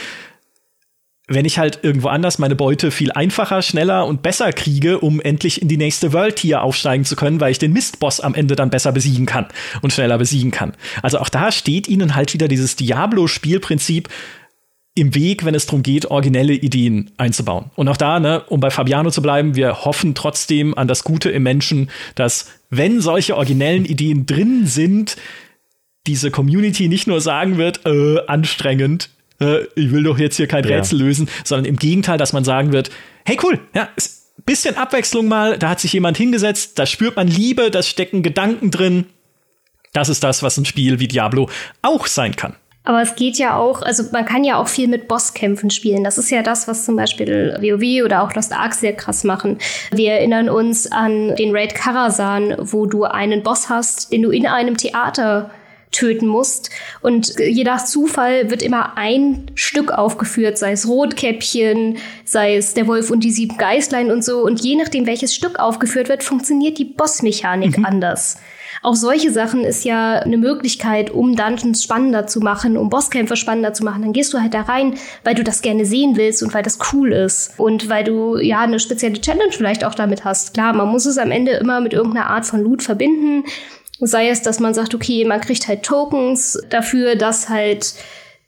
wenn 1.27 1.45
ich 1.45 1.57
halt 1.57 1.79
irgendwo 1.81 2.09
anders 2.09 2.37
meine 2.37 2.55
Beute 2.55 2.91
viel 2.91 3.11
einfacher, 3.11 3.61
schneller 3.61 4.05
und 4.05 4.21
besser 4.21 4.53
kriege, 4.53 4.99
um 4.99 5.19
endlich 5.19 5.61
in 5.61 5.67
die 5.67 5.77
nächste 5.77 6.13
World 6.13 6.35
Tier 6.37 6.61
aufsteigen 6.61 7.03
zu 7.03 7.15
können, 7.15 7.39
weil 7.39 7.51
ich 7.51 7.59
den 7.59 7.73
Mistboss 7.73 8.19
am 8.19 8.35
Ende 8.35 8.55
dann 8.55 8.69
besser 8.69 8.91
besiegen 8.91 9.25
kann 9.25 9.47
und 9.81 9.91
schneller 9.91 10.17
besiegen 10.17 10.51
kann. 10.51 10.73
Also 11.01 11.19
auch 11.19 11.29
da 11.29 11.51
steht 11.51 11.87
ihnen 11.87 12.15
halt 12.15 12.33
wieder 12.33 12.47
dieses 12.47 12.75
Diablo-Spielprinzip, 12.75 14.09
im 14.95 15.13
Weg, 15.13 15.43
wenn 15.43 15.53
es 15.53 15.65
darum 15.65 15.83
geht, 15.83 16.09
originelle 16.09 16.53
Ideen 16.53 17.11
einzubauen. 17.17 17.65
Und 17.75 17.89
auch 17.89 17.97
da, 17.97 18.19
ne, 18.19 18.43
um 18.47 18.61
bei 18.61 18.71
Fabiano 18.71 19.11
zu 19.11 19.21
bleiben, 19.21 19.55
wir 19.55 19.83
hoffen 19.83 20.15
trotzdem 20.15 20.75
an 20.77 20.87
das 20.87 21.03
Gute 21.03 21.29
im 21.29 21.43
Menschen, 21.43 21.91
dass 22.15 22.49
wenn 22.69 23.01
solche 23.01 23.35
originellen 23.35 23.83
Ideen 23.83 24.25
drin 24.25 24.65
sind, 24.65 25.17
diese 26.07 26.31
Community 26.31 26.87
nicht 26.87 27.07
nur 27.07 27.19
sagen 27.19 27.57
wird, 27.57 27.85
äh, 27.85 28.25
anstrengend, 28.27 29.09
äh, 29.41 29.65
ich 29.75 29.91
will 29.91 30.03
doch 30.03 30.17
jetzt 30.17 30.37
hier 30.37 30.47
kein 30.47 30.63
ja. 30.63 30.77
Rätsel 30.77 30.99
lösen, 30.99 31.27
sondern 31.43 31.65
im 31.65 31.75
Gegenteil, 31.75 32.17
dass 32.17 32.31
man 32.31 32.45
sagen 32.45 32.71
wird, 32.71 32.89
hey 33.25 33.37
cool, 33.43 33.59
ja, 33.73 33.89
bisschen 34.45 34.77
Abwechslung 34.77 35.27
mal, 35.27 35.57
da 35.57 35.69
hat 35.69 35.81
sich 35.81 35.91
jemand 35.91 36.17
hingesetzt, 36.17 36.79
da 36.79 36.85
spürt 36.85 37.17
man 37.17 37.27
Liebe, 37.27 37.69
da 37.69 37.83
stecken 37.83 38.23
Gedanken 38.23 38.71
drin. 38.71 39.07
Das 39.91 40.07
ist 40.07 40.23
das, 40.23 40.43
was 40.43 40.57
ein 40.57 40.65
Spiel 40.65 40.99
wie 40.99 41.07
Diablo 41.07 41.49
auch 41.81 42.07
sein 42.07 42.35
kann. 42.35 42.55
Aber 42.85 43.01
es 43.01 43.15
geht 43.15 43.37
ja 43.37 43.57
auch, 43.57 43.81
also 43.81 44.03
man 44.11 44.25
kann 44.25 44.43
ja 44.43 44.57
auch 44.57 44.67
viel 44.67 44.87
mit 44.87 45.07
Bosskämpfen 45.07 45.71
spielen. 45.71 46.03
Das 46.03 46.19
ist 46.19 46.29
ja 46.29 46.43
das, 46.43 46.67
was 46.67 46.85
zum 46.85 46.95
Beispiel 46.95 47.57
WoW 47.59 48.05
oder 48.05 48.21
auch 48.23 48.33
Lost 48.33 48.53
Ark 48.53 48.75
sehr 48.75 48.93
krass 48.93 49.23
machen. 49.23 49.57
Wir 49.91 50.13
erinnern 50.13 50.49
uns 50.49 50.91
an 50.91 51.35
den 51.35 51.55
Raid 51.55 51.73
Karazhan, 51.73 52.55
wo 52.59 52.85
du 52.85 53.03
einen 53.03 53.41
Boss 53.41 53.69
hast, 53.69 54.11
den 54.11 54.21
du 54.21 54.29
in 54.29 54.45
einem 54.45 54.77
Theater 54.77 55.49
töten 55.95 56.27
musst. 56.27 56.69
Und 57.01 57.39
je 57.39 57.63
nach 57.63 57.83
Zufall 57.85 58.51
wird 58.51 58.61
immer 58.61 58.97
ein 58.97 59.51
Stück 59.55 59.91
aufgeführt, 59.91 60.57
sei 60.57 60.73
es 60.73 60.87
Rotkäppchen, 60.87 61.97
sei 62.23 62.57
es 62.57 62.73
der 62.73 62.87
Wolf 62.87 63.09
und 63.09 63.23
die 63.23 63.31
sieben 63.31 63.57
Geißlein 63.57 64.11
und 64.11 64.23
so. 64.23 64.43
Und 64.43 64.61
je 64.61 64.75
nachdem, 64.75 65.07
welches 65.07 65.33
Stück 65.33 65.57
aufgeführt 65.57 66.09
wird, 66.09 66.23
funktioniert 66.23 66.77
die 66.77 66.85
Bossmechanik 66.85 67.77
mhm. 67.77 67.85
anders. 67.85 68.37
Auch 68.85 68.93
solche 68.93 69.31
Sachen 69.31 69.63
ist 69.63 69.83
ja 69.83 70.19
eine 70.19 70.37
Möglichkeit, 70.37 71.09
um 71.09 71.35
Dungeons 71.35 71.81
spannender 71.81 72.27
zu 72.27 72.39
machen, 72.39 72.77
um 72.77 72.91
Bosskämpfe 72.91 73.35
spannender 73.35 73.73
zu 73.73 73.83
machen. 73.83 74.03
Dann 74.03 74.13
gehst 74.13 74.31
du 74.31 74.39
halt 74.39 74.53
da 74.53 74.61
rein, 74.61 74.93
weil 75.23 75.33
du 75.33 75.43
das 75.43 75.63
gerne 75.63 75.85
sehen 75.85 76.17
willst 76.17 76.43
und 76.43 76.53
weil 76.53 76.61
das 76.61 76.77
cool 76.93 77.11
ist. 77.11 77.55
Und 77.57 77.89
weil 77.89 78.03
du 78.03 78.37
ja 78.37 78.59
eine 78.59 78.79
spezielle 78.79 79.19
Challenge 79.19 79.51
vielleicht 79.51 79.83
auch 79.83 79.95
damit 79.95 80.23
hast. 80.23 80.53
Klar, 80.53 80.73
man 80.73 80.89
muss 80.89 81.07
es 81.07 81.17
am 81.17 81.31
Ende 81.31 81.53
immer 81.53 81.81
mit 81.81 81.93
irgendeiner 81.93 82.29
Art 82.29 82.45
von 82.45 82.61
Loot 82.61 82.83
verbinden. 82.83 83.45
Sei 84.01 84.29
es, 84.29 84.43
dass 84.43 84.59
man 84.59 84.75
sagt, 84.75 84.93
okay, 84.93 85.25
man 85.25 85.41
kriegt 85.41 85.67
halt 85.67 85.81
Tokens 85.81 86.59
dafür, 86.69 87.15
dass 87.15 87.49
halt 87.49 87.95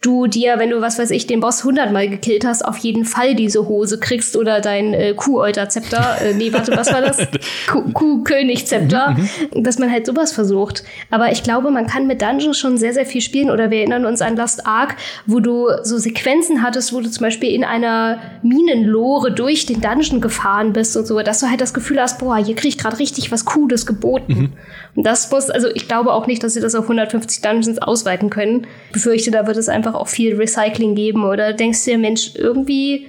du 0.01 0.27
dir, 0.27 0.59
wenn 0.59 0.69
du, 0.69 0.79
was 0.79 0.99
weiß 0.99 1.09
ich, 1.09 1.25
den 1.25 1.39
Boss 1.39 1.63
hundertmal 1.63 2.07
gekillt 2.07 2.45
hast, 2.45 2.63
auf 2.63 2.77
jeden 2.77 3.03
Fall 3.03 3.33
diese 3.33 3.67
Hose 3.67 3.99
kriegst 3.99 4.37
oder 4.37 4.61
dein 4.61 4.93
äh, 4.93 5.13
Kuhäuter-Zepter. 5.15 6.21
Äh, 6.21 6.33
nee, 6.35 6.53
warte, 6.53 6.77
was 6.77 6.93
war 6.93 7.01
das? 7.01 7.17
Kuh-König-Zepter. 7.93 9.11
Mhm, 9.11 9.29
mhm. 9.55 9.63
Dass 9.63 9.79
man 9.79 9.91
halt 9.91 10.05
sowas 10.05 10.33
versucht. 10.33 10.83
Aber 11.09 11.31
ich 11.31 11.41
glaube, 11.41 11.71
man 11.71 11.87
kann 11.87 12.05
mit 12.05 12.21
Dungeons 12.21 12.59
schon 12.59 12.77
sehr, 12.77 12.93
sehr 12.93 13.07
viel 13.07 13.21
spielen. 13.21 13.49
Oder 13.49 13.71
wir 13.71 13.79
erinnern 13.79 14.05
uns 14.05 14.21
an 14.21 14.37
Lost 14.37 14.67
Ark, 14.67 14.95
wo 15.25 15.39
du 15.39 15.67
so 15.81 15.97
Sequenzen 15.97 16.61
hattest, 16.61 16.93
wo 16.93 17.01
du 17.01 17.09
zum 17.09 17.23
Beispiel 17.23 17.51
in 17.51 17.63
einer 17.63 18.19
Minenlore 18.43 19.31
durch 19.31 19.65
den 19.65 19.81
Dungeon 19.81 20.21
gefahren 20.21 20.73
bist 20.73 20.95
und 20.95 21.07
so, 21.07 21.19
dass 21.21 21.39
du 21.39 21.49
halt 21.49 21.59
das 21.59 21.73
Gefühl 21.73 21.99
hast, 21.99 22.19
boah, 22.19 22.37
hier 22.37 22.55
krieg 22.55 22.69
ich 22.69 22.77
gerade 22.77 22.99
richtig 22.99 23.31
was 23.31 23.45
Cooles 23.45 23.87
geboten. 23.87 24.33
Mhm. 24.33 24.49
Und 24.95 25.03
das 25.05 25.29
muss, 25.31 25.49
also 25.49 25.67
ich 25.73 25.87
glaube 25.87 26.11
auch 26.11 26.27
nicht, 26.27 26.43
dass 26.43 26.53
sie 26.53 26.61
das 26.61 26.75
auf 26.75 26.83
150 26.85 27.41
Dungeons 27.41 27.79
ausweiten 27.79 28.29
können. 28.29 28.67
Ich 28.87 28.93
befürchte, 28.93 29.31
da 29.31 29.45
wird 29.45 29.57
es 29.57 29.69
einfach 29.69 29.86
einfach 29.87 29.99
auch 29.99 30.07
viel 30.07 30.35
Recycling 30.35 30.95
geben 30.95 31.23
oder 31.23 31.53
denkst 31.53 31.85
du 31.85 31.91
dir, 31.91 31.97
Mensch, 31.97 32.31
irgendwie, 32.35 33.07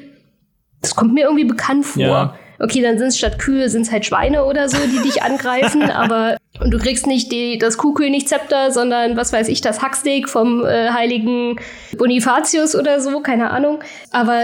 das 0.81 0.95
kommt 0.95 1.15
mir 1.15 1.25
irgendwie 1.25 1.45
bekannt 1.45 1.85
vor. 1.85 2.03
Ja. 2.03 2.35
Okay, 2.61 2.83
dann 2.83 2.99
sind 2.99 3.09
es 3.09 3.19
statt 3.19 3.39
Kühe, 3.39 3.69
sind 3.69 3.83
es 3.83 3.93
halt 3.93 4.05
Schweine 4.05 4.45
oder 4.45 4.69
so, 4.69 4.79
die 4.79 5.03
dich 5.03 5.23
angreifen, 5.23 5.83
aber 5.91 6.37
und 6.61 6.73
du 6.73 6.79
kriegst 6.79 7.07
nicht 7.07 7.31
die, 7.31 7.57
das 7.59 7.79
Kuhkönig-Zepter, 7.79 8.73
sondern 8.73 9.17
was 9.17 9.33
weiß 9.33 9.49
ich, 9.49 9.61
das 9.61 9.81
Hacksteak 9.81 10.29
vom 10.29 10.65
äh, 10.65 10.91
heiligen 10.91 11.61
Bonifatius 11.97 12.75
oder 12.75 13.01
so, 13.01 13.21
keine 13.21 13.51
Ahnung. 13.51 13.79
Aber 14.11 14.41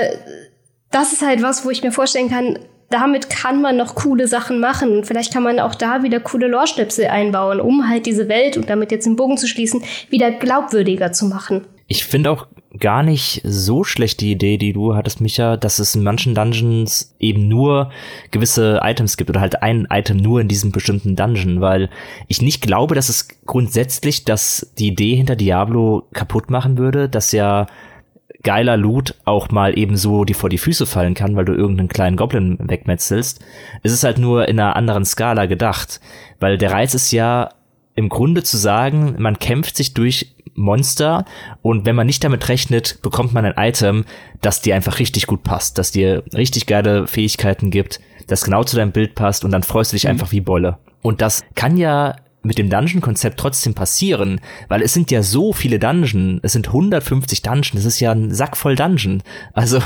das 0.93 1.13
ist 1.13 1.23
halt 1.23 1.43
was, 1.43 1.65
wo 1.65 1.71
ich 1.71 1.83
mir 1.83 1.91
vorstellen 1.91 2.31
kann, 2.31 2.61
damit 2.89 3.31
kann 3.31 3.61
man 3.61 3.77
noch 3.77 3.97
coole 3.97 4.29
Sachen 4.29 4.61
machen. 4.61 5.03
Vielleicht 5.03 5.33
kann 5.33 5.43
man 5.43 5.59
auch 5.59 5.75
da 5.75 6.05
wieder 6.05 6.21
coole 6.21 6.47
Lore-Schnipsel 6.47 7.07
einbauen, 7.07 7.61
um 7.61 7.89
halt 7.89 8.07
diese 8.07 8.29
Welt, 8.29 8.57
und 8.57 8.71
damit 8.71 8.93
jetzt 8.93 9.07
den 9.07 9.17
Bogen 9.17 9.37
zu 9.37 9.49
schließen, 9.49 9.83
wieder 10.11 10.31
glaubwürdiger 10.31 11.11
zu 11.11 11.25
machen 11.25 11.67
ich 11.87 12.05
finde 12.05 12.31
auch 12.31 12.47
gar 12.79 13.03
nicht 13.03 13.41
so 13.45 13.85
schlechte 13.85 14.25
Idee, 14.25 14.57
die 14.57 14.73
du 14.73 14.97
hattest, 14.97 15.21
Micha, 15.21 15.57
dass 15.57 15.79
es 15.79 15.95
in 15.95 16.03
manchen 16.03 16.35
Dungeons 16.35 17.15
eben 17.19 17.47
nur 17.47 17.91
gewisse 18.31 18.81
Items 18.83 19.17
gibt 19.17 19.31
oder 19.31 19.41
halt 19.41 19.63
ein 19.63 19.87
Item 19.91 20.17
nur 20.17 20.41
in 20.41 20.49
diesem 20.49 20.73
bestimmten 20.73 21.15
Dungeon, 21.15 21.61
weil 21.61 21.91
ich 22.27 22.43
nicht 22.43 22.63
glaube, 22.63 22.95
dass 22.95 23.09
es 23.09 23.29
grundsätzlich 23.47 24.25
das 24.25 24.73
die 24.79 24.89
Idee 24.89 25.15
hinter 25.15 25.37
Diablo 25.37 26.09
kaputt 26.13 26.51
machen 26.51 26.79
würde, 26.79 27.09
dass 27.09 27.33
ja 27.33 27.67
geiler 28.43 28.77
Loot 28.77 29.15
auch 29.25 29.51
mal 29.51 29.79
eben 29.79 29.97
so 29.97 30.25
dir 30.25 30.35
vor 30.35 30.51
die 30.51 30.59
Füße 30.59 30.87
fallen 30.87 31.15
kann, 31.15 31.37
weil 31.37 31.45
du 31.45 31.55
irgendeinen 31.55 31.89
kleinen 31.89 32.17
Goblin 32.17 32.59
wegmetzelst. 32.61 33.43
Es 33.83 33.93
ist 33.93 34.05
halt 34.05 34.19
nur 34.19 34.49
in 34.49 34.61
einer 34.61 34.77
anderen 34.77 35.05
Skala 35.05 35.47
gedacht, 35.47 36.01
weil 36.41 36.59
der 36.59 36.73
Reiz 36.73 36.95
ist 36.95 37.11
ja 37.11 37.51
im 37.95 38.09
Grunde 38.09 38.43
zu 38.43 38.57
sagen, 38.57 39.17
man 39.19 39.39
kämpft 39.39 39.77
sich 39.77 39.95
durch 39.95 40.35
Monster 40.55 41.25
und 41.63 41.85
wenn 41.85 41.97
man 41.97 42.07
nicht 42.07 42.23
damit 42.23 42.49
rechnet, 42.49 43.01
bekommt 43.03 43.33
man 43.33 43.45
ein 43.45 43.55
Item, 43.57 44.05
das 44.41 44.61
dir 44.61 44.77
einfach 44.77 44.99
richtig 44.99 45.27
gut 45.27 45.43
passt, 45.43 45.79
das 45.79 45.91
dir 45.91 46.23
richtig 46.35 46.67
geile 46.67 47.07
Fähigkeiten 47.07 47.71
gibt, 47.71 48.01
das 48.27 48.45
genau 48.45 48.65
zu 48.65 48.77
deinem 48.77 48.93
Bild 48.93 49.15
passt 49.15 49.45
und 49.45 49.51
dann 49.51 49.63
freust 49.63 49.93
du 49.93 49.97
dich 49.97 50.05
mhm. 50.05 50.11
einfach 50.11 50.33
wie 50.33 50.41
Bolle. 50.41 50.79
Und 51.03 51.21
das 51.21 51.45
kann 51.55 51.77
ja 51.77 52.17
mit 52.45 52.59
dem 52.59 52.71
Dungeon-Konzept 52.71 53.41
trotzdem 53.41 53.75
passieren, 53.75 54.41
weil 54.69 54.83
es 54.83 54.93
sind 54.93 55.11
ja 55.11 55.23
so 55.23 55.53
viele 55.53 55.79
Dungeon, 55.79 56.41
es 56.43 56.53
sind 56.53 56.69
150 56.69 57.43
Dungeon, 57.43 57.73
das 57.75 57.85
ist 57.85 58.01
ja 58.01 58.13
ein 58.13 58.33
Sack 58.33 58.57
voll 58.57 58.77
Dungeon. 58.77 59.23
Also 59.53 59.81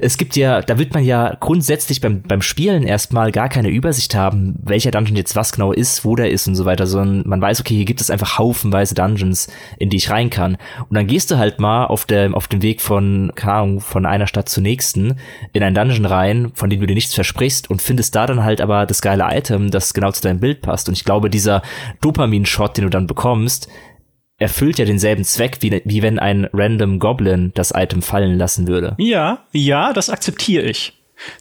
es 0.00 0.16
gibt 0.16 0.36
ja, 0.36 0.62
da 0.62 0.78
wird 0.78 0.94
man 0.94 1.04
ja 1.04 1.36
grundsätzlich 1.40 2.00
beim, 2.00 2.22
beim 2.22 2.42
Spielen 2.42 2.84
erstmal 2.84 3.32
gar 3.32 3.48
keine 3.48 3.68
Übersicht 3.68 4.14
haben, 4.14 4.56
welcher 4.62 4.90
Dungeon 4.90 5.16
jetzt 5.16 5.36
was 5.36 5.52
genau 5.52 5.72
ist, 5.72 6.04
wo 6.04 6.16
der 6.16 6.30
ist 6.30 6.46
und 6.46 6.54
so 6.54 6.64
weiter, 6.64 6.86
sondern 6.86 7.28
man 7.28 7.40
weiß, 7.40 7.60
okay, 7.60 7.74
hier 7.74 7.84
gibt 7.84 8.00
es 8.00 8.10
einfach 8.10 8.38
haufenweise 8.38 8.94
Dungeons, 8.94 9.48
in 9.78 9.90
die 9.90 9.96
ich 9.96 10.10
rein 10.10 10.30
kann. 10.30 10.56
Und 10.88 10.94
dann 10.94 11.06
gehst 11.06 11.30
du 11.30 11.38
halt 11.38 11.58
mal 11.58 11.86
auf 11.86 12.06
dem, 12.06 12.34
auf 12.34 12.48
dem 12.48 12.62
Weg 12.62 12.80
von, 12.80 13.32
keine 13.34 13.54
Ahnung, 13.54 13.80
von 13.80 14.06
einer 14.06 14.26
Stadt 14.26 14.48
zur 14.48 14.62
nächsten 14.62 15.16
in 15.52 15.62
ein 15.62 15.74
Dungeon 15.74 16.06
rein, 16.06 16.52
von 16.54 16.70
dem 16.70 16.80
du 16.80 16.86
dir 16.86 16.94
nichts 16.94 17.14
versprichst 17.14 17.70
und 17.70 17.82
findest 17.82 18.14
da 18.14 18.26
dann 18.26 18.44
halt 18.44 18.60
aber 18.60 18.86
das 18.86 19.02
geile 19.02 19.24
Item, 19.30 19.70
das 19.70 19.94
genau 19.94 20.12
zu 20.12 20.22
deinem 20.22 20.40
Bild 20.40 20.62
passt. 20.62 20.88
Und 20.88 20.94
ich 20.94 21.04
glaube, 21.04 21.30
dieser 21.30 21.62
Dopamin-Shot, 22.04 22.76
den 22.76 22.84
du 22.84 22.90
dann 22.90 23.06
bekommst, 23.06 23.68
erfüllt 24.38 24.78
ja 24.78 24.84
denselben 24.84 25.24
Zweck, 25.24 25.58
wie, 25.60 25.82
wie 25.84 26.02
wenn 26.02 26.18
ein 26.18 26.48
random 26.52 26.98
Goblin 26.98 27.52
das 27.54 27.72
Item 27.74 28.02
fallen 28.02 28.36
lassen 28.36 28.66
würde. 28.66 28.94
Ja, 28.98 29.44
ja, 29.52 29.92
das 29.92 30.10
akzeptiere 30.10 30.66
ich. 30.66 30.92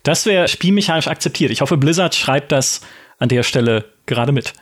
Das 0.04 0.26
wäre 0.26 0.48
spielmechanisch 0.48 1.08
akzeptiert. 1.08 1.52
Ich 1.52 1.62
hoffe, 1.62 1.78
Blizzard 1.78 2.16
schreibt 2.16 2.52
das 2.52 2.82
an 3.18 3.30
der 3.30 3.44
Stelle 3.44 3.86
gerade 4.06 4.32
mit. 4.32 4.54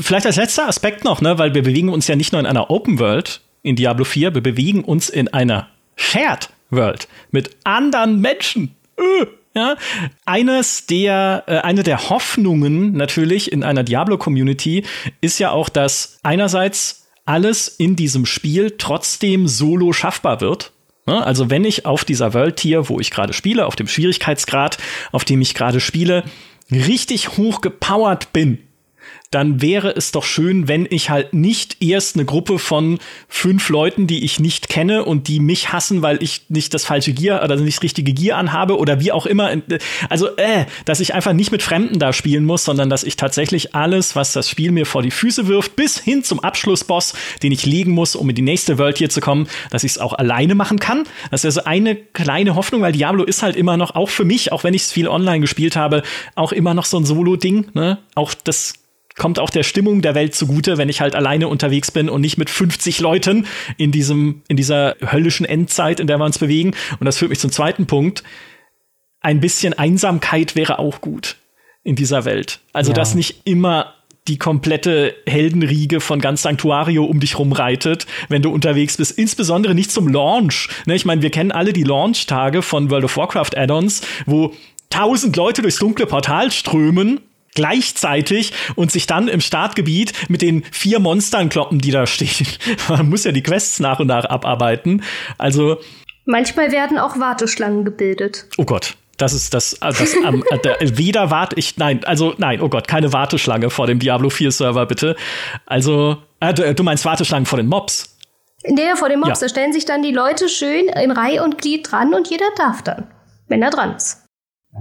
Vielleicht 0.00 0.26
als 0.26 0.36
letzter 0.36 0.68
Aspekt 0.68 1.04
noch, 1.04 1.20
ne, 1.20 1.38
weil 1.38 1.54
wir 1.54 1.62
bewegen 1.62 1.88
uns 1.88 2.06
ja 2.06 2.16
nicht 2.16 2.32
nur 2.32 2.40
in 2.40 2.46
einer 2.46 2.70
Open 2.70 2.98
World 2.98 3.40
in 3.62 3.76
Diablo 3.76 4.04
4, 4.04 4.34
wir 4.34 4.42
bewegen 4.42 4.84
uns 4.84 5.08
in 5.08 5.28
einer 5.28 5.68
Shared 5.96 6.50
World 6.70 7.08
mit 7.30 7.50
anderen 7.64 8.20
Menschen. 8.20 8.74
Öh. 8.98 9.26
Ja, 9.56 9.76
eines 10.24 10.86
der, 10.86 11.44
äh, 11.46 11.58
eine 11.58 11.84
der 11.84 12.10
Hoffnungen 12.10 12.92
natürlich 12.92 13.52
in 13.52 13.62
einer 13.62 13.84
Diablo-Community 13.84 14.84
ist 15.20 15.38
ja 15.38 15.52
auch, 15.52 15.68
dass 15.68 16.18
einerseits 16.24 17.06
alles 17.24 17.68
in 17.68 17.94
diesem 17.94 18.26
Spiel 18.26 18.74
trotzdem 18.76 19.46
solo 19.46 19.92
schaffbar 19.92 20.40
wird. 20.40 20.72
Ja, 21.06 21.20
also 21.20 21.50
wenn 21.50 21.64
ich 21.64 21.86
auf 21.86 22.04
dieser 22.04 22.34
World 22.34 22.56
Tier, 22.56 22.88
wo 22.88 22.98
ich 22.98 23.10
gerade 23.10 23.32
spiele, 23.32 23.66
auf 23.66 23.76
dem 23.76 23.86
Schwierigkeitsgrad, 23.86 24.78
auf 25.12 25.24
dem 25.24 25.40
ich 25.40 25.54
gerade 25.54 25.80
spiele, 25.80 26.24
richtig 26.70 27.36
hoch 27.36 27.60
gepowert 27.60 28.32
bin, 28.32 28.58
dann 29.34 29.60
wäre 29.60 29.90
es 29.90 30.12
doch 30.12 30.22
schön, 30.22 30.68
wenn 30.68 30.86
ich 30.88 31.10
halt 31.10 31.34
nicht 31.34 31.82
erst 31.82 32.14
eine 32.14 32.24
Gruppe 32.24 32.60
von 32.60 33.00
fünf 33.28 33.68
Leuten, 33.68 34.06
die 34.06 34.24
ich 34.24 34.38
nicht 34.38 34.68
kenne 34.68 35.04
und 35.04 35.26
die 35.26 35.40
mich 35.40 35.72
hassen, 35.72 36.02
weil 36.02 36.22
ich 36.22 36.42
nicht 36.48 36.72
das 36.72 36.84
falsche 36.84 37.12
Gear 37.12 37.42
oder 37.42 37.56
nicht 37.56 37.78
das 37.78 37.82
richtige 37.82 38.12
Gear 38.12 38.38
anhabe 38.38 38.78
oder 38.78 39.00
wie 39.00 39.10
auch 39.10 39.26
immer. 39.26 39.50
Also, 40.08 40.36
äh, 40.36 40.66
dass 40.84 41.00
ich 41.00 41.14
einfach 41.14 41.32
nicht 41.32 41.50
mit 41.50 41.62
Fremden 41.62 41.98
da 41.98 42.12
spielen 42.12 42.44
muss, 42.44 42.64
sondern 42.64 42.88
dass 42.90 43.02
ich 43.02 43.16
tatsächlich 43.16 43.74
alles, 43.74 44.14
was 44.14 44.32
das 44.32 44.48
Spiel 44.48 44.70
mir 44.70 44.86
vor 44.86 45.02
die 45.02 45.10
Füße 45.10 45.48
wirft, 45.48 45.74
bis 45.74 45.98
hin 45.98 46.22
zum 46.22 46.38
Abschlussboss, 46.38 47.14
den 47.42 47.50
ich 47.50 47.66
legen 47.66 47.90
muss, 47.90 48.14
um 48.14 48.28
in 48.28 48.36
die 48.36 48.42
nächste 48.42 48.78
World 48.78 48.98
hier 48.98 49.10
zu 49.10 49.20
kommen, 49.20 49.48
dass 49.70 49.82
ich 49.82 49.92
es 49.92 49.98
auch 49.98 50.12
alleine 50.12 50.54
machen 50.54 50.78
kann. 50.78 51.04
Das 51.32 51.40
ist 51.42 51.56
also 51.56 51.64
eine 51.64 51.96
kleine 51.96 52.54
Hoffnung, 52.54 52.82
weil 52.82 52.92
Diablo 52.92 53.24
ist 53.24 53.42
halt 53.42 53.56
immer 53.56 53.76
noch, 53.76 53.96
auch 53.96 54.10
für 54.10 54.24
mich, 54.24 54.52
auch 54.52 54.62
wenn 54.62 54.74
ich 54.74 54.82
es 54.82 54.92
viel 54.92 55.08
online 55.08 55.40
gespielt 55.40 55.74
habe, 55.74 56.04
auch 56.36 56.52
immer 56.52 56.74
noch 56.74 56.84
so 56.84 56.98
ein 56.98 57.04
Solo-Ding. 57.04 57.66
Ne? 57.74 57.98
Auch 58.14 58.32
das 58.34 58.83
kommt 59.16 59.38
auch 59.38 59.50
der 59.50 59.62
Stimmung 59.62 60.02
der 60.02 60.14
Welt 60.14 60.34
zugute, 60.34 60.76
wenn 60.76 60.88
ich 60.88 61.00
halt 61.00 61.14
alleine 61.14 61.48
unterwegs 61.48 61.90
bin 61.90 62.08
und 62.08 62.20
nicht 62.20 62.36
mit 62.36 62.50
50 62.50 63.00
Leuten 63.00 63.46
in 63.76 63.92
diesem, 63.92 64.42
in 64.48 64.56
dieser 64.56 64.96
höllischen 65.00 65.46
Endzeit, 65.46 66.00
in 66.00 66.06
der 66.06 66.18
wir 66.18 66.24
uns 66.24 66.38
bewegen. 66.38 66.74
Und 66.98 67.04
das 67.04 67.18
führt 67.18 67.30
mich 67.30 67.38
zum 67.38 67.52
zweiten 67.52 67.86
Punkt. 67.86 68.24
Ein 69.20 69.40
bisschen 69.40 69.72
Einsamkeit 69.72 70.56
wäre 70.56 70.78
auch 70.78 71.00
gut 71.00 71.36
in 71.84 71.96
dieser 71.96 72.24
Welt. 72.24 72.60
Also, 72.72 72.90
ja. 72.90 72.94
dass 72.94 73.14
nicht 73.14 73.42
immer 73.44 73.94
die 74.26 74.38
komplette 74.38 75.14
Heldenriege 75.26 76.00
von 76.00 76.18
ganz 76.18 76.42
Sanctuario 76.42 77.04
um 77.04 77.20
dich 77.20 77.38
rumreitet, 77.38 78.06
wenn 78.28 78.40
du 78.40 78.50
unterwegs 78.50 78.96
bist. 78.96 79.18
Insbesondere 79.18 79.74
nicht 79.74 79.90
zum 79.90 80.08
Launch. 80.08 80.68
Ne, 80.86 80.94
ich 80.94 81.04
meine, 81.04 81.20
wir 81.20 81.30
kennen 81.30 81.52
alle 81.52 81.74
die 81.74 81.82
Launch-Tage 81.82 82.62
von 82.62 82.90
World 82.90 83.04
of 83.04 83.16
Warcraft 83.18 83.56
Add-ons, 83.56 84.00
wo 84.24 84.54
tausend 84.88 85.36
Leute 85.36 85.60
durchs 85.60 85.78
dunkle 85.78 86.06
Portal 86.06 86.50
strömen 86.50 87.20
gleichzeitig 87.54 88.52
und 88.74 88.92
sich 88.92 89.06
dann 89.06 89.28
im 89.28 89.40
Startgebiet 89.40 90.12
mit 90.28 90.42
den 90.42 90.64
vier 90.70 90.98
Monstern 90.98 91.48
kloppen, 91.48 91.78
die 91.78 91.90
da 91.90 92.06
stehen. 92.06 92.46
Man 92.88 93.08
muss 93.08 93.24
ja 93.24 93.32
die 93.32 93.42
Quests 93.42 93.80
nach 93.80 94.00
und 94.00 94.08
nach 94.08 94.24
abarbeiten. 94.24 95.02
Also. 95.38 95.78
Manchmal 96.26 96.72
werden 96.72 96.98
auch 96.98 97.18
Warteschlangen 97.18 97.84
gebildet. 97.84 98.46
Oh 98.58 98.64
Gott. 98.64 98.96
Das 99.16 99.32
ist 99.32 99.54
das, 99.54 99.74
äh, 99.74 99.78
das 99.80 100.14
ähm, 100.14 100.44
äh, 100.50 100.98
weder 100.98 101.30
warte 101.30 101.56
ich, 101.56 101.76
nein, 101.76 102.04
also 102.04 102.34
nein, 102.38 102.60
oh 102.60 102.68
Gott, 102.68 102.88
keine 102.88 103.12
Warteschlange 103.12 103.70
vor 103.70 103.86
dem 103.86 104.00
Diablo 104.00 104.28
4 104.28 104.50
Server, 104.50 104.86
bitte. 104.86 105.14
Also, 105.66 106.16
äh, 106.40 106.52
du, 106.52 106.74
du 106.74 106.82
meinst 106.82 107.04
Warteschlangen 107.04 107.46
vor 107.46 107.58
den 107.58 107.68
Mobs? 107.68 108.16
Nee, 108.66 108.96
vor 108.96 109.08
den 109.08 109.20
Mobs, 109.20 109.40
ja. 109.40 109.46
da 109.46 109.48
stellen 109.48 109.72
sich 109.72 109.84
dann 109.84 110.02
die 110.02 110.10
Leute 110.10 110.48
schön 110.48 110.88
in 110.88 111.10
Reihe 111.10 111.44
und 111.44 111.58
Glied 111.58 111.90
dran 111.90 112.14
und 112.14 112.28
jeder 112.28 112.46
darf 112.56 112.82
dann, 112.82 113.06
wenn 113.46 113.62
er 113.62 113.70
dran 113.70 113.94
ist. 113.94 114.24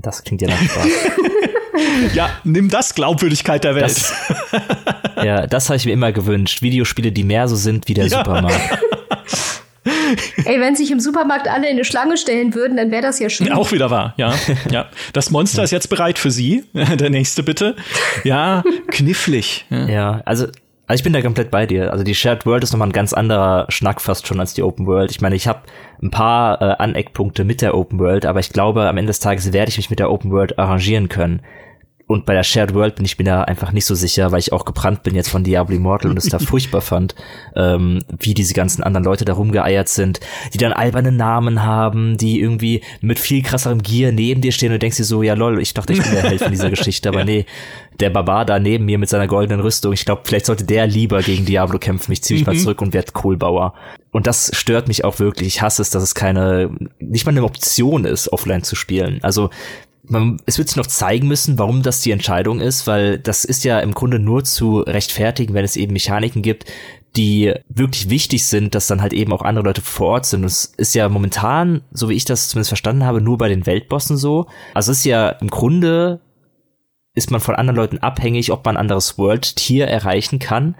Das 0.01 0.23
klingt 0.23 0.41
ja 0.41 0.47
nach 0.47 0.61
Spaß. 0.61 0.87
ja, 2.13 2.29
nimm 2.43 2.69
das 2.69 2.95
Glaubwürdigkeit 2.95 3.63
der 3.63 3.75
Welt. 3.75 3.85
Das, 3.85 4.13
ja, 5.23 5.47
das 5.47 5.69
habe 5.69 5.77
ich 5.77 5.85
mir 5.85 5.93
immer 5.93 6.11
gewünscht. 6.11 6.61
Videospiele, 6.61 7.11
die 7.11 7.23
mehr 7.23 7.47
so 7.47 7.55
sind 7.55 7.87
wie 7.87 7.93
der 7.93 8.05
ja. 8.07 8.17
Supermarkt. 8.17 8.59
Ey, 10.45 10.59
wenn 10.59 10.75
sich 10.75 10.91
im 10.91 10.99
Supermarkt 10.99 11.47
alle 11.47 11.67
in 11.67 11.73
eine 11.73 11.85
Schlange 11.85 12.17
stellen 12.17 12.53
würden, 12.53 12.77
dann 12.77 12.91
wäre 12.91 13.01
das 13.01 13.19
ja 13.19 13.29
schön. 13.29 13.51
Auch 13.51 13.71
wieder 13.71 13.89
wahr, 13.89 14.13
ja. 14.17 14.35
ja. 14.69 14.87
Das 15.11 15.31
Monster 15.31 15.63
ist 15.63 15.71
jetzt 15.71 15.89
bereit 15.89 16.19
für 16.19 16.31
Sie. 16.31 16.63
Der 16.73 17.09
nächste 17.09 17.41
bitte. 17.41 17.75
Ja, 18.23 18.63
knifflig. 18.89 19.65
Ja, 19.69 19.87
ja 19.87 20.21
also 20.25 20.47
also 20.85 20.99
ich 20.99 21.03
bin 21.03 21.13
da 21.13 21.21
komplett 21.21 21.49
bei 21.49 21.65
dir. 21.65 21.91
Also 21.91 22.03
die 22.03 22.15
Shared 22.15 22.45
World 22.45 22.63
ist 22.63 22.73
nochmal 22.73 22.89
ein 22.89 22.93
ganz 22.93 23.13
anderer 23.13 23.65
Schnack 23.69 24.01
fast 24.01 24.27
schon 24.27 24.39
als 24.39 24.53
die 24.53 24.63
Open 24.63 24.85
World. 24.85 25.11
Ich 25.11 25.21
meine, 25.21 25.35
ich 25.35 25.47
habe 25.47 25.61
ein 26.01 26.11
paar 26.11 26.61
äh, 26.61 26.75
Aneckpunkte 26.77 27.45
mit 27.45 27.61
der 27.61 27.75
Open 27.75 27.99
World, 27.99 28.25
aber 28.25 28.41
ich 28.41 28.49
glaube, 28.49 28.87
am 28.87 28.97
Ende 28.97 29.09
des 29.09 29.19
Tages 29.19 29.53
werde 29.53 29.69
ich 29.69 29.77
mich 29.77 29.89
mit 29.89 29.99
der 29.99 30.11
Open 30.11 30.31
World 30.31 30.59
arrangieren 30.59 31.07
können. 31.07 31.41
Und 32.05 32.25
bei 32.25 32.33
der 32.33 32.43
Shared 32.43 32.73
World 32.73 32.95
bin 32.95 33.05
ich 33.05 33.17
mir 33.17 33.23
da 33.23 33.43
einfach 33.43 33.71
nicht 33.71 33.85
so 33.85 33.95
sicher, 33.95 34.31
weil 34.31 34.39
ich 34.39 34.51
auch 34.51 34.65
gebrannt 34.65 35.03
bin 35.03 35.15
jetzt 35.15 35.29
von 35.29 35.43
Diablo 35.43 35.75
Immortal 35.75 36.11
und 36.11 36.17
es 36.17 36.27
da 36.27 36.37
furchtbar 36.39 36.81
fand, 36.81 37.15
ähm, 37.55 38.03
wie 38.19 38.33
diese 38.33 38.53
ganzen 38.53 38.83
anderen 38.83 39.05
Leute 39.05 39.23
da 39.23 39.33
rumgeeiert 39.33 39.87
sind, 39.87 40.19
die 40.53 40.57
dann 40.57 40.73
alberne 40.73 41.13
Namen 41.13 41.63
haben, 41.63 42.17
die 42.17 42.41
irgendwie 42.41 42.81
mit 42.99 43.19
viel 43.19 43.41
krasserem 43.41 43.81
Gear 43.81 44.11
neben 44.11 44.41
dir 44.41 44.51
stehen 44.51 44.73
und 44.73 44.83
denkst 44.83 44.97
dir 44.97 45.05
so, 45.05 45.23
ja 45.23 45.33
lol, 45.33 45.61
ich 45.61 45.73
dachte, 45.73 45.93
ich 45.93 46.01
bin 46.01 46.11
der 46.11 46.23
Held 46.23 46.41
von 46.41 46.51
dieser 46.51 46.69
Geschichte, 46.71 47.07
aber 47.07 47.19
ja. 47.19 47.25
nee, 47.25 47.45
der 47.99 48.09
Barbar 48.09 48.45
da 48.45 48.59
neben 48.59 48.83
mir 48.83 48.97
mit 48.97 49.07
seiner 49.07 49.27
goldenen 49.27 49.61
Rüstung, 49.61 49.93
ich 49.93 50.03
glaube, 50.03 50.23
vielleicht 50.25 50.45
sollte 50.45 50.65
der 50.65 50.87
lieber 50.87 51.21
gegen 51.21 51.45
Diablo 51.45 51.79
kämpfen, 51.79 52.11
ich 52.11 52.21
zieh 52.21 52.33
mich 52.33 52.45
mhm. 52.45 52.53
mal 52.53 52.59
zurück 52.59 52.81
und 52.81 52.93
werd 52.93 53.13
Kohlbauer. 53.13 53.73
Und 54.11 54.27
das 54.27 54.51
stört 54.53 54.87
mich 54.87 55.05
auch 55.05 55.19
wirklich. 55.19 55.47
Ich 55.47 55.61
hasse 55.61 55.81
es, 55.81 55.89
dass 55.89 56.03
es 56.03 56.13
keine, 56.13 56.69
nicht 56.99 57.25
mal 57.25 57.31
eine 57.31 57.43
Option 57.43 58.05
ist, 58.05 58.31
offline 58.31 58.61
zu 58.61 58.75
spielen. 58.75 59.19
Also, 59.23 59.49
man, 60.03 60.41
es 60.45 60.57
wird 60.57 60.69
sich 60.69 60.77
noch 60.77 60.87
zeigen 60.87 61.27
müssen, 61.27 61.57
warum 61.57 61.81
das 61.81 62.01
die 62.01 62.11
Entscheidung 62.11 62.59
ist, 62.59 62.87
weil 62.87 63.17
das 63.19 63.45
ist 63.45 63.63
ja 63.63 63.79
im 63.79 63.93
Grunde 63.93 64.19
nur 64.19 64.43
zu 64.43 64.79
rechtfertigen, 64.79 65.53
wenn 65.53 65.65
es 65.65 65.77
eben 65.77 65.93
Mechaniken 65.93 66.41
gibt, 66.41 66.65
die 67.15 67.53
wirklich 67.69 68.09
wichtig 68.09 68.45
sind, 68.45 68.75
dass 68.75 68.87
dann 68.87 69.01
halt 69.01 69.13
eben 69.13 69.31
auch 69.31 69.43
andere 69.43 69.65
Leute 69.65 69.81
vor 69.81 70.07
Ort 70.07 70.25
sind. 70.25 70.41
Und 70.41 70.47
es 70.47 70.65
ist 70.65 70.95
ja 70.95 71.07
momentan, 71.09 71.81
so 71.91 72.09
wie 72.09 72.15
ich 72.15 72.25
das 72.25 72.49
zumindest 72.49 72.69
verstanden 72.69 73.05
habe, 73.05 73.21
nur 73.21 73.37
bei 73.37 73.49
den 73.49 73.65
Weltbossen 73.65 74.17
so. 74.17 74.47
Also 74.73 74.91
es 74.91 74.99
ist 74.99 75.05
ja 75.05 75.29
im 75.29 75.49
Grunde 75.49 76.21
ist 77.15 77.29
man 77.29 77.41
von 77.41 77.55
anderen 77.55 77.75
Leuten 77.75 77.99
abhängig, 77.99 78.51
ob 78.51 78.65
man 78.65 78.75
ein 78.75 78.81
anderes 78.81 79.19
World-Tier 79.19 79.87
erreichen 79.87 80.39
kann, 80.39 80.75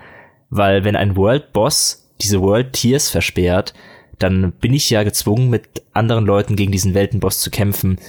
weil 0.49 0.83
wenn 0.83 0.95
ein 0.95 1.15
World-Boss 1.15 2.09
diese 2.21 2.41
World-Tiers 2.41 3.09
versperrt, 3.09 3.75
dann 4.17 4.51
bin 4.53 4.73
ich 4.73 4.89
ja 4.89 5.03
gezwungen, 5.03 5.51
mit 5.51 5.83
anderen 5.93 6.25
Leuten 6.25 6.55
gegen 6.55 6.71
diesen 6.71 6.95
Weltenboss 6.95 7.39
zu 7.39 7.51
kämpfen 7.51 7.99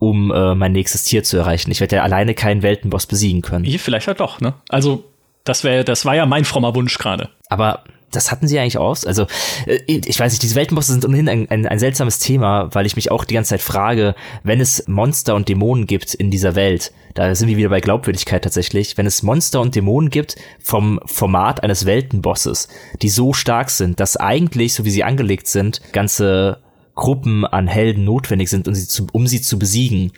um 0.00 0.32
äh, 0.32 0.54
mein 0.56 0.72
nächstes 0.72 1.04
Tier 1.04 1.22
zu 1.22 1.36
erreichen. 1.36 1.70
Ich 1.70 1.80
werde 1.80 1.96
ja 1.96 2.02
alleine 2.02 2.34
keinen 2.34 2.62
Weltenboss 2.62 3.06
besiegen 3.06 3.42
können. 3.42 3.64
Hier 3.64 3.78
vielleicht 3.78 4.08
halt 4.08 4.18
doch, 4.18 4.40
ne? 4.40 4.54
Also, 4.68 5.04
das 5.44 5.62
wäre, 5.62 5.84
das 5.84 6.04
war 6.04 6.16
ja 6.16 6.26
mein 6.26 6.44
frommer 6.44 6.74
Wunsch 6.74 6.98
gerade. 6.98 7.28
Aber 7.48 7.84
das 8.10 8.32
hatten 8.32 8.48
sie 8.48 8.58
eigentlich 8.58 8.78
aus. 8.78 9.04
Also, 9.04 9.26
äh, 9.66 9.78
ich 9.86 10.18
weiß 10.18 10.32
nicht, 10.32 10.42
diese 10.42 10.54
Weltenbosse 10.54 10.92
sind 10.92 11.04
ohnehin 11.04 11.28
ein, 11.28 11.50
ein, 11.50 11.66
ein 11.66 11.78
seltsames 11.78 12.18
Thema, 12.18 12.74
weil 12.74 12.86
ich 12.86 12.96
mich 12.96 13.10
auch 13.10 13.26
die 13.26 13.34
ganze 13.34 13.50
Zeit 13.50 13.60
frage, 13.60 14.14
wenn 14.42 14.58
es 14.58 14.88
Monster 14.88 15.34
und 15.34 15.50
Dämonen 15.50 15.86
gibt 15.86 16.14
in 16.14 16.30
dieser 16.30 16.54
Welt, 16.54 16.92
da 17.12 17.34
sind 17.34 17.48
wir 17.48 17.58
wieder 17.58 17.68
bei 17.68 17.80
Glaubwürdigkeit 17.80 18.42
tatsächlich, 18.42 18.96
wenn 18.96 19.06
es 19.06 19.22
Monster 19.22 19.60
und 19.60 19.74
Dämonen 19.74 20.08
gibt 20.08 20.36
vom 20.60 20.98
Format 21.04 21.62
eines 21.62 21.84
Weltenbosses, 21.84 22.68
die 23.02 23.10
so 23.10 23.34
stark 23.34 23.68
sind, 23.68 24.00
dass 24.00 24.16
eigentlich, 24.16 24.72
so 24.72 24.86
wie 24.86 24.90
sie 24.90 25.04
angelegt 25.04 25.46
sind, 25.46 25.82
ganze 25.92 26.58
Gruppen 27.00 27.46
an 27.46 27.66
Helden 27.66 28.04
notwendig 28.04 28.50
sind, 28.50 28.68
um 28.68 28.74
sie 28.74 28.86
zu, 28.86 29.06
um 29.12 29.26
sie 29.26 29.40
zu 29.40 29.58
besiegen, 29.58 30.12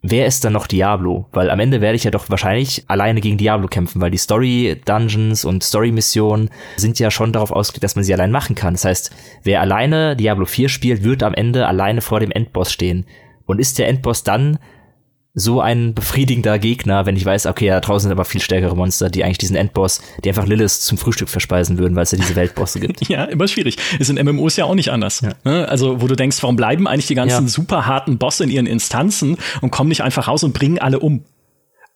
wer 0.00 0.26
ist 0.26 0.44
dann 0.44 0.52
noch 0.52 0.68
Diablo? 0.68 1.26
Weil 1.32 1.50
am 1.50 1.58
Ende 1.58 1.80
werde 1.80 1.96
ich 1.96 2.04
ja 2.04 2.12
doch 2.12 2.30
wahrscheinlich 2.30 2.84
alleine 2.86 3.20
gegen 3.20 3.36
Diablo 3.36 3.66
kämpfen, 3.66 4.00
weil 4.00 4.12
die 4.12 4.16
Story-Dungeons 4.16 5.44
und 5.44 5.64
Story-Missionen 5.64 6.48
sind 6.76 7.00
ja 7.00 7.10
schon 7.10 7.32
darauf 7.32 7.50
ausgelegt, 7.50 7.82
dass 7.82 7.96
man 7.96 8.04
sie 8.04 8.14
allein 8.14 8.30
machen 8.30 8.54
kann. 8.54 8.74
Das 8.74 8.84
heißt, 8.84 9.10
wer 9.42 9.60
alleine 9.60 10.14
Diablo 10.14 10.46
4 10.46 10.68
spielt, 10.68 11.02
wird 11.02 11.24
am 11.24 11.34
Ende 11.34 11.66
alleine 11.66 12.00
vor 12.00 12.20
dem 12.20 12.30
Endboss 12.30 12.72
stehen. 12.72 13.06
Und 13.44 13.58
ist 13.58 13.80
der 13.80 13.88
Endboss 13.88 14.22
dann 14.22 14.60
so 15.32 15.60
ein 15.60 15.94
befriedigender 15.94 16.58
Gegner, 16.58 17.06
wenn 17.06 17.16
ich 17.16 17.24
weiß, 17.24 17.46
okay, 17.46 17.68
da 17.68 17.80
draußen 17.80 18.08
sind 18.08 18.12
aber 18.12 18.24
viel 18.24 18.40
stärkere 18.40 18.74
Monster, 18.74 19.10
die 19.10 19.22
eigentlich 19.22 19.38
diesen 19.38 19.54
Endboss, 19.54 20.02
die 20.24 20.28
einfach 20.28 20.46
Lilith 20.46 20.72
zum 20.72 20.98
Frühstück 20.98 21.28
verspeisen 21.28 21.78
würden, 21.78 21.94
weil 21.94 22.02
es 22.02 22.10
ja 22.10 22.18
diese 22.18 22.34
Weltbosse 22.34 22.80
gibt. 22.80 23.08
ja, 23.08 23.24
immer 23.24 23.46
schwierig. 23.46 23.76
Ist 23.98 24.10
in 24.10 24.24
MMOs 24.24 24.56
ja 24.56 24.64
auch 24.64 24.74
nicht 24.74 24.90
anders. 24.90 25.20
Ja. 25.20 25.32
Ne? 25.44 25.68
Also, 25.68 26.00
wo 26.00 26.08
du 26.08 26.16
denkst, 26.16 26.42
warum 26.42 26.56
bleiben 26.56 26.88
eigentlich 26.88 27.06
die 27.06 27.14
ganzen 27.14 27.44
ja. 27.44 27.48
super 27.48 27.86
harten 27.86 28.18
Bosse 28.18 28.42
in 28.42 28.50
ihren 28.50 28.66
Instanzen 28.66 29.36
und 29.60 29.70
kommen 29.70 29.88
nicht 29.88 30.02
einfach 30.02 30.26
raus 30.26 30.42
und 30.42 30.52
bringen 30.52 30.80
alle 30.80 30.98
um? 30.98 31.24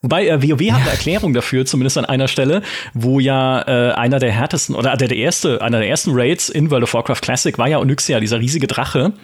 Wobei 0.00 0.28
äh, 0.28 0.42
WoW 0.42 0.70
hat 0.70 0.82
eine 0.82 0.90
Erklärung 0.90 1.32
dafür, 1.32 1.66
zumindest 1.66 1.98
an 1.98 2.04
einer 2.04 2.28
Stelle, 2.28 2.62
wo 2.92 3.18
ja 3.18 3.62
äh, 3.62 3.94
einer 3.94 4.18
der 4.18 4.30
härtesten 4.30 4.76
oder 4.76 4.96
der, 4.96 5.08
der 5.08 5.16
erste, 5.16 5.60
einer 5.62 5.80
der 5.80 5.88
ersten 5.88 6.10
Raids 6.12 6.50
in 6.50 6.70
World 6.70 6.84
of 6.84 6.94
Warcraft 6.94 7.22
Classic 7.22 7.58
war 7.58 7.68
ja 7.68 7.78
Onyxia, 7.78 8.20
dieser 8.20 8.38
riesige 8.38 8.66
Drache. 8.66 9.14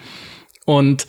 Und 0.65 1.07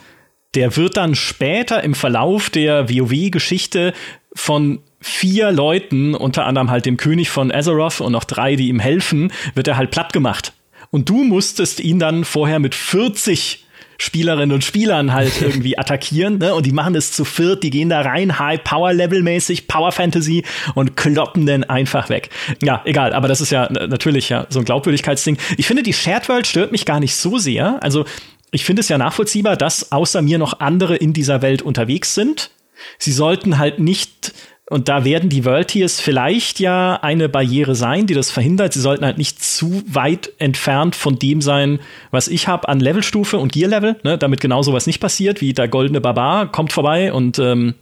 der 0.54 0.76
wird 0.76 0.96
dann 0.96 1.14
später 1.14 1.82
im 1.82 1.94
Verlauf 1.94 2.50
der 2.50 2.88
WoW-Geschichte 2.88 3.92
von 4.34 4.80
vier 5.00 5.50
Leuten, 5.50 6.14
unter 6.14 6.46
anderem 6.46 6.70
halt 6.70 6.86
dem 6.86 6.96
König 6.96 7.30
von 7.30 7.52
Azeroth 7.52 8.00
und 8.00 8.12
noch 8.12 8.24
drei, 8.24 8.56
die 8.56 8.68
ihm 8.68 8.78
helfen, 8.78 9.32
wird 9.54 9.68
er 9.68 9.76
halt 9.76 9.90
platt 9.90 10.12
gemacht. 10.12 10.52
Und 10.90 11.08
du 11.08 11.24
musstest 11.24 11.80
ihn 11.80 11.98
dann 11.98 12.24
vorher 12.24 12.58
mit 12.58 12.74
40 12.74 13.64
Spielerinnen 13.98 14.52
und 14.52 14.64
Spielern 14.64 15.12
halt 15.12 15.32
irgendwie 15.40 15.78
attackieren, 15.78 16.38
ne? 16.38 16.54
Und 16.54 16.66
die 16.66 16.72
machen 16.72 16.94
es 16.94 17.12
zu 17.12 17.24
viert, 17.24 17.62
die 17.62 17.70
gehen 17.70 17.88
da 17.88 18.00
rein, 18.00 18.38
High 18.38 18.62
Power 18.62 18.92
Level 18.92 19.22
mäßig, 19.22 19.68
Power 19.68 19.92
Fantasy 19.92 20.44
und 20.74 20.96
kloppen 20.96 21.46
den 21.46 21.64
einfach 21.64 22.08
weg. 22.08 22.28
Ja, 22.62 22.82
egal, 22.84 23.12
aber 23.12 23.28
das 23.28 23.40
ist 23.40 23.50
ja 23.50 23.68
natürlich 23.70 24.28
ja 24.28 24.46
so 24.48 24.58
ein 24.58 24.64
Glaubwürdigkeitsding. 24.64 25.38
Ich 25.56 25.66
finde, 25.66 25.82
die 25.82 25.92
Shared 25.92 26.28
World 26.28 26.46
stört 26.46 26.72
mich 26.72 26.84
gar 26.84 27.00
nicht 27.00 27.14
so 27.14 27.38
sehr. 27.38 27.82
Also 27.82 28.04
ich 28.52 28.64
finde 28.64 28.80
es 28.80 28.88
ja 28.88 28.98
nachvollziehbar, 28.98 29.56
dass 29.56 29.90
außer 29.90 30.22
mir 30.22 30.38
noch 30.38 30.60
andere 30.60 30.94
in 30.94 31.12
dieser 31.12 31.42
Welt 31.42 31.62
unterwegs 31.62 32.14
sind. 32.14 32.50
Sie 32.98 33.12
sollten 33.12 33.58
halt 33.58 33.78
nicht, 33.78 34.34
und 34.68 34.88
da 34.88 35.04
werden 35.04 35.30
die 35.30 35.44
World 35.44 35.68
Tiers 35.68 36.00
vielleicht 36.00 36.60
ja 36.60 36.98
eine 37.00 37.28
Barriere 37.28 37.74
sein, 37.74 38.06
die 38.06 38.14
das 38.14 38.30
verhindert. 38.30 38.74
Sie 38.74 38.80
sollten 38.80 39.04
halt 39.04 39.18
nicht 39.18 39.42
zu 39.42 39.82
weit 39.86 40.32
entfernt 40.38 40.94
von 40.94 41.18
dem 41.18 41.40
sein, 41.40 41.80
was 42.10 42.28
ich 42.28 42.46
habe 42.46 42.68
an 42.68 42.80
Levelstufe 42.80 43.38
und 43.38 43.52
Gear-Level, 43.52 43.96
ne, 44.04 44.18
damit 44.18 44.40
genau 44.40 44.62
sowas 44.62 44.86
nicht 44.86 45.00
passiert, 45.00 45.40
wie 45.40 45.54
der 45.54 45.68
goldene 45.68 46.00
Barbar 46.00 46.52
kommt 46.52 46.72
vorbei 46.72 47.12
und 47.12 47.38
ähm, 47.38 47.74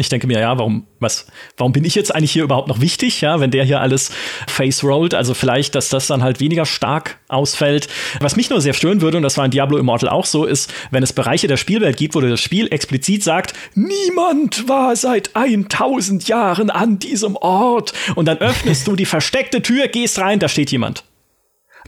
ich 0.00 0.08
denke 0.08 0.26
mir, 0.26 0.40
ja, 0.40 0.58
warum, 0.58 0.86
was, 0.98 1.26
warum 1.56 1.72
bin 1.72 1.84
ich 1.84 1.94
jetzt 1.94 2.14
eigentlich 2.14 2.32
hier 2.32 2.44
überhaupt 2.44 2.68
noch 2.68 2.80
wichtig, 2.80 3.20
ja, 3.20 3.40
wenn 3.40 3.50
der 3.50 3.64
hier 3.64 3.80
alles 3.80 4.10
face 4.48 4.82
rollt? 4.82 5.14
Also 5.14 5.34
vielleicht, 5.34 5.74
dass 5.74 5.88
das 5.88 6.06
dann 6.06 6.22
halt 6.22 6.40
weniger 6.40 6.66
stark 6.66 7.18
ausfällt. 7.28 7.88
Was 8.20 8.36
mich 8.36 8.50
nur 8.50 8.60
sehr 8.60 8.74
stören 8.74 9.00
würde, 9.00 9.18
und 9.18 9.22
das 9.22 9.36
war 9.36 9.44
in 9.44 9.50
Diablo 9.50 9.78
Immortal 9.78 10.08
auch 10.08 10.26
so, 10.26 10.44
ist, 10.44 10.72
wenn 10.90 11.02
es 11.02 11.12
Bereiche 11.12 11.46
der 11.46 11.56
Spielwelt 11.56 11.96
gibt, 11.96 12.14
wo 12.14 12.20
das 12.20 12.40
Spiel 12.40 12.72
explizit 12.72 13.22
sagt, 13.22 13.54
niemand 13.74 14.68
war 14.68 14.96
seit 14.96 15.36
1000 15.36 16.28
Jahren 16.28 16.70
an 16.70 16.98
diesem 16.98 17.36
Ort. 17.36 17.92
Und 18.14 18.26
dann 18.26 18.38
öffnest 18.38 18.86
du 18.86 18.96
die 18.96 19.06
versteckte 19.06 19.62
Tür, 19.62 19.88
gehst 19.88 20.18
rein, 20.18 20.38
da 20.38 20.48
steht 20.48 20.70
jemand. 20.72 21.04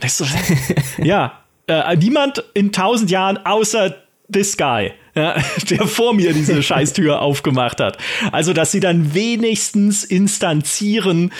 So, 0.05 0.25
ja, 1.03 1.43
äh, 1.67 1.95
niemand 1.95 2.43
in 2.53 2.67
1000 2.67 3.09
Jahren 3.09 3.37
außer 3.45 4.02
this 4.33 4.57
guy 4.57 4.91
ja, 5.15 5.35
der 5.69 5.87
vor 5.87 6.13
mir 6.13 6.33
diese 6.33 6.61
Scheißtür 6.63 7.21
aufgemacht 7.21 7.79
hat. 7.79 7.97
Also, 8.31 8.53
dass 8.53 8.71
sie 8.71 8.79
dann 8.79 9.13
wenigstens 9.13 10.03
instanzieren 10.03 11.31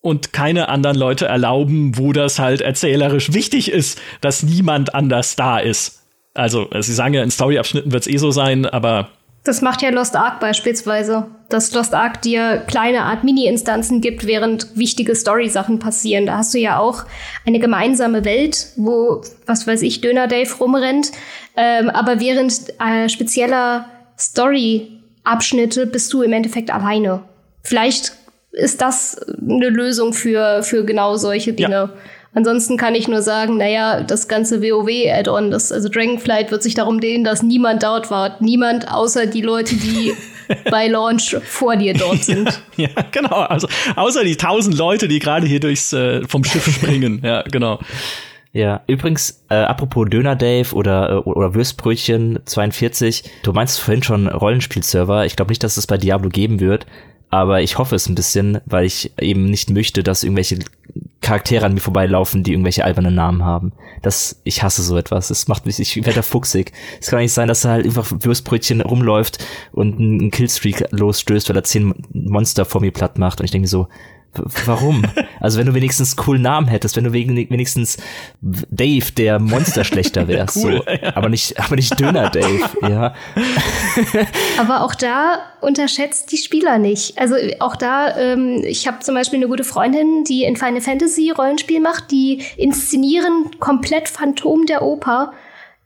und 0.00 0.32
keine 0.32 0.68
anderen 0.68 0.98
Leute 0.98 1.26
erlauben, 1.26 1.96
wo 1.96 2.12
das 2.12 2.38
halt 2.38 2.60
erzählerisch 2.60 3.32
wichtig 3.32 3.70
ist, 3.70 4.00
dass 4.20 4.42
niemand 4.42 4.94
anders 4.94 5.36
da 5.36 5.58
ist. 5.58 6.02
Also, 6.34 6.68
sie 6.78 6.92
sagen 6.92 7.14
ja, 7.14 7.22
in 7.22 7.30
Storyabschnitten 7.30 7.92
wird 7.92 8.06
es 8.06 8.12
eh 8.12 8.18
so 8.18 8.30
sein, 8.30 8.66
aber 8.66 9.08
das 9.44 9.60
macht 9.60 9.82
ja 9.82 9.90
Lost 9.90 10.16
Ark 10.16 10.40
beispielsweise, 10.40 11.26
dass 11.50 11.72
Lost 11.74 11.92
Ark 11.92 12.22
dir 12.22 12.64
kleine 12.66 13.02
Art 13.02 13.24
Mini-Instanzen 13.24 14.00
gibt, 14.00 14.26
während 14.26 14.76
wichtige 14.76 15.14
Story-Sachen 15.14 15.78
passieren. 15.78 16.24
Da 16.24 16.38
hast 16.38 16.54
du 16.54 16.58
ja 16.58 16.78
auch 16.78 17.04
eine 17.46 17.58
gemeinsame 17.58 18.24
Welt, 18.24 18.68
wo, 18.76 19.22
was 19.44 19.66
weiß 19.66 19.82
ich, 19.82 20.00
Döner 20.00 20.28
Dave 20.28 20.50
rumrennt. 20.58 21.12
Ähm, 21.56 21.90
aber 21.90 22.20
während 22.20 22.54
äh, 22.80 23.10
spezieller 23.10 23.84
Story-Abschnitte 24.18 25.86
bist 25.86 26.10
du 26.14 26.22
im 26.22 26.32
Endeffekt 26.32 26.72
alleine. 26.72 27.22
Vielleicht 27.62 28.12
ist 28.52 28.80
das 28.80 29.20
eine 29.40 29.68
Lösung 29.68 30.14
für, 30.14 30.62
für 30.62 30.84
genau 30.86 31.16
solche 31.16 31.52
Dinge. 31.52 31.70
Ja. 31.70 31.90
Ansonsten 32.34 32.76
kann 32.76 32.94
ich 32.94 33.06
nur 33.06 33.22
sagen, 33.22 33.58
naja, 33.58 34.02
das 34.02 34.26
ganze 34.26 34.60
WoW-Add-on, 34.60 35.50
das, 35.50 35.70
also 35.70 35.88
Dragonflight 35.88 36.50
wird 36.50 36.62
sich 36.62 36.74
darum 36.74 37.00
dehnen, 37.00 37.22
dass 37.22 37.42
niemand 37.42 37.84
dort 37.84 38.10
war. 38.10 38.36
Niemand 38.40 38.90
außer 38.90 39.26
die 39.26 39.40
Leute, 39.40 39.76
die 39.76 40.12
bei 40.70 40.88
Launch 40.88 41.36
vor 41.44 41.76
dir 41.76 41.94
dort 41.94 42.24
sind. 42.24 42.62
Ja, 42.76 42.88
ja, 42.88 43.04
genau. 43.12 43.36
Also 43.36 43.68
außer 43.94 44.24
die 44.24 44.36
tausend 44.36 44.76
Leute, 44.76 45.06
die 45.06 45.20
gerade 45.20 45.46
hier 45.46 45.60
durchs 45.60 45.92
äh, 45.92 46.26
vom 46.26 46.42
Schiff 46.42 46.68
springen. 46.68 47.20
ja, 47.22 47.42
genau. 47.42 47.78
Ja, 48.52 48.82
übrigens, 48.86 49.44
äh, 49.48 49.54
apropos 49.56 50.08
Döner 50.08 50.36
Dave 50.36 50.74
oder, 50.74 51.10
äh, 51.10 51.14
oder 51.16 51.54
Würstbrötchen 51.54 52.38
42, 52.44 53.24
du 53.42 53.52
meinst 53.52 53.80
vorhin 53.80 54.02
schon 54.02 54.28
Rollenspielserver. 54.28 55.26
Ich 55.26 55.34
glaube 55.34 55.50
nicht, 55.50 55.64
dass 55.64 55.76
es 55.76 55.88
bei 55.88 55.98
Diablo 55.98 56.28
geben 56.28 56.60
wird, 56.60 56.86
aber 57.30 57.62
ich 57.62 57.78
hoffe 57.78 57.96
es 57.96 58.08
ein 58.08 58.14
bisschen, 58.14 58.60
weil 58.64 58.84
ich 58.84 59.10
eben 59.20 59.46
nicht 59.46 59.70
möchte, 59.70 60.04
dass 60.04 60.22
irgendwelche 60.22 60.60
Charaktere 61.24 61.64
an 61.64 61.74
mir 61.74 61.80
vorbeilaufen, 61.80 62.42
die 62.42 62.52
irgendwelche 62.52 62.84
albernen 62.84 63.14
Namen 63.14 63.44
haben. 63.44 63.72
Das, 64.02 64.40
ich 64.44 64.62
hasse 64.62 64.82
so 64.82 64.96
etwas. 64.96 65.28
Das 65.28 65.48
macht 65.48 65.64
mich, 65.64 65.80
ich 65.80 65.96
werde 65.96 66.14
da 66.14 66.22
fuchsig. 66.22 66.72
Es 67.00 67.08
kann 67.08 67.20
nicht 67.20 67.32
sein, 67.32 67.48
dass 67.48 67.64
er 67.64 67.72
halt 67.72 67.86
einfach 67.86 68.12
Würstbrötchen 68.20 68.82
rumläuft 68.82 69.44
und 69.72 69.98
einen 69.98 70.30
Killstreak 70.30 70.84
losstößt, 70.90 71.48
weil 71.48 71.56
er 71.56 71.64
zehn 71.64 71.94
Monster 72.12 72.64
vor 72.64 72.82
mir 72.82 72.92
platt 72.92 73.18
macht. 73.18 73.40
Und 73.40 73.46
ich 73.46 73.50
denke 73.50 73.68
so, 73.68 73.88
Warum? 74.66 75.04
Also 75.40 75.58
wenn 75.58 75.66
du 75.66 75.74
wenigstens 75.74 76.16
coolen 76.16 76.42
Namen 76.42 76.68
hättest, 76.68 76.96
wenn 76.96 77.04
du 77.04 77.12
wenigstens 77.12 77.98
Dave, 78.40 79.12
der 79.16 79.38
Monsterschlechter 79.38 80.28
wärst, 80.28 80.56
cool, 80.56 80.82
so. 80.84 80.90
Ja. 80.90 81.16
aber 81.16 81.28
nicht, 81.28 81.58
aber 81.58 81.76
nicht 81.76 81.98
Döner 81.98 82.30
Dave, 82.30 82.70
ja. 82.82 83.14
Aber 84.58 84.82
auch 84.82 84.94
da 84.94 85.38
unterschätzt 85.60 86.30
die 86.32 86.36
Spieler 86.36 86.78
nicht. 86.78 87.18
Also 87.18 87.36
auch 87.60 87.76
da, 87.76 88.16
ähm, 88.16 88.62
ich 88.64 88.86
habe 88.86 89.00
zum 89.00 89.14
Beispiel 89.14 89.38
eine 89.38 89.48
gute 89.48 89.64
Freundin, 89.64 90.24
die 90.24 90.44
in 90.44 90.56
Final 90.56 90.80
Fantasy 90.80 91.30
Rollenspiel 91.30 91.80
macht, 91.80 92.10
die 92.10 92.42
inszenieren 92.56 93.50
komplett 93.60 94.08
Phantom 94.08 94.66
der 94.66 94.82
Oper 94.82 95.32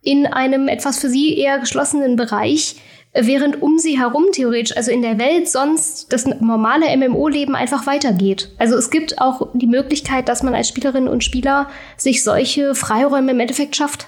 in 0.02 0.26
einem 0.26 0.68
etwas 0.68 0.98
für 0.98 1.08
sie 1.08 1.36
eher 1.36 1.58
geschlossenen 1.58 2.16
Bereich 2.16 2.76
während 3.12 3.62
um 3.62 3.78
sie 3.78 3.98
herum 3.98 4.26
theoretisch, 4.32 4.76
also 4.76 4.90
in 4.90 5.02
der 5.02 5.18
Welt 5.18 5.48
sonst 5.48 6.12
das 6.12 6.26
normale 6.26 6.94
MMO-Leben 6.96 7.54
einfach 7.54 7.86
weitergeht. 7.86 8.50
Also 8.58 8.76
es 8.76 8.90
gibt 8.90 9.20
auch 9.20 9.48
die 9.54 9.66
Möglichkeit, 9.66 10.28
dass 10.28 10.42
man 10.42 10.54
als 10.54 10.68
Spielerin 10.68 11.08
und 11.08 11.24
Spieler 11.24 11.68
sich 11.96 12.22
solche 12.22 12.74
Freiräume 12.74 13.32
im 13.32 13.40
Endeffekt 13.40 13.76
schafft. 13.76 14.06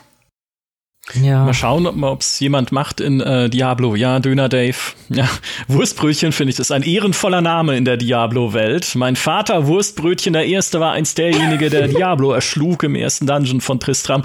Ja. 1.14 1.44
Mal 1.44 1.54
schauen, 1.54 1.86
ob 1.86 2.20
es 2.20 2.40
jemand 2.40 2.72
macht 2.72 3.00
in 3.00 3.20
äh, 3.20 3.48
Diablo. 3.48 3.94
Ja, 3.94 4.18
Döner 4.20 4.48
Dave. 4.48 4.76
Ja, 5.08 5.28
Wurstbrötchen 5.68 6.32
finde 6.32 6.52
ich, 6.52 6.58
ist 6.58 6.70
ein 6.70 6.82
ehrenvoller 6.82 7.40
Name 7.40 7.76
in 7.76 7.84
der 7.84 7.96
Diablo-Welt. 7.96 8.94
Mein 8.94 9.16
Vater 9.16 9.66
Wurstbrötchen 9.66 10.32
der 10.32 10.46
Erste 10.46 10.80
war 10.80 10.92
einst 10.92 11.18
derjenige, 11.18 11.70
der 11.70 11.88
Diablo 11.88 12.32
erschlug 12.32 12.82
im 12.82 12.94
ersten 12.94 13.26
Dungeon 13.26 13.60
von 13.60 13.80
Tristram. 13.80 14.24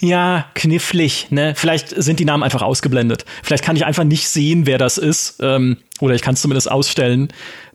Ja, 0.00 0.46
knifflig, 0.54 1.28
ne? 1.30 1.54
Vielleicht 1.56 1.90
sind 1.90 2.20
die 2.20 2.24
Namen 2.24 2.42
einfach 2.42 2.62
ausgeblendet. 2.62 3.24
Vielleicht 3.42 3.64
kann 3.64 3.76
ich 3.76 3.86
einfach 3.86 4.04
nicht 4.04 4.28
sehen, 4.28 4.66
wer 4.66 4.78
das 4.78 4.98
ist. 4.98 5.38
Ähm, 5.40 5.78
oder 6.00 6.14
ich 6.14 6.22
kann 6.22 6.34
es 6.34 6.42
zumindest 6.42 6.70
ausstellen. 6.70 7.28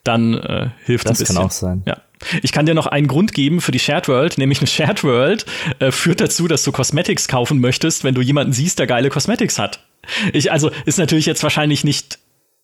Dann 0.03 0.35
äh, 0.35 0.69
hilft 0.85 1.07
das 1.07 1.17
ein 1.17 1.19
bisschen. 1.19 1.35
Das 1.35 1.35
kann 1.35 1.45
auch 1.45 1.51
sein. 1.51 1.83
Ja. 1.85 1.97
Ich 2.41 2.51
kann 2.51 2.65
dir 2.65 2.73
noch 2.73 2.87
einen 2.87 3.07
Grund 3.07 3.33
geben 3.33 3.61
für 3.61 3.71
die 3.71 3.79
Shared 3.79 4.07
World, 4.07 4.37
nämlich 4.37 4.59
eine 4.59 4.67
Shared 4.67 5.03
World 5.03 5.45
äh, 5.79 5.91
führt 5.91 6.21
dazu, 6.21 6.47
dass 6.47 6.63
du 6.63 6.71
Cosmetics 6.71 7.27
kaufen 7.27 7.59
möchtest, 7.59 8.03
wenn 8.03 8.15
du 8.15 8.21
jemanden 8.21 8.53
siehst, 8.53 8.79
der 8.79 8.87
geile 8.87 9.09
Cosmetics 9.09 9.59
hat. 9.59 9.85
Ich, 10.33 10.51
also 10.51 10.71
ist 10.85 10.97
natürlich 10.97 11.25
jetzt 11.25 11.43
wahrscheinlich 11.43 11.83
nicht 11.83 12.19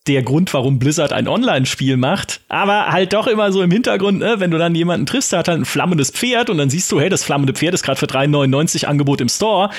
der 0.06 0.22
Grund, 0.22 0.52
warum 0.54 0.78
Blizzard 0.78 1.12
ein 1.12 1.28
Online-Spiel 1.28 1.96
macht. 1.96 2.40
Aber 2.48 2.86
halt 2.88 3.12
doch 3.12 3.26
immer 3.26 3.52
so 3.52 3.62
im 3.62 3.70
Hintergrund, 3.70 4.20
ne? 4.20 4.36
wenn 4.38 4.50
du 4.50 4.58
dann 4.58 4.74
jemanden 4.74 5.06
triffst, 5.06 5.32
der 5.32 5.40
hat 5.40 5.48
halt 5.48 5.60
ein 5.60 5.64
flammendes 5.64 6.10
Pferd 6.10 6.50
und 6.50 6.58
dann 6.58 6.70
siehst 6.70 6.90
du, 6.90 7.00
hey, 7.00 7.08
das 7.10 7.24
flammende 7.24 7.52
Pferd 7.52 7.74
ist 7.74 7.82
gerade 7.82 7.98
für 7.98 8.06
3,99 8.06 8.86
Angebot 8.86 9.20
im 9.20 9.28
Store. 9.28 9.70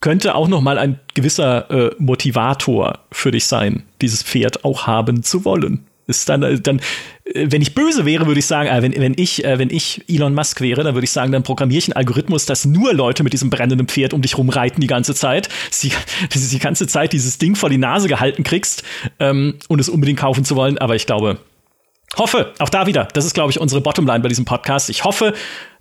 Könnte 0.00 0.34
auch 0.34 0.48
noch 0.48 0.60
mal 0.60 0.78
ein 0.78 1.00
gewisser 1.14 1.70
äh, 1.70 1.90
Motivator 1.98 3.00
für 3.10 3.32
dich 3.32 3.46
sein, 3.46 3.82
dieses 4.00 4.22
Pferd 4.22 4.64
auch 4.64 4.86
haben 4.86 5.22
zu 5.22 5.44
wollen. 5.44 5.87
Ist 6.08 6.28
dann, 6.28 6.42
äh, 6.42 6.58
dann, 6.58 6.80
äh, 7.24 7.46
wenn 7.50 7.62
ich 7.62 7.74
böse 7.74 8.04
wäre, 8.06 8.26
würde 8.26 8.40
ich 8.40 8.46
sagen, 8.46 8.68
äh, 8.68 8.82
wenn, 8.82 8.92
wenn, 8.96 9.14
ich, 9.16 9.44
wenn 9.44 9.70
ich 9.70 10.02
Elon 10.08 10.34
Musk 10.34 10.60
wäre, 10.60 10.82
dann 10.82 10.94
würde 10.94 11.04
ich 11.04 11.10
sagen, 11.10 11.30
dann 11.30 11.42
programmiere 11.42 11.78
ich 11.78 11.86
einen 11.86 11.96
Algorithmus, 11.96 12.46
dass 12.46 12.64
nur 12.64 12.94
Leute 12.94 13.22
mit 13.22 13.34
diesem 13.34 13.50
brennenden 13.50 13.86
Pferd 13.86 14.14
um 14.14 14.22
dich 14.22 14.36
rumreiten 14.36 14.80
die 14.80 14.86
ganze 14.86 15.14
Zeit, 15.14 15.48
dass 15.68 15.80
du 15.80 15.88
die, 15.88 16.48
die 16.48 16.58
ganze 16.58 16.86
Zeit 16.86 17.12
dieses 17.12 17.38
Ding 17.38 17.54
vor 17.54 17.68
die 17.68 17.78
Nase 17.78 18.08
gehalten 18.08 18.42
kriegst 18.42 18.82
ähm, 19.20 19.54
und 19.68 19.80
es 19.80 19.88
unbedingt 19.88 20.18
kaufen 20.18 20.44
zu 20.44 20.56
wollen. 20.56 20.78
Aber 20.78 20.96
ich 20.96 21.06
glaube, 21.06 21.38
hoffe, 22.16 22.54
auch 22.58 22.70
da 22.70 22.86
wieder, 22.86 23.06
das 23.12 23.24
ist, 23.24 23.34
glaube 23.34 23.50
ich, 23.50 23.60
unsere 23.60 23.80
Bottomline 23.82 24.20
bei 24.20 24.28
diesem 24.28 24.46
Podcast. 24.46 24.88
Ich 24.88 25.04
hoffe 25.04 25.34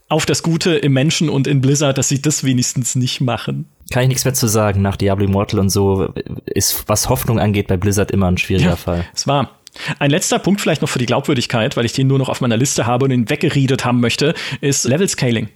auf 0.09 0.25
das 0.25 0.43
Gute 0.43 0.75
im 0.75 0.93
Menschen 0.93 1.29
und 1.29 1.47
in 1.47 1.61
Blizzard, 1.61 1.97
dass 1.97 2.07
sie 2.07 2.21
das 2.21 2.43
wenigstens 2.43 2.95
nicht 2.95 3.21
machen. 3.21 3.65
Kann 3.91 4.03
ich 4.03 4.09
nichts 4.09 4.25
mehr 4.25 4.33
zu 4.33 4.47
sagen. 4.47 4.81
Nach 4.81 4.95
Diablo 4.95 5.25
Immortal 5.25 5.59
und 5.59 5.69
so 5.69 6.13
ist, 6.45 6.87
was 6.87 7.09
Hoffnung 7.09 7.39
angeht, 7.39 7.67
bei 7.67 7.77
Blizzard 7.77 8.11
immer 8.11 8.27
ein 8.27 8.37
schwieriger 8.37 8.71
ja, 8.71 8.75
Fall. 8.75 9.05
Es 9.13 9.27
war. 9.27 9.51
Ein 9.99 10.11
letzter 10.11 10.39
Punkt 10.39 10.61
vielleicht 10.61 10.81
noch 10.81 10.89
für 10.89 10.99
die 10.99 11.05
Glaubwürdigkeit, 11.05 11.77
weil 11.77 11.85
ich 11.85 11.93
den 11.93 12.07
nur 12.07 12.19
noch 12.19 12.29
auf 12.29 12.41
meiner 12.41 12.57
Liste 12.57 12.85
habe 12.85 13.05
und 13.05 13.11
ihn 13.11 13.29
weggeredet 13.29 13.85
haben 13.85 13.99
möchte, 13.99 14.33
ist 14.61 14.85
Level 14.85 15.07
Scaling. 15.07 15.49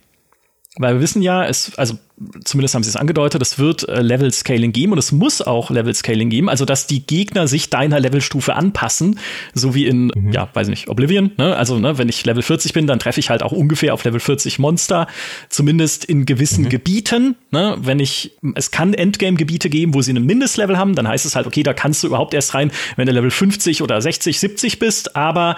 Weil 0.77 0.95
wir 0.95 1.02
wissen 1.02 1.22
ja, 1.22 1.45
es, 1.45 1.77
also 1.77 1.98
zumindest 2.45 2.76
haben 2.76 2.84
sie 2.84 2.89
es 2.89 2.95
angedeutet, 2.95 3.41
es 3.41 3.60
wird 3.60 3.88
äh, 3.89 4.02
Level 4.02 4.31
Scaling 4.31 4.72
geben 4.72 4.93
und 4.93 4.98
es 4.98 5.11
muss 5.11 5.41
auch 5.41 5.69
Level 5.69 5.93
Scaling 5.93 6.30
geben, 6.30 6.49
also 6.49 6.64
dass 6.64 6.88
die 6.88 7.06
Gegner 7.06 7.48
sich 7.49 7.69
deiner 7.69 7.99
Levelstufe 7.99 8.56
anpassen, 8.56 9.19
so 9.53 9.76
wie 9.76 9.85
in, 9.85 10.11
mhm. 10.15 10.31
ja, 10.31 10.48
weiß 10.53 10.69
nicht, 10.69 10.88
Oblivion, 10.88 11.31
ne? 11.38 11.57
Also, 11.57 11.77
ne, 11.77 11.98
wenn 11.98 12.07
ich 12.07 12.26
Level 12.26 12.41
40 12.41 12.72
bin, 12.72 12.88
dann 12.88 12.99
treffe 12.99 13.19
ich 13.19 13.30
halt 13.30 13.43
auch 13.43 13.52
ungefähr 13.52 13.93
auf 13.93 14.06
Level 14.06 14.22
40 14.22 14.60
Monster, 14.60 15.07
zumindest 15.49 16.06
in 16.06 16.26
gewissen 16.26 16.65
mhm. 16.65 16.69
Gebieten, 16.69 17.35
ne? 17.52 17.76
Wenn 17.80 17.99
ich, 17.99 18.38
es 18.56 18.72
kann 18.72 18.93
Endgame-Gebiete 18.93 19.69
geben, 19.69 19.93
wo 19.93 20.02
sie 20.02 20.14
ein 20.14 20.26
Mindestlevel 20.26 20.77
haben, 20.77 20.95
dann 20.95 21.07
heißt 21.07 21.26
es 21.26 21.35
halt, 21.35 21.48
okay, 21.48 21.64
da 21.64 21.73
kannst 21.73 22.03
du 22.03 22.07
überhaupt 22.07 22.34
erst 22.34 22.53
rein, 22.53 22.72
wenn 22.95 23.07
du 23.07 23.11
Level 23.11 23.31
50 23.31 23.81
oder 23.81 24.02
60, 24.02 24.39
70 24.39 24.80
bist, 24.80 25.18
aber 25.18 25.57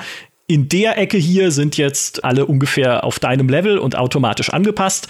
in 0.54 0.70
der 0.70 1.00
Ecke 1.00 1.18
hier 1.18 1.50
sind 1.50 1.78
jetzt 1.78 2.24
alle 2.24 2.46
ungefähr 2.46 3.04
auf 3.04 3.18
deinem 3.18 3.50
Level 3.50 3.80
und 3.80 3.96
automatisch 3.96 4.52
angepasst. 4.52 5.08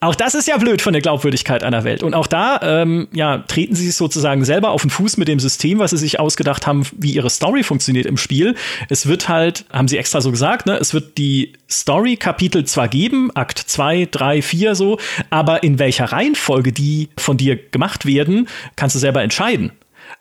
Auch 0.00 0.14
das 0.14 0.34
ist 0.34 0.46
ja 0.46 0.58
blöd 0.58 0.82
von 0.82 0.92
der 0.92 1.00
Glaubwürdigkeit 1.00 1.64
einer 1.64 1.82
Welt. 1.82 2.02
Und 2.02 2.12
auch 2.12 2.26
da, 2.26 2.60
ähm, 2.62 3.08
ja, 3.14 3.38
treten 3.38 3.74
sie 3.74 3.86
sich 3.86 3.96
sozusagen 3.96 4.44
selber 4.44 4.72
auf 4.72 4.82
den 4.82 4.90
Fuß 4.90 5.16
mit 5.16 5.28
dem 5.28 5.40
System, 5.40 5.78
was 5.78 5.92
sie 5.92 5.96
sich 5.96 6.20
ausgedacht 6.20 6.66
haben, 6.66 6.84
wie 6.98 7.12
ihre 7.12 7.30
Story 7.30 7.62
funktioniert 7.62 8.04
im 8.04 8.18
Spiel. 8.18 8.54
Es 8.90 9.06
wird 9.06 9.30
halt, 9.30 9.64
haben 9.72 9.88
sie 9.88 9.96
extra 9.96 10.20
so 10.20 10.30
gesagt, 10.30 10.66
ne, 10.66 10.76
es 10.76 10.92
wird 10.92 11.16
die 11.16 11.54
Story-Kapitel 11.70 12.66
zwar 12.66 12.88
geben, 12.88 13.34
Akt 13.34 13.58
2, 13.58 14.08
3, 14.10 14.42
4 14.42 14.74
so, 14.74 14.98
aber 15.30 15.62
in 15.62 15.78
welcher 15.78 16.12
Reihenfolge 16.12 16.72
die 16.72 17.08
von 17.16 17.38
dir 17.38 17.56
gemacht 17.56 18.04
werden, 18.04 18.46
kannst 18.76 18.94
du 18.94 19.00
selber 19.00 19.22
entscheiden. 19.22 19.72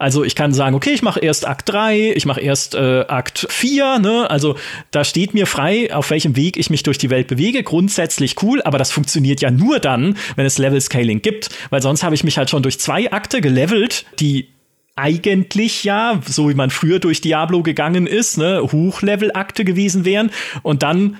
Also 0.03 0.25
ich 0.25 0.35
kann 0.35 0.51
sagen, 0.51 0.75
okay, 0.75 0.89
ich 0.89 1.01
mache 1.01 1.21
erst 1.21 1.47
Akt 1.47 1.69
3, 1.69 2.11
ich 2.13 2.25
mache 2.25 2.41
erst 2.41 2.75
äh, 2.75 3.05
Akt 3.07 3.47
4, 3.49 3.99
ne? 3.99 4.29
Also 4.29 4.57
da 4.91 5.05
steht 5.05 5.33
mir 5.33 5.47
frei, 5.47 5.95
auf 5.95 6.09
welchem 6.09 6.35
Weg 6.35 6.57
ich 6.57 6.69
mich 6.69 6.83
durch 6.83 6.97
die 6.97 7.09
Welt 7.09 7.27
bewege. 7.27 7.63
Grundsätzlich 7.63 8.35
cool, 8.43 8.61
aber 8.63 8.77
das 8.77 8.91
funktioniert 8.91 9.39
ja 9.39 9.49
nur 9.49 9.79
dann, 9.79 10.17
wenn 10.35 10.45
es 10.45 10.57
Level 10.57 10.81
Scaling 10.81 11.21
gibt, 11.21 11.51
weil 11.69 11.81
sonst 11.81 12.03
habe 12.03 12.15
ich 12.15 12.25
mich 12.25 12.37
halt 12.37 12.49
schon 12.49 12.63
durch 12.63 12.81
zwei 12.81 13.13
Akte 13.13 13.39
gelevelt, 13.39 14.05
die 14.19 14.49
eigentlich 14.97 15.85
ja, 15.85 16.19
so 16.27 16.49
wie 16.49 16.53
man 16.53 16.69
früher 16.69 16.99
durch 16.99 17.21
Diablo 17.21 17.63
gegangen 17.63 18.05
ist, 18.05 18.37
ne, 18.37 18.61
Hochlevel-Akte 18.61 19.63
gewesen 19.63 20.03
wären 20.03 20.31
und 20.63 20.83
dann 20.83 21.17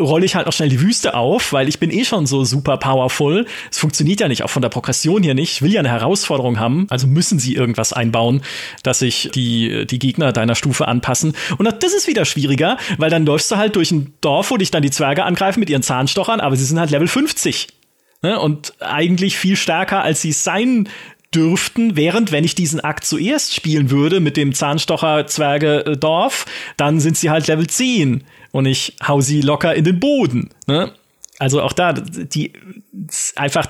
rolle 0.00 0.26
ich 0.26 0.34
halt 0.34 0.48
auch 0.48 0.52
schnell 0.52 0.68
die 0.68 0.80
Wüste 0.80 1.14
auf, 1.14 1.52
weil 1.52 1.68
ich 1.68 1.78
bin 1.78 1.90
eh 1.90 2.04
schon 2.04 2.26
so 2.26 2.44
super 2.44 2.78
powerful. 2.78 3.46
Es 3.70 3.78
funktioniert 3.78 4.20
ja 4.20 4.28
nicht, 4.28 4.42
auch 4.42 4.50
von 4.50 4.62
der 4.62 4.68
Progression 4.68 5.22
hier 5.22 5.34
nicht. 5.34 5.52
Ich 5.52 5.62
will 5.62 5.72
ja 5.72 5.80
eine 5.80 5.90
Herausforderung 5.90 6.58
haben, 6.58 6.86
also 6.90 7.06
müssen 7.06 7.38
sie 7.38 7.54
irgendwas 7.54 7.92
einbauen, 7.92 8.42
dass 8.82 8.98
sich 8.98 9.30
die, 9.34 9.86
die 9.86 9.98
Gegner 10.00 10.32
deiner 10.32 10.56
Stufe 10.56 10.88
anpassen. 10.88 11.34
Und 11.58 11.68
das 11.82 11.94
ist 11.94 12.08
wieder 12.08 12.24
schwieriger, 12.24 12.76
weil 12.98 13.10
dann 13.10 13.24
läufst 13.24 13.50
du 13.52 13.56
halt 13.56 13.76
durch 13.76 13.92
ein 13.92 14.14
Dorf, 14.20 14.50
wo 14.50 14.56
dich 14.56 14.72
dann 14.72 14.82
die 14.82 14.90
Zwerge 14.90 15.24
angreifen 15.24 15.60
mit 15.60 15.70
ihren 15.70 15.82
Zahnstochern, 15.82 16.40
aber 16.40 16.56
sie 16.56 16.64
sind 16.64 16.80
halt 16.80 16.90
Level 16.90 17.08
50. 17.08 17.68
Ne? 18.22 18.40
Und 18.40 18.74
eigentlich 18.80 19.36
viel 19.36 19.54
stärker, 19.54 20.02
als 20.02 20.22
sie 20.22 20.32
sein 20.32 20.88
dürften, 21.32 21.96
während 21.96 22.32
wenn 22.32 22.44
ich 22.44 22.54
diesen 22.54 22.80
Akt 22.80 23.04
zuerst 23.04 23.54
spielen 23.54 23.90
würde 23.90 24.20
mit 24.20 24.36
dem 24.36 24.54
Zahnstocher 24.54 25.26
Zwerge 25.26 25.96
Dorf, 25.98 26.46
dann 26.76 27.00
sind 27.00 27.16
sie 27.16 27.30
halt 27.30 27.46
Level 27.48 27.66
10 27.66 28.24
und 28.54 28.66
ich 28.66 28.94
hau 29.04 29.20
sie 29.20 29.40
locker 29.40 29.74
in 29.74 29.82
den 29.82 29.98
Boden. 29.98 30.50
Ne? 30.68 30.92
Also 31.40 31.60
auch 31.60 31.72
da, 31.72 31.92
die 31.92 32.52
ist 33.08 33.36
einfach 33.36 33.66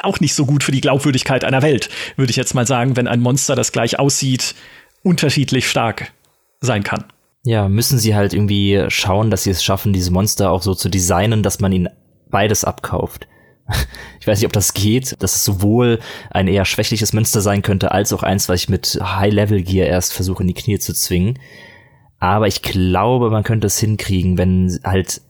auch 0.00 0.20
nicht 0.20 0.34
so 0.34 0.46
gut 0.46 0.62
für 0.62 0.70
die 0.70 0.80
Glaubwürdigkeit 0.80 1.42
einer 1.42 1.60
Welt, 1.60 1.88
würde 2.14 2.30
ich 2.30 2.36
jetzt 2.36 2.54
mal 2.54 2.64
sagen, 2.64 2.96
wenn 2.96 3.08
ein 3.08 3.18
Monster, 3.18 3.56
das 3.56 3.72
gleich 3.72 3.98
aussieht, 3.98 4.54
unterschiedlich 5.02 5.68
stark 5.68 6.12
sein 6.60 6.84
kann. 6.84 7.04
Ja, 7.42 7.68
müssen 7.68 7.98
sie 7.98 8.14
halt 8.14 8.32
irgendwie 8.32 8.84
schauen, 8.90 9.28
dass 9.28 9.42
sie 9.42 9.50
es 9.50 9.64
schaffen, 9.64 9.92
diese 9.92 10.12
Monster 10.12 10.52
auch 10.52 10.62
so 10.62 10.76
zu 10.76 10.88
designen, 10.88 11.42
dass 11.42 11.58
man 11.58 11.72
ihnen 11.72 11.88
beides 12.30 12.64
abkauft. 12.64 13.26
Ich 14.20 14.28
weiß 14.28 14.38
nicht, 14.38 14.46
ob 14.46 14.52
das 14.52 14.72
geht, 14.72 15.20
dass 15.20 15.34
es 15.34 15.44
sowohl 15.44 15.98
ein 16.30 16.46
eher 16.46 16.64
schwächliches 16.64 17.12
Monster 17.12 17.40
sein 17.40 17.62
könnte, 17.62 17.90
als 17.90 18.12
auch 18.12 18.22
eins, 18.22 18.48
was 18.48 18.60
ich 18.60 18.68
mit 18.68 19.00
High-Level-Gear 19.02 19.88
erst 19.88 20.12
versuche 20.12 20.44
in 20.44 20.46
die 20.46 20.54
Knie 20.54 20.78
zu 20.78 20.94
zwingen. 20.94 21.40
Aber 22.22 22.46
ich 22.46 22.62
glaube, 22.62 23.30
man 23.30 23.42
könnte 23.42 23.66
es 23.66 23.80
hinkriegen, 23.80 24.38
wenn 24.38 24.78
halt 24.84 25.22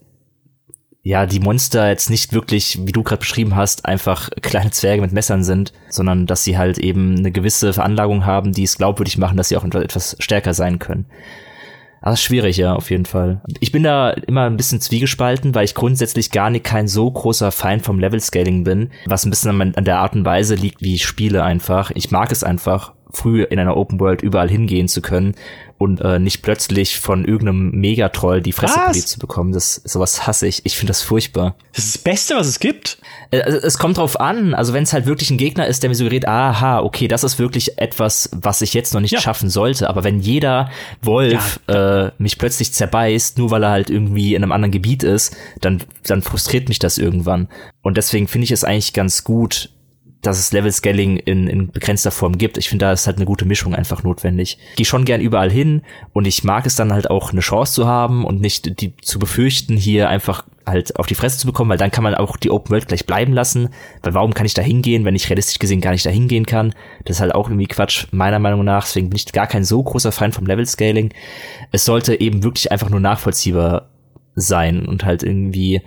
ja 1.01 1.25
die 1.25 1.39
Monster 1.39 1.89
jetzt 1.89 2.11
nicht 2.11 2.33
wirklich, 2.33 2.85
wie 2.85 2.91
du 2.91 3.01
gerade 3.01 3.21
beschrieben 3.21 3.55
hast, 3.55 3.85
einfach 3.87 4.29
kleine 4.43 4.69
Zwerge 4.69 5.01
mit 5.01 5.11
Messern 5.11 5.43
sind, 5.43 5.73
sondern 5.89 6.27
dass 6.27 6.43
sie 6.43 6.55
halt 6.55 6.77
eben 6.77 7.17
eine 7.17 7.31
gewisse 7.31 7.73
Veranlagung 7.73 8.27
haben, 8.27 8.51
die 8.51 8.61
es 8.61 8.77
glaubwürdig 8.77 9.17
machen, 9.17 9.37
dass 9.37 9.49
sie 9.49 9.57
auch 9.57 9.63
etwas 9.63 10.15
stärker 10.19 10.53
sein 10.53 10.77
können. 10.77 11.07
Aber 11.99 12.15
schwierig, 12.15 12.57
ja, 12.57 12.75
auf 12.75 12.91
jeden 12.91 13.05
Fall. 13.05 13.41
Ich 13.59 13.71
bin 13.71 13.81
da 13.81 14.11
immer 14.11 14.43
ein 14.43 14.57
bisschen 14.57 14.79
zwiegespalten, 14.79 15.55
weil 15.55 15.65
ich 15.65 15.73
grundsätzlich 15.73 16.29
gar 16.29 16.51
nicht 16.51 16.63
kein 16.63 16.87
so 16.87 17.09
großer 17.09 17.51
Feind 17.51 17.81
vom 17.81 17.99
Level-Scaling 17.99 18.65
bin, 18.65 18.91
was 19.07 19.25
ein 19.25 19.31
bisschen 19.31 19.73
an 19.75 19.85
der 19.85 19.97
Art 19.97 20.13
und 20.13 20.25
Weise 20.25 20.53
liegt, 20.53 20.83
wie 20.83 20.93
ich 20.93 21.05
spiele 21.05 21.43
einfach. 21.43 21.89
Ich 21.95 22.11
mag 22.11 22.31
es 22.31 22.43
einfach, 22.43 22.93
früh 23.13 23.43
in 23.43 23.59
einer 23.59 23.77
Open 23.77 23.99
World 23.99 24.21
überall 24.21 24.49
hingehen 24.49 24.87
zu 24.87 25.01
können 25.01 25.35
und 25.77 26.01
äh, 26.01 26.17
nicht 26.19 26.41
plötzlich 26.41 26.99
von 26.99 27.25
irgendeinem 27.25 27.71
Megatroll 27.71 28.41
die 28.41 28.53
Fresse 28.53 28.79
poliert 28.79 29.07
zu 29.07 29.19
bekommen. 29.19 29.51
Das 29.51 29.75
sowas 29.83 30.25
hasse 30.25 30.47
ich. 30.47 30.65
Ich 30.65 30.77
finde 30.77 30.91
das 30.91 31.01
furchtbar. 31.01 31.55
Das 31.73 31.85
ist 31.85 31.95
das 31.95 32.01
Beste, 32.03 32.35
was 32.35 32.47
es 32.47 32.59
gibt. 32.59 32.99
Äh, 33.31 33.41
also, 33.41 33.57
es 33.57 33.77
kommt 33.77 33.97
drauf 33.97 34.19
an. 34.19 34.53
Also 34.53 34.73
wenn 34.73 34.83
es 34.83 34.93
halt 34.93 35.05
wirklich 35.05 35.29
ein 35.29 35.37
Gegner 35.37 35.67
ist, 35.67 35.83
der 35.83 35.89
mir 35.89 35.95
suggeriert, 35.95 36.27
aha, 36.27 36.79
okay, 36.79 37.07
das 37.07 37.23
ist 37.23 37.37
wirklich 37.37 37.77
etwas, 37.79 38.29
was 38.33 38.61
ich 38.61 38.73
jetzt 38.73 38.93
noch 38.93 39.01
nicht 39.01 39.11
ja. 39.11 39.19
schaffen 39.19 39.49
sollte. 39.49 39.89
Aber 39.89 40.03
wenn 40.03 40.19
jeder 40.19 40.69
Wolf 41.01 41.59
ja. 41.67 42.05
äh, 42.05 42.11
mich 42.17 42.37
plötzlich 42.37 42.73
zerbeißt, 42.73 43.37
nur 43.37 43.51
weil 43.51 43.63
er 43.63 43.71
halt 43.71 43.89
irgendwie 43.89 44.35
in 44.35 44.43
einem 44.43 44.51
anderen 44.51 44.71
Gebiet 44.71 45.03
ist, 45.03 45.35
dann 45.59 45.83
dann 46.05 46.21
frustriert 46.21 46.69
mich 46.69 46.79
das 46.79 46.97
irgendwann. 46.97 47.47
Und 47.81 47.97
deswegen 47.97 48.27
finde 48.27 48.45
ich 48.45 48.51
es 48.51 48.63
eigentlich 48.63 48.93
ganz 48.93 49.23
gut, 49.23 49.69
dass 50.23 50.39
es 50.39 50.51
Level 50.51 50.71
Scaling 50.71 51.17
in, 51.17 51.47
in 51.47 51.71
begrenzter 51.71 52.09
Form 52.09 52.37
gibt. 52.37 52.57
Ich 52.57 52.69
finde, 52.69 52.85
da 52.85 52.93
ist 52.93 53.05
halt 53.05 53.17
eine 53.17 53.25
gute 53.25 53.45
Mischung 53.45 53.75
einfach 53.75 54.03
notwendig. 54.03 54.57
Ich 54.71 54.75
gehe 54.77 54.85
schon 54.85 55.05
gern 55.05 55.21
überall 55.21 55.51
hin 55.51 55.83
und 56.13 56.25
ich 56.25 56.43
mag 56.43 56.65
es 56.65 56.75
dann 56.75 56.93
halt 56.93 57.09
auch 57.09 57.31
eine 57.31 57.41
Chance 57.41 57.73
zu 57.73 57.87
haben 57.87 58.25
und 58.25 58.41
nicht 58.41 58.81
die 58.81 58.95
zu 58.97 59.19
befürchten, 59.19 59.75
hier 59.75 60.09
einfach 60.09 60.45
halt 60.65 60.97
auf 60.97 61.07
die 61.07 61.15
Fresse 61.15 61.37
zu 61.37 61.45
bekommen, 61.45 61.69
weil 61.69 61.77
dann 61.77 61.91
kann 61.91 62.05
man 62.05 62.15
auch 62.15 62.37
die 62.37 62.49
Open 62.49 62.71
World 62.71 62.87
gleich 62.87 63.05
bleiben 63.05 63.33
lassen. 63.33 63.69
Weil 64.01 64.13
warum 64.13 64.33
kann 64.33 64.45
ich 64.45 64.53
da 64.53 64.61
hingehen, 64.61 65.03
wenn 65.03 65.15
ich 65.15 65.29
realistisch 65.29 65.59
gesehen 65.59 65.81
gar 65.81 65.91
nicht 65.91 66.05
da 66.05 66.09
hingehen 66.09 66.45
kann? 66.45 66.73
Das 67.03 67.17
ist 67.17 67.21
halt 67.21 67.35
auch 67.35 67.49
irgendwie 67.49 67.67
Quatsch, 67.67 68.07
meiner 68.11 68.39
Meinung 68.39 68.63
nach. 68.63 68.85
Deswegen 68.85 69.09
bin 69.09 69.17
ich 69.17 69.31
gar 69.33 69.47
kein 69.47 69.65
so 69.65 69.83
großer 69.83 70.13
Feind 70.13 70.33
vom 70.33 70.45
Level 70.45 70.65
Scaling. 70.65 71.13
Es 71.73 71.83
sollte 71.83 72.19
eben 72.19 72.43
wirklich 72.43 72.71
einfach 72.71 72.89
nur 72.89 73.01
nachvollziehbar 73.01 73.89
sein 74.35 74.85
und 74.85 75.03
halt 75.03 75.21
irgendwie, 75.21 75.81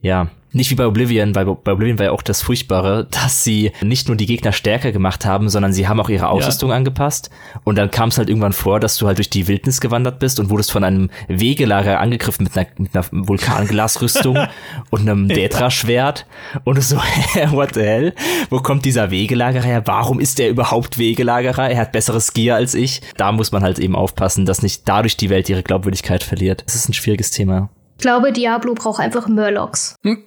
ja, 0.00 0.30
nicht 0.52 0.70
wie 0.70 0.74
bei 0.74 0.86
Oblivion, 0.86 1.34
weil 1.34 1.46
bei 1.46 1.72
Oblivion 1.72 1.98
war 1.98 2.06
ja 2.06 2.12
auch 2.12 2.22
das 2.22 2.42
Furchtbare, 2.42 3.06
dass 3.10 3.44
sie 3.44 3.72
nicht 3.82 4.08
nur 4.08 4.16
die 4.16 4.26
Gegner 4.26 4.52
stärker 4.52 4.92
gemacht 4.92 5.24
haben, 5.24 5.48
sondern 5.48 5.72
sie 5.72 5.88
haben 5.88 6.00
auch 6.00 6.08
ihre 6.08 6.28
Ausrüstung 6.28 6.70
ja. 6.70 6.76
angepasst. 6.76 7.30
Und 7.64 7.76
dann 7.76 7.90
kam 7.90 8.10
es 8.10 8.18
halt 8.18 8.28
irgendwann 8.28 8.52
vor, 8.52 8.80
dass 8.80 8.96
du 8.96 9.06
halt 9.06 9.18
durch 9.18 9.30
die 9.30 9.48
Wildnis 9.48 9.80
gewandert 9.80 10.18
bist 10.18 10.38
und 10.40 10.50
wurdest 10.50 10.72
von 10.72 10.84
einem 10.84 11.10
Wegelager 11.28 12.00
angegriffen 12.00 12.44
mit 12.44 12.56
einer, 12.56 12.66
mit 12.78 12.94
einer 12.94 13.04
Vulkanglasrüstung 13.10 14.38
und 14.90 15.00
einem 15.00 15.28
Detra-Schwert. 15.28 16.26
Und 16.64 16.82
so, 16.82 16.96
what 17.50 17.74
the 17.74 17.80
hell? 17.80 18.14
Wo 18.50 18.60
kommt 18.60 18.84
dieser 18.84 19.10
Wegelagerer 19.10 19.64
her? 19.64 19.82
Warum 19.86 20.20
ist 20.20 20.38
der 20.38 20.50
überhaupt 20.50 20.98
Wegelagerer? 20.98 21.70
Er 21.70 21.78
hat 21.78 21.92
besseres 21.92 22.32
Gear 22.32 22.56
als 22.56 22.74
ich. 22.74 23.00
Da 23.16 23.32
muss 23.32 23.52
man 23.52 23.62
halt 23.62 23.78
eben 23.78 23.96
aufpassen, 23.96 24.46
dass 24.46 24.62
nicht 24.62 24.82
dadurch 24.86 25.16
die 25.16 25.30
Welt 25.30 25.48
ihre 25.48 25.62
Glaubwürdigkeit 25.62 26.22
verliert. 26.22 26.62
Das 26.66 26.74
ist 26.74 26.88
ein 26.88 26.94
schwieriges 26.94 27.30
Thema 27.30 27.70
glaube, 28.02 28.32
Diablo 28.32 28.74
braucht 28.74 29.00
einfach 29.00 29.26
Murlocs. 29.26 29.96
Hm. 30.02 30.22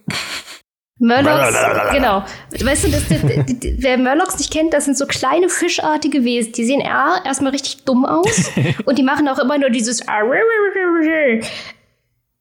Murlocs, 0.98 1.54
genau. 1.92 2.24
Weißt 2.52 2.86
du, 2.86 2.90
das, 2.90 3.08
das, 3.10 3.22
das, 3.22 3.72
wer 3.80 3.98
Murlocs 3.98 4.38
nicht 4.38 4.52
kennt, 4.52 4.74
das 4.74 4.86
sind 4.86 4.98
so 4.98 5.06
kleine 5.06 5.50
fischartige 5.50 6.24
Wesen. 6.24 6.54
Die 6.54 6.66
sehen 6.66 6.80
eher 6.80 7.22
erstmal 7.26 7.52
richtig 7.52 7.84
dumm 7.84 8.06
aus 8.06 8.50
und 8.86 8.98
die 8.98 9.04
machen 9.04 9.28
auch 9.28 9.38
immer 9.40 9.58
nur 9.58 9.70
dieses. 9.70 10.02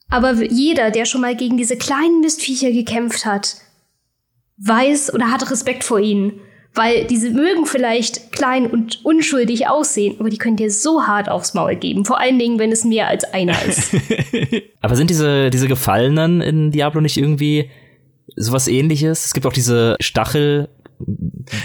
Aber 0.09 0.33
jeder, 0.33 0.93
der 0.93 1.05
schon 1.05 1.21
mal 1.21 1.35
gegen 1.35 1.57
diese 1.57 1.77
kleinen 1.77 2.21
Mistviecher 2.21 2.71
gekämpft 2.71 3.27
hat, 3.27 3.57
weiß 4.59 5.13
oder 5.13 5.33
hat 5.33 5.51
Respekt 5.51 5.83
vor 5.83 5.99
ihnen. 5.99 6.41
Weil 6.75 7.05
diese 7.07 7.31
mögen 7.31 7.67
vielleicht 7.67 8.33
klein 8.33 8.67
und 8.67 9.05
unschuldig 9.05 9.69
aussehen, 9.69 10.17
aber 10.19 10.29
die 10.29 10.39
können 10.39 10.57
dir 10.57 10.71
so 10.71 11.03
hart 11.07 11.29
aufs 11.29 11.55
Maul 11.55 11.77
geben. 11.77 12.05
Vor 12.05 12.19
allen 12.19 12.39
Dingen, 12.39 12.59
wenn 12.59 12.73
es 12.73 12.85
mehr 12.85 13.07
als 13.07 13.25
einer 13.33 13.55
ist. 13.65 13.95
aber 14.81 14.97
sind 14.97 15.09
diese, 15.09 15.51
diese 15.51 15.69
Gefallenen 15.69 16.41
in 16.41 16.73
Diablo 16.73 17.01
nicht 17.01 17.17
irgendwie 17.17 17.71
sowas 18.35 18.67
ähnliches? 18.67 19.27
Es 19.27 19.35
gibt 19.35 19.47
auch 19.47 19.53
diese 19.53 19.97
Stachel, 20.01 20.69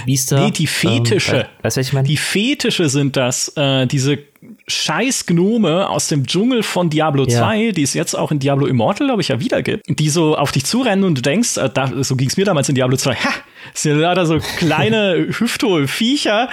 Biester. 0.05 0.45
Nee, 0.45 0.51
die 0.51 0.67
Fetische. 0.67 1.37
Ähm, 1.37 1.45
weißt 1.61 1.77
du, 1.77 1.79
was 1.79 1.87
ich 1.87 1.93
meine? 1.93 2.07
Die 2.07 2.17
Fetische 2.17 2.89
sind 2.89 3.15
das, 3.15 3.53
äh, 3.55 3.85
diese 3.87 4.19
scheiß 4.67 5.25
Gnome 5.25 5.89
aus 5.89 6.07
dem 6.07 6.25
Dschungel 6.25 6.63
von 6.63 6.89
Diablo 6.89 7.25
ja. 7.25 7.39
2, 7.39 7.71
die 7.71 7.83
es 7.83 7.93
jetzt 7.93 8.15
auch 8.15 8.31
in 8.31 8.39
Diablo 8.39 8.65
Immortal, 8.67 9.07
glaube 9.07 9.21
ich, 9.21 9.29
ja 9.29 9.39
wieder 9.39 9.61
gibt, 9.61 9.83
die 9.87 10.09
so 10.09 10.35
auf 10.35 10.51
dich 10.51 10.65
zurennen 10.65 11.05
und 11.05 11.17
du 11.17 11.21
denkst, 11.21 11.57
äh, 11.57 11.69
da, 11.73 11.91
so 12.03 12.15
ging 12.15 12.29
es 12.29 12.37
mir 12.37 12.45
damals 12.45 12.69
in 12.69 12.75
Diablo 12.75 12.97
2, 12.97 13.15
ha, 13.15 13.33
das 13.73 13.83
sind 13.83 13.97
leider 13.97 14.25
so 14.25 14.39
kleine 14.57 15.27
hüfthohe 15.39 15.87
Viecher 15.87 16.49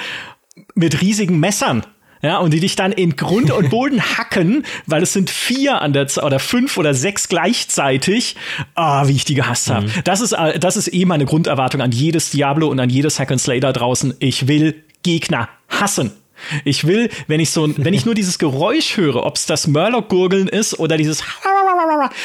mit 0.74 1.00
riesigen 1.00 1.38
Messern. 1.38 1.84
Ja, 2.22 2.38
und 2.38 2.52
die 2.52 2.60
dich 2.60 2.76
dann 2.76 2.92
in 2.92 3.14
Grund 3.14 3.50
und 3.50 3.70
Boden 3.70 4.00
hacken, 4.18 4.64
weil 4.86 5.02
es 5.02 5.12
sind 5.12 5.30
vier 5.30 5.82
an 5.82 5.92
der 5.92 6.08
Z 6.08 6.24
oder 6.24 6.38
fünf 6.38 6.76
oder 6.76 6.94
sechs 6.94 7.28
gleichzeitig. 7.28 8.36
Ah, 8.74 9.02
oh, 9.02 9.08
wie 9.08 9.12
ich 9.12 9.24
die 9.24 9.34
gehasst 9.34 9.70
habe. 9.70 9.86
Mhm. 9.86 9.92
Das 10.04 10.20
ist 10.20 10.32
äh, 10.32 10.58
das 10.58 10.76
ist 10.76 10.92
eh 10.92 11.04
meine 11.04 11.26
Grunderwartung 11.26 11.82
an 11.82 11.92
jedes 11.92 12.30
Diablo 12.30 12.68
und 12.68 12.80
an 12.80 12.88
jedes 12.88 13.20
Hack 13.20 13.30
and 13.30 13.40
Slay 13.40 13.60
da 13.60 13.72
draußen. 13.72 14.14
Ich 14.18 14.48
will 14.48 14.82
Gegner 15.02 15.48
hassen. 15.68 16.12
Ich 16.64 16.86
will, 16.86 17.10
wenn 17.28 17.40
ich 17.40 17.50
so, 17.50 17.68
wenn 17.76 17.94
ich 17.94 18.04
nur 18.04 18.14
dieses 18.14 18.38
Geräusch 18.38 18.96
höre, 18.96 19.24
ob 19.24 19.36
es 19.36 19.46
das 19.46 19.66
Murloc-Gurgeln 19.66 20.48
ist 20.48 20.78
oder 20.78 20.96
dieses 20.96 21.22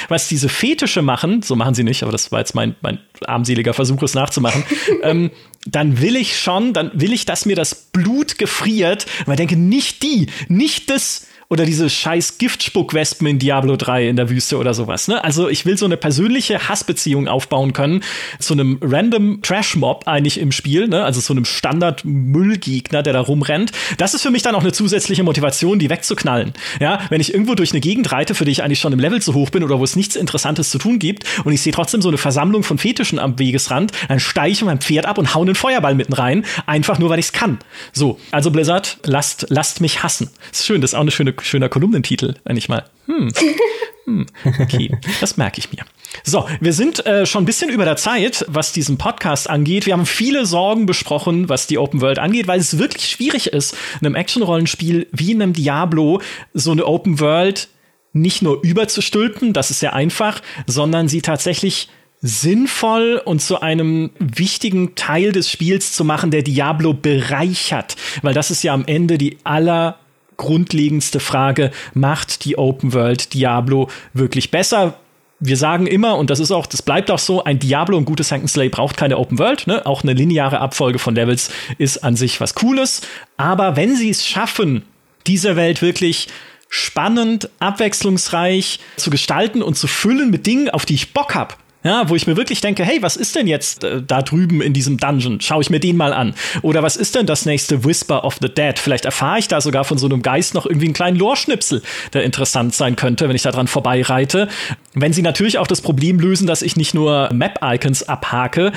was 0.09 0.27
diese 0.27 0.49
Fetische 0.49 1.01
machen, 1.01 1.41
so 1.41 1.55
machen 1.55 1.73
sie 1.73 1.83
nicht, 1.83 2.03
aber 2.03 2.11
das 2.11 2.31
war 2.31 2.39
jetzt 2.39 2.55
mein, 2.55 2.75
mein 2.81 2.99
armseliger 3.25 3.73
Versuch, 3.73 4.01
es 4.03 4.13
nachzumachen, 4.13 4.63
ähm, 5.03 5.31
dann 5.65 6.01
will 6.01 6.15
ich 6.15 6.39
schon, 6.39 6.73
dann 6.73 6.91
will 6.93 7.13
ich, 7.13 7.25
dass 7.25 7.45
mir 7.45 7.55
das 7.55 7.75
Blut 7.75 8.37
gefriert, 8.37 9.05
weil 9.25 9.33
ich 9.33 9.37
denke, 9.37 9.57
nicht 9.57 10.03
die, 10.03 10.27
nicht 10.47 10.89
das, 10.89 11.27
oder 11.51 11.65
diese 11.65 11.89
scheiß 11.89 12.37
Giftspuckwespen 12.37 13.27
in 13.27 13.37
Diablo 13.37 13.75
3 13.75 14.07
in 14.07 14.15
der 14.15 14.29
Wüste 14.29 14.57
oder 14.57 14.73
sowas. 14.73 15.09
Ne? 15.09 15.21
Also 15.21 15.49
ich 15.49 15.65
will 15.65 15.77
so 15.77 15.85
eine 15.85 15.97
persönliche 15.97 16.69
Hassbeziehung 16.69 17.27
aufbauen 17.27 17.73
können 17.73 18.03
zu 18.39 18.53
einem 18.53 18.79
random 18.81 19.41
Trash-Mob 19.41 20.07
eigentlich 20.07 20.39
im 20.39 20.53
Spiel, 20.53 20.87
ne? 20.87 21.03
also 21.03 21.19
zu 21.19 21.33
einem 21.33 21.43
Standard-Müllgegner, 21.43 23.03
der 23.03 23.11
da 23.11 23.19
rumrennt. 23.19 23.73
Das 23.97 24.13
ist 24.13 24.21
für 24.21 24.31
mich 24.31 24.43
dann 24.43 24.55
auch 24.55 24.61
eine 24.61 24.71
zusätzliche 24.71 25.23
Motivation, 25.23 25.77
die 25.77 25.89
wegzuknallen. 25.89 26.53
Ja, 26.79 27.01
wenn 27.09 27.19
ich 27.19 27.33
irgendwo 27.33 27.53
durch 27.53 27.71
eine 27.71 27.81
Gegend 27.81 28.13
reite, 28.13 28.33
für 28.33 28.45
die 28.45 28.51
ich 28.51 28.63
eigentlich 28.63 28.79
schon 28.79 28.93
im 28.93 28.99
Level 28.99 29.21
zu 29.21 29.33
hoch 29.33 29.49
bin 29.49 29.65
oder 29.65 29.77
wo 29.77 29.83
es 29.83 29.97
nichts 29.97 30.15
Interessantes 30.15 30.69
zu 30.69 30.77
tun 30.77 30.99
gibt 30.99 31.25
und 31.43 31.51
ich 31.51 31.61
sehe 31.61 31.73
trotzdem 31.73 32.01
so 32.01 32.07
eine 32.07 32.17
Versammlung 32.17 32.63
von 32.63 32.77
Fetischen 32.77 33.19
am 33.19 33.37
Wegesrand, 33.37 33.91
dann 34.07 34.21
steige 34.21 34.53
ich 34.53 34.63
mein 34.63 34.79
Pferd 34.79 35.05
ab 35.05 35.17
und 35.17 35.35
hau 35.35 35.41
einen 35.41 35.55
Feuerball 35.55 35.95
mitten 35.95 36.13
rein, 36.13 36.45
einfach 36.65 36.97
nur, 36.97 37.09
weil 37.09 37.19
ich 37.19 37.25
es 37.25 37.33
kann. 37.33 37.59
So, 37.91 38.21
also 38.31 38.51
Blizzard, 38.51 38.99
lasst, 39.03 39.47
lasst 39.49 39.81
mich 39.81 40.01
hassen. 40.01 40.29
ist 40.49 40.65
schön, 40.65 40.79
das 40.79 40.91
ist 40.91 40.95
auch 40.95 41.01
eine 41.01 41.11
schöne 41.11 41.33
schöner 41.43 41.69
Kolumnentitel, 41.69 42.35
eigentlich 42.45 42.69
mal. 42.69 42.85
Hm. 43.05 43.31
hm. 44.05 44.25
Okay, 44.59 44.91
das 45.19 45.37
merke 45.37 45.59
ich 45.59 45.71
mir. 45.71 45.83
So, 46.23 46.47
wir 46.59 46.73
sind 46.73 47.05
äh, 47.05 47.25
schon 47.25 47.43
ein 47.43 47.45
bisschen 47.45 47.69
über 47.69 47.85
der 47.85 47.95
Zeit, 47.95 48.45
was 48.47 48.73
diesen 48.73 48.97
Podcast 48.97 49.49
angeht. 49.49 49.85
Wir 49.85 49.93
haben 49.93 50.05
viele 50.05 50.45
Sorgen 50.45 50.85
besprochen, 50.85 51.49
was 51.49 51.67
die 51.67 51.77
Open 51.77 52.01
World 52.01 52.19
angeht, 52.19 52.47
weil 52.47 52.59
es 52.59 52.77
wirklich 52.77 53.07
schwierig 53.09 53.47
ist, 53.47 53.75
in 53.99 54.05
einem 54.05 54.15
Action-Rollenspiel 54.15 55.07
wie 55.11 55.31
in 55.31 55.41
einem 55.41 55.53
Diablo 55.53 56.21
so 56.53 56.71
eine 56.71 56.85
Open 56.85 57.19
World 57.19 57.69
nicht 58.13 58.41
nur 58.41 58.61
überzustülpen, 58.61 59.53
das 59.53 59.71
ist 59.71 59.79
sehr 59.79 59.93
einfach, 59.93 60.41
sondern 60.67 61.07
sie 61.07 61.21
tatsächlich 61.21 61.87
sinnvoll 62.21 63.21
und 63.23 63.41
zu 63.41 63.61
einem 63.61 64.11
wichtigen 64.19 64.95
Teil 64.95 65.31
des 65.31 65.49
Spiels 65.49 65.93
zu 65.93 66.05
machen, 66.05 66.29
der 66.29 66.43
Diablo 66.43 66.93
bereichert. 66.93 67.95
Weil 68.21 68.33
das 68.33 68.51
ist 68.51 68.63
ja 68.63 68.73
am 68.73 68.85
Ende 68.85 69.17
die 69.17 69.39
aller 69.43 69.97
grundlegendste 70.41 71.19
Frage, 71.19 71.71
macht 71.93 72.43
die 72.43 72.57
Open 72.57 72.93
World 72.93 73.33
Diablo 73.33 73.89
wirklich 74.13 74.51
besser? 74.51 74.95
wir 75.43 75.57
sagen 75.57 75.87
immer, 75.87 76.17
und 76.17 76.29
das 76.29 76.39
ist 76.39 76.51
auch, 76.51 76.67
das 76.67 76.83
bleibt 76.83 77.09
auch 77.09 77.19
so, 77.19 77.43
ein 77.43 77.57
Diablo 77.57 77.97
und 77.97 78.05
gutes 78.05 78.31
Hack 78.31 78.47
Slay 78.47 78.69
braucht 78.69 78.95
keine 78.95 79.17
Open 79.17 79.39
World. 79.39 79.65
Ne? 79.65 79.83
Auch 79.87 80.03
eine 80.03 80.13
lineare 80.13 80.59
Abfolge 80.59 80.99
von 80.99 81.15
Levels 81.15 81.49
ist 81.79 82.03
an 82.03 82.15
sich 82.15 82.39
was 82.39 82.53
Cooles. 82.53 83.01
Aber 83.37 83.75
wenn 83.75 83.95
sie 83.95 84.11
es 84.11 84.25
schaffen, 84.25 84.83
diese 85.25 85.55
Welt 85.55 85.81
wirklich 85.81 86.27
spannend, 86.69 87.49
abwechslungsreich 87.59 88.79
zu 88.97 89.09
gestalten 89.09 89.63
und 89.63 89.75
zu 89.75 89.87
füllen 89.87 90.29
mit 90.29 90.45
Dingen, 90.45 90.69
auf 90.69 90.85
die 90.85 90.93
ich 90.93 91.11
Bock 91.11 91.33
habe, 91.33 91.55
ja, 91.83 92.07
wo 92.09 92.15
ich 92.15 92.27
mir 92.27 92.37
wirklich 92.37 92.61
denke, 92.61 92.83
hey, 92.83 93.01
was 93.01 93.17
ist 93.17 93.35
denn 93.35 93.47
jetzt 93.47 93.83
äh, 93.83 94.01
da 94.05 94.21
drüben 94.21 94.61
in 94.61 94.73
diesem 94.73 94.97
Dungeon? 94.97 95.41
Schau 95.41 95.61
ich 95.61 95.69
mir 95.69 95.79
den 95.79 95.97
mal 95.97 96.13
an. 96.13 96.35
Oder 96.61 96.83
was 96.83 96.95
ist 96.95 97.15
denn 97.15 97.25
das 97.25 97.45
nächste 97.45 97.83
Whisper 97.83 98.23
of 98.23 98.37
the 98.41 98.49
Dead? 98.49 98.77
Vielleicht 98.77 99.05
erfahre 99.05 99.39
ich 99.39 99.47
da 99.47 99.61
sogar 99.61 99.83
von 99.83 99.97
so 99.97 100.05
einem 100.05 100.21
Geist 100.21 100.53
noch 100.53 100.65
irgendwie 100.65 100.85
einen 100.85 100.93
kleinen 100.93 101.17
Lorschnipsel, 101.17 101.81
der 102.13 102.23
interessant 102.23 102.75
sein 102.75 102.95
könnte, 102.95 103.27
wenn 103.27 103.35
ich 103.35 103.41
da 103.41 103.51
dran 103.51 103.67
vorbeireite. 103.67 104.47
Wenn 104.93 105.13
sie 105.13 105.21
natürlich 105.21 105.57
auch 105.57 105.67
das 105.67 105.81
Problem 105.81 106.19
lösen, 106.19 106.47
dass 106.47 106.61
ich 106.61 106.75
nicht 106.75 106.93
nur 106.93 107.29
Map-Icons 107.33 108.03
abhake, 108.03 108.73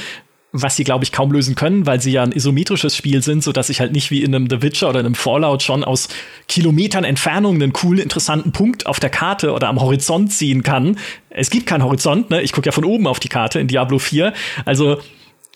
was 0.57 0.77
sie, 0.77 0.85
glaube 0.85 1.03
ich, 1.03 1.11
kaum 1.11 1.33
lösen 1.33 1.57
können, 1.57 1.85
weil 1.85 2.01
sie 2.01 2.13
ja 2.13 2.23
ein 2.23 2.31
isometrisches 2.31 2.97
Spiel 2.97 3.25
sind, 3.25 3.43
so 3.43 3.51
dass 3.51 3.71
ich 3.71 3.81
halt 3.81 3.93
nicht 3.93 4.13
wie 4.13 4.23
in 4.23 4.33
einem 4.33 4.49
The 4.49 4.63
Witcher 4.63 4.89
oder 4.89 5.01
einem 5.01 5.17
Fallout 5.17 5.65
schon 5.65 5.83
aus 5.83 6.09
Kilometern 6.47 7.03
Entfernung 7.03 7.57
einen 7.57 7.73
coolen, 7.73 8.01
interessanten 8.01 8.53
Punkt 8.53 8.87
auf 8.87 9.01
der 9.01 9.11
Karte 9.11 9.53
oder 9.53 9.69
am 9.69 9.81
Horizont 9.81 10.33
ziehen 10.33 10.63
kann. 10.63 10.97
Es 11.29 11.51
gibt 11.51 11.67
keinen 11.67 11.83
Horizont, 11.83 12.31
ne? 12.31 12.41
Ich 12.41 12.53
gucke 12.53 12.67
ja 12.67 12.73
von 12.73 12.85
oben 12.85 13.09
auf 13.09 13.19
die 13.19 13.29
Karte 13.29 13.59
in 13.59 13.67
Diablo 13.67 13.99
4. 13.99 14.33
Also 14.65 14.99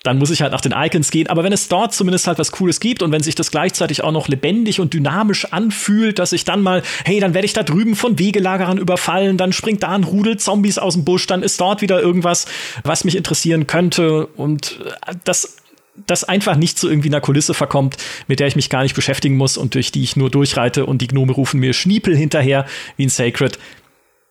dann 0.03 0.17
muss 0.17 0.29
ich 0.29 0.41
halt 0.41 0.51
nach 0.51 0.61
den 0.61 0.73
Icons 0.75 1.11
gehen. 1.11 1.27
Aber 1.27 1.43
wenn 1.43 1.51
es 1.51 1.67
dort 1.67 1.93
zumindest 1.93 2.27
halt 2.27 2.39
was 2.39 2.51
Cooles 2.51 2.79
gibt 2.79 3.01
und 3.01 3.11
wenn 3.11 3.21
sich 3.21 3.35
das 3.35 3.51
gleichzeitig 3.51 4.03
auch 4.03 4.11
noch 4.11 4.27
lebendig 4.27 4.79
und 4.79 4.93
dynamisch 4.93 5.45
anfühlt, 5.45 6.19
dass 6.19 6.31
ich 6.31 6.45
dann 6.45 6.61
mal, 6.61 6.83
hey, 7.05 7.19
dann 7.19 7.33
werde 7.33 7.45
ich 7.45 7.53
da 7.53 7.63
drüben 7.63 7.95
von 7.95 8.17
Wegelagerern 8.17 8.77
überfallen, 8.77 9.37
dann 9.37 9.51
springt 9.51 9.83
da 9.83 9.89
ein 9.89 10.03
Rudel 10.03 10.37
Zombies 10.37 10.77
aus 10.77 10.93
dem 10.93 11.03
Busch, 11.03 11.27
dann 11.27 11.43
ist 11.43 11.59
dort 11.59 11.81
wieder 11.81 12.01
irgendwas, 12.01 12.45
was 12.83 13.03
mich 13.03 13.15
interessieren 13.15 13.67
könnte 13.67 14.27
und 14.27 14.79
äh, 15.05 15.15
das 15.23 15.57
das 16.07 16.23
einfach 16.23 16.55
nicht 16.55 16.79
zu 16.79 16.89
irgendwie 16.89 17.09
einer 17.09 17.19
Kulisse 17.19 17.53
verkommt, 17.53 17.97
mit 18.27 18.39
der 18.39 18.47
ich 18.47 18.55
mich 18.55 18.69
gar 18.69 18.83
nicht 18.83 18.95
beschäftigen 18.95 19.35
muss 19.35 19.57
und 19.57 19.75
durch 19.75 19.91
die 19.91 20.01
ich 20.01 20.15
nur 20.15 20.29
durchreite 20.29 20.85
und 20.85 21.01
die 21.01 21.07
Gnome 21.07 21.33
rufen 21.33 21.59
mir 21.59 21.73
Schniepel 21.73 22.15
hinterher 22.15 22.65
wie 22.95 23.05
ein 23.05 23.09
Sacred. 23.09 23.59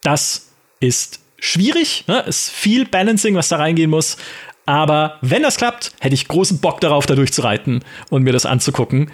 Das 0.02 0.48
ist 0.80 1.20
schwierig, 1.38 2.04
ne? 2.06 2.20
ist 2.20 2.50
viel 2.50 2.86
Balancing, 2.86 3.34
was 3.34 3.48
da 3.48 3.56
reingehen 3.56 3.90
muss, 3.90 4.16
aber 4.68 5.16
wenn 5.22 5.42
das 5.42 5.56
klappt, 5.56 5.92
hätte 5.98 6.14
ich 6.14 6.28
großen 6.28 6.60
Bock 6.60 6.82
darauf, 6.82 7.06
da 7.06 7.14
durchzureiten 7.14 7.82
und 8.10 8.22
mir 8.22 8.34
das 8.34 8.44
anzugucken. 8.44 9.10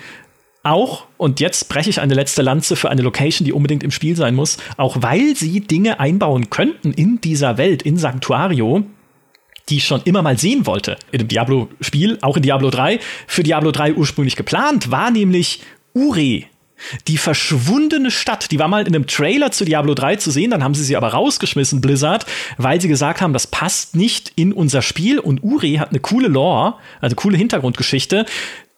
Auch, 0.64 1.06
und 1.16 1.38
jetzt 1.38 1.68
breche 1.68 1.90
ich 1.90 2.00
eine 2.00 2.14
letzte 2.14 2.42
Lanze 2.42 2.74
für 2.74 2.90
eine 2.90 3.02
Location, 3.02 3.44
die 3.44 3.52
unbedingt 3.52 3.84
im 3.84 3.92
Spiel 3.92 4.16
sein 4.16 4.34
muss, 4.34 4.56
auch 4.78 4.96
weil 5.00 5.36
sie 5.36 5.60
Dinge 5.60 6.00
einbauen 6.00 6.50
könnten 6.50 6.92
in 6.92 7.20
dieser 7.20 7.56
Welt, 7.56 7.82
in 7.82 7.98
Sanctuario, 7.98 8.84
die 9.68 9.76
ich 9.76 9.86
schon 9.86 10.02
immer 10.02 10.22
mal 10.22 10.36
sehen 10.40 10.66
wollte. 10.66 10.96
In 11.12 11.20
dem 11.20 11.28
Diablo-Spiel, 11.28 12.18
auch 12.22 12.36
in 12.36 12.42
Diablo 12.42 12.70
3. 12.70 12.98
Für 13.28 13.44
Diablo 13.44 13.70
3 13.70 13.94
ursprünglich 13.94 14.34
geplant 14.34 14.90
war 14.90 15.12
nämlich 15.12 15.60
Ure, 15.94 16.42
die 17.08 17.18
verschwundene 17.18 18.10
Stadt, 18.10 18.50
die 18.50 18.58
war 18.58 18.68
mal 18.68 18.86
in 18.86 18.94
einem 18.94 19.06
Trailer 19.06 19.50
zu 19.50 19.64
Diablo 19.64 19.94
3 19.94 20.16
zu 20.16 20.30
sehen, 20.30 20.50
dann 20.50 20.64
haben 20.64 20.74
sie 20.74 20.84
sie 20.84 20.96
aber 20.96 21.08
rausgeschmissen, 21.08 21.80
Blizzard, 21.80 22.26
weil 22.58 22.80
sie 22.80 22.88
gesagt 22.88 23.20
haben, 23.20 23.32
das 23.32 23.46
passt 23.46 23.96
nicht 23.96 24.32
in 24.36 24.52
unser 24.52 24.82
Spiel 24.82 25.18
und 25.18 25.42
Uri 25.42 25.74
hat 25.74 25.90
eine 25.90 26.00
coole 26.00 26.28
Lore, 26.28 26.74
also 27.00 27.16
coole 27.16 27.36
Hintergrundgeschichte. 27.36 28.26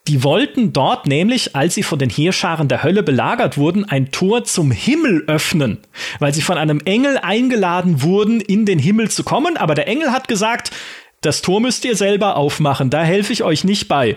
Die 0.08 0.22
wollten 0.22 0.72
dort 0.72 1.06
nämlich, 1.06 1.56
als 1.56 1.74
sie 1.74 1.82
von 1.82 1.98
den 1.98 2.10
Heerscharen 2.10 2.68
der 2.68 2.84
Hölle 2.84 3.02
belagert 3.02 3.58
wurden, 3.58 3.84
ein 3.84 4.12
Tor 4.12 4.44
zum 4.44 4.70
Himmel 4.70 5.24
öffnen, 5.26 5.78
weil 6.20 6.32
sie 6.32 6.42
von 6.42 6.58
einem 6.58 6.80
Engel 6.84 7.18
eingeladen 7.18 8.02
wurden, 8.02 8.40
in 8.40 8.66
den 8.66 8.78
Himmel 8.78 9.10
zu 9.10 9.24
kommen, 9.24 9.56
aber 9.56 9.74
der 9.74 9.88
Engel 9.88 10.12
hat 10.12 10.28
gesagt, 10.28 10.70
das 11.22 11.42
Tor 11.42 11.60
müsst 11.60 11.84
ihr 11.84 11.96
selber 11.96 12.36
aufmachen, 12.36 12.88
da 12.88 13.02
helfe 13.02 13.32
ich 13.32 13.42
euch 13.42 13.64
nicht 13.64 13.88
bei. 13.88 14.16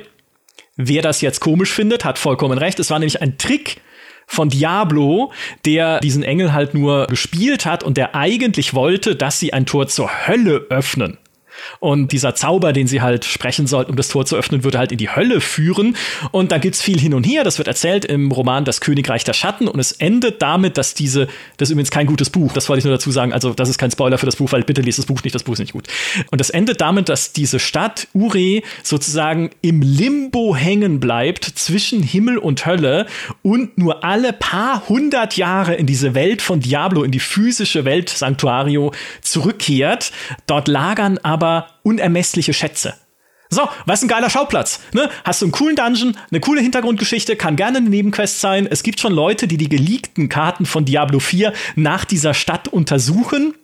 Wer 0.81 1.01
das 1.01 1.19
jetzt 1.19 1.41
komisch 1.41 1.73
findet, 1.73 2.06
hat 2.06 2.18
vollkommen 2.18 2.57
recht. 2.57 2.80
Es 2.80 2.89
war 2.89 2.99
nämlich 2.99 3.22
ein 3.22 3.38
Trick 3.38 3.81
von 4.27 4.47
Diablo, 4.47 5.34
der 5.65 5.99
diesen 5.99 6.23
Engel 6.23 6.53
halt 6.53 6.73
nur 6.73 7.07
gespielt 7.07 7.65
hat 7.65 7.84
und 7.84 7.97
der 7.97 8.15
eigentlich 8.15 8.73
wollte, 8.73 9.18
dass 9.18 9.41
sie 9.41 9.51
ein 9.51 9.65
Tor 9.65 9.88
zur 9.89 10.10
Hölle 10.26 10.68
öffnen. 10.69 11.18
Und 11.80 12.11
dieser 12.11 12.36
Zauber, 12.36 12.73
den 12.73 12.88
sie 12.88 13.02
halt 13.02 13.26
sprechen 13.26 13.68
sollten, 13.68 13.91
um 13.91 13.98
das 13.98 14.10
Tor 14.10 14.26
zu 14.26 14.36
öffnen, 14.36 14.64
würde 14.64 14.77
halt 14.77 14.91
in 14.91 14.98
die 14.98 15.10
Hölle 15.10 15.41
führen. 15.41 15.95
Und 16.31 16.52
da 16.52 16.57
gibt's 16.57 16.81
viel 16.81 16.99
hin 16.99 17.14
und 17.14 17.26
her. 17.26 17.44
Das 17.44 17.57
wird 17.57 17.68
erzählt 17.68 18.06
im 18.06 18.31
Roman 18.31 18.65
Das 18.65 18.81
Königreich 18.81 19.23
der 19.23 19.34
Schatten. 19.34 19.68
Und 19.68 19.80
es 19.80 19.91
endet 19.94 20.41
damit, 20.41 20.77
dass 20.77 20.94
diese, 20.94 21.27
das 21.57 21.69
ist 21.69 21.72
übrigens 21.73 21.91
kein 21.91 22.07
gutes 22.07 22.30
Buch, 22.30 22.53
das 22.53 22.69
wollte 22.69 22.80
ich 22.80 22.86
nur 22.86 22.94
dazu 22.94 23.11
sagen. 23.11 23.34
Also, 23.34 23.53
das 23.53 23.69
ist 23.69 23.77
kein 23.77 23.91
Spoiler 23.91 24.18
für 24.18 24.26
das 24.26 24.36
Buch, 24.36 24.52
weil 24.52 24.64
bitte 24.64 24.81
liest 24.81 24.99
das 24.99 25.06
Buch 25.06 25.23
nicht, 25.23 25.36
das 25.36 25.44
Buch 25.44 25.53
ist 25.53 25.60
nicht 25.60 25.73
gut. 25.73 25.88
Und 26.31 26.41
es 26.41 26.49
endet 26.49 26.81
damit, 26.81 27.10
dass 27.10 27.34
diese 27.34 27.60
Stadt 27.60 28.07
Ure 28.14 28.61
sozusagen 28.84 29.52
im 29.61 29.81
Limbo 29.81 30.56
hängen 30.56 30.99
bleibt 30.99 31.45
zwischen 31.45 32.03
Himmel 32.03 32.38
und 32.38 32.65
Hölle 32.65 33.06
und 33.41 33.77
nur 33.77 34.03
alle 34.03 34.34
paar 34.34 34.88
hundert 34.90 35.38
Jahre 35.38 35.76
in 35.76 35.86
diese 35.86 36.14
Welt 36.14 36.41
von 36.41 36.60
Diablo, 36.60 37.03
in 37.03 37.11
die 37.11 37.19
physische 37.19 37.86
Welt 37.86 38.10
Sanctuario 38.10 38.91
zurückkehrt. 39.22 40.11
Dort 40.48 40.68
lagern 40.68 41.18
aber 41.23 41.49
unermessliche 41.84 42.54
Schätze. 42.54 42.96
So, 43.52 43.68
was 43.86 44.04
ein 44.04 44.08
geiler 44.08 44.30
Schauplatz. 44.30 44.80
Ne? 44.94 45.10
Hast 45.24 45.42
du 45.42 45.46
einen 45.46 45.52
coolen 45.52 45.76
Dungeon, 45.76 46.16
eine 46.30 46.40
coole 46.40 46.62
Hintergrundgeschichte, 46.62 47.36
kann 47.36 47.56
gerne 47.56 47.80
eine 47.80 47.90
Nebenquest 47.90 48.40
sein. 48.40 48.68
Es 48.70 48.84
gibt 48.84 49.00
schon 49.00 49.12
Leute, 49.12 49.48
die 49.48 49.58
die 49.58 49.70
geleakten 49.70 50.30
Karten 50.30 50.68
von 50.68 50.86
Diablo 50.86 51.20
4 51.20 51.54
nach 51.76 52.06
dieser 52.06 52.36
Stadt 52.36 52.68
untersuchen 52.68 53.56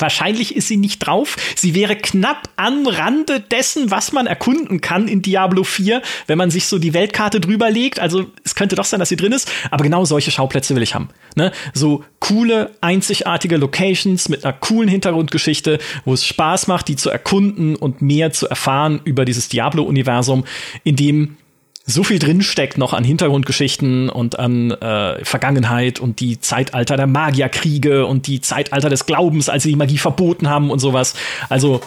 Wahrscheinlich 0.00 0.56
ist 0.56 0.68
sie 0.68 0.76
nicht 0.76 0.98
drauf. 0.98 1.36
Sie 1.56 1.74
wäre 1.74 1.96
knapp 1.96 2.48
am 2.56 2.86
Rande 2.86 3.40
dessen, 3.40 3.90
was 3.90 4.12
man 4.12 4.26
erkunden 4.26 4.80
kann 4.80 5.08
in 5.08 5.22
Diablo 5.22 5.64
4, 5.64 6.02
wenn 6.26 6.38
man 6.38 6.50
sich 6.50 6.66
so 6.66 6.78
die 6.78 6.94
Weltkarte 6.94 7.40
drüber 7.40 7.70
legt. 7.70 8.00
Also 8.00 8.26
es 8.44 8.54
könnte 8.54 8.76
doch 8.76 8.84
sein, 8.84 9.00
dass 9.00 9.08
sie 9.08 9.16
drin 9.16 9.32
ist. 9.32 9.50
Aber 9.70 9.84
genau 9.84 10.04
solche 10.04 10.30
Schauplätze 10.30 10.74
will 10.74 10.82
ich 10.82 10.94
haben. 10.94 11.08
Ne? 11.36 11.52
So 11.72 12.04
coole, 12.18 12.70
einzigartige 12.80 13.56
Locations 13.56 14.28
mit 14.28 14.44
einer 14.44 14.52
coolen 14.52 14.88
Hintergrundgeschichte, 14.88 15.78
wo 16.04 16.14
es 16.14 16.26
Spaß 16.26 16.66
macht, 16.66 16.88
die 16.88 16.96
zu 16.96 17.10
erkunden 17.10 17.76
und 17.76 18.02
mehr 18.02 18.32
zu 18.32 18.48
erfahren 18.48 19.00
über 19.04 19.24
dieses 19.24 19.48
Diablo-Universum, 19.48 20.44
in 20.84 20.96
dem 20.96 21.36
so 21.90 22.04
viel 22.04 22.18
drinsteckt 22.18 22.78
noch 22.78 22.92
an 22.92 23.04
Hintergrundgeschichten 23.04 24.08
und 24.08 24.38
an 24.38 24.70
äh, 24.70 25.24
Vergangenheit 25.24 26.00
und 26.00 26.20
die 26.20 26.40
Zeitalter 26.40 26.96
der 26.96 27.06
Magierkriege 27.06 28.06
und 28.06 28.26
die 28.26 28.40
Zeitalter 28.40 28.88
des 28.88 29.06
Glaubens, 29.06 29.48
als 29.48 29.64
sie 29.64 29.70
die 29.70 29.76
Magie 29.76 29.98
verboten 29.98 30.48
haben 30.48 30.70
und 30.70 30.78
sowas. 30.78 31.14
Also, 31.48 31.80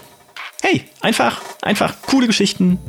hey, 0.62 0.84
einfach, 1.02 1.42
einfach 1.62 1.96
coole 2.08 2.28
Geschichten 2.28 2.80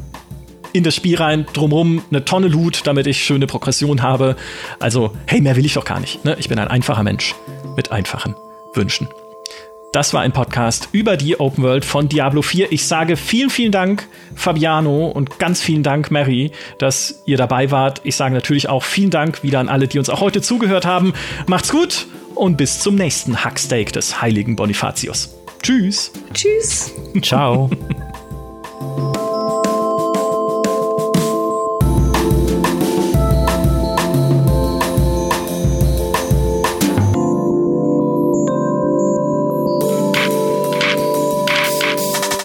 in 0.73 0.83
das 0.83 0.97
Spiel 0.97 1.17
rein, 1.17 1.47
drumrum 1.53 2.03
eine 2.11 2.25
Tonne 2.25 2.49
Loot, 2.49 2.83
damit 2.85 3.07
ich 3.07 3.25
schöne 3.25 3.47
Progression 3.47 4.03
habe. 4.03 4.37
Also, 4.81 5.17
hey, 5.27 5.41
mehr 5.41 5.57
will 5.57 5.65
ich 5.65 5.75
doch 5.75 5.85
gar 5.85 6.01
nicht. 6.01 6.25
Ne? 6.25 6.37
Ich 6.39 6.49
bin 6.49 6.59
ein 6.59 6.69
einfacher 6.69 7.05
Mensch 7.05 7.35
mit 7.77 7.93
einfachen 7.93 8.35
Wünschen. 8.75 9.09
Das 9.95 10.13
war 10.13 10.23
ein 10.23 10.33
Podcast 10.33 10.89
über 10.91 11.17
die 11.17 11.39
Open 11.39 11.63
World 11.63 11.85
von 11.85 12.09
Diablo 12.09 12.43
4. 12.43 12.73
Ich 12.73 12.85
sage 12.85 13.17
vielen, 13.17 13.49
vielen 13.49 13.71
Dank, 13.71 14.09
Fabiano, 14.35 15.07
und 15.07 15.39
ganz 15.39 15.63
vielen 15.63 15.85
Dank, 15.85 16.11
Mary, 16.11 16.51
dass 16.81 17.23
ihr 17.27 17.37
dabei 17.37 17.71
wart. 17.71 18.01
Ich 18.03 18.17
sage 18.17 18.35
natürlich 18.35 18.69
auch 18.69 18.83
vielen 18.83 19.11
Dank 19.11 19.45
wieder 19.45 19.61
an 19.61 19.69
alle, 19.69 19.87
die 19.87 20.01
uns 20.01 20.09
auch 20.09 20.21
heute 20.21 20.43
zugehört 20.43 20.85
haben. 20.85 21.13
Macht's 21.47 21.71
gut 21.71 22.09
und 22.35 22.57
bis 22.57 22.81
zum 22.81 22.97
nächsten 22.97 23.45
Hacksteak 23.45 23.93
des 23.93 24.21
heiligen 24.21 24.57
Bonifatius. 24.57 25.33
Tschüss. 25.63 26.11
Tschüss. 26.33 26.93
Ciao. 27.23 27.71